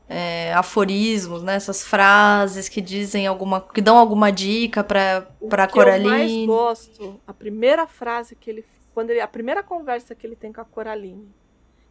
é, 0.08 0.52
aforismos, 0.54 1.42
né? 1.42 1.54
Essas 1.54 1.84
frases 1.84 2.68
que 2.68 2.80
dizem 2.80 3.26
alguma. 3.26 3.60
que 3.60 3.80
dão 3.80 3.96
alguma 3.98 4.32
dica 4.32 4.82
pra 4.82 5.28
O 5.40 5.48
que 5.48 5.54
eu 5.54 5.58
mais 5.58 5.70
Coraline. 5.70 6.46
gosto, 6.46 7.20
a 7.26 7.32
primeira 7.34 7.86
frase 7.86 8.34
que 8.34 8.50
ele, 8.50 8.64
quando 8.94 9.10
ele, 9.10 9.20
a 9.20 9.28
primeira 9.28 9.62
conversa 9.62 10.14
que 10.14 10.26
ele 10.26 10.34
tem 10.34 10.52
com 10.52 10.60
a 10.60 10.64
Coraline, 10.64 11.28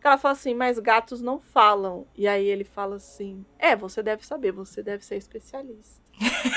que 0.02 0.08
ela 0.08 0.18
fala 0.18 0.34
assim, 0.34 0.54
mas 0.54 0.80
gatos 0.80 1.22
não 1.22 1.40
falam. 1.40 2.06
E 2.16 2.28
aí 2.28 2.46
ele 2.46 2.64
fala 2.64 2.96
assim, 2.98 3.46
é, 3.58 3.76
você 3.76 4.02
deve 4.02 4.26
saber, 4.26 4.52
você 4.52 4.82
deve 4.82 5.06
ser 5.06 5.16
especialista. 5.16 6.02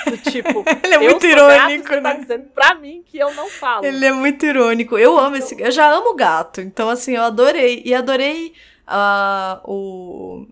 Do 0.06 0.16
tipo, 0.30 0.64
Ele 0.82 0.94
é 0.94 0.98
muito 0.98 1.24
irônico, 1.26 1.84
gato, 1.88 2.02
tá 2.02 2.14
né? 2.14 2.20
dizendo 2.20 2.44
pra 2.54 2.74
mim 2.74 3.02
que 3.06 3.18
eu 3.18 3.32
não 3.34 3.48
falo. 3.48 3.84
Ele 3.84 4.04
é 4.04 4.12
muito 4.12 4.44
irônico. 4.44 4.98
Eu 4.98 5.18
amo 5.18 5.36
esse. 5.36 5.60
Eu 5.60 5.70
já 5.70 5.88
amo 5.90 6.14
gato. 6.14 6.60
Então, 6.60 6.88
assim, 6.88 7.14
eu 7.16 7.22
adorei. 7.22 7.82
E 7.84 7.94
adorei 7.94 8.52
a, 8.86 9.60
o, 9.64 10.46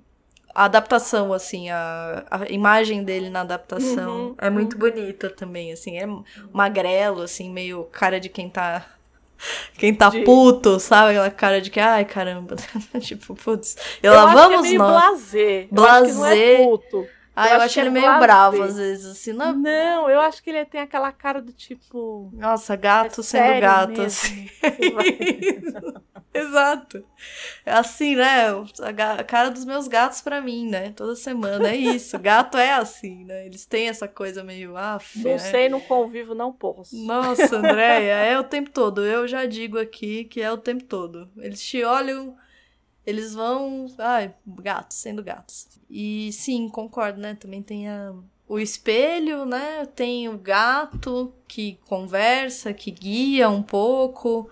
a 0.55 0.65
adaptação, 0.65 1.33
assim, 1.33 1.71
a, 1.71 2.25
a 2.31 2.51
imagem 2.53 3.03
dele 3.03 3.31
na 3.31 3.41
adaptação. 3.41 4.29
Uhum, 4.29 4.35
é 4.39 4.49
muito 4.49 4.79
bonita 4.79 5.29
também, 5.29 5.73
assim. 5.73 5.99
É 5.99 6.07
magrelo, 6.53 7.23
assim, 7.23 7.51
meio 7.51 7.85
cara 7.85 8.21
de 8.21 8.29
quem 8.29 8.49
tá. 8.49 8.85
Quem 9.79 9.95
tá 9.95 10.11
De- 10.11 10.21
puto, 10.21 10.79
sabe? 10.79 11.13
Aquela 11.13 11.31
cara 11.31 11.61
de 11.63 11.71
que, 11.71 11.81
ai, 11.81 12.05
caramba. 12.05 12.57
tipo, 13.01 13.35
putz. 13.35 13.75
Eu, 14.03 14.13
eu 14.13 14.23
lá 14.25 14.31
é 14.31 14.35
vamos 14.35 14.61
meio 14.63 14.79
nós. 14.79 14.91
blasé. 14.93 15.67
Eu 15.75 15.85
acho 15.85 16.05
que 16.05 16.13
não 16.13 16.27
é 16.27 16.57
puto. 16.59 17.09
Ah, 17.41 17.47
eu 17.49 17.51
eu, 17.51 17.57
acho 17.57 17.65
acho 17.65 17.81
ele 17.81 17.89
é 17.89 17.91
meio 17.91 18.19
bravo 18.19 18.63
às 18.63 18.77
vezes, 18.77 19.07
assim. 19.07 19.33
Não, 19.33 19.53
Não, 19.53 20.11
eu 20.11 20.21
acho 20.21 20.43
que 20.43 20.51
ele 20.51 20.65
tem 20.65 20.81
aquela 20.81 21.11
cara 21.13 21.41
do 21.41 21.53
tipo... 21.53 22.31
Nossa, 22.33 22.77
gato 22.77 23.21
é 23.21 23.25
sendo 23.25 23.61
gato, 23.61 23.89
mesmo? 23.91 24.05
assim. 24.07 24.51
Exato. 26.33 27.05
É 27.67 27.73
assim, 27.73 28.15
né? 28.15 28.47
A, 29.19 29.25
cara 29.25 29.51
dos 29.51 29.65
meus 29.65 29.89
gatos 29.89 30.21
pra 30.21 30.41
mim, 30.41 30.69
né? 30.69 30.93
Toda 30.93 31.17
semana 31.17 31.69
é 31.71 31.77
isso. 31.77 32.19
Gato 32.19 32.57
é 32.57 32.73
assim, 32.73 33.25
né? 33.25 33.47
Eles 33.47 33.67
têm 33.67 33.89
essa 33.89 34.07
coisa 34.07 34.45
meio 34.45 34.77
af, 34.77 35.19
Não 35.19 35.33
né? 35.33 35.39
sei, 35.39 35.69
não 35.69 35.81
convivo, 35.81 36.35
não 36.35 36.53
posso. 36.53 36.97
Nossa, 37.05 37.57
Andréia, 37.57 38.13
é 38.25 38.39
o 38.39 38.45
tempo 38.45 38.71
todo. 38.71 39.05
Eu 39.05 39.27
já 39.27 39.45
digo 39.45 39.79
aqui 39.79 40.25
que 40.25 40.41
é 40.41 40.53
o 40.53 40.57
tempo 40.59 40.85
todo. 40.85 41.29
Eles 41.37 41.61
te 41.63 41.83
olham, 41.83 42.37
eles 43.11 43.35
vão. 43.35 43.87
Ai, 43.99 44.33
gatos, 44.47 44.99
sendo 44.99 45.23
gatos. 45.23 45.69
E 45.89 46.33
sim, 46.33 46.69
concordo, 46.69 47.21
né? 47.21 47.35
Também 47.35 47.63
tem 47.63 47.89
a, 47.89 48.15
o 48.49 48.59
espelho, 48.59 49.45
né? 49.45 49.87
Tem 49.95 50.29
o 50.29 50.39
gato 50.39 51.33
que 51.47 51.79
conversa, 51.87 52.73
que 52.73 52.91
guia 52.91 53.49
um 53.49 53.63
pouco. 53.63 54.49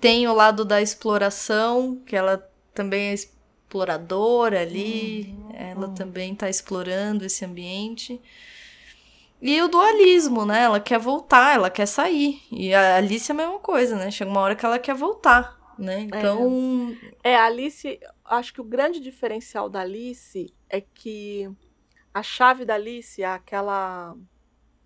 Tem 0.00 0.28
o 0.28 0.34
lado 0.34 0.64
da 0.64 0.80
exploração, 0.80 2.00
que 2.06 2.14
ela 2.14 2.46
também 2.74 3.08
é 3.08 3.14
exploradora 3.14 4.60
ali. 4.60 5.34
Ela 5.54 5.88
também 5.88 6.34
tá 6.34 6.48
explorando 6.48 7.24
esse 7.24 7.44
ambiente. 7.44 8.20
E 9.40 9.60
o 9.60 9.68
dualismo, 9.68 10.46
né? 10.46 10.62
Ela 10.62 10.80
quer 10.80 10.98
voltar, 10.98 11.54
ela 11.54 11.70
quer 11.70 11.86
sair. 11.86 12.40
E 12.50 12.72
a 12.74 12.96
Alice 12.96 13.30
é 13.30 13.34
a 13.34 13.36
mesma 13.36 13.58
coisa, 13.58 13.96
né? 13.96 14.10
Chega 14.10 14.30
uma 14.30 14.40
hora 14.40 14.56
que 14.56 14.64
ela 14.64 14.78
quer 14.78 14.94
voltar, 14.94 15.55
né? 15.78 16.00
Então, 16.02 16.96
É, 17.22 17.36
a 17.36 17.46
Alice, 17.46 17.98
acho 18.24 18.52
que 18.52 18.60
o 18.60 18.64
grande 18.64 19.00
diferencial 19.00 19.68
da 19.68 19.80
Alice 19.80 20.52
é 20.68 20.80
que 20.80 21.50
a 22.12 22.22
chave 22.22 22.64
da 22.64 22.74
Alice, 22.74 23.22
aquela. 23.22 24.16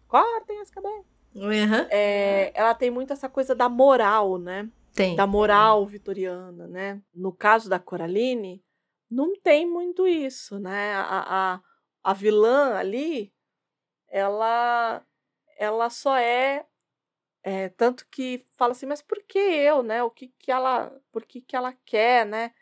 Cortem 0.09 0.61
as 0.61 0.71
cabeças. 0.71 1.05
uhum, 1.35 1.87
É, 1.91 2.51
ela 2.55 2.75
tem 2.75 2.91
muito 2.91 3.13
essa 3.13 3.29
coisa 3.29 3.55
da 3.55 3.69
moral, 3.69 4.39
né? 4.39 4.69
tem. 4.95 5.15
Da 5.17 5.27
moral 5.27 5.87
vitoriana, 5.87 6.67
né? 6.67 7.01
No 7.15 7.33
caso 7.33 7.69
da 7.69 7.79
Coraline, 7.79 8.63
não 9.11 9.35
tem 9.41 9.67
muito 9.67 10.07
isso, 10.07 10.59
né? 10.59 10.95
A, 10.95 11.55
a, 11.55 11.61
a 12.03 12.13
vilã 12.13 12.75
ali, 12.75 13.33
ela, 14.09 15.03
ela 15.57 15.89
só 15.91 16.17
é, 16.17 16.67
é, 17.43 17.69
tanto 17.71 18.07
que 18.11 18.47
fala 18.57 18.73
assim, 18.73 18.87
mas 18.87 19.01
por 19.03 19.23
que 19.23 19.39
eu, 19.39 19.83
né? 19.83 20.03
O 20.03 20.11
que 20.11 20.29
que 20.39 20.51
ela, 20.53 20.93
por 21.13 21.25
que 21.25 21.41
que 21.41 21.57
ela 21.57 21.73
quer, 21.85 22.27
né? 22.27 22.53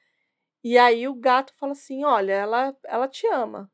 E 0.62 0.76
aí 0.78 1.06
o 1.08 1.14
gato 1.14 1.52
fala 1.56 1.72
assim, 1.72 2.04
olha, 2.04 2.32
ela, 2.32 2.76
ela 2.84 3.08
te 3.08 3.26
ama. 3.28 3.70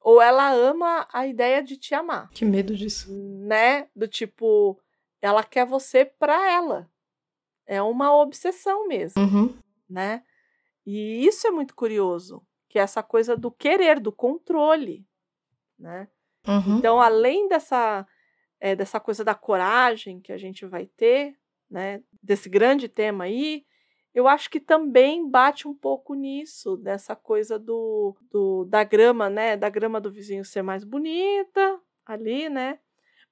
Ou 0.00 0.20
ela 0.20 0.50
ama 0.52 1.06
a 1.12 1.26
ideia 1.26 1.62
de 1.62 1.76
te 1.76 1.94
amar 1.94 2.28
Que 2.30 2.44
medo 2.44 2.74
disso. 2.74 3.12
né? 3.12 3.88
Do 3.94 4.08
tipo, 4.08 4.80
ela 5.20 5.44
quer 5.44 5.64
você 5.64 6.04
pra 6.04 6.50
ela. 6.50 6.90
É 7.66 7.80
uma 7.80 8.14
obsessão 8.16 8.88
mesmo, 8.88 9.22
Uhum. 9.22 9.56
né? 9.88 10.24
E 10.84 11.24
isso 11.24 11.46
é 11.46 11.50
muito 11.52 11.74
curioso, 11.76 12.44
que 12.68 12.78
é 12.78 12.82
essa 12.82 13.02
coisa 13.02 13.36
do 13.36 13.50
querer, 13.52 14.00
do 14.00 14.10
controle, 14.10 15.06
né? 15.78 16.08
Uhum. 16.48 16.78
Então, 16.78 17.00
além 17.00 17.46
dessa 17.48 18.04
é, 18.64 18.76
dessa 18.76 19.00
coisa 19.00 19.24
da 19.24 19.34
coragem 19.34 20.20
que 20.20 20.32
a 20.32 20.38
gente 20.38 20.64
vai 20.64 20.86
ter, 20.86 21.36
né? 21.68 22.00
Desse 22.22 22.48
grande 22.48 22.88
tema 22.88 23.24
aí, 23.24 23.66
eu 24.14 24.28
acho 24.28 24.48
que 24.48 24.60
também 24.60 25.28
bate 25.28 25.66
um 25.66 25.74
pouco 25.74 26.14
nisso, 26.14 26.76
dessa 26.76 27.16
coisa 27.16 27.58
do, 27.58 28.16
do 28.30 28.64
da 28.66 28.84
grama, 28.84 29.28
né? 29.28 29.56
Da 29.56 29.68
grama 29.68 30.00
do 30.00 30.12
vizinho 30.12 30.44
ser 30.44 30.62
mais 30.62 30.84
bonita 30.84 31.80
ali, 32.06 32.48
né? 32.48 32.78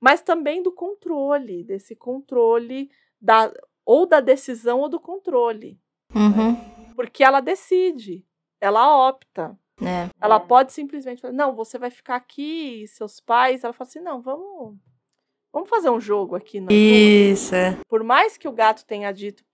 Mas 0.00 0.20
também 0.20 0.64
do 0.64 0.72
controle, 0.72 1.62
desse 1.62 1.94
controle 1.94 2.90
da 3.20 3.52
ou 3.84 4.06
da 4.06 4.18
decisão 4.20 4.80
ou 4.80 4.88
do 4.88 4.98
controle, 4.98 5.78
Uhum. 6.12 6.56
porque 6.96 7.22
ela 7.22 7.40
decide, 7.40 8.26
ela 8.60 9.08
opta. 9.08 9.56
É. 9.80 10.10
Ela 10.20 10.40
pode 10.40 10.72
simplesmente 10.72 11.22
falar, 11.22 11.32
não, 11.34 11.54
você 11.54 11.78
vai 11.78 11.90
ficar 11.90 12.16
aqui, 12.16 12.84
seus 12.88 13.20
pais. 13.20 13.62
Ela 13.62 13.72
fala 13.72 13.88
assim, 13.88 14.00
não, 14.00 14.20
vamos, 14.20 14.76
vamos 15.52 15.68
fazer 15.68 15.90
um 15.90 16.00
jogo 16.00 16.34
aqui. 16.36 16.60
Não. 16.60 16.68
Isso, 16.70 17.54
é. 17.54 17.78
Por 17.88 18.02
mais 18.04 18.36
que 18.36 18.48
o 18.48 18.52
gato 18.52 18.84
tenha 18.84 19.12
dito 19.12 19.44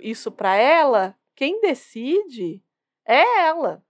isso 0.00 0.30
pra 0.32 0.56
ela, 0.56 1.16
quem 1.34 1.60
decide 1.60 2.62
é 3.06 3.40
ela. 3.46 3.82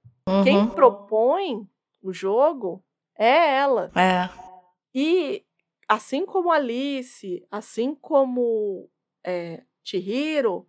Quem 0.45 0.59
Uhum. 0.59 0.71
propõe 0.71 1.69
o 2.03 2.13
jogo 2.13 2.83
é 3.19 3.57
ela. 3.57 3.91
É. 3.97 4.29
E 4.95 5.45
assim 5.89 6.25
como 6.25 6.51
Alice, 6.53 7.45
assim 7.51 7.95
como 7.95 8.89
é, 9.25 9.63
Chihiro, 9.83 10.67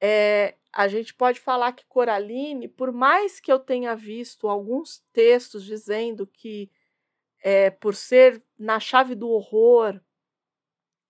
é, 0.00 0.56
a 0.72 0.88
gente 0.88 1.14
pode 1.14 1.38
falar 1.38 1.72
que 1.72 1.86
Coraline, 1.86 2.66
por 2.66 2.90
mais 2.92 3.38
que 3.40 3.52
eu 3.52 3.58
tenha 3.58 3.94
visto 3.94 4.48
alguns 4.48 5.02
textos 5.12 5.64
dizendo 5.64 6.26
que 6.26 6.70
é, 7.42 7.70
por 7.70 7.94
ser 7.94 8.42
na 8.58 8.78
chave 8.80 9.14
do 9.14 9.28
horror, 9.28 10.00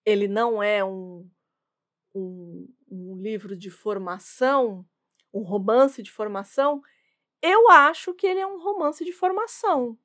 ele 0.04 0.26
não 0.26 0.62
é 0.62 0.84
um, 0.84 1.28
um, 2.14 2.68
um 2.90 3.16
livro 3.16 3.56
de 3.56 3.70
formação, 3.70 4.84
um 5.32 5.42
romance 5.42 6.02
de 6.02 6.10
formação, 6.10 6.82
eu 7.40 7.70
acho 7.70 8.14
que 8.14 8.26
ele 8.26 8.40
é 8.40 8.46
um 8.46 8.62
romance 8.62 9.04
de 9.04 9.12
formação. 9.12 9.98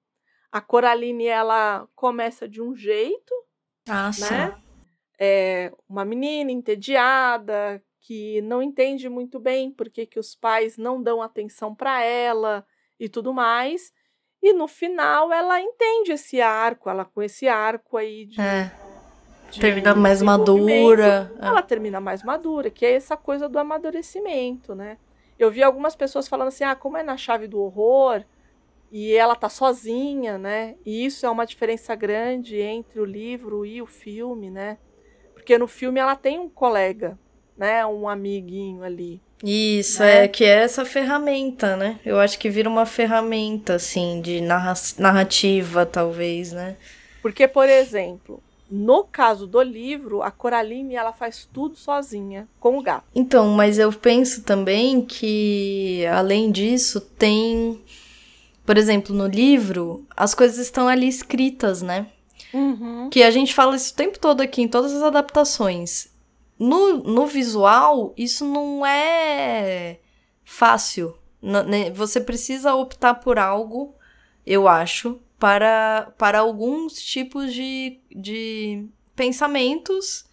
A 0.52 0.62
Coraline, 0.62 1.28
ela 1.28 1.88
começa 1.96 2.48
de 2.48 2.62
um 2.62 2.76
jeito, 2.76 3.34
Ah, 3.88 4.12
sim. 4.12 4.24
né? 4.24 4.62
É 5.20 5.74
uma 5.90 6.06
menina 6.06 6.52
entediada 6.52 7.84
que 8.00 8.42
não 8.42 8.62
entende 8.62 9.10
muito 9.10 9.40
bem 9.40 9.72
por 9.72 9.90
que, 9.90 10.06
que 10.06 10.20
os 10.20 10.36
pais 10.36 10.78
não 10.78 11.02
dão 11.02 11.22
atenção 11.22 11.76
para 11.76 12.02
ela 12.04 12.66
e 13.00 13.10
tudo 13.10 13.34
mais. 13.34 13.92
E 14.42 14.54
no 14.54 14.68
final 14.68 15.32
ela 15.32 15.60
entende 15.60 16.12
esse 16.12 16.40
arco, 16.42 16.90
ela 16.90 17.06
com 17.06 17.22
esse 17.22 17.48
arco 17.48 17.98
aí 17.98 18.26
de. 18.26 18.40
É. 18.40 18.72
de 19.50 19.60
termina 19.60 19.96
mais 19.96 20.22
madura. 20.22 21.32
É. 21.40 21.48
Ela 21.48 21.60
é. 21.60 21.64
termina 21.64 22.00
mais 22.00 22.24
madura, 22.24 22.70
que 22.70 22.86
é 22.86 22.94
essa 22.94 23.18
coisa 23.18 23.50
do 23.50 23.58
amadurecimento, 23.60 24.76
né? 24.76 24.98
Eu 25.38 25.52
vi 25.52 25.62
algumas 25.64 25.96
pessoas 25.96 26.28
falando 26.28 26.50
assim: 26.50 26.64
ah, 26.64 26.76
como 26.76 26.98
é 26.98 27.04
na 27.04 27.18
chave 27.18 27.48
do 27.48 27.60
horror, 27.60 28.24
e 28.92 29.14
ela 29.14 29.36
tá 29.36 29.50
sozinha, 29.50 30.38
né? 30.38 30.76
E 30.86 31.06
isso 31.06 31.26
é 31.26 31.30
uma 31.30 31.46
diferença 31.46 31.94
grande 31.96 32.60
entre 32.60 33.00
o 33.00 33.06
livro 33.06 33.66
e 33.66 33.82
o 33.82 33.86
filme, 33.86 34.50
né? 34.50 34.78
Porque 35.34 35.58
no 35.58 35.68
filme 35.68 36.00
ela 36.00 36.16
tem 36.16 36.40
um 36.40 36.50
colega, 36.50 37.20
né? 37.56 37.86
Um 37.86 38.08
amiguinho 38.08 38.84
ali. 38.84 39.22
Isso, 39.44 40.02
né? 40.02 40.24
é 40.24 40.28
que 40.28 40.44
é 40.44 40.64
essa 40.64 40.84
ferramenta, 40.84 41.76
né? 41.76 42.00
Eu 42.06 42.20
acho 42.20 42.40
que 42.40 42.50
vira 42.50 42.68
uma 42.70 42.86
ferramenta, 42.86 43.76
assim, 43.76 44.20
de 44.22 44.42
narra 44.42 44.74
narrativa, 44.98 45.86
talvez, 45.86 46.52
né? 46.52 46.76
Porque, 47.22 47.48
por 47.48 47.70
exemplo, 47.70 48.42
no 48.70 49.04
caso 49.04 49.46
do 49.46 49.62
livro, 49.62 50.24
a 50.24 50.32
Coraline 50.32 50.96
ela 50.96 51.14
faz 51.14 51.48
tudo 51.54 51.76
sozinha 51.76 52.48
com 52.60 52.78
o 52.78 52.82
gato. 52.82 53.06
Então, 53.14 53.50
mas 53.50 53.78
eu 53.78 53.92
penso 53.94 54.44
também 54.44 55.02
que, 55.02 56.04
além 56.08 56.52
disso, 56.52 57.00
tem 57.00 57.80
por 58.68 58.78
exemplo, 58.78 59.16
no 59.16 59.28
livro, 59.28 60.06
as 60.14 60.36
coisas 60.36 60.58
estão 60.58 60.90
ali 60.90 61.08
escritas, 61.08 61.82
né? 61.82 62.08
Uhum. 62.54 63.10
Que 63.10 63.24
a 63.24 63.32
gente 63.32 63.54
fala 63.54 63.78
isso 63.78 63.94
o 63.94 63.96
tempo 63.96 64.20
todo 64.20 64.42
aqui, 64.42 64.62
em 64.62 64.68
todas 64.68 64.94
as 64.94 65.02
adaptações. 65.02 66.10
No, 66.60 66.98
no 66.98 67.28
visual, 67.28 68.14
isso 68.18 68.46
não 68.46 68.86
é 68.86 70.00
fácil. 70.44 71.18
Né? 71.42 71.92
Você 71.92 72.20
precisa 72.20 72.74
optar 72.74 73.16
por 73.16 73.38
algo, 73.38 73.96
eu 74.46 74.68
acho, 74.68 75.20
para, 75.38 76.12
para 76.18 76.40
alguns 76.40 76.94
tipos 76.94 77.54
de, 77.54 78.00
de 78.10 78.88
pensamentos 79.16 80.26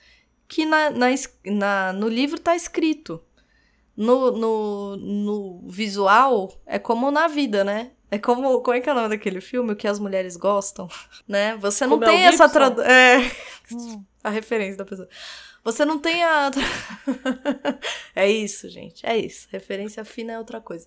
que 0.49 0.65
na, 0.65 0.91
na, 0.91 1.07
na, 1.45 1.93
no 1.93 2.09
livro 2.09 2.37
está 2.37 2.57
escrito. 2.57 3.23
No, 3.97 4.33
no, 4.33 4.97
no 4.97 5.69
visual, 5.69 6.53
é 6.67 6.81
como 6.81 7.13
na 7.13 7.29
vida, 7.29 7.63
né? 7.63 7.93
É 8.11 8.19
como. 8.19 8.61
Como 8.61 8.77
é 8.77 8.81
que 8.81 8.89
é 8.89 8.93
o 8.93 8.95
nome 8.95 9.09
daquele 9.09 9.41
filme? 9.41 9.73
O 9.73 9.77
que 9.77 9.87
as 9.87 10.01
mulheres 10.01 10.37
gostam, 10.37 10.89
né? 11.29 11.57
Você 11.59 11.87
não 11.87 11.99
como 11.99 12.05
tem 12.05 12.25
é 12.25 12.27
essa 12.27 12.49
tradução. 12.49 12.85
É. 12.85 13.31
Hum. 13.73 14.05
A 14.23 14.31
referência 14.31 14.79
da 14.79 14.85
pessoa. 14.85 15.09
Você 15.65 15.85
não 15.85 15.99
tem 15.99 16.23
a. 16.23 16.51
é 18.15 18.31
isso, 18.31 18.69
gente. 18.69 19.05
É 19.05 19.17
isso. 19.17 19.49
Referência 19.51 20.05
fina 20.05 20.35
é 20.35 20.39
outra 20.39 20.61
coisa. 20.61 20.87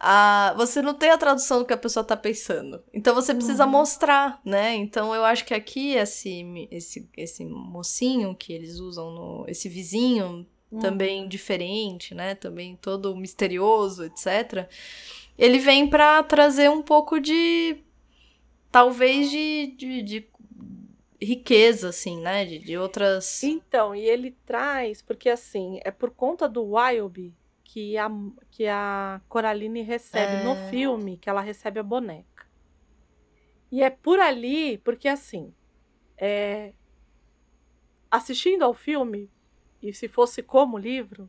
Ah, 0.00 0.54
você 0.56 0.80
não 0.80 0.94
tem 0.94 1.10
a 1.10 1.18
tradução 1.18 1.58
do 1.58 1.64
que 1.64 1.72
a 1.72 1.76
pessoa 1.76 2.04
tá 2.04 2.16
pensando. 2.16 2.80
Então 2.94 3.14
você 3.14 3.34
precisa 3.34 3.64
uhum. 3.64 3.72
mostrar, 3.72 4.40
né? 4.44 4.76
Então 4.76 5.12
eu 5.12 5.24
acho 5.24 5.44
que 5.44 5.52
aqui 5.52 5.94
esse, 5.94 6.68
esse, 6.70 7.08
esse 7.16 7.44
mocinho 7.44 8.34
que 8.34 8.52
eles 8.52 8.78
usam 8.78 9.10
no. 9.10 9.44
Esse 9.48 9.68
vizinho 9.68 10.46
uhum. 10.70 10.78
também 10.78 11.28
diferente, 11.28 12.14
né? 12.14 12.36
Também 12.36 12.78
todo 12.80 13.16
misterioso, 13.16 14.04
etc 14.04 14.68
ele 15.38 15.58
vem 15.58 15.86
para 15.86 16.22
trazer 16.24 16.68
um 16.68 16.82
pouco 16.82 17.20
de. 17.20 17.76
talvez 18.72 19.30
de, 19.30 19.74
de, 19.78 20.02
de 20.02 20.28
riqueza, 21.20 21.88
assim, 21.88 22.20
né? 22.20 22.44
De, 22.44 22.58
de, 22.58 22.78
outras. 22.78 23.42
Então, 23.42 23.94
e 23.94 24.00
ele 24.00 24.32
traz, 24.46 25.02
porque 25.02 25.28
assim, 25.28 25.80
é 25.84 25.90
por 25.90 26.10
conta 26.10 26.48
do 26.48 26.74
Wilby 26.74 27.34
que 27.64 27.98
a, 27.98 28.10
que 28.50 28.66
a 28.66 29.20
Coraline 29.28 29.82
recebe 29.82 30.34
é... 30.34 30.44
no 30.44 30.56
filme, 30.70 31.18
que 31.18 31.28
ela 31.28 31.40
recebe 31.40 31.80
a 31.80 31.82
boneca. 31.82 32.46
E 33.70 33.82
é 33.82 33.90
por 33.90 34.18
ali, 34.18 34.78
porque 34.78 35.08
assim, 35.08 35.52
é, 36.16 36.72
assistindo 38.10 38.62
ao 38.62 38.72
filme, 38.72 39.30
e 39.82 39.92
se 39.92 40.08
fosse 40.08 40.42
como 40.42 40.78
livro, 40.78 41.28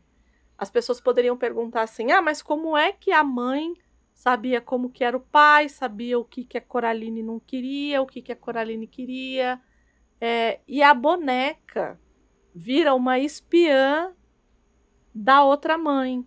as 0.57 0.70
pessoas 0.70 0.99
poderiam 0.99 1.38
perguntar 1.38 1.82
assim: 1.82 2.11
ah, 2.11 2.22
mas 2.22 2.41
como 2.41 2.78
é 2.78 2.91
que 2.91 3.11
a 3.11 3.24
mãe 3.24 3.74
sabia 4.14 4.60
como 4.60 4.90
que 4.90 5.03
era 5.03 5.16
o 5.16 5.22
pai, 5.22 5.70
sabia 5.70 6.18
o 6.20 6.26
que, 6.26 6.44
que 6.44 6.57
a 6.57 6.61
Coraline 6.61 7.24
não 7.24 7.40
queria, 7.40 8.02
o 8.02 8.06
que, 8.06 8.22
que 8.22 8.32
a 8.32 8.36
Coraline 8.36 8.88
queria. 8.88 9.61
É, 10.19 10.59
e 10.67 10.83
a 10.83 10.93
boneca 10.93 11.99
vira 12.53 12.93
uma 12.93 13.19
espiã 13.19 14.11
da 15.13 15.43
outra 15.43 15.77
mãe. 15.77 16.25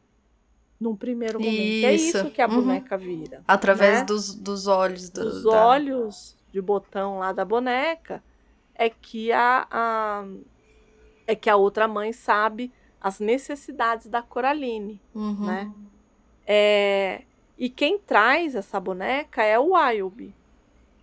Num 0.81 0.97
primeiro 0.97 1.39
momento. 1.39 1.55
Isso. 1.55 1.87
É 1.87 1.95
isso 1.95 2.31
que 2.31 2.43
a 2.43 2.49
uhum. 2.49 2.55
boneca 2.57 2.97
vira. 2.97 3.43
Através 3.47 4.01
né? 4.01 4.05
dos, 4.05 4.35
dos 4.35 4.67
olhos. 4.67 5.09
Do, 5.11 5.23
dos 5.23 5.45
da... 5.45 5.67
olhos 5.67 6.37
de 6.51 6.61
botão 6.61 7.19
lá 7.19 7.33
da 7.33 7.45
boneca. 7.45 8.23
É 8.75 8.91
que 8.91 9.31
a, 9.31 9.67
a, 9.71 10.25
é 11.27 11.37
que 11.37 11.49
a 11.49 11.57
outra 11.57 11.87
mãe 11.87 12.13
sabe 12.13 12.73
as 13.01 13.21
necessidades 13.21 14.07
da 14.07 14.23
Coraline, 14.23 15.01
uhum. 15.15 15.47
né? 15.47 15.73
É, 16.47 17.23
e 17.59 17.69
quem 17.69 17.99
traz 17.99 18.55
essa 18.55 18.81
boneca 18.81 19.43
é 19.43 19.59
o 19.59 19.75
Wilby. 19.75 20.35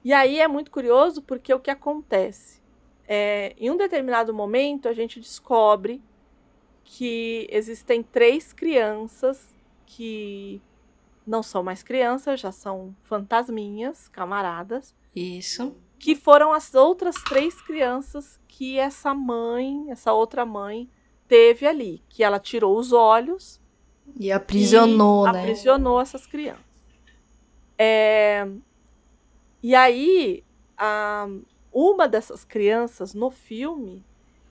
E 0.03 0.13
aí 0.13 0.39
é 0.39 0.47
muito 0.47 0.71
curioso 0.71 1.21
porque 1.21 1.53
o 1.53 1.59
que 1.59 1.69
acontece? 1.69 2.59
É, 3.11 3.56
em 3.57 3.72
um 3.72 3.76
determinado 3.76 4.31
momento, 4.31 4.88
a 4.88 4.94
gente 4.94 5.19
descobre 5.19 5.99
que 6.84 7.48
existem 7.49 8.03
três 8.03 8.53
crianças 8.53 9.56
que 9.84 10.61
não 11.26 11.41
são 11.41 11.64
mais 11.64 11.81
crianças, 11.81 12.40
já 12.40 12.52
são 12.52 12.95
fantasminhas, 13.03 14.07
camaradas. 14.10 14.94
Isso. 15.15 15.76
Que 15.98 16.15
foram 16.15 16.53
as 16.53 16.76
outras 16.76 17.15
três 17.23 17.60
crianças 17.60 18.40
que 18.48 18.77
essa 18.77 19.11
mãe, 19.11 19.88
essa 19.90 20.14
outra 20.14 20.45
mãe, 20.45 20.88
teve 21.27 21.65
ali. 21.65 22.03
Que 22.10 22.23
ela 22.23 22.40
tirou 22.40 22.77
os 22.77 22.94
olhos 22.94 23.60
e 24.19 24.31
aprisionou, 24.31 25.27
e 25.27 25.31
né? 25.31 25.40
Aprisionou 25.40 25.99
essas 25.99 26.27
crianças. 26.27 26.64
É... 27.76 28.48
E 29.64 29.73
aí, 29.73 30.44
a... 30.77 31.27
uma 31.80 32.07
dessas 32.07 32.43
crianças 32.43 33.14
no 33.14 33.31
filme, 33.31 34.03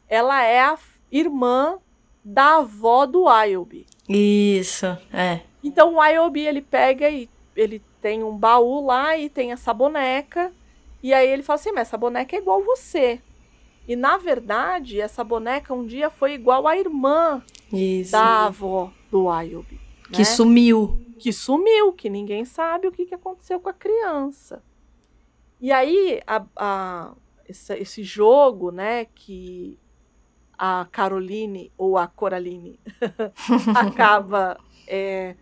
ela 0.09 0.43
é 0.43 0.61
a 0.61 0.79
irmã 1.13 1.79
da 2.25 2.57
avó 2.57 3.05
do 3.07 3.25
Wilby. 3.25 3.87
Isso, 4.09 4.87
é. 5.13 5.41
Então 5.63 5.95
o 5.95 5.99
Wilby, 5.99 6.47
ele 6.47 6.63
pega 6.63 7.09
e 7.11 7.29
ele 7.55 7.83
tem 8.01 8.23
um 8.23 8.37
baú 8.37 8.85
lá 8.87 9.17
e 9.19 9.29
tem 9.29 9.53
essa 9.53 9.75
boneca. 9.75 10.53
E 11.03 11.13
aí 11.13 11.29
ele 11.29 11.43
fala 11.43 11.59
assim, 11.59 11.73
mas 11.73 11.89
essa 11.89 11.99
boneca 11.99 12.35
é 12.35 12.39
igual 12.39 12.63
você. 12.63 13.21
E 13.87 13.97
na 13.97 14.17
verdade, 14.17 15.01
essa 15.01 15.25
boneca 15.25 15.75
um 15.75 15.87
dia 15.87 16.11
foi 16.11 16.35
igual 16.35 16.67
à 16.67 16.77
irmã 16.77 17.43
Isso. 17.73 18.13
da 18.13 18.47
avó 18.47 18.93
do. 19.11 19.27
Que 20.13 20.19
né? 20.19 20.25
sumiu. 20.25 21.01
Que 21.19 21.33
sumiu, 21.33 21.93
que 21.93 22.09
ninguém 22.09 22.45
sabe 22.45 22.87
o 22.87 22.93
que, 22.93 23.07
que 23.07 23.15
aconteceu 23.15 23.59
com 23.59 23.69
a 23.69 23.73
criança. 23.73 24.63
E 25.61 25.73
aí, 25.73 26.21
a, 26.27 26.45
a, 26.57 27.13
esse, 27.49 27.75
esse 27.75 28.03
jogo, 28.03 28.71
né, 28.71 29.07
que 29.07 29.79
a 30.57 30.87
Caroline 30.91 31.73
ou 31.77 31.97
a 31.97 32.07
Coraline 32.07 32.79
acaba 33.75 34.59
é, 34.87 35.37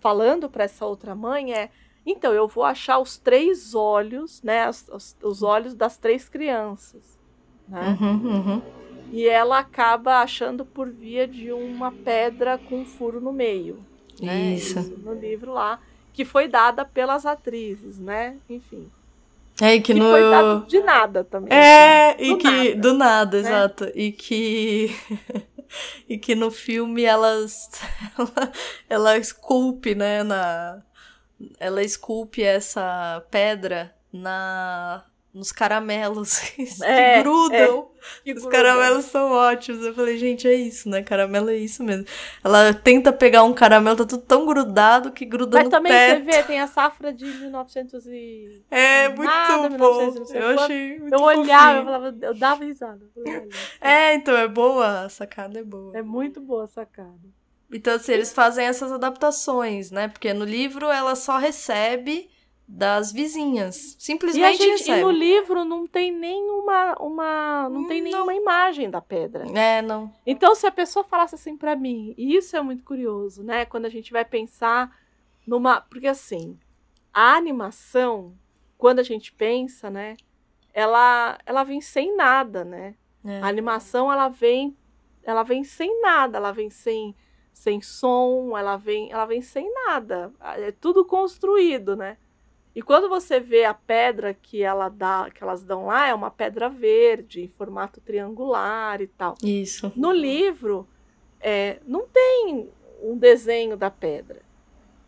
falando 0.00 0.48
para 0.50 0.64
essa 0.64 0.84
outra 0.84 1.14
mãe 1.14 1.54
é 1.54 1.70
então 2.04 2.32
eu 2.32 2.48
vou 2.48 2.64
achar 2.64 2.98
os 2.98 3.16
três 3.16 3.74
olhos, 3.76 4.42
né, 4.42 4.68
os, 4.68 5.16
os 5.22 5.42
olhos 5.42 5.72
das 5.74 5.96
três 5.96 6.28
crianças, 6.28 7.16
né? 7.68 7.96
Uhum, 8.00 8.26
uhum. 8.26 8.62
E 9.12 9.28
ela 9.28 9.58
acaba 9.58 10.20
achando 10.20 10.64
por 10.64 10.90
via 10.90 11.28
de 11.28 11.52
uma 11.52 11.92
pedra 11.92 12.58
com 12.58 12.80
um 12.80 12.84
furo 12.84 13.20
no 13.20 13.32
meio. 13.32 13.78
Né? 14.20 14.54
Isso. 14.54 14.78
Isso. 14.78 14.98
No 14.98 15.14
livro 15.14 15.52
lá, 15.52 15.78
que 16.12 16.24
foi 16.24 16.48
dada 16.48 16.84
pelas 16.84 17.24
atrizes, 17.24 17.98
né? 17.98 18.38
Enfim. 18.48 18.88
É, 19.62 19.76
e 19.76 19.80
que, 19.80 19.94
que 19.94 20.00
no... 20.00 20.10
foi 20.10 20.28
dado 20.28 20.66
de 20.66 20.80
nada 20.80 21.22
também. 21.22 21.56
É, 21.56 22.16
assim, 22.16 22.32
e 22.32 22.36
que. 22.36 22.44
Nada, 22.50 22.80
do 22.80 22.94
nada, 22.94 23.42
né? 23.42 23.48
exato. 23.48 23.92
E 23.94 24.10
que. 24.10 24.90
e 26.08 26.18
que 26.18 26.34
no 26.34 26.50
filme 26.50 27.04
elas. 27.04 27.70
ela, 28.18 28.52
ela 28.90 29.16
esculpe, 29.16 29.94
né? 29.94 30.24
Na, 30.24 30.82
ela 31.60 31.80
esculpe 31.80 32.42
essa 32.42 33.24
pedra 33.30 33.94
na 34.12 35.04
nos 35.34 35.50
caramelos 35.52 36.38
que 36.52 36.66
É, 36.84 37.22
grudam. 37.22 37.90
Que 38.24 38.32
Os 38.32 38.40
gruda. 38.42 38.56
caramelos 38.56 39.04
são 39.06 39.30
ótimos. 39.30 39.84
Eu 39.86 39.94
falei, 39.94 40.18
gente, 40.18 40.46
é 40.46 40.54
isso, 40.54 40.88
né? 40.88 41.02
Caramelo 41.02 41.50
é 41.50 41.56
isso 41.56 41.82
mesmo. 41.84 42.04
Ela 42.44 42.74
tenta 42.74 43.12
pegar 43.12 43.42
um 43.44 43.52
caramelo, 43.54 43.96
tá 43.96 44.04
tudo 44.04 44.22
tão 44.24 44.44
grudado 44.44 45.12
que 45.12 45.24
gruda 45.24 45.56
Mas 45.58 45.64
no 45.64 45.70
também 45.70 45.92
teto. 45.92 46.24
você 46.24 46.30
vê, 46.30 46.42
tem 46.42 46.60
a 46.60 46.66
safra 46.66 47.12
de 47.12 47.24
1900 47.24 48.04
e... 48.06 48.62
É 48.70 49.08
muito 49.08 49.22
Nada, 49.24 49.68
bom. 49.70 49.98
1900 50.08 50.18
não 50.18 50.26
sei 50.26 50.40
Eu 50.40 50.44
quanto. 50.48 50.60
achei 50.64 50.98
muito 50.98 51.14
Eu 51.14 51.20
olhava, 51.22 51.78
eu 51.78 51.84
falava, 51.84 52.16
eu 52.22 52.34
dava 52.34 52.64
risada. 52.64 53.00
Eu 53.16 53.48
É, 53.80 54.14
então 54.14 54.36
é 54.36 54.48
boa, 54.48 55.02
a 55.04 55.08
sacada 55.08 55.58
é 55.60 55.62
boa. 55.62 55.96
é 55.96 56.02
muito 56.02 56.40
boa 56.40 56.64
a 56.64 56.68
sacada. 56.68 57.20
Então, 57.74 57.94
assim, 57.94 58.12
eles 58.12 58.32
fazem 58.34 58.66
essas 58.66 58.92
adaptações, 58.92 59.90
né? 59.90 60.08
Porque 60.08 60.34
no 60.34 60.44
livro 60.44 60.90
ela 60.90 61.14
só 61.14 61.38
recebe 61.38 62.28
das 62.74 63.12
vizinhas. 63.12 63.92
E, 63.92 63.96
a 63.96 64.00
Simplesmente 64.00 64.62
gente, 64.62 64.90
e 64.90 65.00
no 65.02 65.10
livro 65.10 65.62
não 65.62 65.86
tem 65.86 66.10
nenhuma 66.10 66.96
uma, 66.98 67.68
não 67.68 67.86
tem 67.86 68.00
Não. 68.00 68.10
nenhuma 68.10 68.34
imagem 68.34 68.88
da 68.88 69.00
pedra. 69.00 69.44
É, 69.54 69.82
não. 69.82 70.10
Então, 70.26 70.54
se 70.54 70.66
a 70.66 70.70
pessoa 70.70 71.04
falasse 71.04 71.34
assim 71.34 71.54
pra 71.54 71.76
mim, 71.76 72.14
e 72.16 72.34
isso 72.34 72.56
é 72.56 72.62
muito 72.62 72.82
curioso, 72.82 73.42
né? 73.42 73.66
Quando 73.66 73.84
a 73.84 73.90
gente 73.90 74.10
vai 74.10 74.24
pensar 74.24 74.90
numa. 75.46 75.82
Porque 75.82 76.06
assim, 76.06 76.58
a 77.12 77.34
animação, 77.36 78.34
quando 78.78 79.00
a 79.00 79.04
gente 79.04 79.32
pensa, 79.32 79.90
né? 79.90 80.16
Ela, 80.72 81.38
ela 81.44 81.64
vem 81.64 81.82
sem 81.82 82.16
nada, 82.16 82.64
né? 82.64 82.94
É. 83.22 83.40
A 83.40 83.48
animação, 83.48 84.10
ela 84.10 84.28
vem. 84.28 84.74
Ela 85.22 85.42
vem 85.42 85.62
sem 85.62 86.00
nada, 86.00 86.38
ela 86.38 86.52
vem 86.52 86.70
sem, 86.70 87.14
sem 87.52 87.82
som, 87.82 88.56
ela 88.56 88.76
vem, 88.78 89.12
ela 89.12 89.26
vem 89.26 89.42
sem 89.42 89.70
nada. 89.84 90.32
É 90.40 90.72
tudo 90.72 91.04
construído, 91.04 91.94
né? 91.94 92.16
E 92.74 92.80
quando 92.80 93.08
você 93.08 93.38
vê 93.38 93.64
a 93.64 93.74
pedra 93.74 94.32
que 94.32 94.62
ela 94.62 94.88
dá, 94.88 95.28
que 95.30 95.42
elas 95.42 95.62
dão 95.62 95.86
lá, 95.86 96.08
é 96.08 96.14
uma 96.14 96.30
pedra 96.30 96.68
verde, 96.70 97.42
em 97.42 97.48
formato 97.48 98.00
triangular 98.00 99.00
e 99.02 99.06
tal. 99.06 99.34
Isso. 99.42 99.92
No 99.94 100.10
livro, 100.10 100.88
é, 101.38 101.78
não 101.86 102.06
tem 102.06 102.70
um 103.02 103.16
desenho 103.16 103.76
da 103.76 103.90
pedra. 103.90 104.40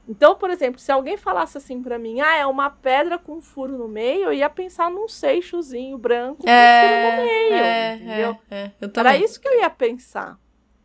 Então, 0.06 0.34
por 0.34 0.50
exemplo, 0.50 0.78
se 0.78 0.92
alguém 0.92 1.16
falasse 1.16 1.56
assim 1.56 1.82
pra 1.82 1.98
mim, 1.98 2.20
ah, 2.20 2.36
é 2.36 2.44
uma 2.44 2.68
pedra 2.68 3.18
com 3.18 3.36
um 3.36 3.40
furo 3.40 3.78
no 3.78 3.88
meio, 3.88 4.24
eu 4.24 4.32
ia 4.34 4.50
pensar 4.50 4.90
num 4.90 5.08
seixozinho 5.08 5.96
branco 5.96 6.42
com 6.42 6.50
um 6.50 6.50
furo 6.50 7.16
no 7.16 7.24
meio, 7.24 7.54
É, 7.54 7.94
entendeu? 7.94 8.36
é, 8.50 8.56
é. 8.56 8.72
Era 8.94 9.16
isso 9.16 9.40
que 9.40 9.48
eu 9.48 9.58
ia 9.60 9.70
pensar, 9.70 10.38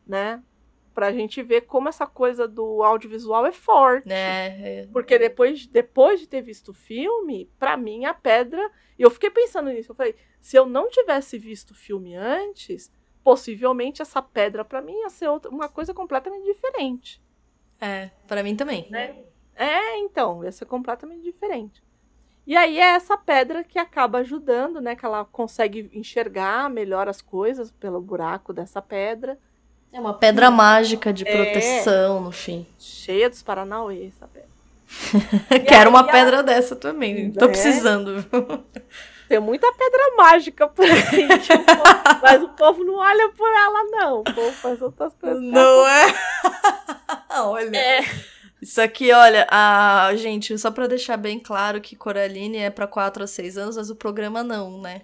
né? 0.08 0.42
Pra 1.00 1.14
gente 1.14 1.42
ver 1.42 1.62
como 1.62 1.88
essa 1.88 2.06
coisa 2.06 2.46
do 2.46 2.84
audiovisual 2.84 3.46
é 3.46 3.54
forte. 3.54 4.12
É, 4.12 4.82
é. 4.82 4.88
Porque 4.92 5.18
depois, 5.18 5.66
depois 5.66 6.20
de 6.20 6.28
ter 6.28 6.42
visto 6.42 6.72
o 6.72 6.74
filme, 6.74 7.50
pra 7.58 7.78
mim 7.78 8.04
a 8.04 8.14
pedra. 8.14 8.70
E 8.98 9.02
eu 9.02 9.10
fiquei 9.10 9.30
pensando 9.30 9.70
nisso. 9.70 9.94
Eu 9.94 9.96
falei, 9.96 10.14
se 10.42 10.58
eu 10.58 10.66
não 10.66 10.90
tivesse 10.90 11.38
visto 11.38 11.72
o 11.72 11.74
filme 11.74 12.18
antes, 12.18 12.92
possivelmente 13.24 14.02
essa 14.02 14.22
pedra 14.22 14.66
pra 14.66 14.82
mim 14.82 14.92
ia 14.92 15.10
ser 15.10 15.30
outra, 15.30 15.50
uma 15.50 15.70
coisa 15.70 15.94
completamente 15.94 16.44
diferente. 16.44 17.24
É, 17.80 18.10
pra 18.28 18.44
mim 18.44 18.58
também. 18.58 18.86
Né? 18.90 19.24
É, 19.56 20.00
então, 20.00 20.44
ia 20.44 20.52
ser 20.52 20.66
completamente 20.66 21.24
diferente. 21.24 21.82
E 22.46 22.58
aí 22.58 22.78
é 22.78 22.96
essa 22.96 23.18
pedra 23.18 23.64
que 23.64 23.80
acaba 23.80 24.18
ajudando, 24.18 24.82
né? 24.82 24.98
Que 24.98 25.06
ela 25.06 25.24
consegue 25.24 25.90
enxergar 25.94 26.70
melhor 26.70 27.08
as 27.08 27.22
coisas 27.22 27.72
pelo 27.72 28.02
buraco 28.02 28.52
dessa 28.52 28.82
pedra. 28.82 29.40
É 29.92 30.00
uma 30.00 30.14
pedra 30.14 30.52
mágica 30.52 31.12
de 31.12 31.28
É. 31.28 31.32
proteção, 31.36 32.22
no 32.22 32.32
fim. 32.32 32.66
Cheia 32.78 33.30
dos 33.30 33.42
Paranauê, 33.42 34.08
essa 34.16 34.28
pedra. 34.28 34.50
Quero 35.68 35.90
uma 35.90 36.02
aí 36.04 36.10
a- 36.10 36.12
pedra 36.12 36.44
dessa 36.44 36.76
também. 36.76 37.32
Tô 37.32 37.46
É. 37.46 37.48
precisando. 37.48 38.24
Tem 39.28 39.40
muita 39.40 39.72
pedra 39.74 40.16
mágica 40.18 40.68
por 40.68 40.84
aí, 40.86 41.28
que 41.40 41.54
o 41.54 41.64
povo- 41.64 42.20
mas 42.24 42.42
o 42.44 42.50
povo 42.50 42.84
não 42.84 42.96
olha 42.96 43.30
por 43.30 43.48
ela, 43.48 43.84
não. 43.92 44.20
O 44.22 44.24
povo 44.24 44.52
faz 44.54 44.82
outras 44.82 45.14
coisas. 45.14 45.40
Não 45.42 45.88
é? 45.88 46.14
olha. 47.42 47.78
É. 47.78 48.00
Isso 48.62 48.82
aqui, 48.82 49.12
olha, 49.14 49.48
a 49.50 50.12
gente, 50.16 50.58
só 50.58 50.70
pra 50.72 50.86
deixar 50.88 51.16
bem 51.16 51.40
claro 51.40 51.80
que 51.80 51.96
Coraline 51.96 52.58
é 52.58 52.70
pra 52.70 52.88
4 52.88 53.24
a 53.24 53.28
6 53.28 53.58
anos, 53.58 53.78
mas 53.78 53.90
o 53.90 53.96
programa 53.96 54.44
não, 54.44 54.82
né? 54.82 55.02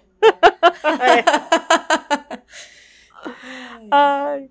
Ai. 3.90 4.50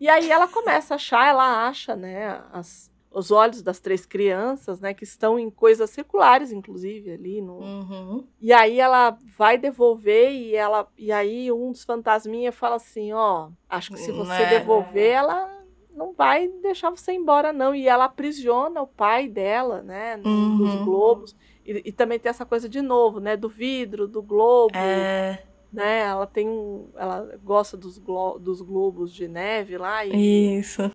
E 0.00 0.08
aí 0.08 0.30
ela 0.30 0.46
começa 0.48 0.94
a 0.94 0.96
achar, 0.96 1.28
ela 1.28 1.66
acha, 1.68 1.96
né, 1.96 2.42
as- 2.52 2.90
os 3.10 3.30
olhos 3.30 3.62
das 3.62 3.80
três 3.80 4.04
crianças, 4.04 4.78
né, 4.78 4.92
que 4.92 5.04
estão 5.04 5.38
em 5.38 5.48
coisas 5.48 5.88
circulares, 5.90 6.52
inclusive, 6.52 7.12
ali 7.12 7.40
no, 7.40 7.60
Uhum. 7.60 8.26
E 8.38 8.52
aí 8.52 8.78
ela 8.78 9.16
vai 9.38 9.56
devolver 9.56 10.30
e 10.30 10.54
ela 10.54 10.86
e 10.98 11.10
aí 11.10 11.50
um 11.50 11.72
dos 11.72 11.84
fantasminha 11.84 12.52
fala 12.52 12.76
assim, 12.76 13.12
ó, 13.14 13.48
acho 13.68 13.90
que 13.92 13.98
se 13.98 14.12
você 14.12 14.42
é. 14.42 14.46
devolver 14.46 15.10
ela 15.12 15.50
não 15.90 16.12
vai 16.12 16.46
deixar 16.46 16.90
você 16.90 17.12
embora 17.12 17.50
não 17.54 17.74
e 17.74 17.88
ela 17.88 18.04
aprisiona 18.04 18.82
o 18.82 18.86
pai 18.86 19.26
dela, 19.26 19.80
né, 19.80 20.16
no- 20.18 20.58
dos 20.58 20.74
Uhum. 20.74 20.84
globos 20.84 21.34
e, 21.64 21.82
e 21.86 21.92
também 21.92 22.18
tem 22.18 22.28
essa 22.28 22.44
coisa 22.44 22.68
de 22.68 22.82
novo, 22.82 23.18
né, 23.20 23.34
do 23.38 23.48
vidro, 23.48 24.06
do 24.06 24.22
globo, 24.22 24.76
É, 24.76 25.42
né? 25.76 26.00
Ela 26.00 26.26
tem 26.26 26.48
um, 26.48 26.90
ela 26.96 27.36
gosta 27.44 27.76
dos, 27.76 27.98
glo- 27.98 28.38
dos 28.38 28.60
globos 28.62 29.12
de 29.12 29.28
neve 29.28 29.76
lá 29.78 30.04
e 30.04 30.58
isso. 30.58 30.90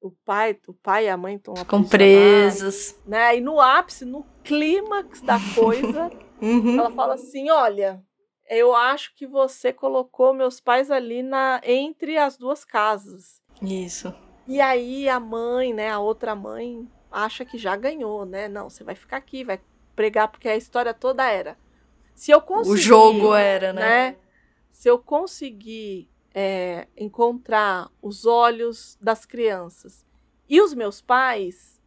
o 0.00 0.10
pai, 0.24 0.56
o 0.68 0.74
pai 0.74 1.06
e 1.06 1.08
a 1.08 1.16
mãe 1.16 1.36
estão 1.36 1.54
Ficam 1.56 1.82
presos. 1.82 2.94
né? 3.06 3.36
E 3.36 3.40
no 3.40 3.60
ápice, 3.60 4.04
no 4.04 4.24
clímax 4.44 5.22
da 5.22 5.38
coisa, 5.54 6.10
Uhum. 6.42 6.78
ela 6.78 6.90
fala 6.90 7.14
assim: 7.14 7.50
olha, 7.50 8.02
eu 8.50 8.74
acho 8.74 9.14
que 9.14 9.26
você 9.26 9.72
colocou 9.72 10.34
meus 10.34 10.60
pais 10.60 10.90
ali 10.90 11.22
na 11.22 11.60
entre 11.64 12.18
as 12.18 12.36
duas 12.36 12.64
casas. 12.64 13.40
Isso. 13.62 14.12
E 14.46 14.60
aí 14.60 15.08
a 15.08 15.20
mãe, 15.20 15.72
né, 15.72 15.88
a 15.90 16.00
outra 16.00 16.34
mãe, 16.34 16.86
acha 17.10 17.44
que 17.44 17.56
já 17.56 17.76
ganhou, 17.76 18.26
né? 18.26 18.48
Não, 18.48 18.68
você 18.68 18.82
vai 18.82 18.96
ficar 18.96 19.18
aqui, 19.18 19.44
vai 19.44 19.60
pregar, 19.94 20.26
porque 20.28 20.48
a 20.48 20.56
história 20.56 20.92
toda 20.92 21.24
era. 21.30 21.56
Se 22.14 22.30
eu 22.30 22.40
conseguir. 22.40 22.70
O 22.72 22.76
jogo 22.76 23.34
era, 23.34 23.72
né? 23.72 23.80
né? 24.10 24.16
Se 24.70 24.88
eu 24.88 24.98
conseguir 24.98 26.08
é, 26.34 26.88
encontrar 26.96 27.90
os 28.00 28.24
olhos 28.26 28.96
das 29.00 29.24
crianças 29.24 30.04
e 30.48 30.60
os 30.60 30.74
meus 30.74 31.00
pais, 31.00 31.80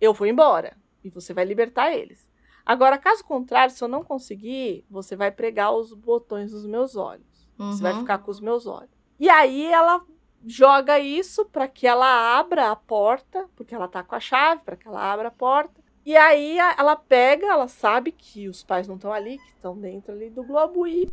eu 0.00 0.12
vou 0.12 0.26
embora 0.26 0.76
e 1.02 1.08
você 1.10 1.32
vai 1.32 1.44
libertar 1.44 1.92
eles. 1.92 2.28
Agora, 2.64 2.98
caso 2.98 3.24
contrário, 3.24 3.72
se 3.72 3.82
eu 3.82 3.86
não 3.88 4.02
conseguir, 4.02 4.84
você 4.90 5.14
vai 5.14 5.30
pregar 5.30 5.72
os 5.72 5.92
botões 5.92 6.50
dos 6.50 6.66
meus 6.66 6.96
olhos. 6.96 7.48
Você 7.56 7.82
vai 7.82 7.92
Uhum. 7.92 8.00
ficar 8.00 8.18
com 8.18 8.30
os 8.30 8.40
meus 8.40 8.66
olhos. 8.66 8.90
E 9.20 9.28
aí 9.30 9.64
ela 9.66 10.04
joga 10.44 10.98
isso 10.98 11.44
para 11.46 11.66
que 11.68 11.86
ela 11.86 12.38
abra 12.38 12.70
a 12.70 12.76
porta, 12.76 13.48
porque 13.56 13.74
ela 13.74 13.88
tá 13.88 14.02
com 14.02 14.14
a 14.14 14.20
chave, 14.20 14.62
para 14.64 14.76
que 14.76 14.86
ela 14.86 15.00
abra 15.00 15.28
a 15.28 15.30
porta. 15.30 15.80
E 16.06 16.16
aí 16.16 16.56
ela 16.78 16.94
pega, 16.94 17.48
ela 17.48 17.66
sabe 17.66 18.12
que 18.12 18.48
os 18.48 18.62
pais 18.62 18.86
não 18.86 18.94
estão 18.94 19.12
ali, 19.12 19.38
que 19.38 19.48
estão 19.48 19.76
dentro 19.76 20.12
ali 20.12 20.30
do 20.30 20.44
globo 20.44 20.86
e 20.86 21.12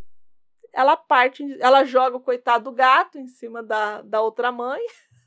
ela 0.72 0.96
parte, 0.96 1.44
ela 1.60 1.84
joga 1.84 2.18
o 2.18 2.20
coitado 2.20 2.66
do 2.66 2.72
gato 2.72 3.18
em 3.18 3.28
cima 3.28 3.64
da, 3.64 4.04
da 4.04 4.22
outra 4.22 4.52
mãe. 4.52 4.80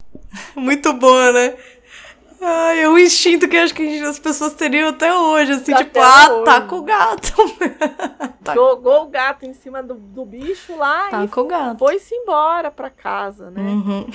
Muito 0.54 0.92
boa, 0.92 1.32
né? 1.32 1.56
Ai, 2.40 2.82
é 2.82 2.88
um 2.88 2.96
instinto 2.96 3.48
que 3.48 3.56
eu 3.56 3.62
acho 3.64 3.74
que 3.74 4.00
as 4.02 4.20
pessoas 4.20 4.54
teriam 4.54 4.90
até 4.90 5.12
hoje, 5.12 5.52
assim, 5.52 5.72
Até 5.72 5.84
tipo, 5.84 5.98
ah, 6.00 6.32
hoje. 6.32 6.44
tá 6.44 6.60
com 6.60 6.76
o 6.76 6.82
gato. 6.82 7.32
Tá. 8.46 8.54
Jogou 8.54 9.02
o 9.02 9.06
gato 9.08 9.44
em 9.44 9.52
cima 9.52 9.82
do, 9.82 9.94
do 9.94 10.24
bicho 10.24 10.76
lá 10.76 11.08
Tá 11.10 11.24
e 11.24 11.28
com 11.28 11.40
o 11.40 11.46
gato. 11.48 11.80
foi-se 11.80 12.14
embora 12.14 12.70
para 12.70 12.88
casa, 12.88 13.50
né? 13.50 13.60
Uhum. 13.60 14.06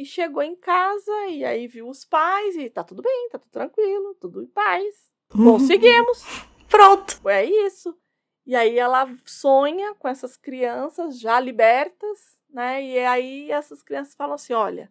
E 0.00 0.04
chegou 0.04 0.42
em 0.42 0.54
casa 0.54 1.10
e 1.26 1.44
aí 1.44 1.66
viu 1.66 1.88
os 1.88 2.04
pais 2.04 2.54
e 2.54 2.70
tá 2.70 2.84
tudo 2.84 3.02
bem, 3.02 3.28
tá 3.30 3.38
tudo 3.38 3.50
tranquilo, 3.50 4.14
tudo 4.14 4.40
em 4.40 4.46
paz. 4.46 5.10
Conseguimos. 5.28 6.22
Pronto. 6.70 7.28
É 7.28 7.44
isso. 7.44 7.98
E 8.46 8.54
aí 8.54 8.78
ela 8.78 9.08
sonha 9.26 9.94
com 9.96 10.06
essas 10.06 10.36
crianças 10.36 11.18
já 11.18 11.40
libertas, 11.40 12.38
né? 12.48 12.80
E 12.80 12.98
aí 13.00 13.50
essas 13.50 13.82
crianças 13.82 14.14
falam 14.14 14.34
assim: 14.36 14.52
olha, 14.52 14.88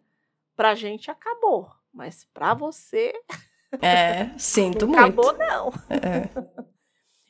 pra 0.54 0.74
gente 0.74 1.10
acabou, 1.10 1.70
mas 1.90 2.24
pra 2.34 2.52
você 2.52 3.14
É, 3.80 4.36
sinto 4.38 4.84
não 4.86 4.92
muito. 4.92 5.20
acabou, 5.22 5.32
não. 5.38 5.70
É. 5.88 6.28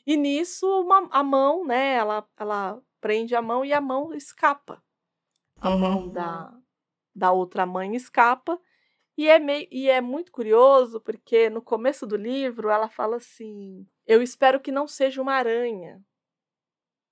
E 0.05 0.17
nisso 0.17 0.67
uma- 0.81 1.07
a 1.11 1.23
mão, 1.23 1.65
né? 1.65 1.93
Ela, 1.93 2.27
ela 2.37 2.81
prende 2.99 3.35
a 3.35 3.41
mão 3.41 3.63
e 3.63 3.71
a 3.71 3.79
mão 3.79 4.13
escapa. 4.13 4.83
A 5.61 5.69
Uhum. 5.69 5.77
mão 5.79 6.09
da, 6.09 6.53
da 7.19 7.31
outra 7.31 7.65
mãe 7.65 7.95
escapa. 7.95 8.59
E 9.17 9.27
é, 9.27 9.37
meio, 9.37 9.67
e 9.69 9.89
é 9.89 9.99
muito 9.99 10.31
curioso, 10.31 11.01
porque 11.01 11.49
no 11.49 11.61
começo 11.61 12.07
do 12.07 12.15
livro 12.15 12.69
ela 12.69 12.87
fala 12.89 13.17
assim: 13.17 13.85
Eu 14.07 14.21
espero 14.23 14.59
que 14.59 14.71
não 14.71 14.87
seja 14.87 15.21
uma 15.21 15.33
aranha. 15.33 16.01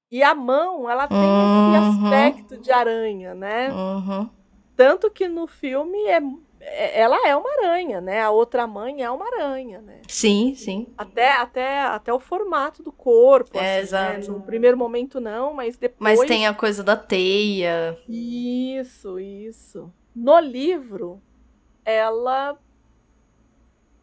E 0.10 0.24
a 0.24 0.34
mão, 0.34 0.90
ela 0.90 1.06
tem 1.08 1.18
Uhum. 1.20 1.76
esse 1.76 2.06
aspecto 2.06 2.58
de 2.58 2.72
aranha, 2.72 3.36
né? 3.36 3.74
Uhum. 3.74 4.30
Tanto 4.76 5.12
que 5.12 5.28
no 5.28 5.48
filme 5.48 5.98
é 6.06 6.18
é- 6.18 6.22
ela 6.60 7.28
é 7.28 7.36
uma 7.36 7.50
aranha, 7.60 8.02
né? 8.02 8.22
A 8.22 8.30
outra 8.32 8.66
mãe 8.68 9.02
é 9.04 9.10
uma 9.10 9.26
aranha, 9.26 9.82
né? 9.82 10.02
Sim, 10.08 10.54
sim. 10.56 10.88
Até, 10.98 11.32
até, 11.32 11.80
até 11.82 12.12
o 12.14 12.20
formato 12.20 12.82
do 12.84 12.92
corpo. 12.92 13.58
É, 13.58 13.80
assim, 13.80 13.94
né? 13.96 14.16
exato. 14.18 14.32
No 14.32 14.42
primeiro 14.42 14.78
momento, 14.78 15.20
não, 15.20 15.54
mas 15.54 15.78
depois. 15.78 16.18
Mas 16.20 16.28
tem 16.28 16.48
a 16.48 16.54
coisa 16.54 16.84
da 16.84 16.96
teia. 16.96 17.98
Isso, 18.08 19.20
isso. 19.20 19.92
No 20.16 20.40
livro, 20.40 21.22
ela 21.86 22.58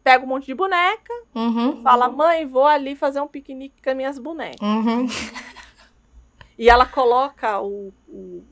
pega 0.03 0.23
um 0.23 0.27
monte 0.27 0.45
de 0.45 0.53
boneca, 0.55 1.13
Uhum. 1.35 1.81
fala: 1.81 2.07
mãe, 2.09 2.45
vou 2.45 2.65
ali 2.65 2.95
fazer 2.95 3.19
um 3.21 3.27
piquenique 3.27 3.81
com 3.81 3.89
as 3.89 3.95
minhas 3.95 4.19
bonecas. 4.19 4.61
Uhum. 4.61 5.07
E 6.57 6.69
ela 6.69 6.85
coloca 6.85 7.59
o, 7.59 7.91
o- 8.07 8.43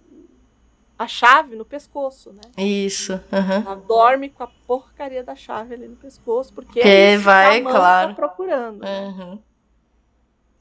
a 0.97 1.07
chave 1.07 1.55
no 1.55 1.65
pescoço, 1.65 2.31
né? 2.33 2.41
Isso. 2.57 3.13
Uhum. 3.13 3.63
Ela 3.65 3.75
dorme 3.75 4.29
com 4.29 4.43
a 4.43 4.47
porcaria 4.67 5.23
da 5.23 5.35
chave 5.35 5.73
ali 5.73 5.87
no 5.87 5.95
pescoço, 5.95 6.53
porque 6.53 6.81
Que 6.81 6.87
é 6.87 7.15
isso 7.15 7.23
vai, 7.23 7.61
que 7.61 7.67
a 7.67 7.71
claro. 7.71 8.09
tá 8.09 8.15
procurando. 8.15 8.83
Uhum. 8.85 9.39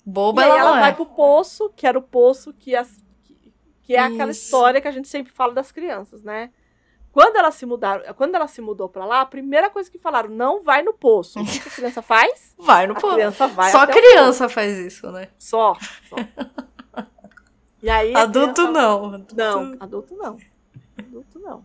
E 0.04 0.10
Boba 0.10 0.42
aí 0.42 0.48
ela, 0.48 0.58
ela 0.58 0.70
não 0.72 0.80
vai 0.80 0.90
é. 0.90 0.94
pro 0.94 1.06
poço, 1.06 1.70
que 1.76 1.86
era 1.86 1.98
o 1.98 2.02
poço 2.02 2.52
que, 2.52 2.74
as, 2.74 2.90
que, 3.24 3.52
que 3.82 3.94
é 3.94 4.00
aquela 4.00 4.30
Isso. 4.32 4.44
história 4.44 4.80
que 4.80 4.88
a 4.88 4.92
gente 4.92 5.06
sempre 5.08 5.32
fala 5.32 5.52
das 5.52 5.70
crianças, 5.70 6.22
né? 6.22 6.50
Quando 7.12 7.36
ela 7.36 7.50
se 7.50 7.66
mudaram, 7.66 8.02
quando 8.14 8.34
ela 8.34 8.48
se 8.48 8.62
mudou 8.62 8.88
pra 8.88 9.04
lá, 9.04 9.20
a 9.20 9.26
primeira 9.26 9.68
coisa 9.68 9.90
que 9.90 9.98
falaram, 9.98 10.30
não 10.30 10.62
vai 10.62 10.82
no 10.82 10.94
poço. 10.94 11.38
O 11.40 11.44
que 11.44 11.58
a 11.68 11.70
criança 11.70 12.00
faz? 12.00 12.54
Vai 12.58 12.86
no 12.86 12.94
A 12.96 13.00
povo. 13.00 13.14
criança 13.14 13.46
vai 13.48 13.70
Só 13.70 13.86
criança 13.86 14.48
faz 14.48 14.78
isso, 14.78 15.10
né? 15.12 15.26
poço. 15.26 15.34
Só, 15.38 15.74
só. 16.08 16.16
E 17.82 17.90
aí 17.90 18.14
Adulto 18.14 18.68
não. 18.70 19.06
Adulto- 19.14 19.34
Não, 19.36 19.76
adulto 19.80 20.14
não. 20.16 20.36
Adulto 20.98 21.38
não. 21.40 21.64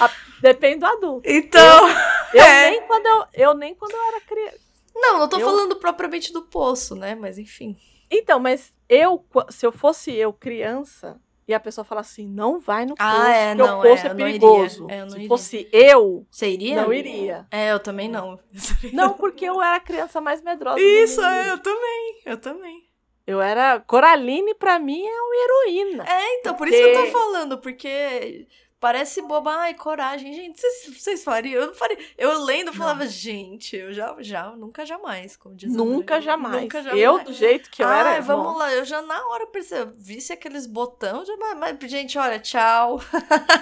A- 0.00 0.10
Depende 0.42 0.80
do 0.80 0.86
adulto. 0.86 1.28
Então. 1.30 1.88
Eu, 2.32 2.40
É. 2.44 2.70
nem 2.70 2.82
quando 2.86 3.06
eu, 3.06 3.24
eu 3.34 3.54
nem 3.54 3.74
quando 3.74 3.92
eu 3.92 4.02
era 4.08 4.20
criança. 4.22 4.58
Não, 4.94 5.18
não 5.18 5.28
tô 5.28 5.38
Eu- 5.38 5.46
falando 5.46 5.76
propriamente 5.76 6.32
do 6.32 6.42
poço, 6.42 6.94
né? 6.94 7.14
Mas 7.14 7.38
enfim. 7.38 7.76
Então, 8.10 8.38
mas 8.40 8.72
eu, 8.88 9.24
se 9.50 9.64
eu 9.66 9.70
fosse 9.72 10.12
eu 10.14 10.32
criança, 10.32 11.20
e 11.46 11.54
a 11.54 11.60
pessoa 11.60 11.84
fala 11.84 12.00
assim, 12.00 12.26
não 12.26 12.58
vai 12.60 12.84
no 12.84 12.94
poço, 12.94 13.08
Ah, 13.08 13.30
é, 13.30 13.54
porque 13.54 13.68
não, 13.70 13.78
o 13.78 13.82
poço 13.82 14.06
é, 14.06 14.08
é, 14.08 14.12
eu 14.12 14.16
perigoso. 14.16 14.86
É, 14.90 15.00
eu 15.02 15.10
se 15.10 15.16
iria. 15.16 15.28
fosse 15.28 15.68
eu, 15.72 16.26
Você 16.30 16.48
iria? 16.50 16.82
não 16.82 16.92
iria. 16.92 17.46
É, 17.50 17.72
eu 17.72 17.78
também 17.80 18.08
não. 18.08 18.38
Não, 18.92 19.12
porque 19.14 19.44
eu 19.44 19.60
era 19.62 19.76
a 19.76 19.80
criança 19.80 20.20
mais 20.20 20.42
medrosa 20.42 20.80
Isso, 20.80 21.20
é, 21.22 21.50
eu 21.50 21.58
também. 21.58 22.20
Eu 22.26 22.36
também. 22.36 22.89
Eu 23.30 23.40
era... 23.40 23.80
Coraline, 23.80 24.54
pra 24.54 24.78
mim, 24.78 25.04
é 25.06 25.20
uma 25.20 25.36
heroína. 25.36 26.04
É, 26.08 26.38
então, 26.38 26.54
por 26.54 26.68
isso 26.68 26.76
que 26.76 26.82
eu 26.82 27.04
tô 27.04 27.10
falando, 27.10 27.58
porque 27.58 28.46
parece 28.80 29.20
boba, 29.22 29.52
ai, 29.52 29.74
coragem. 29.74 30.32
Gente, 30.32 30.58
vocês, 30.58 30.98
vocês 30.98 31.24
fariam? 31.24 31.60
Eu 31.60 31.66
não 31.68 31.74
faria. 31.74 31.98
Eu 32.16 32.42
lendo, 32.42 32.68
eu 32.68 32.74
falava, 32.74 33.06
gente, 33.06 33.76
eu 33.76 33.92
já, 33.92 34.16
já, 34.20 34.50
nunca 34.56 34.86
jamais, 34.86 35.36
como 35.36 35.54
diz 35.54 35.72
a 35.72 35.76
Nunca 35.76 36.20
jamais. 36.20 36.62
Nunca 36.62 36.82
jamais. 36.82 37.00
Eu, 37.00 37.22
do 37.22 37.32
jeito 37.32 37.70
que 37.70 37.82
eu 37.82 37.86
Ai, 37.86 38.00
era... 38.00 38.20
vamos 38.22 38.56
lá, 38.58 38.72
eu 38.72 38.84
já 38.84 39.02
na 39.02 39.26
hora 39.28 39.46
percebi, 39.46 39.92
visse 39.98 40.32
aqueles 40.32 40.66
botões, 40.66 41.28
já, 41.28 41.36
mas, 41.36 41.58
mas, 41.58 41.90
gente, 41.90 42.18
olha, 42.18 42.38
tchau. 42.38 43.00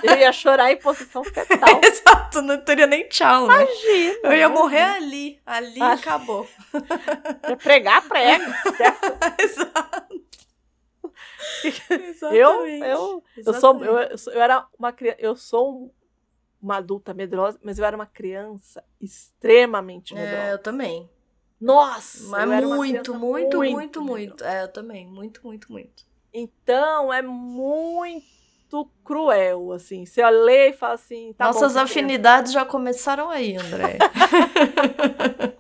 Eu 0.02 0.16
ia 0.16 0.32
chorar 0.32 0.70
em 0.70 0.76
posição 0.76 1.24
fetal. 1.24 1.58
Exato, 1.82 2.40
não 2.42 2.58
teria 2.60 2.86
nem 2.86 3.08
tchau, 3.08 3.48
né? 3.48 3.64
Imagina. 3.64 4.18
Eu 4.22 4.32
ia 4.32 4.48
morrer 4.48 4.82
ali, 4.82 5.40
ali 5.44 5.82
acabou. 5.82 6.46
Pregar 7.62 8.02
prego. 8.08 8.44
Exato. 9.38 10.07
Eu, 12.30 12.66
eu, 12.66 13.22
eu 13.36 13.54
sou, 13.54 13.84
eu, 13.84 13.98
Exatamente. 13.98 14.12
eu 14.12 14.18
sou- 14.18 14.32
eu 14.32 14.40
era 14.42 14.66
uma 14.78 14.92
criança, 14.92 15.16
eu 15.20 15.36
sou 15.36 15.84
um- 15.84 15.90
uma 16.60 16.76
adulta 16.76 17.14
medrosa, 17.14 17.58
mas 17.62 17.78
eu 17.78 17.84
era 17.84 17.96
uma 17.96 18.06
criança 18.06 18.84
extremamente 19.00 20.14
medrosa. 20.14 20.42
É, 20.42 20.52
eu 20.52 20.58
também. 20.58 21.08
Nossa, 21.60 22.28
Mas 22.46 22.64
muito, 22.64 23.12
criança 23.12 23.18
muito, 23.18 23.58
muito, 23.58 24.02
muito, 24.02 24.12
medrosa. 24.30 24.50
É, 24.50 24.62
eu 24.64 24.68
também. 24.68 25.06
Muito, 25.06 25.40
muito, 25.44 25.72
muito. 25.72 26.04
Então 26.32 27.12
é 27.12 27.22
muito 27.22 28.26
cruel, 29.04 29.72
assim. 29.72 30.04
Você 30.04 30.24
lê 30.28 30.70
e 30.70 30.72
fala 30.72 30.94
assim, 30.94 31.32
tá 31.36 31.46
Nossas 31.46 31.74
bom, 31.74 31.80
afinidades 31.80 32.52
já 32.52 32.64
começaram 32.64 33.30
aí, 33.30 33.56
André. 33.56 33.98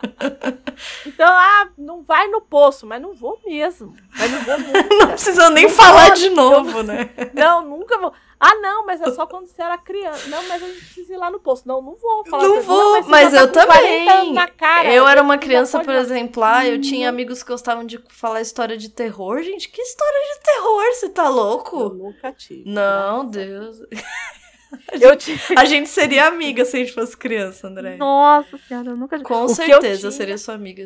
Então, 1.04 1.26
ah, 1.28 1.68
não 1.76 2.02
vai 2.02 2.28
no 2.28 2.40
poço, 2.40 2.86
mas 2.86 3.02
não 3.02 3.12
vou 3.12 3.40
mesmo. 3.44 3.94
Mas 4.16 4.30
não 4.30 4.40
vou 4.42 4.58
nunca. 4.62 4.94
Não 4.94 5.08
precisa 5.08 5.50
nem 5.50 5.64
Não 5.64 5.72
falar 5.72 6.08
pode, 6.10 6.20
de 6.20 6.30
novo, 6.30 6.82
né? 6.82 7.10
Não, 7.34 7.64
nunca 7.68 7.98
vou. 7.98 8.12
Ah, 8.40 8.54
não, 8.56 8.86
mas 8.86 9.00
é 9.00 9.10
só 9.12 9.26
quando 9.26 9.48
você 9.48 9.60
era 9.60 9.76
criança. 9.76 10.28
Não, 10.28 10.46
mas 10.46 10.62
a 10.62 10.66
gente 10.68 10.78
precisa 10.84 11.12
ir 11.14 11.16
lá 11.16 11.28
no 11.30 11.40
poço. 11.40 11.66
Não, 11.66 11.82
não 11.82 11.96
vou 11.96 12.24
falar. 12.24 12.42
Não 12.44 12.62
vou, 12.62 13.02
mas 13.08 13.32
já 13.32 13.48
tá 13.48 13.62
eu 13.62 13.66
com 13.66 13.72
40 13.72 14.12
também. 14.12 14.34
cara, 14.56 14.92
eu 14.94 15.08
era 15.08 15.20
uma 15.22 15.36
criança, 15.38 15.80
por 15.82 15.92
exemplo, 15.94 16.40
lá, 16.40 16.64
eu 16.64 16.80
tinha 16.80 17.08
Uhum. 17.08 17.14
amigos 17.14 17.42
que 17.42 17.50
gostavam 17.50 17.84
de 17.84 17.98
falar 18.08 18.40
história 18.40 18.76
de 18.76 18.88
terror. 18.90 19.42
Gente, 19.42 19.68
que 19.68 19.82
história 19.82 20.20
de 20.34 20.40
terror? 20.44 20.84
Você 20.94 21.08
tá 21.08 21.24
Eu 21.26 21.32
louco? 21.32 21.88
nunca 21.88 22.32
tive. 22.32 22.62
Não, 22.70 23.28
graças 23.28 23.80
a 23.82 23.86
Deus. 23.86 23.88
Eu 25.00 25.16
tive. 25.16 25.40
A 25.56 25.64
gente 25.64 25.88
seria 25.88 26.26
amiga 26.28 26.62
se 26.64 26.76
a 26.76 26.80
gente 26.80 26.92
fosse 26.92 27.16
criança, 27.16 27.66
André. 27.66 27.96
Nossa 27.96 28.58
senhora, 28.68 28.90
eu 28.90 28.96
nunca 28.96 29.16
tive. 29.16 29.26
Com 29.26 29.44
O 29.44 29.48
certeza 29.48 29.86
eu 29.94 29.98
tinha- 29.98 30.10
seria 30.10 30.36
sua 30.38 30.54
amiga. 30.54 30.84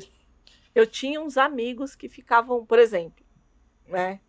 Eu 0.73 0.87
tinha 0.87 1.21
uns 1.21 1.37
amigos 1.37 1.95
que 1.97 2.09
ficavam, 2.09 2.65
por 2.65 2.79
exemplo, 2.79 3.25
né? 3.89 4.21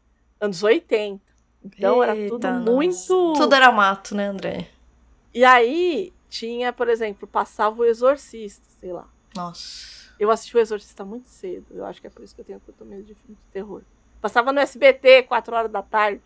Anos 0.42 0.64
80. 0.64 1.22
Então 1.66 2.04
era 2.04 2.14
tudo 2.16 2.34
Eita, 2.46 2.52
nossa. 2.60 2.72
muito. 2.72 3.34
Tudo 3.38 3.56
era 3.56 3.72
mato, 3.72 4.16
né, 4.16 4.28
André? 4.28 4.68
E 5.34 5.44
aí 5.46 6.12
tinha, 6.30 6.74
por 6.74 6.90
exemplo, 6.90 7.28
passava 7.28 7.82
o 7.82 7.86
Exorcista, 7.86 8.66
sei 8.80 8.92
lá. 8.92 9.08
Nossa. 9.36 10.04
Eu 10.20 10.30
assisti 10.30 10.56
o 10.56 10.60
Exorcista 10.60 11.04
muito 11.06 11.28
cedo. 11.30 11.66
Eu 11.72 11.86
acho 11.86 12.00
que 12.02 12.08
é 12.08 12.10
por 12.10 12.24
isso 12.24 12.36
que 12.36 12.42
eu 12.42 12.46
tenho 12.46 12.60
tanto 12.60 12.86
medo 12.86 13.04
de 13.04 13.14
filme 13.16 13.36
de 13.36 13.52
terror. 13.52 13.82
Passava 14.22 14.52
no 14.54 14.60
SBT, 14.60 15.24
4 15.24 15.56
horas 15.56 15.72
da 15.72 15.82
tarde. 15.82 16.22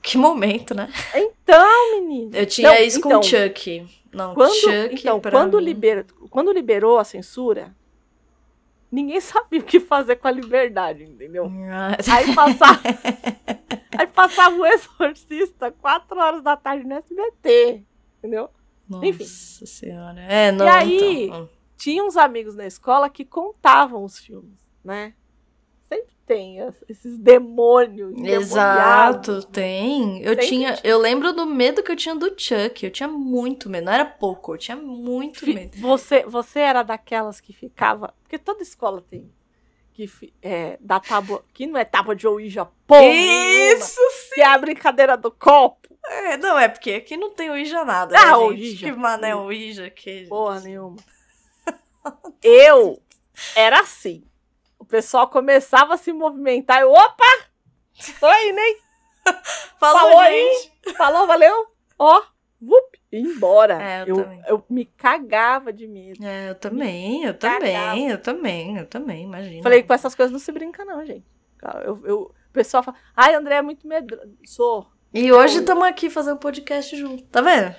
Que 0.00 0.16
momento, 0.18 0.74
né? 0.74 0.90
Então, 1.14 2.00
menino. 2.00 2.34
Eu 2.36 2.46
tinha 2.46 2.70
Não, 2.72 2.76
isso 2.78 3.00
com 3.00 3.08
então, 3.08 3.20
o 3.20 3.22
Chuck. 3.22 3.86
Não, 4.12 4.34
Quando, 4.34 4.54
Chuck. 4.54 4.94
então, 4.94 5.20
pra 5.20 5.30
quando, 5.30 5.58
mim- 5.58 5.64
liber, 5.64 6.06
quando 6.30 6.52
liberou 6.52 6.98
a 6.98 7.04
censura, 7.04 7.74
ninguém 8.90 9.20
sabia 9.22 9.60
o 9.60 9.64
que 9.64 9.78
fazer 9.80 10.16
com 10.16 10.28
a 10.28 10.30
liberdade, 10.30 11.04
entendeu? 11.04 11.50
Ah, 11.70 11.96
Aí 12.14 12.34
passava, 12.34 12.80
aí 13.98 14.06
passava 14.06 14.56
o 14.56 14.64
Exorcista 14.66 15.70
4 15.70 16.18
horas 16.18 16.42
da 16.42 16.56
tarde 16.56 16.86
no 16.86 16.94
SBT, 16.94 17.82
entendeu? 18.18 18.48
Nossa 18.88 19.06
Enfim. 19.06 19.24
senhora. 19.24 20.20
É, 20.22 20.52
não. 20.52 20.66
aí, 20.68 21.24
então. 21.26 21.48
Tinha 21.76 22.04
uns 22.04 22.16
amigos 22.16 22.54
na 22.54 22.66
escola 22.66 23.08
que 23.10 23.24
contavam 23.24 24.04
os 24.04 24.18
filmes, 24.18 24.58
né? 24.84 25.14
Sempre 25.88 26.14
tem 26.24 26.58
es- 26.58 26.84
esses 26.88 27.18
demônios. 27.18 28.14
Exato, 28.24 29.42
tem. 29.46 30.22
Eu 30.22 30.30
Sempre 30.30 30.46
tinha. 30.46 30.74
tinha. 30.74 30.90
Eu 30.90 30.98
lembro 30.98 31.32
do 31.32 31.44
medo 31.44 31.82
que 31.82 31.90
eu 31.90 31.96
tinha 31.96 32.14
do 32.14 32.28
Chuck. 32.38 32.84
Eu 32.84 32.90
tinha 32.90 33.08
muito 33.08 33.68
medo. 33.68 33.84
Não 33.86 33.92
era 33.92 34.04
pouco, 34.04 34.54
eu 34.54 34.58
tinha 34.58 34.76
muito 34.76 35.44
medo. 35.46 35.76
Você, 35.78 36.22
você 36.24 36.60
era 36.60 36.82
daquelas 36.82 37.40
que 37.40 37.52
ficava. 37.52 38.14
Porque 38.22 38.38
toda 38.38 38.62
escola 38.62 39.02
tem. 39.02 39.30
Que 39.92 40.10
é, 40.40 40.78
da 40.80 40.98
tábua. 40.98 41.44
Que 41.52 41.66
não 41.66 41.78
é 41.78 41.84
tábua 41.84 42.16
de 42.16 42.26
Ouija, 42.26 42.66
porra! 42.86 43.00
nenhuma, 43.02 43.74
Isso! 43.74 44.00
Que 44.34 44.40
é 44.40 44.46
a 44.46 44.58
brincadeira 44.58 45.16
do 45.16 45.30
copo. 45.30 45.88
É, 46.04 46.36
não, 46.36 46.58
é 46.58 46.68
porque 46.68 46.92
aqui 46.94 47.16
não 47.16 47.30
tem 47.30 47.50
Ouija 47.50 47.84
nada. 47.84 48.18
Ah, 48.18 48.26
né? 48.26 48.36
Ouija. 48.36 48.86
Que 48.86 48.92
mané 48.92 49.34
Ouija 49.34 49.90
que. 49.90 50.26
Porra 50.26 50.60
nenhuma. 50.60 50.96
Eu 52.42 53.00
era 53.54 53.80
assim. 53.80 54.24
O 54.78 54.84
pessoal 54.84 55.28
começava 55.28 55.94
a 55.94 55.98
se 55.98 56.12
movimentar. 56.12 56.80
Eu, 56.80 56.92
opa! 56.92 57.24
Tô 58.18 58.26
aí, 58.26 58.52
né? 58.52 58.62
Falou, 59.78 60.10
Falou 60.10 60.24
gente. 60.24 60.72
Falou, 60.96 61.26
valeu? 61.26 61.66
Ó, 61.98 62.22
vup, 62.60 62.91
e 63.12 63.20
embora. 63.20 63.74
É, 63.82 64.02
eu 64.06 64.16
eu, 64.16 64.42
eu 64.48 64.64
me 64.70 64.84
cagava 64.86 65.72
de 65.72 65.86
medo. 65.86 66.24
É, 66.24 66.50
eu 66.50 66.54
também, 66.54 67.24
eu 67.24 67.34
Cagava. 67.34 67.60
também, 67.60 68.08
eu 68.08 68.18
também, 68.18 68.78
eu 68.78 68.86
também, 68.86 69.24
imagina. 69.24 69.62
Falei, 69.62 69.82
com 69.82 69.92
essas 69.94 70.14
coisas 70.14 70.32
não 70.32 70.40
se 70.40 70.50
brinca, 70.50 70.84
não, 70.84 71.04
gente. 71.04 71.24
Eu, 71.84 72.00
eu- 72.04 72.20
o 72.22 72.52
pessoal 72.52 72.82
fala, 72.82 72.96
ai, 73.16 73.34
André 73.34 73.56
é 73.56 73.62
muito 73.62 73.86
medroso. 73.86 74.30
Sou. 74.44 74.86
E 75.14 75.30
hoje 75.32 75.58
estamos 75.58 75.84
aqui 75.84 76.08
fazendo 76.10 76.38
podcast 76.38 76.96
junto, 76.96 77.22
tá 77.24 77.40
vendo? 77.40 77.74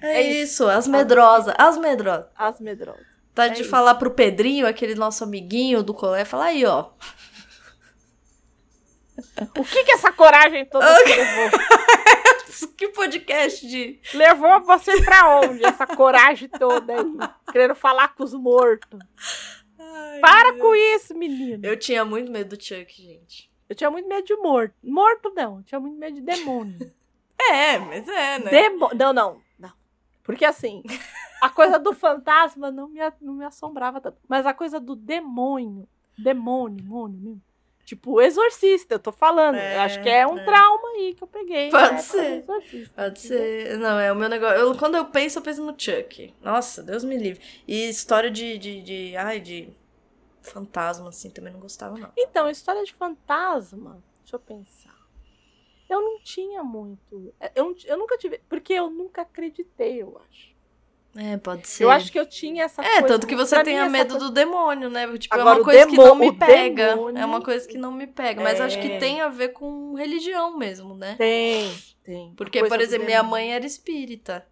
É, 0.00 0.20
É 0.20 0.22
isso, 0.22 0.66
as 0.68 0.86
medrosas, 0.88 1.54
as 1.56 1.78
medrosas. 1.78 2.26
As 2.36 2.60
medrosas. 2.60 3.06
Tá 3.34 3.46
É 3.46 3.50
de 3.50 3.62
isso. 3.62 3.70
falar 3.70 3.94
pro 3.94 4.10
Pedrinho, 4.10 4.66
aquele 4.66 4.94
nosso 4.96 5.22
amiguinho 5.24 5.82
do 5.82 5.94
colégio, 5.94 6.26
falar 6.26 6.46
aí, 6.46 6.64
ó. 6.66 6.90
O 9.58 9.64
que 9.64 9.84
que 9.84 9.92
essa 9.92 10.10
coragem 10.12 10.64
toda 10.66 10.86
levou? 11.04 11.50
Que 12.76 12.88
podcast 12.88 13.66
de. 13.66 14.00
Levou 14.14 14.60
você 14.62 15.02
pra 15.02 15.40
onde, 15.40 15.64
essa 15.64 15.86
coragem 15.86 16.48
toda 16.48 16.94
aí? 16.94 17.30
Querendo 17.52 17.74
falar 17.74 18.14
com 18.14 18.24
os 18.24 18.34
mortos. 18.34 19.00
Para 20.20 20.58
com 20.58 20.74
isso, 20.74 21.16
menino. 21.16 21.64
Eu 21.64 21.78
tinha 21.78 22.04
muito 22.04 22.30
medo 22.30 22.56
do 22.56 22.62
Chuck, 22.62 22.90
gente. 22.90 23.50
Eu 23.68 23.74
tinha 23.74 23.90
muito 23.90 24.08
medo 24.08 24.26
de 24.26 24.36
morto. 24.36 24.74
Morto 24.82 25.32
não, 25.34 25.58
eu 25.58 25.62
tinha 25.62 25.80
muito 25.80 25.98
medo 25.98 26.14
de 26.16 26.22
demônio. 26.22 26.78
É, 27.42 27.78
mas 27.78 28.06
é, 28.06 28.38
né? 28.38 28.50
Demo... 28.50 28.90
Não, 28.94 29.14
não, 29.14 29.40
não. 29.58 29.72
Porque 30.22 30.44
assim, 30.44 30.82
a 31.40 31.48
coisa 31.48 31.78
do 31.78 31.94
fantasma 31.94 32.70
não 32.70 32.86
me, 32.86 33.00
não 33.18 33.32
me 33.32 33.46
assombrava 33.46 33.98
tanto. 33.98 34.18
Mas 34.28 34.44
a 34.44 34.52
coisa 34.52 34.78
do 34.78 34.94
demônio, 34.94 35.88
demônio, 36.18 36.76
demônio 36.76 37.18
mesmo. 37.18 37.42
Tipo, 37.90 38.20
exorcista, 38.20 38.94
eu 38.94 38.98
tô 39.00 39.10
falando. 39.10 39.56
É, 39.56 39.74
eu 39.74 39.80
acho 39.80 40.00
que 40.00 40.08
é 40.08 40.24
um 40.24 40.38
é. 40.38 40.44
trauma 40.44 40.88
aí 40.90 41.12
que 41.12 41.24
eu 41.24 41.26
peguei. 41.26 41.70
Pode 41.70 41.94
né, 41.94 41.98
ser. 41.98 42.46
com 42.46 42.54
Exorcista, 42.54 43.02
Pode 43.02 43.18
ser. 43.18 43.78
Não, 43.78 43.98
é 43.98 44.12
o 44.12 44.14
meu 44.14 44.28
negócio. 44.28 44.58
Eu, 44.58 44.78
quando 44.78 44.96
eu 44.96 45.06
penso, 45.06 45.40
eu 45.40 45.42
penso 45.42 45.60
no 45.66 45.74
Chuck. 45.76 46.32
Nossa, 46.40 46.84
Deus 46.84 47.02
me 47.02 47.16
livre. 47.16 47.42
E 47.66 47.88
história 47.88 48.30
de. 48.30 48.56
de, 48.58 48.80
de 48.80 49.16
ai, 49.16 49.40
de. 49.40 49.76
Fantasma, 50.40 51.08
assim, 51.08 51.30
também 51.30 51.52
não 51.52 51.58
gostava, 51.58 51.98
não. 51.98 52.12
Então, 52.16 52.48
história 52.48 52.84
de 52.84 52.94
fantasma, 52.94 54.00
deixa 54.20 54.36
eu 54.36 54.40
pensar. 54.40 54.96
Eu 55.88 56.00
não 56.00 56.22
tinha 56.22 56.62
muito. 56.62 57.34
Eu, 57.56 57.76
eu 57.86 57.98
nunca 57.98 58.16
tive. 58.16 58.40
Porque 58.48 58.72
eu 58.72 58.88
nunca 58.88 59.22
acreditei, 59.22 60.00
eu 60.00 60.16
acho. 60.30 60.49
É, 61.16 61.36
pode 61.38 61.66
ser. 61.66 61.82
Eu 61.84 61.90
acho 61.90 62.10
que 62.12 62.18
eu 62.18 62.24
tinha 62.24 62.64
essa 62.64 62.82
É, 62.82 63.00
coisa. 63.00 63.06
tanto 63.08 63.26
que 63.26 63.34
você 63.34 63.60
tenha 63.64 63.88
medo 63.88 64.10
coisa- 64.14 64.26
do 64.26 64.30
demônio, 64.32 64.88
né? 64.88 65.06
Tipo, 65.18 65.34
é 65.36 65.40
Agora, 65.40 65.56
uma 65.56 65.62
o 65.62 65.64
coisa 65.64 65.84
que 65.86 65.90
demo- 65.96 66.04
não 66.06 66.14
me 66.14 66.32
pega. 66.32 66.88
demônio- 66.94 67.20
É 67.20 67.24
uma 67.26 67.40
coisa 67.42 67.66
que 67.68 67.76
não 67.76 67.90
me 67.92 68.06
pega. 68.06 68.40
Mas 68.42 68.60
acho 68.60 68.80
que 68.80 68.92
É. 68.92 68.98
tem 68.98 69.20
a 69.20 69.28
ver 69.28 69.48
com 69.48 69.94
religião 69.94 70.56
mesmo, 70.56 70.94
né? 70.94 71.16
Tem, 71.18 71.74
tem. 72.04 72.32
Porque, 72.36 72.60
por 72.64 72.78
do 72.78 72.84
exemplo, 72.84 73.06
minha 73.06 73.22
demônio. 73.22 73.30
mãe 73.46 73.52
era 73.54 73.66
espírita. 73.66 74.46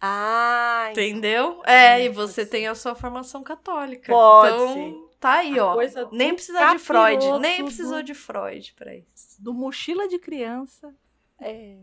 Ah, 0.00 0.88
Entendeu? 0.90 1.62
É, 1.64 2.04
e 2.04 2.10
Hum, 2.10 2.12
você 2.12 2.44
tem 2.44 2.66
a 2.66 2.74
sua 2.74 2.94
formação 2.94 3.42
católica. 3.42 4.12
Pode 4.12 4.54
então, 4.54 5.08
tá 5.18 5.34
aí, 5.38 5.58
A 5.58 5.64
ó. 5.64 5.76
do 5.76 6.08
Nem 6.14 6.34
precisa 6.34 6.72
de 6.72 6.78
Freud. 6.78 7.38
Nem 7.40 7.58
do- 7.60 7.64
precisou 7.66 8.02
de 8.02 8.12
Freud 8.14 8.74
pra 8.76 8.94
isso. 8.94 9.40
do 9.42 9.54
mochila 9.54 10.06
de 10.08 10.18
criança 10.18 10.92
é, 11.40 11.76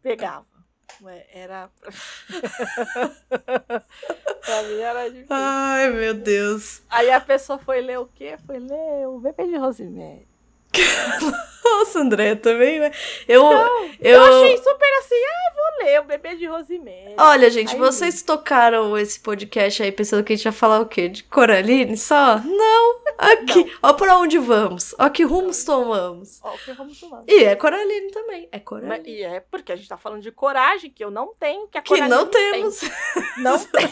pegava. 0.00 0.46
Ué, 1.02 1.26
Era. 1.32 1.68
pra 3.28 4.62
mim 4.64 4.80
era 4.80 5.04
difícil. 5.08 5.26
Ai, 5.30 5.90
meu 5.90 6.14
Deus. 6.14 6.82
Aí 6.90 7.10
a 7.10 7.20
pessoa 7.20 7.58
foi 7.58 7.80
ler 7.80 7.98
o 7.98 8.06
quê? 8.14 8.36
Foi 8.46 8.58
ler 8.58 9.06
o 9.08 9.18
bebê 9.18 9.46
de 9.46 9.56
Rosemary. 9.56 10.26
Nossa, 11.64 12.00
André, 12.00 12.34
também, 12.34 12.80
né? 12.80 12.90
Eu, 13.28 13.42
eu, 13.50 13.88
Eu 14.00 14.22
achei 14.22 14.56
super 14.58 14.98
assim, 15.00 15.14
ah, 15.24 15.52
vou 15.54 15.84
ler 15.86 16.00
o 16.00 16.04
bebê 16.04 16.34
de 16.36 16.46
Rosemary. 16.46 17.14
Olha, 17.18 17.50
gente, 17.50 17.74
Aí- 17.74 17.78
vocês 17.78 18.22
tocaram 18.22 18.96
esse 18.96 19.20
podcast 19.20 19.82
aí 19.82 19.92
pensando 19.92 20.24
que 20.24 20.32
a 20.32 20.36
gente 20.36 20.44
ia 20.46 20.52
falar 20.52 20.80
o 20.80 20.86
quê? 20.86 21.08
De 21.08 21.22
Coraline 21.24 21.96
só? 21.96 22.38
Não. 22.38 23.01
Aqui. 23.18 23.72
Ó 23.82 23.92
pra 23.92 24.18
onde 24.18 24.38
vamos. 24.38 24.94
Ó 24.98 25.08
que 25.08 25.22
rumos 25.24 25.64
tomamos. 25.64 26.40
Ó, 26.42 26.50
que 26.58 26.72
vamos 26.72 26.98
tomar. 27.00 27.22
E 27.26 27.44
é 27.44 27.54
Coraline 27.56 28.10
também. 28.10 28.48
É 28.52 28.58
Coraline. 28.58 29.08
E 29.08 29.22
é 29.22 29.40
porque 29.40 29.72
a 29.72 29.76
gente 29.76 29.88
tá 29.88 29.96
falando 29.96 30.22
de 30.22 30.32
coragem, 30.32 30.90
que 30.90 31.04
eu 31.04 31.10
não 31.10 31.34
tenho, 31.38 31.68
que 31.68 31.78
a 31.78 31.82
Que 31.82 31.88
Coraline 31.88 32.10
não 32.14 32.26
tem. 32.26 32.52
temos. 32.52 32.80
Não 33.38 33.58
tem. 33.64 33.88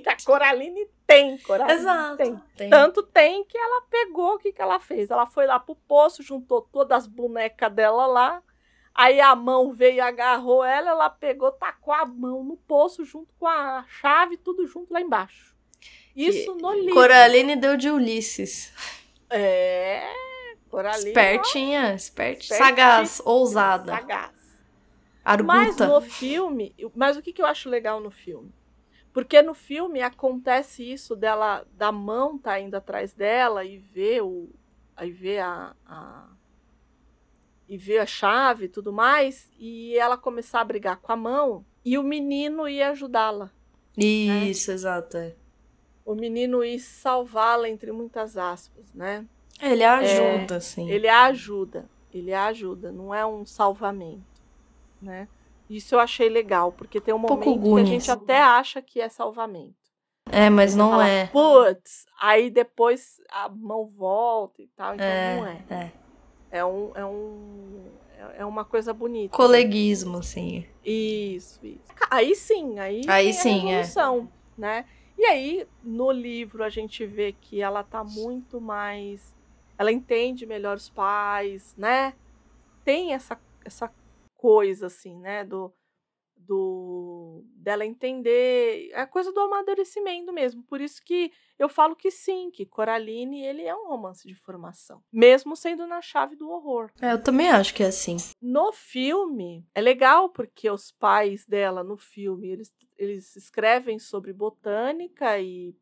Que 0.00 0.08
a 0.08 0.16
Coraline 0.24 0.86
tem, 1.06 1.38
Coraline 1.38 1.78
Exato. 1.80 2.16
tem. 2.16 2.40
Tem. 2.56 2.70
Tanto 2.70 3.02
tem 3.02 3.44
que 3.44 3.56
ela 3.56 3.82
pegou, 3.82 4.34
o 4.34 4.38
que, 4.38 4.52
que 4.52 4.60
ela 4.60 4.80
fez? 4.80 5.10
Ela 5.10 5.26
foi 5.26 5.46
lá 5.46 5.60
pro 5.60 5.76
poço, 5.76 6.22
juntou 6.22 6.62
todas 6.62 6.98
as 6.98 7.06
bonecas 7.06 7.72
dela 7.72 8.06
lá. 8.06 8.42
Aí 8.94 9.20
a 9.20 9.34
mão 9.34 9.72
veio 9.72 9.96
e 9.96 10.00
agarrou 10.00 10.62
ela, 10.64 10.90
ela 10.90 11.08
pegou, 11.08 11.50
tacou 11.52 11.94
a 11.94 12.04
mão 12.04 12.42
no 12.44 12.56
poço 12.56 13.04
junto 13.04 13.32
com 13.38 13.46
a 13.46 13.84
chave, 13.88 14.36
tudo 14.36 14.66
junto 14.66 14.92
lá 14.92 15.00
embaixo. 15.00 15.51
Isso 16.14 16.54
no 16.54 16.72
livro. 16.74 16.94
Coraline 16.94 17.56
deu 17.56 17.76
de 17.76 17.90
Ulisses. 17.90 18.72
É. 19.30 20.02
Coraline. 20.68 21.08
Espertinha, 21.08 21.94
espertinha. 21.94 21.94
Espertíssima, 21.94 22.58
Sagaz, 22.58 23.22
ousada. 23.24 23.92
Sagaz. 23.92 24.30
Mas 25.44 25.80
Arguta. 25.80 25.86
no 25.86 26.00
filme, 26.00 26.74
mas 26.94 27.16
o 27.16 27.22
que, 27.22 27.32
que 27.32 27.40
eu 27.40 27.46
acho 27.46 27.68
legal 27.68 28.00
no 28.00 28.10
filme? 28.10 28.52
Porque 29.12 29.42
no 29.42 29.54
filme 29.54 30.00
acontece 30.02 30.82
isso 30.82 31.14
dela, 31.14 31.64
da 31.74 31.92
mão 31.92 32.38
tá 32.38 32.58
indo 32.58 32.74
atrás 32.74 33.12
dela 33.12 33.64
e 33.64 33.78
vê 33.78 34.20
o, 34.20 34.48
aí 34.96 35.10
vê 35.10 35.38
a, 35.38 35.74
a 35.86 36.28
e 37.68 37.76
vê 37.76 37.98
a 37.98 38.06
chave 38.06 38.66
e 38.66 38.68
tudo 38.68 38.92
mais, 38.92 39.50
e 39.58 39.96
ela 39.96 40.16
começar 40.16 40.60
a 40.60 40.64
brigar 40.64 40.96
com 40.96 41.12
a 41.12 41.16
mão 41.16 41.64
e 41.84 41.96
o 41.96 42.02
menino 42.02 42.68
ia 42.68 42.90
ajudá-la. 42.90 43.50
Isso, 43.96 44.72
exato. 44.72 45.16
é. 45.16 45.34
O 46.04 46.14
menino 46.14 46.64
ia 46.64 46.78
salvá-la 46.78 47.68
entre 47.68 47.92
muitas 47.92 48.36
aspas, 48.36 48.92
né? 48.92 49.24
Ele 49.60 49.84
ajuda, 49.84 50.56
assim. 50.56 50.90
Ele 50.90 51.08
a 51.08 51.24
ajuda, 51.26 51.88
ele 52.12 52.34
ajuda, 52.34 52.90
não 52.90 53.14
é 53.14 53.24
um 53.24 53.46
salvamento, 53.46 54.24
né? 55.00 55.28
Isso 55.70 55.94
eu 55.94 56.00
achei 56.00 56.28
legal, 56.28 56.72
porque 56.72 57.00
tem 57.00 57.14
um 57.14 57.20
pouco 57.20 57.48
momento 57.48 57.62
que 57.74 57.80
a 57.80 57.84
gente 57.84 58.10
até 58.10 58.42
acha 58.42 58.82
que 58.82 59.00
é 59.00 59.08
salvamento. 59.08 59.74
É, 60.30 60.50
mas 60.50 60.74
não 60.74 60.90
Fala, 60.90 61.08
é. 61.08 61.26
Putz, 61.26 62.06
aí 62.20 62.50
depois 62.50 63.20
a 63.30 63.48
mão 63.48 63.86
volta 63.86 64.62
e 64.62 64.66
tal, 64.68 64.94
então 64.94 65.06
É, 65.06 65.36
não 65.36 65.46
é. 65.46 65.64
é. 65.70 65.92
É 66.50 66.64
um, 66.64 66.92
é 66.94 67.04
um 67.06 67.90
é- 68.18 68.42
é 68.42 68.44
uma 68.44 68.64
coisa 68.64 68.92
bonita. 68.92 69.34
Coleguismo, 69.36 70.18
assim. 70.18 70.66
Isso, 70.84 71.64
isso. 71.64 71.80
Aí 72.10 72.34
sim, 72.34 72.78
aí, 72.78 73.02
Aí 73.08 73.32
sim, 73.32 73.72
é. 73.72 73.82
né? 74.56 74.84
E 75.16 75.24
aí, 75.26 75.66
no 75.82 76.10
livro, 76.10 76.64
a 76.64 76.68
gente 76.68 77.04
vê 77.06 77.32
que 77.32 77.60
ela 77.60 77.84
tá 77.84 78.02
muito 78.02 78.60
mais. 78.60 79.34
Ela 79.78 79.92
entende 79.92 80.46
melhor 80.46 80.76
os 80.76 80.88
pais, 80.88 81.74
né? 81.76 82.14
Tem 82.84 83.12
essa, 83.12 83.40
essa 83.64 83.92
coisa, 84.36 84.86
assim, 84.86 85.16
né? 85.18 85.44
Do, 85.44 85.72
do 86.46 87.44
dela 87.54 87.86
entender. 87.86 88.90
É 88.92 89.00
a 89.00 89.06
coisa 89.06 89.32
do 89.32 89.40
amadurecimento 89.40 90.32
mesmo. 90.32 90.62
Por 90.64 90.80
isso 90.80 91.02
que 91.04 91.32
eu 91.58 91.68
falo 91.68 91.94
que 91.94 92.10
sim, 92.10 92.50
que 92.50 92.66
Coraline 92.66 93.44
ele 93.44 93.62
é 93.62 93.74
um 93.74 93.88
romance 93.88 94.26
de 94.26 94.34
formação. 94.34 95.02
Mesmo 95.12 95.56
sendo 95.56 95.86
na 95.86 96.00
chave 96.00 96.36
do 96.36 96.50
horror. 96.50 96.90
É, 97.00 97.12
eu 97.12 97.22
também 97.22 97.48
acho 97.48 97.74
que 97.74 97.82
é 97.82 97.86
assim. 97.86 98.16
No 98.40 98.72
filme, 98.72 99.64
é 99.74 99.80
legal 99.80 100.28
porque 100.28 100.68
os 100.70 100.90
pais 100.90 101.46
dela 101.46 101.84
no 101.84 101.96
filme, 101.96 102.48
eles, 102.48 102.72
eles 102.98 103.36
escrevem 103.36 103.98
sobre 103.98 104.32
botânica 104.32 105.38
e 105.38 105.74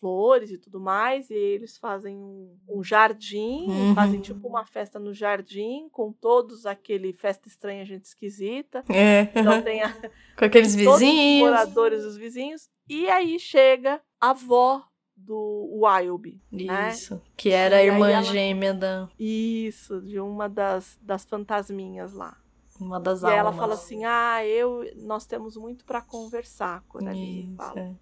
flores 0.00 0.50
e 0.50 0.58
tudo 0.58 0.80
mais, 0.80 1.28
e 1.30 1.34
eles 1.34 1.76
fazem 1.76 2.16
um, 2.16 2.56
um 2.68 2.82
jardim, 2.82 3.66
Uhum. 3.68 3.94
fazem 3.94 4.20
tipo 4.20 4.48
uma 4.48 4.64
festa 4.64 4.98
no 4.98 5.12
jardim, 5.12 5.88
com 5.90 6.10
todos 6.12 6.64
aquele 6.66 7.12
festa 7.12 7.46
estranha, 7.48 7.84
gente 7.84 8.06
esquisita. 8.06 8.82
É. 8.88 9.22
Então 9.38 9.62
tem 9.62 9.82
a, 9.82 9.92
Com 10.38 10.44
aqueles 10.46 10.74
todos 10.74 10.94
os 10.94 11.00
vizinhos. 11.00 11.50
moradores, 11.50 12.04
os 12.04 12.16
vizinhos, 12.16 12.68
e 12.88 13.08
aí 13.10 13.38
chega 13.38 14.00
a 14.20 14.30
avó 14.30 14.82
do 15.16 15.68
Wilby. 15.84 16.40
né? 16.50 16.88
Isso. 16.92 17.20
Que 17.36 17.50
era 17.50 17.76
a 17.76 17.82
E 17.84 17.88
irmã 17.88 18.08
ela- 18.10 18.22
gêmea 18.22 18.72
da 18.72 19.06
Isso, 19.18 20.00
de 20.00 20.18
uma 20.18 20.48
das, 20.48 20.98
das 21.02 21.24
fantasminhas 21.26 22.14
lá. 22.14 22.36
uma 22.80 22.98
das 22.98 23.20
E 23.22 23.26
aí 23.26 23.32
ela 23.34 23.50
almas. 23.50 23.60
fala 23.60 23.74
assim: 23.74 24.04
"Ah, 24.06 24.42
eu 24.46 24.82
nós 24.96 25.26
temos 25.26 25.56
muito 25.58 25.84
pra 25.84 26.00
conversar", 26.00 26.82
Coraline 26.88 27.44
Isso, 27.48 27.54
fala. 27.56 27.80
é. 27.80 27.94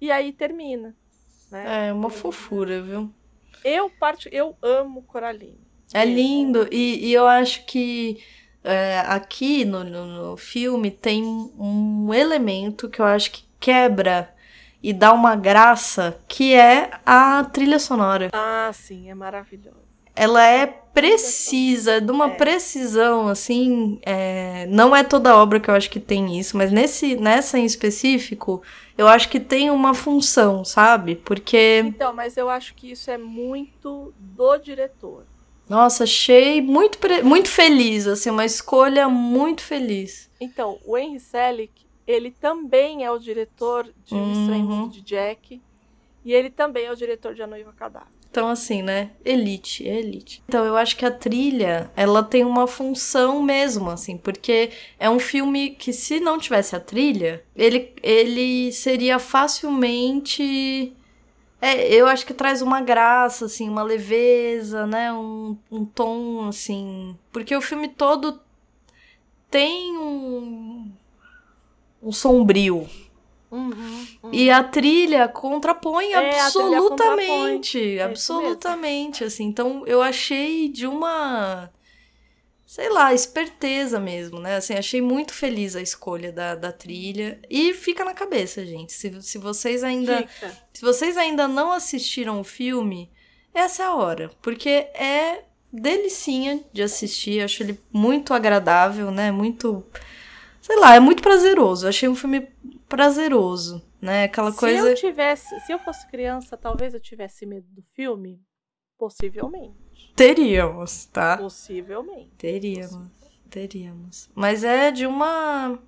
E 0.00 0.10
aí 0.10 0.32
termina, 0.32 0.96
né? 1.52 1.88
É 1.88 1.92
uma 1.92 2.10
fofura, 2.10 2.82
viu? 2.82 3.10
Eu 3.64 3.88
parte, 3.90 4.28
eu 4.32 4.56
amo 4.62 5.02
Coraline. 5.02 5.60
É 5.94 6.04
lindo. 6.04 6.66
E, 6.72 7.06
e 7.08 7.12
eu 7.12 7.28
acho 7.28 7.64
que 7.66 8.18
é, 8.64 9.00
aqui 9.06 9.64
no, 9.64 9.84
no, 9.84 10.06
no 10.30 10.36
filme 10.36 10.90
tem 10.90 11.22
um 11.22 12.12
elemento 12.12 12.88
que 12.88 13.00
eu 13.00 13.04
acho 13.04 13.30
que 13.30 13.44
quebra 13.60 14.34
e 14.82 14.92
dá 14.92 15.12
uma 15.12 15.36
graça, 15.36 16.18
que 16.26 16.54
é 16.54 16.90
a 17.06 17.44
trilha 17.44 17.78
sonora. 17.78 18.30
Ah, 18.32 18.70
sim, 18.72 19.08
é 19.10 19.14
maravilhosa. 19.14 19.76
Ela 20.16 20.44
é 20.46 20.66
precisa, 20.66 22.00
de 22.00 22.10
uma 22.10 22.26
É. 22.26 22.34
precisão, 22.34 23.28
assim. 23.28 23.98
é, 24.04 24.66
não 24.68 24.94
é 24.94 25.02
toda 25.04 25.36
obra 25.36 25.60
que 25.60 25.70
eu 25.70 25.74
acho 25.74 25.88
que 25.88 26.00
tem 26.00 26.38
isso, 26.38 26.56
mas 26.56 26.70
nesse, 26.72 27.16
nessa 27.16 27.58
em 27.58 27.64
específico, 27.64 28.62
eu 28.96 29.08
acho 29.08 29.28
que 29.28 29.40
tem 29.40 29.70
uma 29.70 29.94
função, 29.94 30.64
sabe? 30.64 31.16
Porque, 31.16 31.82
Então, 31.84 32.12
mas 32.12 32.36
eu 32.36 32.48
acho 32.48 32.74
que 32.74 32.90
isso 32.92 33.10
é 33.10 33.18
muito 33.18 34.12
do 34.18 34.56
diretor. 34.58 35.24
nossa, 35.68 36.04
achei 36.04 36.60
muito, 36.60 36.98
muito 37.24 37.48
feliz, 37.48 38.06
assim, 38.06 38.30
uma 38.30 38.44
escolha 38.44 39.08
muito 39.08 39.62
feliz. 39.62 40.28
Então, 40.40 40.78
o 40.84 40.98
Henry 40.98 41.20
Selick, 41.20 41.86
ele 42.06 42.30
também 42.30 43.04
é 43.04 43.10
o 43.10 43.18
diretor 43.18 43.88
de 44.04 44.14
O 44.14 44.18
Uhum. 44.18 44.32
Estranho 44.42 44.64
Mundo 44.64 44.92
de 44.92 45.00
Jack, 45.02 45.62
e 46.24 46.32
ele 46.32 46.50
também 46.50 46.86
é 46.86 46.92
o 46.92 46.96
diretor 46.96 47.34
de 47.34 47.42
A 47.42 47.46
Noiva 47.46 47.72
Cadáver. 47.72 48.08
Então, 48.32 48.48
assim, 48.48 48.80
né? 48.80 49.10
Elite, 49.22 49.86
elite. 49.86 50.42
Então, 50.48 50.64
eu 50.64 50.74
acho 50.74 50.96
que 50.96 51.04
a 51.04 51.10
trilha, 51.10 51.90
ela 51.94 52.22
tem 52.22 52.46
uma 52.46 52.66
função 52.66 53.42
mesmo, 53.42 53.90
assim, 53.90 54.16
porque 54.16 54.70
é 54.98 55.10
um 55.10 55.18
filme 55.18 55.72
que, 55.72 55.92
se 55.92 56.18
não 56.18 56.38
tivesse 56.38 56.74
a 56.74 56.80
trilha, 56.80 57.44
ele, 57.54 57.92
ele 58.02 58.72
seria 58.72 59.18
facilmente. 59.18 60.94
É, 61.60 61.92
eu 61.94 62.06
acho 62.06 62.24
que 62.24 62.32
traz 62.32 62.62
uma 62.62 62.80
graça, 62.80 63.44
assim, 63.44 63.68
uma 63.68 63.82
leveza, 63.82 64.86
né? 64.86 65.12
Um, 65.12 65.54
um 65.70 65.84
tom, 65.84 66.48
assim. 66.48 67.14
Porque 67.30 67.54
o 67.54 67.60
filme 67.60 67.86
todo 67.86 68.40
tem 69.50 69.98
um. 69.98 70.90
um 72.02 72.10
sombrio, 72.12 72.88
Uhum, 73.52 74.06
uhum. 74.22 74.30
E 74.32 74.50
a 74.50 74.64
trilha 74.64 75.28
contrapõe 75.28 76.14
É, 76.14 76.30
trilha 76.30 76.42
absolutamente. 76.46 77.78
contrapõe. 77.78 77.96
É 77.98 78.02
absolutamente, 78.02 79.24
assim. 79.24 79.44
Então, 79.44 79.86
eu 79.86 80.00
achei 80.00 80.70
de 80.70 80.86
uma. 80.86 81.70
Sei 82.66 82.88
lá, 82.88 83.12
esperteza 83.12 84.00
mesmo, 84.00 84.40
né? 84.40 84.56
Assim, 84.56 84.72
achei 84.72 85.02
muito 85.02 85.34
feliz 85.34 85.76
a 85.76 85.82
escolha 85.82 86.32
da, 86.32 86.54
da 86.54 86.72
trilha. 86.72 87.38
E 87.50 87.74
fica 87.74 88.02
na 88.02 88.14
cabeça, 88.14 88.64
gente. 88.64 88.94
Se, 88.94 89.20
se 89.20 89.36
vocês 89.36 89.84
ainda. 89.84 90.26
Fica. 90.26 90.56
Se 90.72 90.80
vocês 90.80 91.18
ainda 91.18 91.46
não 91.46 91.70
assistiram 91.72 92.40
o 92.40 92.44
filme, 92.44 93.10
essa 93.52 93.82
é 93.82 93.86
a 93.86 93.94
hora. 93.94 94.30
Porque 94.40 94.70
é 94.70 95.44
delicinha 95.70 96.64
de 96.72 96.82
assistir. 96.82 97.42
Acho 97.44 97.62
ele 97.62 97.78
muito 97.92 98.32
agradável, 98.32 99.10
né? 99.10 99.30
Muito. 99.30 99.84
Sei 100.62 100.76
lá, 100.76 100.94
é 100.94 101.00
muito 101.00 101.22
prazeroso. 101.22 101.86
Achei 101.86 102.08
um 102.08 102.14
filme 102.14 102.48
prazeroso, 102.96 103.82
né? 104.02 104.24
Aquela 104.24 104.52
Se 104.52 104.58
coisa. 104.58 104.90
eu 104.90 104.94
tivesse, 104.94 105.58
se 105.60 105.72
eu 105.72 105.78
fosse 105.78 106.06
criança, 106.08 106.58
talvez 106.58 106.92
eu 106.92 107.00
tivesse 107.00 107.46
medo 107.46 107.66
do 107.70 107.82
filme. 107.94 108.38
Possivelmente. 108.98 110.12
Teríamos, 110.14 111.06
tá? 111.06 111.38
Possivelmente. 111.38 112.30
Teríamos. 112.36 113.08
Teríamos. 113.48 114.30
Mas 114.34 114.62
é 114.62 114.90
de 114.90 115.06
uma. 115.06 115.78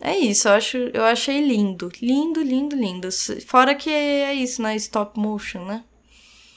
É 0.00 0.16
isso, 0.18 0.48
eu, 0.48 0.52
acho, 0.52 0.76
eu 0.76 1.04
achei 1.04 1.40
lindo. 1.40 1.88
Lindo, 2.02 2.42
lindo, 2.42 2.74
lindo. 2.76 3.08
Fora 3.46 3.74
que 3.74 3.88
é 3.88 4.34
isso, 4.34 4.60
né? 4.60 4.74
Stop 4.76 5.18
motion, 5.18 5.64
né? 5.64 5.84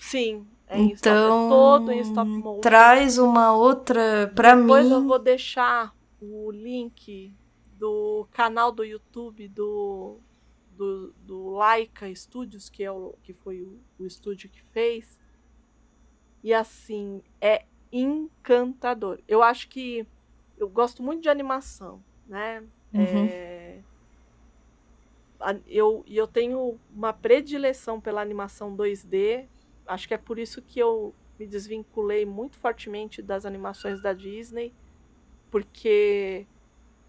Sim. 0.01 0.45
É 0.67 0.77
em 0.79 0.91
stop- 0.93 1.09
Então. 1.09 1.45
é 1.45 1.49
todo 1.49 1.91
em 1.91 1.99
stop 2.01 2.29
motion. 2.29 2.61
Traz 2.61 3.17
uma 3.19 3.53
outra. 3.55 4.25
Depois 4.25 4.87
mim. 4.87 4.91
eu 4.93 5.03
vou 5.07 5.19
deixar 5.19 5.93
o 6.19 6.51
link 6.51 7.31
do 7.81 8.27
canal 8.31 8.71
do 8.71 8.83
YouTube 8.83 9.47
do, 9.47 10.19
do, 10.77 11.11
do 11.25 11.49
Laika 11.49 12.13
Studios, 12.13 12.69
que, 12.69 12.83
é 12.83 12.91
o, 12.91 13.15
que 13.23 13.33
foi 13.33 13.63
o, 13.63 13.79
o 13.97 14.05
estúdio 14.05 14.51
que 14.51 14.61
fez. 14.61 15.19
E 16.43 16.53
assim, 16.53 17.23
é 17.41 17.65
encantador. 17.91 19.19
Eu 19.27 19.41
acho 19.41 19.67
que 19.67 20.05
eu 20.59 20.69
gosto 20.69 21.01
muito 21.01 21.23
de 21.23 21.29
animação, 21.29 22.03
né? 22.27 22.63
Uhum. 22.93 23.25
É, 23.27 23.79
eu, 25.65 26.03
e 26.05 26.15
eu 26.15 26.27
tenho 26.27 26.79
uma 26.95 27.11
predileção 27.11 27.99
pela 27.99 28.21
animação 28.21 28.77
2D. 28.77 29.47
Acho 29.87 30.07
que 30.07 30.13
é 30.13 30.19
por 30.19 30.37
isso 30.37 30.61
que 30.61 30.79
eu 30.79 31.15
me 31.39 31.47
desvinculei 31.47 32.27
muito 32.27 32.57
fortemente 32.57 33.23
das 33.23 33.43
animações 33.43 33.99
da 34.03 34.13
Disney, 34.13 34.71
porque 35.49 36.45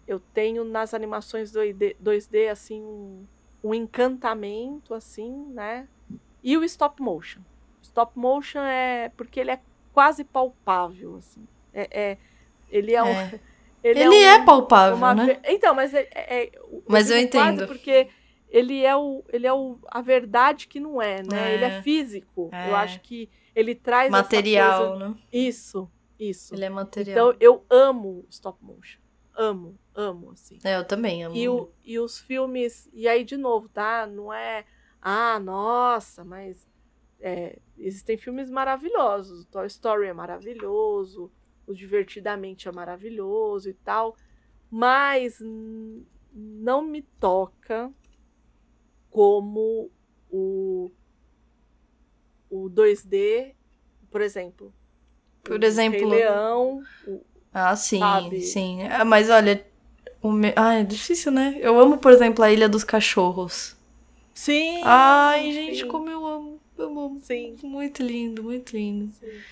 eu 0.07 0.19
tenho 0.33 0.63
nas 0.63 0.93
animações 0.93 1.51
2D, 1.51 1.95
2D 2.03 2.49
assim 2.51 2.81
um, 2.81 3.25
um 3.63 3.73
encantamento 3.73 4.93
assim, 4.93 5.45
né? 5.53 5.87
E 6.43 6.57
o 6.57 6.63
stop 6.63 7.01
motion. 7.01 7.41
Stop 7.81 8.17
motion 8.17 8.59
é 8.61 9.09
porque 9.15 9.39
ele 9.39 9.51
é 9.51 9.59
quase 9.93 10.23
palpável 10.23 11.15
assim. 11.17 11.47
É, 11.73 11.87
é- 12.11 12.17
ele 12.69 12.93
é, 12.93 13.03
um, 13.03 13.07
É. 13.07 13.39
ele, 13.83 13.99
Ele 14.01 14.09
um- 14.09 14.13
é 14.29 14.43
palpável, 14.45 14.95
uma 14.97 15.13
né? 15.13 15.39
Então, 15.45 15.73
mas 15.75 15.93
é, 15.93 16.07
é- 16.13 16.43
é- 16.45 16.51
Mas 16.87 17.09
eu 17.09 17.17
entendo. 17.17 17.67
porque 17.67 18.07
ele 18.49 18.83
é 18.83 18.95
o 18.95 19.23
ele 19.31 19.47
é 19.47 19.53
o, 19.53 19.77
a 19.87 20.01
verdade 20.01 20.67
que 20.67 20.79
não 20.79 21.01
é, 21.01 21.21
né? 21.23 21.51
É. 21.51 21.53
Ele 21.55 21.65
é 21.65 21.81
físico. 21.81 22.49
É. 22.51 22.69
Eu 22.69 22.75
acho 22.75 22.99
que 23.01 23.29
ele 23.55 23.73
traz 23.75 24.09
Material, 24.11 24.89
coisa- 24.91 25.09
né? 25.09 25.15
Isso, 25.31 25.89
isso. 26.19 26.53
Ele 26.55 26.65
é 26.65 26.69
material. 26.69 27.31
Então 27.31 27.37
eu 27.39 27.63
amo 27.69 28.25
stop 28.29 28.57
motion. 28.63 28.99
Amo, 29.35 29.75
amo 29.95 30.31
assim. 30.31 30.59
É, 30.63 30.77
eu 30.77 30.85
também 30.85 31.23
amo. 31.23 31.35
E, 31.35 31.47
o, 31.49 31.69
e 31.83 31.99
os 31.99 32.19
filmes, 32.19 32.89
e 32.93 33.07
aí 33.07 33.23
de 33.23 33.37
novo, 33.37 33.67
tá? 33.69 34.05
Não 34.07 34.31
é, 34.33 34.65
ah, 35.01 35.39
nossa, 35.39 36.23
mas 36.23 36.67
é, 37.19 37.57
existem 37.77 38.17
filmes 38.17 38.49
maravilhosos. 38.49 39.41
O 39.43 39.45
Toy 39.47 39.67
Story 39.67 40.07
é 40.07 40.13
maravilhoso, 40.13 41.31
o 41.65 41.73
Divertidamente 41.73 42.67
é 42.67 42.71
maravilhoso 42.71 43.69
e 43.69 43.73
tal, 43.73 44.15
mas 44.69 45.39
não 46.33 46.81
me 46.81 47.01
toca 47.19 47.91
como 49.09 49.89
o, 50.29 50.91
o 52.49 52.69
2D, 52.69 53.53
por 54.09 54.21
exemplo. 54.21 54.73
Por 55.43 55.59
o 55.61 55.65
exemplo- 55.65 55.99
Rei 55.99 56.05
Leão, 56.09 56.83
o, 57.07 57.21
Ah, 57.53 57.75
sim, 57.75 57.99
sabe? 57.99 58.41
sim. 58.41 58.83
Ah, 58.83 59.05
mas 59.05 59.29
olha, 59.29 59.65
o 59.72 59.72
me... 60.31 60.53
ah, 60.55 60.73
é 60.75 60.83
difícil, 60.83 61.31
né? 61.31 61.55
Eu 61.59 61.79
amo, 61.79 61.97
por 61.97 62.11
exemplo, 62.11 62.43
a 62.43 62.51
Ilha 62.51 62.67
dos 62.69 62.83
Cachorros. 62.83 63.75
Sim! 64.35 65.19
Ai, 65.29 65.51
gente, 65.51 65.85
sim, 65.85 65.85
como 65.85 66.09
eu 66.09 66.25
amo. 66.25 66.61
Eu 66.77 66.99
amo. 66.99 67.23
Sim. 67.23 67.63
Muito 67.63 68.03
lindo, 68.03 68.43
muito 68.43 68.75
lindo. 68.75 69.13
sim. 69.19 69.45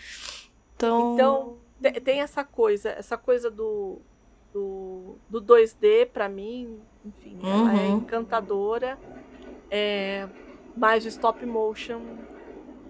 Então, 0.97 0.97
Então, 0.97 1.59
te- 1.81 1.99
tem 2.01 2.21
essa 2.21 2.43
coisa, 2.43 2.89
essa 2.91 3.17
coisa 3.17 3.49
do, 3.49 4.01
do, 4.53 5.19
do 5.29 5.39
2D, 5.41 6.05
pra 6.05 6.27
mim, 6.29 6.85
enfim, 7.03 7.47
ela 7.47 7.75
é 7.77 7.87
Uhum. 7.87 7.91
encantadora. 7.91 8.99
É, 9.69 10.29
mas 10.75 11.05
o 11.05 11.07
stop 11.09 11.45
motion, 11.45 12.25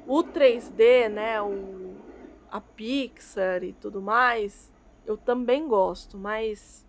o 0.06 0.24
3D, 0.24 1.10
né, 1.10 1.42
o, 1.42 2.06
a 2.48 2.62
Pixar 2.62 3.64
e 3.64 3.74
tudo 3.74 4.02
mais, 4.02 4.74
eu 5.06 5.18
também 5.18 5.68
gosto, 5.68 6.18
mas 6.18 6.86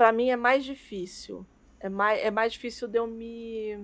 pra 0.00 0.12
mim 0.12 0.30
é 0.30 0.36
mais 0.36 0.64
difícil. 0.64 1.44
É 1.78 1.90
mais, 1.90 2.18
é 2.24 2.30
mais 2.30 2.54
difícil 2.54 2.88
de 2.88 2.98
eu 2.98 3.06
me. 3.06 3.76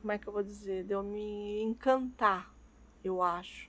Como 0.00 0.12
é 0.12 0.16
que 0.16 0.28
eu 0.28 0.32
vou 0.32 0.44
dizer? 0.44 0.84
De 0.84 0.94
eu 0.94 1.02
me 1.02 1.60
encantar, 1.60 2.54
eu 3.02 3.20
acho. 3.20 3.68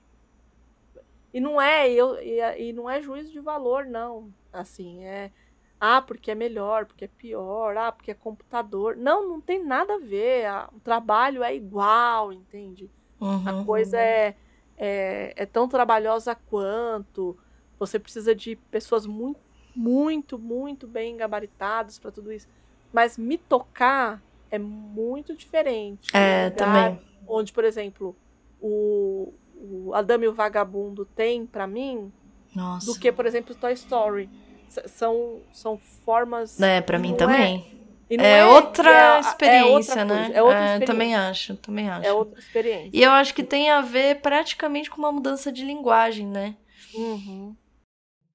E 1.33 1.39
não 1.39 1.59
é, 1.59 1.91
eu, 1.91 2.19
e, 2.21 2.69
e 2.69 2.71
não 2.71 2.87
é 2.87 3.01
juízo 3.01 3.31
de 3.31 3.39
valor, 3.39 3.83
não. 3.87 4.31
Assim, 4.53 5.03
é. 5.03 5.31
Ah, 5.79 6.03
porque 6.03 6.29
é 6.29 6.35
melhor, 6.35 6.85
porque 6.85 7.05
é 7.05 7.07
pior, 7.07 7.75
ah, 7.77 7.91
porque 7.91 8.11
é 8.11 8.13
computador. 8.13 8.95
Não, 8.95 9.27
não 9.27 9.41
tem 9.41 9.65
nada 9.65 9.95
a 9.95 9.97
ver. 9.99 10.45
a- 10.45 10.69
o 10.71 10.79
trabalho 10.81 11.41
é 11.41 11.55
igual, 11.55 12.31
entende? 12.31 12.91
A 13.19 13.53
uhum. 13.53 13.65
coisa 13.65 13.97
é, 13.99 14.35
é, 14.77 15.33
é 15.35 15.45
tão 15.47 15.67
trabalhosa 15.67 16.35
quanto. 16.35 17.35
Você 17.79 17.97
precisa 17.97 18.35
de 18.35 18.55
pessoas 18.55 19.07
muito, 19.07 19.39
muito, 19.75 20.37
muito 20.37 20.87
bem 20.87 21.15
gabaritadas 21.17 21.97
para 21.99 22.11
tudo 22.11 22.31
isso. 22.31 22.47
Mas 22.91 23.17
me 23.17 23.37
tocar 23.37 24.21
é 24.49 24.59
muito 24.59 25.35
diferente. 25.35 26.15
É, 26.15 26.45
lugar 26.49 26.57
também. 26.57 26.99
Onde, 27.27 27.53
por 27.53 27.63
exemplo, 27.63 28.15
o, 28.59 29.33
o 29.55 29.93
Adame 29.93 30.25
e 30.25 30.27
o 30.27 30.33
Vagabundo 30.33 31.05
tem 31.05 31.45
para 31.45 31.65
mim 31.65 32.11
Nossa. 32.53 32.85
do 32.85 32.99
que, 32.99 33.11
por 33.11 33.25
exemplo, 33.25 33.55
Toy 33.55 33.73
Story. 33.73 34.29
S- 34.69 34.87
são, 34.89 35.39
são 35.53 35.77
formas. 35.77 36.59
É, 36.59 36.81
pra 36.81 36.99
mim 36.99 37.15
também. 37.15 37.65
e 38.09 38.17
não 38.17 38.25
É, 38.25 38.45
outra 38.45 38.89
é 38.89 38.93
a- 38.93 39.15
é 39.15 39.19
experiência, 39.19 39.69
outra 39.69 40.05
né? 40.05 40.15
coisa, 40.25 40.33
É 40.37 40.41
outra 40.43 40.57
É, 40.57 40.65
experiência. 40.65 40.85
também 40.85 41.15
acho, 41.15 41.55
também 41.57 41.89
acho. 41.89 42.07
É 42.07 42.13
outra 42.13 42.39
experiência. 42.39 42.89
E 42.93 43.01
eu 43.03 43.11
acho 43.11 43.33
que 43.33 43.43
tem 43.43 43.69
a 43.69 43.79
ver 43.81 44.19
praticamente 44.21 44.89
com 44.89 44.97
uma 44.97 45.11
mudança 45.11 45.49
de 45.51 45.63
linguagem, 45.63 46.27
né? 46.27 46.57
Uhum. 46.93 47.55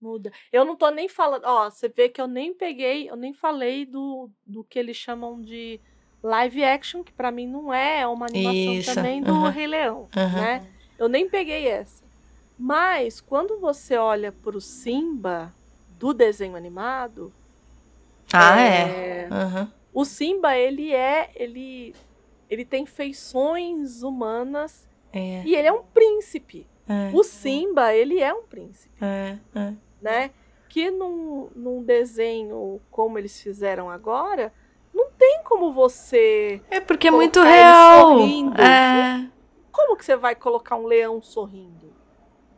Muda. 0.00 0.32
Eu 0.52 0.64
não 0.64 0.76
tô 0.76 0.90
nem 0.90 1.08
falando. 1.08 1.44
Ó, 1.44 1.70
você 1.70 1.88
vê 1.88 2.08
que 2.08 2.20
eu 2.20 2.26
nem 2.26 2.52
peguei, 2.54 3.08
eu 3.10 3.16
nem 3.16 3.32
falei 3.32 3.84
do, 3.86 4.30
do 4.44 4.62
que 4.64 4.78
eles 4.78 4.96
chamam 4.96 5.40
de 5.40 5.80
live 6.22 6.64
action, 6.64 7.02
que 7.02 7.12
pra 7.12 7.30
mim 7.30 7.46
não 7.46 7.72
é, 7.72 8.00
é 8.00 8.06
uma 8.06 8.26
animação 8.26 8.74
Isso, 8.74 8.94
também 8.94 9.22
do 9.22 9.32
uhum. 9.32 9.48
Rei 9.50 9.66
Leão, 9.66 10.08
Uhum. 10.16 10.32
né? 10.32 10.66
Eu 10.98 11.08
nem 11.08 11.28
peguei 11.28 11.68
essa. 11.68 12.04
Mas 12.58 13.20
quando 13.20 13.58
você 13.60 13.96
olha 13.96 14.32
pro 14.32 14.60
Simba 14.60 15.52
do 15.98 16.12
desenho 16.14 16.56
animado, 16.56 17.32
Ah, 18.32 18.60
é. 18.60 19.28
Uhum. 19.30 19.68
o 19.92 20.04
Simba 20.04 20.56
ele 20.56 20.92
é, 20.92 21.30
ele 21.36 21.94
ele 22.48 22.64
tem 22.64 22.86
feições 22.86 24.02
humanas 24.02 24.88
É, 25.12 25.42
e 25.44 25.54
ele 25.54 25.66
é 25.68 25.72
um 25.72 25.82
príncipe. 25.82 26.66
é, 26.88 27.10
O 27.12 27.22
Simba, 27.24 27.92
ele 27.94 28.20
é 28.20 28.32
um 28.32 28.44
príncipe. 28.44 28.94
é, 29.04 29.36
é. 29.54 29.72
Né? 30.00 30.30
Que 30.68 30.90
num, 30.90 31.48
num 31.54 31.82
desenho 31.82 32.80
como 32.90 33.18
eles 33.18 33.40
fizeram 33.40 33.88
agora, 33.90 34.52
não 34.92 35.10
tem 35.10 35.40
como 35.44 35.72
você. 35.72 36.60
É 36.70 36.80
porque 36.80 37.08
é 37.08 37.10
muito 37.10 37.40
real. 37.42 38.08
sorrindo. 38.18 38.60
É, 38.60 39.28
Como 39.70 39.96
que 39.96 40.04
você 40.04 40.16
vai 40.16 40.34
colocar 40.34 40.76
um 40.76 40.86
leão 40.86 41.20
sorrindo? 41.22 41.94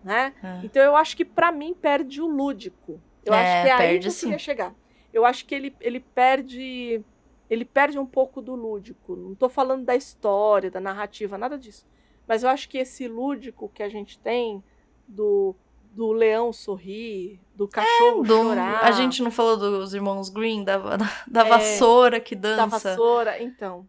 Né? 0.03 0.33
é. 0.43 0.61
Então 0.65 0.83
eu 0.83 0.97
acho 0.97 1.17
que 1.17 1.25
pra 1.25 1.51
mim 1.53 1.75
perde 1.75 2.21
o 2.23 2.27
lúdico. 2.27 3.01
Eu 3.25 3.35
É, 3.35 3.41
acho 3.41 3.63
que 3.63 3.69
é 3.69 3.73
aí 3.89 3.99
que 3.99 4.07
eu 4.07 4.11
sim. 4.11 4.27
queria 4.27 4.39
chegar. 4.39 4.75
Eu 5.13 5.25
acho 5.25 5.45
que 5.45 5.55
ele, 5.55 5.75
ele 5.81 6.01
perde. 6.01 7.05
Ele 7.51 7.65
perde 7.65 7.99
um 7.99 8.07
pouco 8.07 8.41
do 8.41 8.55
lúdico. 8.55 9.17
Não 9.17 9.35
tô 9.35 9.49
falando 9.49 9.85
da 9.85 9.97
história, 9.97 10.71
da 10.71 10.81
narrativa, 10.81 11.37
nada 11.39 11.59
disso. 11.59 11.87
Mas 12.27 12.43
eu 12.43 12.51
acho 12.51 12.69
que 12.69 12.79
esse 12.79 13.09
lúdico 13.09 13.71
que 13.75 13.83
a 13.83 13.89
gente 13.89 14.19
tem 14.19 14.63
do, 15.07 15.57
do 15.93 16.13
leão 16.13 16.53
sorrir, 16.53 17.41
do 17.55 17.67
cachorro 17.67 18.25
é, 18.25 18.27
do, 18.27 18.43
chorar. 18.43 18.85
A 18.85 18.93
gente 18.93 19.23
não 19.23 19.31
falou 19.31 19.57
dos 19.57 19.95
irmãos 19.95 20.29
Green, 20.29 20.65
da, 20.65 20.79
da, 20.79 20.97
da 21.27 21.47
é, 21.47 21.49
vassoura 21.49 22.21
que 22.21 22.37
dança. 22.37 22.57
Da 22.57 22.67
vassoura, 22.67 23.43
então. 23.43 23.89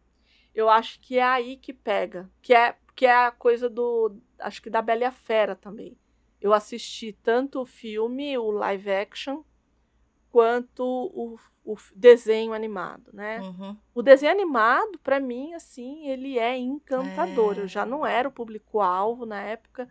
Eu 0.53 0.69
acho 0.69 0.99
que 0.99 1.17
é 1.17 1.23
aí 1.23 1.55
que 1.55 1.71
pega. 1.71 2.29
Que 2.41 2.53
é, 2.53 2.75
que 2.95 3.05
é 3.05 3.15
a 3.15 3.31
coisa 3.31 3.69
do. 3.69 4.15
Acho 4.39 4.61
que 4.61 4.69
da 4.69 4.81
Bela 4.81 5.01
e 5.01 5.05
a 5.05 5.11
Fera 5.11 5.55
também. 5.55 5.97
Eu 6.41 6.53
assisti 6.53 7.13
tanto 7.23 7.61
o 7.61 7.65
filme, 7.65 8.37
o 8.37 8.49
live 8.49 8.91
action, 8.91 9.43
quanto 10.31 10.83
o, 10.83 11.37
o 11.65 11.77
desenho 11.95 12.53
animado, 12.53 13.11
né? 13.13 13.39
Uhum. 13.41 13.77
O 13.93 14.01
desenho 14.01 14.31
animado, 14.31 14.97
para 15.03 15.19
mim, 15.19 15.53
assim, 15.53 16.07
ele 16.07 16.39
é 16.39 16.57
encantador. 16.57 17.57
É. 17.57 17.61
Eu 17.61 17.67
já 17.67 17.85
não 17.85 18.05
era 18.05 18.27
o 18.27 18.31
público-alvo 18.31 19.25
na 19.25 19.41
época, 19.41 19.87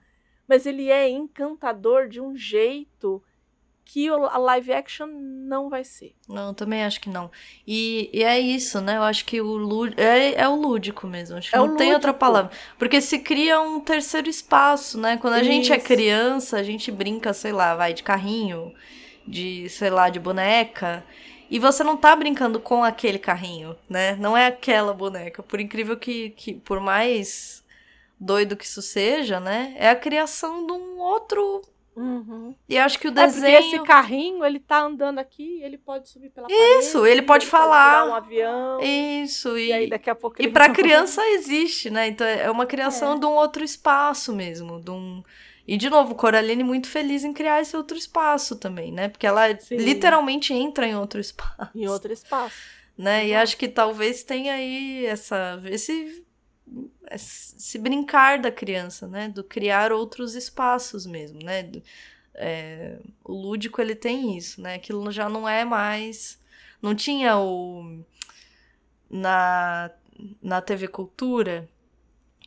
mas 0.49 0.66
ele 0.66 0.91
é 0.91 1.09
encantador 1.09 2.09
de 2.09 2.20
um 2.20 2.35
jeito 2.35 3.23
que 3.89 4.07
a 4.07 4.37
live 4.37 4.70
action 4.73 5.07
não 5.07 5.70
vai 5.70 5.83
ser. 5.83 6.15
Não, 6.29 6.53
também 6.53 6.85
acho 6.85 7.01
que 7.01 7.09
não. 7.09 7.31
E, 7.66 8.11
e 8.12 8.23
é 8.23 8.39
isso, 8.39 8.83
né? 8.83 8.99
Eu 8.99 9.03
acho 9.03 9.25
que 9.25 9.41
o 9.41 9.57
lúdico, 9.57 9.99
é, 9.99 10.35
é 10.35 10.47
o 10.47 10.55
lúdico 10.55 11.07
mesmo. 11.07 11.39
Acho 11.39 11.49
que 11.49 11.57
é 11.57 11.59
não 11.59 11.75
tem 11.75 11.95
outra 11.95 12.12
palavra. 12.12 12.51
Porque 12.79 13.01
se 13.01 13.19
cria 13.19 13.59
um 13.62 13.81
terceiro 13.81 14.29
espaço, 14.29 15.01
né? 15.01 15.16
Quando 15.16 15.35
a 15.35 15.41
isso. 15.41 15.51
gente 15.51 15.73
é 15.73 15.79
criança, 15.79 16.59
a 16.59 16.62
gente 16.62 16.93
brinca, 16.93 17.33
sei 17.33 17.51
lá, 17.51 17.75
vai 17.75 17.95
de 17.95 18.03
carrinho, 18.03 18.75
de, 19.27 19.70
sei 19.70 19.89
lá, 19.89 20.11
de 20.11 20.20
boneca. 20.20 21.03
E 21.51 21.59
você 21.59 21.83
não 21.83 21.97
tá 21.97 22.15
brincando 22.15 22.61
com 22.61 22.85
aquele 22.85 23.19
carrinho, 23.19 23.75
né? 23.89 24.16
Não 24.16 24.37
é 24.37 24.49
aquela 24.49 24.93
boneca. 24.93 25.43
Por 25.43 25.61
incrível 25.61 25.97
que, 25.97 26.29
que 26.31 26.53
por 26.53 26.79
mais 26.79 27.65
doido 28.20 28.57
que 28.57 28.65
isso 28.65 28.82
seja, 28.82 29.39
né? 29.40 29.74
É 29.77 29.90
a 29.90 29.97
criação 29.97 30.66
de 30.66 30.73
um 30.73 30.99
outro 30.99 31.62
Uhum. 31.99 32.55
E 32.69 32.78
acho 32.78 32.97
que 32.97 33.09
o 33.09 33.11
desenho. 33.11 33.57
É 33.57 33.61
esse 33.61 33.82
carrinho, 33.82 34.45
ele 34.45 34.61
tá 34.61 34.82
andando 34.82 35.19
aqui, 35.19 35.61
ele 35.65 35.77
pode 35.77 36.09
subir 36.09 36.31
pela 36.31 36.47
Isso, 36.49 36.99
parede, 36.99 37.12
ele 37.12 37.23
pode 37.23 37.45
ele 37.45 37.51
falar. 37.51 38.03
Pode 38.03 38.12
um 38.12 38.15
avião. 38.15 38.81
Isso, 38.81 39.59
e, 39.59 39.66
e 39.66 39.73
aí 39.73 39.90
daqui 39.90 40.09
a 40.09 40.15
pouco. 40.15 40.40
E 40.40 40.49
pra 40.49 40.70
criança 40.70 41.20
existe, 41.31 41.90
né? 41.90 42.07
Então 42.07 42.24
é 42.24 42.49
uma 42.49 42.66
criação 42.66 43.16
é. 43.16 43.19
de 43.19 43.27
um 43.27 43.32
outro 43.32 43.65
espaço 43.65 44.32
mesmo. 44.32 44.81
De 44.81 44.93
um... 44.93 45.24
E, 45.66 45.77
de 45.77 45.90
novo, 45.90 46.15
Coraline 46.15 46.62
muito 46.62 46.89
feliz 46.89 47.24
em 47.24 47.32
criar 47.32 47.61
esse 47.61 47.77
outro 47.77 47.97
espaço 47.99 48.57
também, 48.57 48.93
né? 48.93 49.09
Porque 49.09 49.27
ela 49.27 49.55
Sim. 49.59 49.77
literalmente 49.77 50.55
entra 50.55 50.86
em 50.86 50.95
outro 50.95 51.19
espaço. 51.20 51.70
Em 51.74 51.89
outro 51.89 52.12
espaço. 52.12 52.57
Né? 52.97 53.27
E 53.27 53.35
acho 53.35 53.57
que 53.57 53.66
talvez 53.66 54.23
tenha 54.23 54.55
aí 54.55 55.05
essa. 55.05 55.61
Esse 55.65 56.23
é 56.23 56.27
se 57.16 57.78
brincar 57.78 58.39
da 58.39 58.51
criança, 58.51 59.06
né? 59.06 59.28
Do 59.28 59.43
criar 59.43 59.93
outros 59.93 60.35
espaços 60.35 61.06
mesmo, 61.06 61.39
né? 61.43 61.70
É, 62.35 62.98
o 63.24 63.32
lúdico 63.32 63.80
ele 63.80 63.94
tem 63.94 64.36
isso, 64.36 64.60
né? 64.60 64.74
Aquilo 64.74 65.10
já 65.10 65.28
não 65.28 65.48
é 65.48 65.64
mais. 65.64 66.40
Não 66.82 66.94
tinha 66.94 67.39
o. 67.39 68.02
Na, 69.10 69.90
na 70.43 70.60
TV 70.60 70.89
Cultura, 70.89 71.68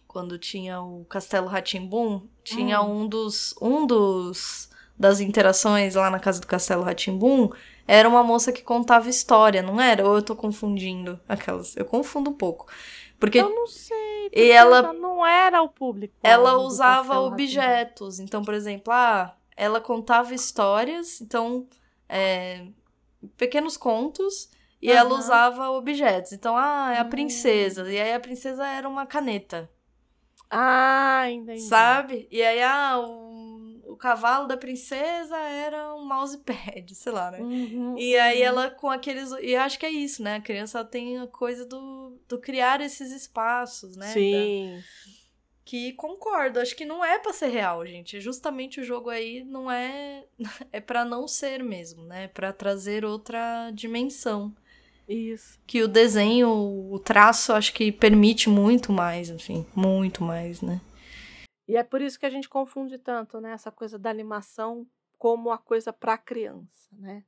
quando 0.07 0.37
tinha 0.37 0.79
o 0.81 1.05
Castelo 1.05 1.47
Ratimbum, 1.47 2.27
tinha 2.43 2.81
hum. 2.81 3.01
um 3.01 3.07
dos. 3.07 3.55
Um 3.61 3.85
dos 3.87 4.69
das 5.01 5.19
interações 5.19 5.95
lá 5.95 6.11
na 6.11 6.19
casa 6.19 6.39
do 6.39 6.45
Castelo 6.45 6.83
Ratimbum 6.83 7.49
era 7.87 8.07
uma 8.07 8.23
moça 8.23 8.51
que 8.51 8.61
contava 8.61 9.09
história, 9.09 9.61
não 9.63 9.81
era? 9.81 10.07
Ou 10.07 10.15
eu 10.15 10.21
tô 10.21 10.35
confundindo 10.35 11.19
aquelas? 11.27 11.75
Eu 11.75 11.85
confundo 11.85 12.29
um 12.29 12.33
pouco. 12.33 12.67
Porque 13.21 13.39
eu 13.39 13.53
não 13.53 13.67
sei. 13.67 14.31
E 14.33 14.49
ela 14.49 14.91
não 14.93 15.23
era 15.23 15.61
o 15.61 15.69
público. 15.69 16.15
Ela 16.23 16.57
usava 16.57 17.19
objetos. 17.19 18.19
Então, 18.19 18.43
por 18.43 18.55
exemplo, 18.55 18.91
ah, 18.91 19.37
ela 19.55 19.79
contava 19.79 20.33
histórias, 20.33 21.21
então 21.21 21.67
é, 22.09 22.65
pequenos 23.37 23.77
contos. 23.77 24.49
E 24.81 24.89
uhum. 24.89 24.97
ela 24.97 25.13
usava 25.13 25.69
objetos. 25.69 26.33
Então, 26.33 26.57
ah, 26.57 26.93
é 26.95 26.99
a 26.99 27.05
princesa. 27.05 27.83
Hum. 27.83 27.91
E 27.91 28.01
aí 28.01 28.11
a 28.11 28.19
princesa 28.19 28.65
era 28.65 28.89
uma 28.89 29.05
caneta. 29.05 29.69
Ah, 30.49 31.29
entendi. 31.29 31.61
Sabe? 31.61 32.27
E 32.31 32.41
aí, 32.41 32.59
ah, 32.63 32.97
o 32.97 33.30
o 33.91 33.97
cavalo 33.97 34.47
da 34.47 34.55
princesa 34.55 35.37
era 35.37 35.93
um 35.93 36.05
mousepad, 36.05 36.93
sei 36.95 37.11
lá, 37.11 37.31
né? 37.31 37.39
Uhum, 37.39 37.97
e 37.97 38.17
aí 38.17 38.39
uhum. 38.39 38.45
ela 38.45 38.71
com 38.71 38.89
aqueles. 38.89 39.31
E 39.41 39.55
acho 39.55 39.77
que 39.77 39.85
é 39.85 39.91
isso, 39.91 40.23
né? 40.23 40.35
A 40.35 40.41
criança 40.41 40.83
tem 40.83 41.19
a 41.19 41.27
coisa 41.27 41.65
do, 41.65 42.17
do 42.27 42.39
criar 42.39 42.81
esses 42.81 43.11
espaços, 43.11 43.95
né? 43.95 44.07
Sim. 44.07 44.77
Da... 44.77 45.11
Que 45.63 45.93
concordo, 45.93 46.59
acho 46.59 46.75
que 46.75 46.83
não 46.83 47.05
é 47.05 47.19
para 47.19 47.31
ser 47.31 47.47
real, 47.47 47.85
gente. 47.85 48.19
Justamente 48.19 48.81
o 48.81 48.83
jogo 48.83 49.09
aí 49.09 49.43
não 49.43 49.69
é. 49.71 50.25
É 50.71 50.79
para 50.79 51.05
não 51.05 51.27
ser 51.27 51.63
mesmo, 51.63 52.03
né? 52.03 52.27
para 52.29 52.51
trazer 52.51 53.05
outra 53.05 53.71
dimensão. 53.71 54.53
Isso. 55.07 55.59
Que 55.67 55.81
o 55.81 55.87
desenho, 55.87 56.49
o 56.49 56.97
traço, 56.99 57.51
acho 57.51 57.73
que 57.73 57.91
permite 57.91 58.49
muito 58.49 58.93
mais, 58.93 59.29
enfim, 59.29 59.65
muito 59.75 60.23
mais, 60.23 60.61
né? 60.61 60.79
E 61.71 61.77
é 61.77 61.83
por 61.83 62.01
isso 62.01 62.19
que 62.19 62.25
a 62.25 62.29
gente 62.29 62.49
confunde 62.49 62.97
tanto, 62.97 63.39
né? 63.39 63.53
Essa 63.53 63.71
coisa 63.71 63.97
da 63.97 64.09
animação 64.09 64.85
como 65.17 65.51
a 65.51 65.57
coisa 65.57 65.93
para 65.93 66.17
criança, 66.17 66.89
né? 66.99 67.23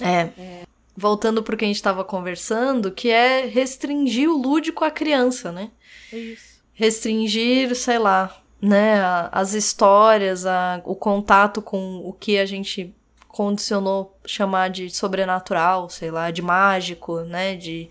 É. 0.00 0.40
é. 0.40 0.62
Voltando 0.96 1.42
para 1.42 1.54
o 1.54 1.58
que 1.58 1.66
a 1.66 1.68
gente 1.68 1.76
estava 1.76 2.02
conversando, 2.02 2.90
que 2.90 3.10
é 3.10 3.44
restringir 3.44 4.30
o 4.30 4.38
lúdico 4.38 4.82
à 4.82 4.90
criança, 4.90 5.52
né? 5.52 5.70
Isso. 6.10 6.62
Restringir, 6.72 7.76
sei 7.76 7.98
lá, 7.98 8.34
né, 8.62 8.94
as 9.30 9.52
histórias, 9.52 10.46
a, 10.46 10.80
o 10.86 10.96
contato 10.96 11.60
com 11.60 11.98
o 11.98 12.14
que 12.14 12.38
a 12.38 12.46
gente 12.46 12.94
condicionou 13.28 14.16
chamar 14.24 14.70
de 14.70 14.88
sobrenatural, 14.88 15.90
sei 15.90 16.10
lá, 16.10 16.30
de 16.30 16.40
mágico, 16.40 17.20
né, 17.24 17.56
de, 17.56 17.90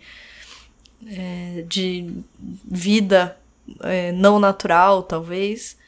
é, 1.05 1.63
de 1.67 2.11
vida 2.65 3.37
é, 3.81 4.11
não 4.11 4.39
natural, 4.39 5.03
talvez 5.03 5.79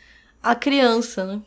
a 0.44 0.54
criança, 0.54 1.26
né? 1.26 1.46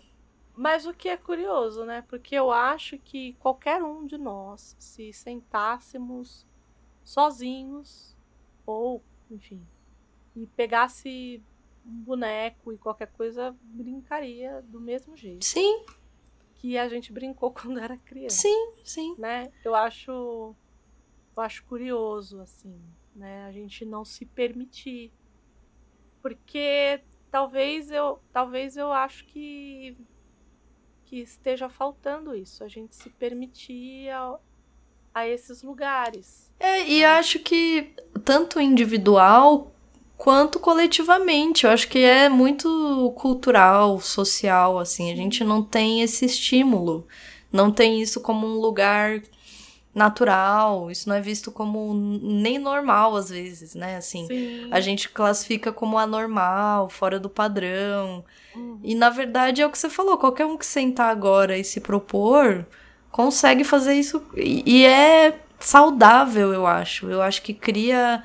Mas 0.57 0.87
o 0.87 0.95
que 0.95 1.11
é 1.11 1.19
curioso, 1.19 1.85
né? 1.85 2.03
Porque 2.09 2.35
eu 2.35 2.51
acho 2.51 2.97
que 2.99 3.35
qualquer 3.35 3.83
um 3.83 4.07
de 4.07 4.17
nós, 4.17 4.75
se 4.79 5.13
sentássemos 5.13 6.47
sozinhos, 7.05 8.17
ou, 8.65 9.05
enfim, 9.31 9.65
e 10.35 10.47
pegasse 10.47 11.43
um 11.85 12.03
boneco 12.03 12.73
e 12.73 12.79
qualquer 12.79 13.09
coisa, 13.09 13.55
brincaria 13.63 14.63
do 14.63 14.81
mesmo 14.81 15.15
jeito. 15.15 15.45
Sim. 15.45 15.85
Que 16.55 16.79
a 16.79 16.89
gente 16.89 17.13
brincou 17.13 17.53
quando 17.55 17.79
era 17.79 17.99
criança. 17.99 18.37
Sim, 18.37 18.73
sim. 18.83 19.15
Né? 19.19 19.53
Eu 19.63 19.75
acho. 19.75 20.11
Eu 21.37 21.43
acho 21.43 21.63
curioso, 21.67 22.41
assim, 22.41 22.81
né? 23.15 23.45
A 23.45 23.53
gente 23.53 23.85
não 23.85 24.07
se 24.07 24.25
permitir. 24.25 25.13
Porque 26.23 27.03
talvez 27.31 27.91
eu 27.91 28.21
talvez 28.33 28.77
eu 28.77 28.93
acho 28.93 29.25
que 29.27 29.97
que 31.05 31.21
esteja 31.21 31.69
faltando 31.69 32.35
isso 32.35 32.65
a 32.65 32.69
gente 32.69 32.97
se 32.97 33.09
permitir 33.11 34.11
a, 34.11 34.39
a 35.15 35.29
esses 35.29 35.63
lugares. 35.63 36.53
É 36.59 36.85
e 36.87 37.05
acho 37.05 37.39
que 37.39 37.95
tanto 38.25 38.61
individual 38.61 39.73
quanto 40.17 40.59
coletivamente 40.59 41.65
eu 41.65 41.71
acho 41.71 41.89
que 41.89 41.99
é 41.99 42.29
muito 42.29 43.13
cultural 43.17 44.01
social 44.01 44.79
assim 44.79 45.13
a 45.13 45.17
gente 45.17 45.45
não 45.45 45.63
tem 45.63 46.01
esse 46.01 46.25
estímulo 46.25 47.07
não 47.53 47.71
tem 47.71 48.01
isso 48.01 48.21
como 48.23 48.47
um 48.47 48.59
lugar 48.59 49.21
natural, 49.97 50.91
isso 50.91 51.09
não 51.09 51.17
é 51.17 51.23
visto 51.23 51.51
como 51.51 51.95
nem 51.95 52.59
normal 52.59 53.17
às 53.17 53.31
vezes, 53.31 53.75
né? 53.75 53.97
Assim, 53.97 54.27
Sim. 54.27 54.69
a 54.71 54.79
gente 54.79 55.09
classifica 55.09 55.73
como 55.73 55.97
anormal, 55.97 56.91
fora 56.91 57.19
do 57.19 57.31
padrão. 57.31 58.23
Uhum. 58.55 58.79
E 58.85 58.95
na 58.95 59.09
verdade 59.09 59.63
é 59.63 59.67
o 59.67 59.71
que 59.71 59.79
você 59.79 59.89
falou, 59.89 60.19
qualquer 60.19 60.45
um 60.45 60.59
que 60.59 60.67
sentar 60.67 61.11
agora 61.11 61.57
e 61.57 61.65
se 61.65 61.81
propor 61.81 62.67
consegue 63.11 63.65
fazer 63.65 63.95
isso 63.95 64.23
e, 64.37 64.63
e 64.67 64.85
é 64.85 65.41
saudável, 65.59 66.53
eu 66.53 66.67
acho. 66.67 67.09
Eu 67.09 67.23
acho 67.23 67.41
que 67.41 67.55
cria 67.55 68.23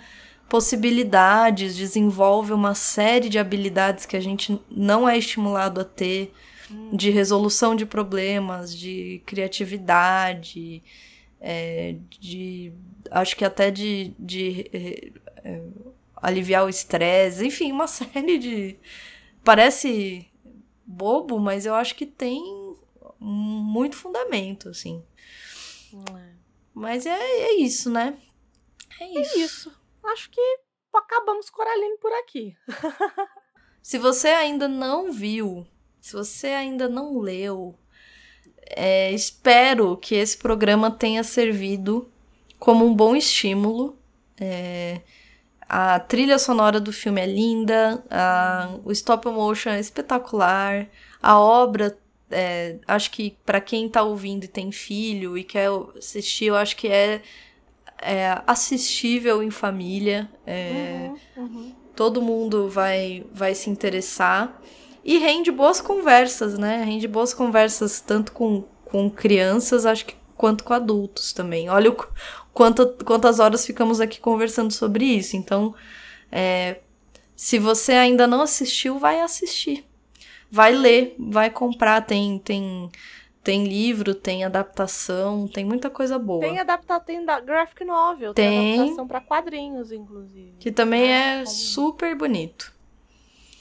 possibilidades, 0.50 1.78
desenvolve 1.78 2.52
uma 2.52 2.76
série 2.76 3.30
de 3.30 3.40
habilidades 3.40 4.06
que 4.06 4.18
a 4.18 4.20
gente 4.20 4.60
não 4.70 5.08
é 5.08 5.18
estimulado 5.18 5.80
a 5.80 5.86
ter, 5.86 6.34
uhum. 6.70 6.98
de 6.98 7.10
resolução 7.10 7.78
de 7.78 7.86
problemas, 7.86 8.78
de 8.78 9.22
criatividade, 9.26 10.84
é, 11.42 11.96
de 12.20 12.72
acho 13.10 13.36
que 13.36 13.44
até 13.44 13.72
de, 13.72 14.16
de 14.20 14.70
é, 14.72 15.12
é 15.44 15.62
aliviar 16.16 16.66
o 16.66 16.70
estresse, 16.70 17.46
enfim, 17.46 17.72
uma 17.72 17.88
série 17.90 18.38
de 18.38 18.80
parece 19.44 20.30
bobo, 20.86 21.40
mas 21.40 21.66
eu 21.66 21.74
acho 21.74 21.96
que 21.96 22.06
tem 22.06 22.42
muito 23.20 23.96
fundamento, 23.96 24.70
assim. 24.70 25.04
É. 26.16 26.32
Mas 26.74 27.06
é, 27.06 27.12
é 27.20 27.54
isso, 27.56 27.90
né? 27.92 28.18
É, 29.00 29.04
é 29.04 29.22
isso. 29.22 29.40
É 29.40 29.42
isso. 29.42 29.82
Acho 30.04 30.30
que 30.30 30.60
acabamos 30.94 31.50
Coraline 31.50 31.98
por 31.98 32.12
aqui. 32.14 32.56
se 33.82 33.98
você 33.98 34.30
ainda 34.30 34.68
não 34.68 35.12
viu, 35.12 35.66
se 36.00 36.14
você 36.14 36.48
ainda 36.48 36.88
não 36.90 37.20
leu, 37.20 37.78
é, 38.76 39.12
espero 39.12 39.98
que 39.98 40.16
esse 40.16 40.38
programa 40.38 40.92
tenha 40.92 41.24
servido 41.24 42.10
como 42.60 42.86
um 42.86 42.94
bom 42.94 43.16
estímulo. 43.16 43.98
É, 44.40 45.02
a 45.68 46.00
trilha 46.00 46.38
sonora 46.38 46.80
do 46.80 46.92
filme 46.92 47.22
é 47.22 47.26
linda, 47.26 48.04
a, 48.10 48.76
o 48.84 48.92
stop 48.92 49.28
motion 49.30 49.70
é 49.70 49.80
espetacular, 49.80 50.88
a 51.22 51.40
obra, 51.40 51.98
é, 52.30 52.78
acho 52.88 53.12
que 53.12 53.38
para 53.46 53.62
quem 53.62 53.88
tá 53.88 54.04
ouvindo 54.04 54.44
e 54.44 54.48
tem 54.48 54.72
filho 54.72 55.38
e 55.38 55.44
quer 55.44 55.70
assistir, 55.98 56.46
eu 56.46 56.56
acho 56.56 56.76
que 56.76 56.88
é, 56.88 57.22
é 58.02 58.42
assistível 58.48 59.42
em 59.42 59.52
família. 59.52 60.30
É, 60.46 61.12
uhum, 61.38 61.44
uhum. 61.44 61.76
Todo 61.96 62.22
mundo 62.22 62.68
vai, 62.68 63.26
vai 63.34 63.54
se 63.54 63.70
interessar. 63.70 64.62
E 65.04 65.18
rende 65.18 65.52
boas 65.52 65.82
conversas, 65.82 66.58
né? 66.58 66.84
Rende 66.84 67.08
boas 67.08 67.34
conversas 67.34 68.00
tanto 68.02 68.32
com, 68.32 68.64
com 68.86 69.10
crianças, 69.10 69.86
acho 69.86 70.06
que 70.06 70.16
quanto 70.38 70.64
com 70.64 70.74
adultos 70.74 71.34
também. 71.34 71.70
Olha 71.70 71.92
o, 71.92 72.08
quanto, 72.54 72.88
quantas 73.06 73.40
horas 73.40 73.66
ficamos 73.66 74.00
aqui 74.00 74.20
conversando 74.20 74.72
sobre 74.72 75.06
isso. 75.06 75.36
Então, 75.36 75.74
é, 76.32 76.80
se 77.36 77.58
você 77.60 77.94
ainda 77.94 78.28
não 78.28 78.42
assistiu, 78.42 79.00
vai 79.00 79.22
assistir. 79.22 79.86
Vai 80.50 80.72
ler, 80.74 81.16
vai 81.18 81.50
comprar. 81.50 82.02
Tem, 82.02 82.38
tem, 82.40 82.92
tem 83.44 83.64
livro, 83.64 84.14
tem 84.14 84.44
adaptação, 84.44 85.48
tem 85.48 85.66
muita 85.66 85.90
coisa 85.90 86.20
boa. 86.20 86.42
Tem 86.42 86.60
adaptação, 86.60 87.06
tem 87.06 87.26
da 87.26 87.40
graphic 87.40 87.84
novel, 87.84 88.34
tem, 88.34 88.50
tem 88.50 88.74
adaptação 88.74 89.08
para 89.08 89.22
quadrinhos, 89.22 89.92
inclusive. 89.92 90.56
Que 90.60 90.72
também 90.72 91.12
é, 91.12 91.42
é 91.42 91.46
super 91.46 92.16
bonito. 92.16 92.74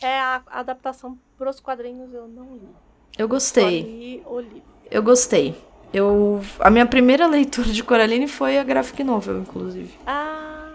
É, 0.00 0.18
a, 0.18 0.42
a 0.46 0.60
adaptação 0.60 1.18
pros 1.40 1.58
quadrinhos 1.58 2.12
eu 2.12 2.28
não 2.28 2.54
li. 2.54 2.68
Eu 3.16 3.26
gostei. 3.26 3.80
Li. 3.80 4.62
Eu 4.90 5.02
gostei. 5.02 5.56
Eu, 5.90 6.40
a 6.58 6.68
minha 6.68 6.86
primeira 6.86 7.24
leitura 7.26 7.72
de 7.72 7.82
Coraline 7.82 8.28
foi 8.28 8.58
a 8.58 8.62
graphic 8.62 9.02
novel, 9.02 9.40
inclusive. 9.40 9.98
Ah. 10.06 10.70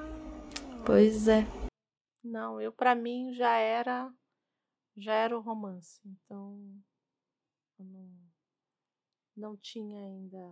Pois 0.83 1.27
é. 1.27 1.45
Não, 2.23 2.59
eu 2.59 2.71
para 2.71 2.95
mim 2.95 3.31
já 3.31 3.55
era 3.55 4.11
já 4.97 5.13
era 5.13 5.37
o 5.37 5.41
romance, 5.41 5.99
então 6.03 6.57
eu 7.77 7.85
não, 7.85 8.09
não 9.37 9.57
tinha 9.57 9.99
ainda 9.99 10.51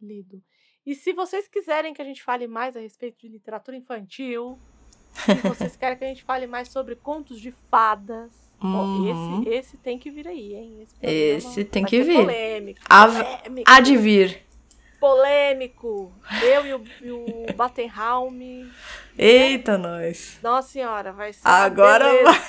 lido. 0.00 0.40
E 0.84 0.94
se 0.94 1.12
vocês 1.12 1.48
quiserem 1.48 1.92
que 1.92 2.02
a 2.02 2.04
gente 2.04 2.22
fale 2.22 2.46
mais 2.46 2.76
a 2.76 2.80
respeito 2.80 3.18
de 3.18 3.28
literatura 3.28 3.76
infantil, 3.76 4.56
se 5.14 5.48
vocês 5.48 5.74
querem 5.76 5.98
que 5.98 6.04
a 6.04 6.08
gente 6.08 6.22
fale 6.22 6.46
mais 6.46 6.68
sobre 6.68 6.94
contos 6.94 7.40
de 7.40 7.50
fadas, 7.68 8.45
Uhum. 8.62 9.42
esse, 9.42 9.50
esse 9.50 9.76
tem 9.76 9.98
que 9.98 10.10
vir 10.10 10.26
aí, 10.26 10.54
hein? 10.54 10.86
Esse, 11.02 11.46
esse 11.48 11.64
tem 11.64 11.84
que 11.84 12.02
vir. 12.02 12.16
Polêmico, 12.16 12.80
polêmico. 12.88 13.70
Há 13.70 13.80
de 13.80 13.96
vir. 13.96 14.46
Polêmico. 14.98 16.12
Eu 16.42 16.66
e 16.66 16.74
o, 16.74 16.84
e 17.02 17.10
o 17.10 17.54
Battenhalm. 17.54 18.40
Eita, 19.16 19.76
né? 19.76 19.88
nós. 19.88 20.38
Nossa 20.42 20.68
senhora, 20.68 21.12
vai 21.12 21.32
ser. 21.32 21.46
Agora 21.46 22.22
vai. 22.22 22.42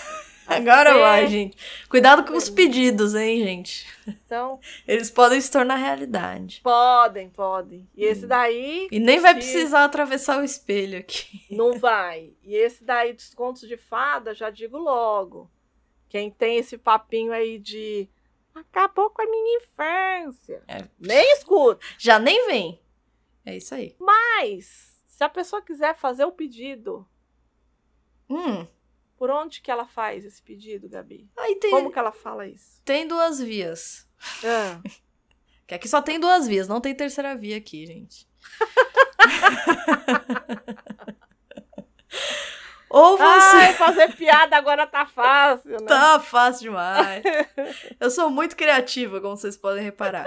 Agora 0.48 0.94
ser... 0.94 1.00
vai, 1.00 1.28
gente. 1.28 1.58
Cuidado 1.90 2.24
com 2.24 2.38
os 2.38 2.50
pedidos, 2.50 3.14
hein, 3.14 3.44
gente. 3.44 3.86
Então. 4.08 4.62
Eles 4.88 5.12
podem 5.12 5.42
se 5.42 5.52
tornar 5.52 5.76
realidade. 5.76 6.62
Podem, 6.64 7.30
podem. 7.30 7.86
E 7.94 8.06
esse 8.06 8.24
hum. 8.24 8.30
daí. 8.30 8.88
E 8.90 8.98
nem 8.98 9.20
vai 9.20 9.36
precisar 9.36 9.84
atravessar 9.84 10.40
o 10.40 10.46
espelho 10.46 11.00
aqui. 11.00 11.44
Não 11.52 11.78
vai. 11.78 12.32
E 12.46 12.56
esse 12.56 12.86
daí 12.86 13.12
dos 13.12 13.34
contos 13.34 13.68
de 13.68 13.76
fada, 13.76 14.34
já 14.34 14.50
digo 14.50 14.78
logo 14.78 15.50
quem 16.10 16.32
tem 16.32 16.58
esse 16.58 16.78
papinho 16.78 17.32
aí 17.32 17.60
de 17.60 18.10
acabou 18.54 19.10
com 19.10 19.22
a 19.22 19.26
minha 19.26 19.58
infância. 19.58 20.64
É. 20.68 20.88
Nem 21.00 21.34
escuta. 21.34 21.86
Já 21.98 22.20
nem 22.20 22.48
vem. 22.48 22.82
É 23.46 23.56
isso 23.56 23.74
aí. 23.76 23.96
Mas, 24.00 25.02
se 25.06 25.24
a 25.24 25.30
pessoa 25.30 25.62
quiser 25.62 25.96
fazer 25.96 26.26
o 26.26 26.32
pedido. 26.32 27.08
Hum. 28.30 28.68
Por 29.18 29.30
onde 29.30 29.62
que 29.62 29.72
ela 29.72 29.88
faz 29.88 30.26
esse 30.26 30.42
pedido, 30.42 30.90
Gabi? 30.90 31.30
Aí 31.38 31.56
tem... 31.56 31.72
Como 31.72 31.92
que 31.92 31.98
ela 31.98 32.12
fala 32.12 32.48
isso? 32.48 32.82
Tem 32.84 33.08
duas 33.08 33.40
vias. 33.40 34.08
Ah. 34.44 34.82
que 35.66 35.74
aqui 35.74 35.88
só 35.88 36.02
tem 36.02 36.20
duas 36.20 36.48
vias, 36.48 36.68
não 36.68 36.82
tem 36.82 36.94
terceira 36.94 37.36
via 37.36 37.58
aqui, 37.58 37.86
gente. 37.86 38.28
Ou 42.98 43.16
você. 43.16 43.58
Ai, 43.58 43.74
fazer 43.74 44.16
piada 44.16 44.58
agora 44.58 44.88
tá 44.88 45.06
fácil, 45.06 45.70
né? 45.72 45.86
Tá 45.88 46.20
fácil 46.20 46.64
demais. 46.64 47.22
Eu 48.00 48.10
sou 48.10 48.32
muito 48.32 48.56
criativa, 48.56 49.22
como 49.22 49.38
vocês 49.38 49.56
podem 49.56 49.84
reparar. 49.84 50.26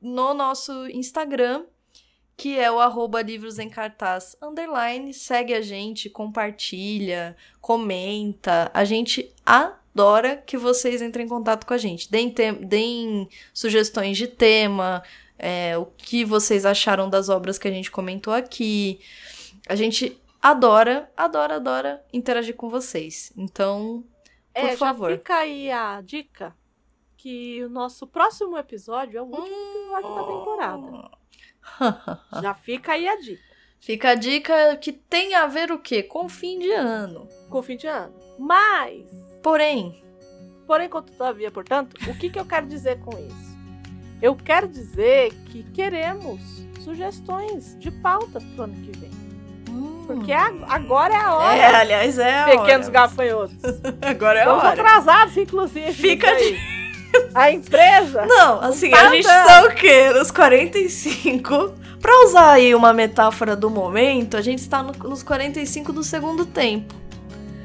no 0.00 0.34
nosso 0.34 0.86
Instagram, 0.88 1.64
que 2.36 2.58
é 2.58 2.68
o 2.70 2.78
arroba 2.78 3.22
livros 3.22 3.58
em 3.58 3.70
cartaz 3.70 4.36
underline. 4.42 5.14
Segue 5.14 5.54
a 5.54 5.62
gente, 5.62 6.10
compartilha, 6.10 7.36
comenta. 7.60 8.70
A 8.74 8.84
gente 8.84 9.32
adora 9.46 9.81
adora 9.94 10.36
que 10.36 10.56
vocês 10.56 11.02
entrem 11.02 11.26
em 11.26 11.28
contato 11.28 11.66
com 11.66 11.74
a 11.74 11.78
gente. 11.78 12.10
Deem, 12.10 12.32
deem 12.60 13.28
sugestões 13.52 14.16
de 14.16 14.26
tema, 14.26 15.02
é, 15.38 15.76
o 15.76 15.86
que 15.86 16.24
vocês 16.24 16.64
acharam 16.64 17.08
das 17.08 17.28
obras 17.28 17.58
que 17.58 17.68
a 17.68 17.70
gente 17.70 17.90
comentou 17.90 18.32
aqui. 18.32 19.00
A 19.68 19.76
gente 19.76 20.20
adora, 20.40 21.10
adora, 21.16 21.56
adora 21.56 22.04
interagir 22.12 22.56
com 22.56 22.70
vocês. 22.70 23.32
Então, 23.36 24.04
por 24.54 24.64
é, 24.64 24.76
favor. 24.76 25.10
Já 25.10 25.16
fica 25.16 25.34
aí 25.36 25.70
a 25.70 26.00
dica 26.00 26.56
que 27.16 27.62
o 27.64 27.68
nosso 27.68 28.06
próximo 28.06 28.56
episódio 28.56 29.18
é 29.18 29.22
o 29.22 29.26
último 29.26 29.96
episódio 29.98 30.14
da 30.14 30.24
temporada. 30.24 31.10
já 32.42 32.54
fica 32.54 32.92
aí 32.92 33.06
a 33.06 33.16
dica. 33.16 33.52
Fica 33.80 34.10
a 34.10 34.14
dica 34.14 34.76
que 34.76 34.92
tem 34.92 35.34
a 35.34 35.46
ver 35.48 35.72
o 35.72 35.78
quê? 35.78 36.04
Com 36.04 36.28
fim 36.28 36.58
de 36.60 36.70
ano. 36.70 37.28
Com 37.50 37.60
fim 37.62 37.76
de 37.76 37.88
ano. 37.88 38.14
Mas 38.38 39.31
Porém, 39.42 40.02
porém, 40.66 40.88
todavia, 40.88 41.50
portanto, 41.50 41.96
o 42.06 42.14
que, 42.16 42.30
que 42.30 42.38
eu 42.38 42.44
quero 42.44 42.66
dizer 42.66 43.00
com 43.00 43.18
isso? 43.18 43.52
Eu 44.20 44.36
quero 44.36 44.68
dizer 44.68 45.32
que 45.46 45.64
queremos 45.64 46.40
sugestões 46.80 47.76
de 47.78 47.90
pautas 47.90 48.42
pro 48.44 48.64
ano 48.64 48.74
que 48.74 48.96
vem. 48.96 49.10
Hum. 49.68 50.04
Porque 50.06 50.32
agora 50.32 51.12
é 51.12 51.16
a 51.16 51.34
hora. 51.34 51.56
É, 51.56 51.74
aliás, 51.74 52.18
é 52.18 52.40
a 52.40 52.44
Pequenos 52.44 52.86
hora. 52.86 52.90
gafanhotos. 52.90 53.56
agora 54.00 54.38
é 54.38 54.42
a 54.42 54.44
Estamos 54.44 54.64
hora. 54.64 54.72
atrasados, 54.80 55.36
inclusive. 55.36 55.92
Fica 55.92 56.32
de... 56.36 56.56
A 57.34 57.50
empresa? 57.50 58.24
Não, 58.24 58.62
assim, 58.62 58.90
tá 58.90 59.08
a 59.08 59.14
gente 59.14 59.26
tá 59.26 59.64
o 59.64 59.74
quê? 59.74 60.10
Nos 60.14 60.30
45. 60.30 61.74
Pra 62.00 62.24
usar 62.24 62.52
aí 62.52 62.74
uma 62.74 62.94
metáfora 62.94 63.54
do 63.54 63.68
momento, 63.68 64.34
a 64.34 64.40
gente 64.40 64.60
está 64.60 64.82
no, 64.82 64.92
nos 64.92 65.22
45 65.22 65.92
do 65.92 66.02
segundo 66.02 66.46
tempo. 66.46 66.94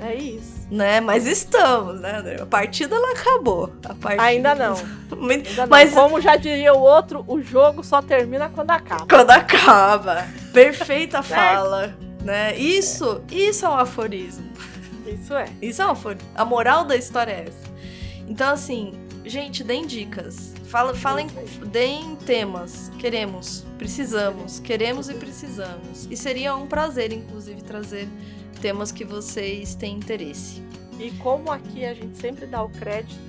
É 0.02 0.14
isso 0.16 0.57
né? 0.69 0.99
Mas 0.99 1.26
estamos, 1.26 1.99
né? 1.99 2.38
A 2.41 2.45
partida 2.45 2.95
ela 2.95 3.11
acabou. 3.14 3.73
A 3.84 3.94
partida... 3.94 4.23
Ainda 4.23 4.56
não. 4.56 4.76
Ainda 5.30 5.61
não. 5.61 5.68
Mas 5.68 5.94
como 5.94 6.19
já 6.19 6.35
diria 6.35 6.73
o 6.73 6.80
outro, 6.80 7.23
o 7.27 7.41
jogo 7.41 7.84
só 7.84 8.02
termina 8.02 8.49
quando 8.49 8.72
acaba. 8.72 9.06
Quando 9.07 9.31
acaba. 9.31 10.27
Perfeita 10.53 11.22
fala, 11.23 11.95
né? 12.23 12.56
Isso, 12.57 13.22
isso 13.31 13.65
é 13.65 13.69
um 13.69 13.77
aforismo. 13.77 14.48
Isso 15.06 15.34
é. 15.34 15.45
Isso 15.61 15.81
é 15.81 15.88
um 15.88 15.91
aforismo. 15.91 16.27
A 16.35 16.44
moral 16.44 16.84
da 16.84 16.95
história 16.95 17.31
é 17.31 17.45
essa. 17.48 17.68
Então 18.27 18.52
assim, 18.52 18.94
gente, 19.26 19.64
deem 19.64 19.85
dicas. 19.85 20.53
Fala, 20.68 20.94
falem, 20.94 21.27
deem 21.68 22.18
temas. 22.18 22.91
Queremos, 22.99 23.65
precisamos, 23.77 24.60
queremos 24.60 25.07
e 25.07 25.14
precisamos. 25.14 26.06
E 26.11 26.18
seria 26.18 26.53
um 26.57 26.68
prazer, 26.68 27.14
inclusive, 27.14 27.61
trazer 27.61 28.10
temas 28.58 28.92
que 28.92 29.06
vocês 29.06 29.76
têm 29.76 29.96
interesse. 29.96 30.62
E 31.00 31.12
como 31.12 31.52
aqui 31.52 31.86
a 31.86 31.94
gente 31.94 32.18
sempre 32.18 32.46
dá 32.46 32.64
o 32.64 32.70
crédito, 32.70 33.20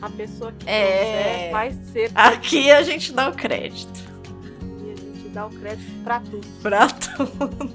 a 0.00 0.08
pessoa 0.08 0.52
que 0.52 0.68
é... 0.68 1.50
vai 1.52 1.72
ser. 1.92 2.10
Aqui 2.16 2.70
a 2.70 2.82
gente 2.82 3.12
dá 3.12 3.28
o 3.28 3.34
crédito. 3.34 4.00
E 4.82 4.92
a 4.92 4.96
gente 4.96 5.28
dá 5.28 5.46
o 5.46 5.50
crédito 5.50 6.02
pra 6.02 6.20
tudo. 6.20 6.46
Pra 6.62 6.88
tudo. 6.88 7.74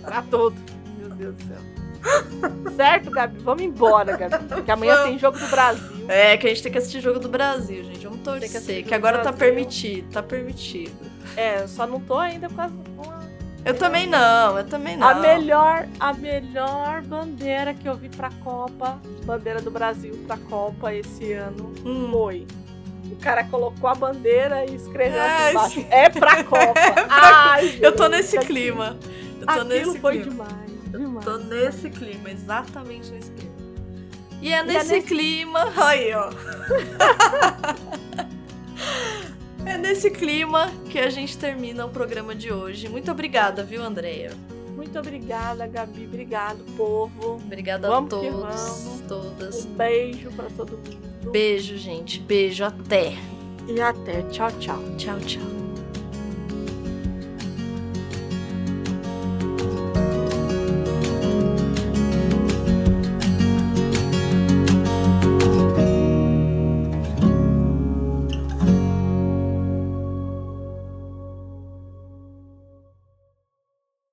pra 0.00 0.22
tudo. 0.22 0.56
Meu 0.98 1.10
Deus 1.10 1.34
do 1.34 1.42
céu. 1.48 1.74
certo, 2.76 3.10
Gabi? 3.10 3.38
Vamos 3.40 3.62
embora, 3.62 4.16
Gabi. 4.16 4.44
Porque 4.46 4.70
amanhã 4.70 4.94
Vamos. 4.94 5.08
tem 5.10 5.18
jogo 5.18 5.38
do 5.38 5.48
Brasil. 5.48 6.06
É, 6.08 6.36
que 6.36 6.46
a 6.46 6.50
gente 6.50 6.62
tem 6.62 6.70
que 6.70 6.78
assistir 6.78 7.00
jogo 7.00 7.18
do 7.18 7.28
Brasil, 7.28 7.82
gente. 7.82 8.04
Vamos 8.06 8.20
torcer. 8.20 8.82
Que, 8.82 8.82
que 8.84 8.94
agora 8.94 9.18
tá 9.18 9.32
permitido. 9.32 10.08
Tá 10.12 10.22
permitido. 10.22 10.94
É, 11.36 11.66
só 11.66 11.86
não 11.86 11.98
tô 11.98 12.18
ainda 12.18 12.48
com 12.48 12.60
a 12.60 12.68
eu 13.64 13.74
também 13.78 14.06
não, 14.06 14.58
eu 14.58 14.64
também 14.66 14.96
não. 14.96 15.08
A 15.08 15.14
melhor, 15.14 15.88
a 15.98 16.12
melhor 16.12 17.02
bandeira 17.02 17.74
que 17.74 17.88
eu 17.88 17.96
vi 17.96 18.08
pra 18.08 18.30
Copa, 18.42 18.98
bandeira 19.24 19.60
do 19.60 19.70
Brasil 19.70 20.14
pra 20.26 20.36
Copa 20.36 20.92
esse 20.94 21.32
ano, 21.32 21.72
hum. 21.84 22.08
foi 22.10 22.46
O 23.10 23.16
cara 23.16 23.44
colocou 23.44 23.88
a 23.88 23.94
bandeira 23.94 24.64
e 24.64 24.74
escreveu 24.74 25.22
assim 25.22 25.50
embaixo. 25.50 25.86
É 25.90 26.10
pra 26.10 26.44
Copa. 26.44 26.78
é 26.78 26.90
pra... 27.04 27.06
Ai, 27.08 27.78
eu 27.80 27.94
tô 27.94 28.08
nesse 28.08 28.38
clima. 28.40 28.96
Eu 29.40 29.46
tô 29.46 29.52
Aquilo 29.52 29.64
nesse 29.64 29.98
foi 29.98 30.20
clima. 30.20 30.44
demais. 30.44 30.70
Eu 30.92 31.00
demais. 31.00 31.24
tô 31.24 31.36
nesse 31.38 31.90
clima, 31.90 32.30
exatamente 32.30 33.10
nesse 33.10 33.30
clima. 33.32 33.54
E 34.42 34.52
é 34.52 34.58
é 34.58 34.62
nesse, 34.62 34.92
nesse- 34.94 35.06
clima. 35.06 35.72
Aí, 35.76 36.12
ó. 36.14 36.30
é 39.66 39.78
nesse 39.78 40.10
clima 40.10 40.70
que 40.90 40.98
a 40.98 41.10
gente 41.10 41.36
termina 41.36 41.84
o 41.86 41.88
programa 41.88 42.34
de 42.34 42.52
hoje. 42.52 42.88
Muito 42.88 43.10
obrigada, 43.10 43.62
viu, 43.62 43.82
Andreia? 43.82 44.32
Muito 44.76 44.98
obrigada, 44.98 45.66
Gabi. 45.66 46.04
Obrigado, 46.06 46.64
povo. 46.76 47.36
Obrigada 47.36 47.88
Vamos 47.88 48.12
a 48.12 48.16
todos, 48.16 48.40
vamos. 48.40 49.00
todas. 49.08 49.64
Um 49.64 49.74
beijo 49.74 50.30
pra 50.32 50.46
todo 50.56 50.72
mundo. 50.76 51.30
Beijo, 51.30 51.76
gente. 51.76 52.20
Beijo. 52.20 52.64
Até. 52.64 53.14
E 53.68 53.80
até. 53.80 54.22
Tchau, 54.24 54.50
tchau. 54.58 54.78
Tchau, 54.96 55.18
tchau. 55.20 55.63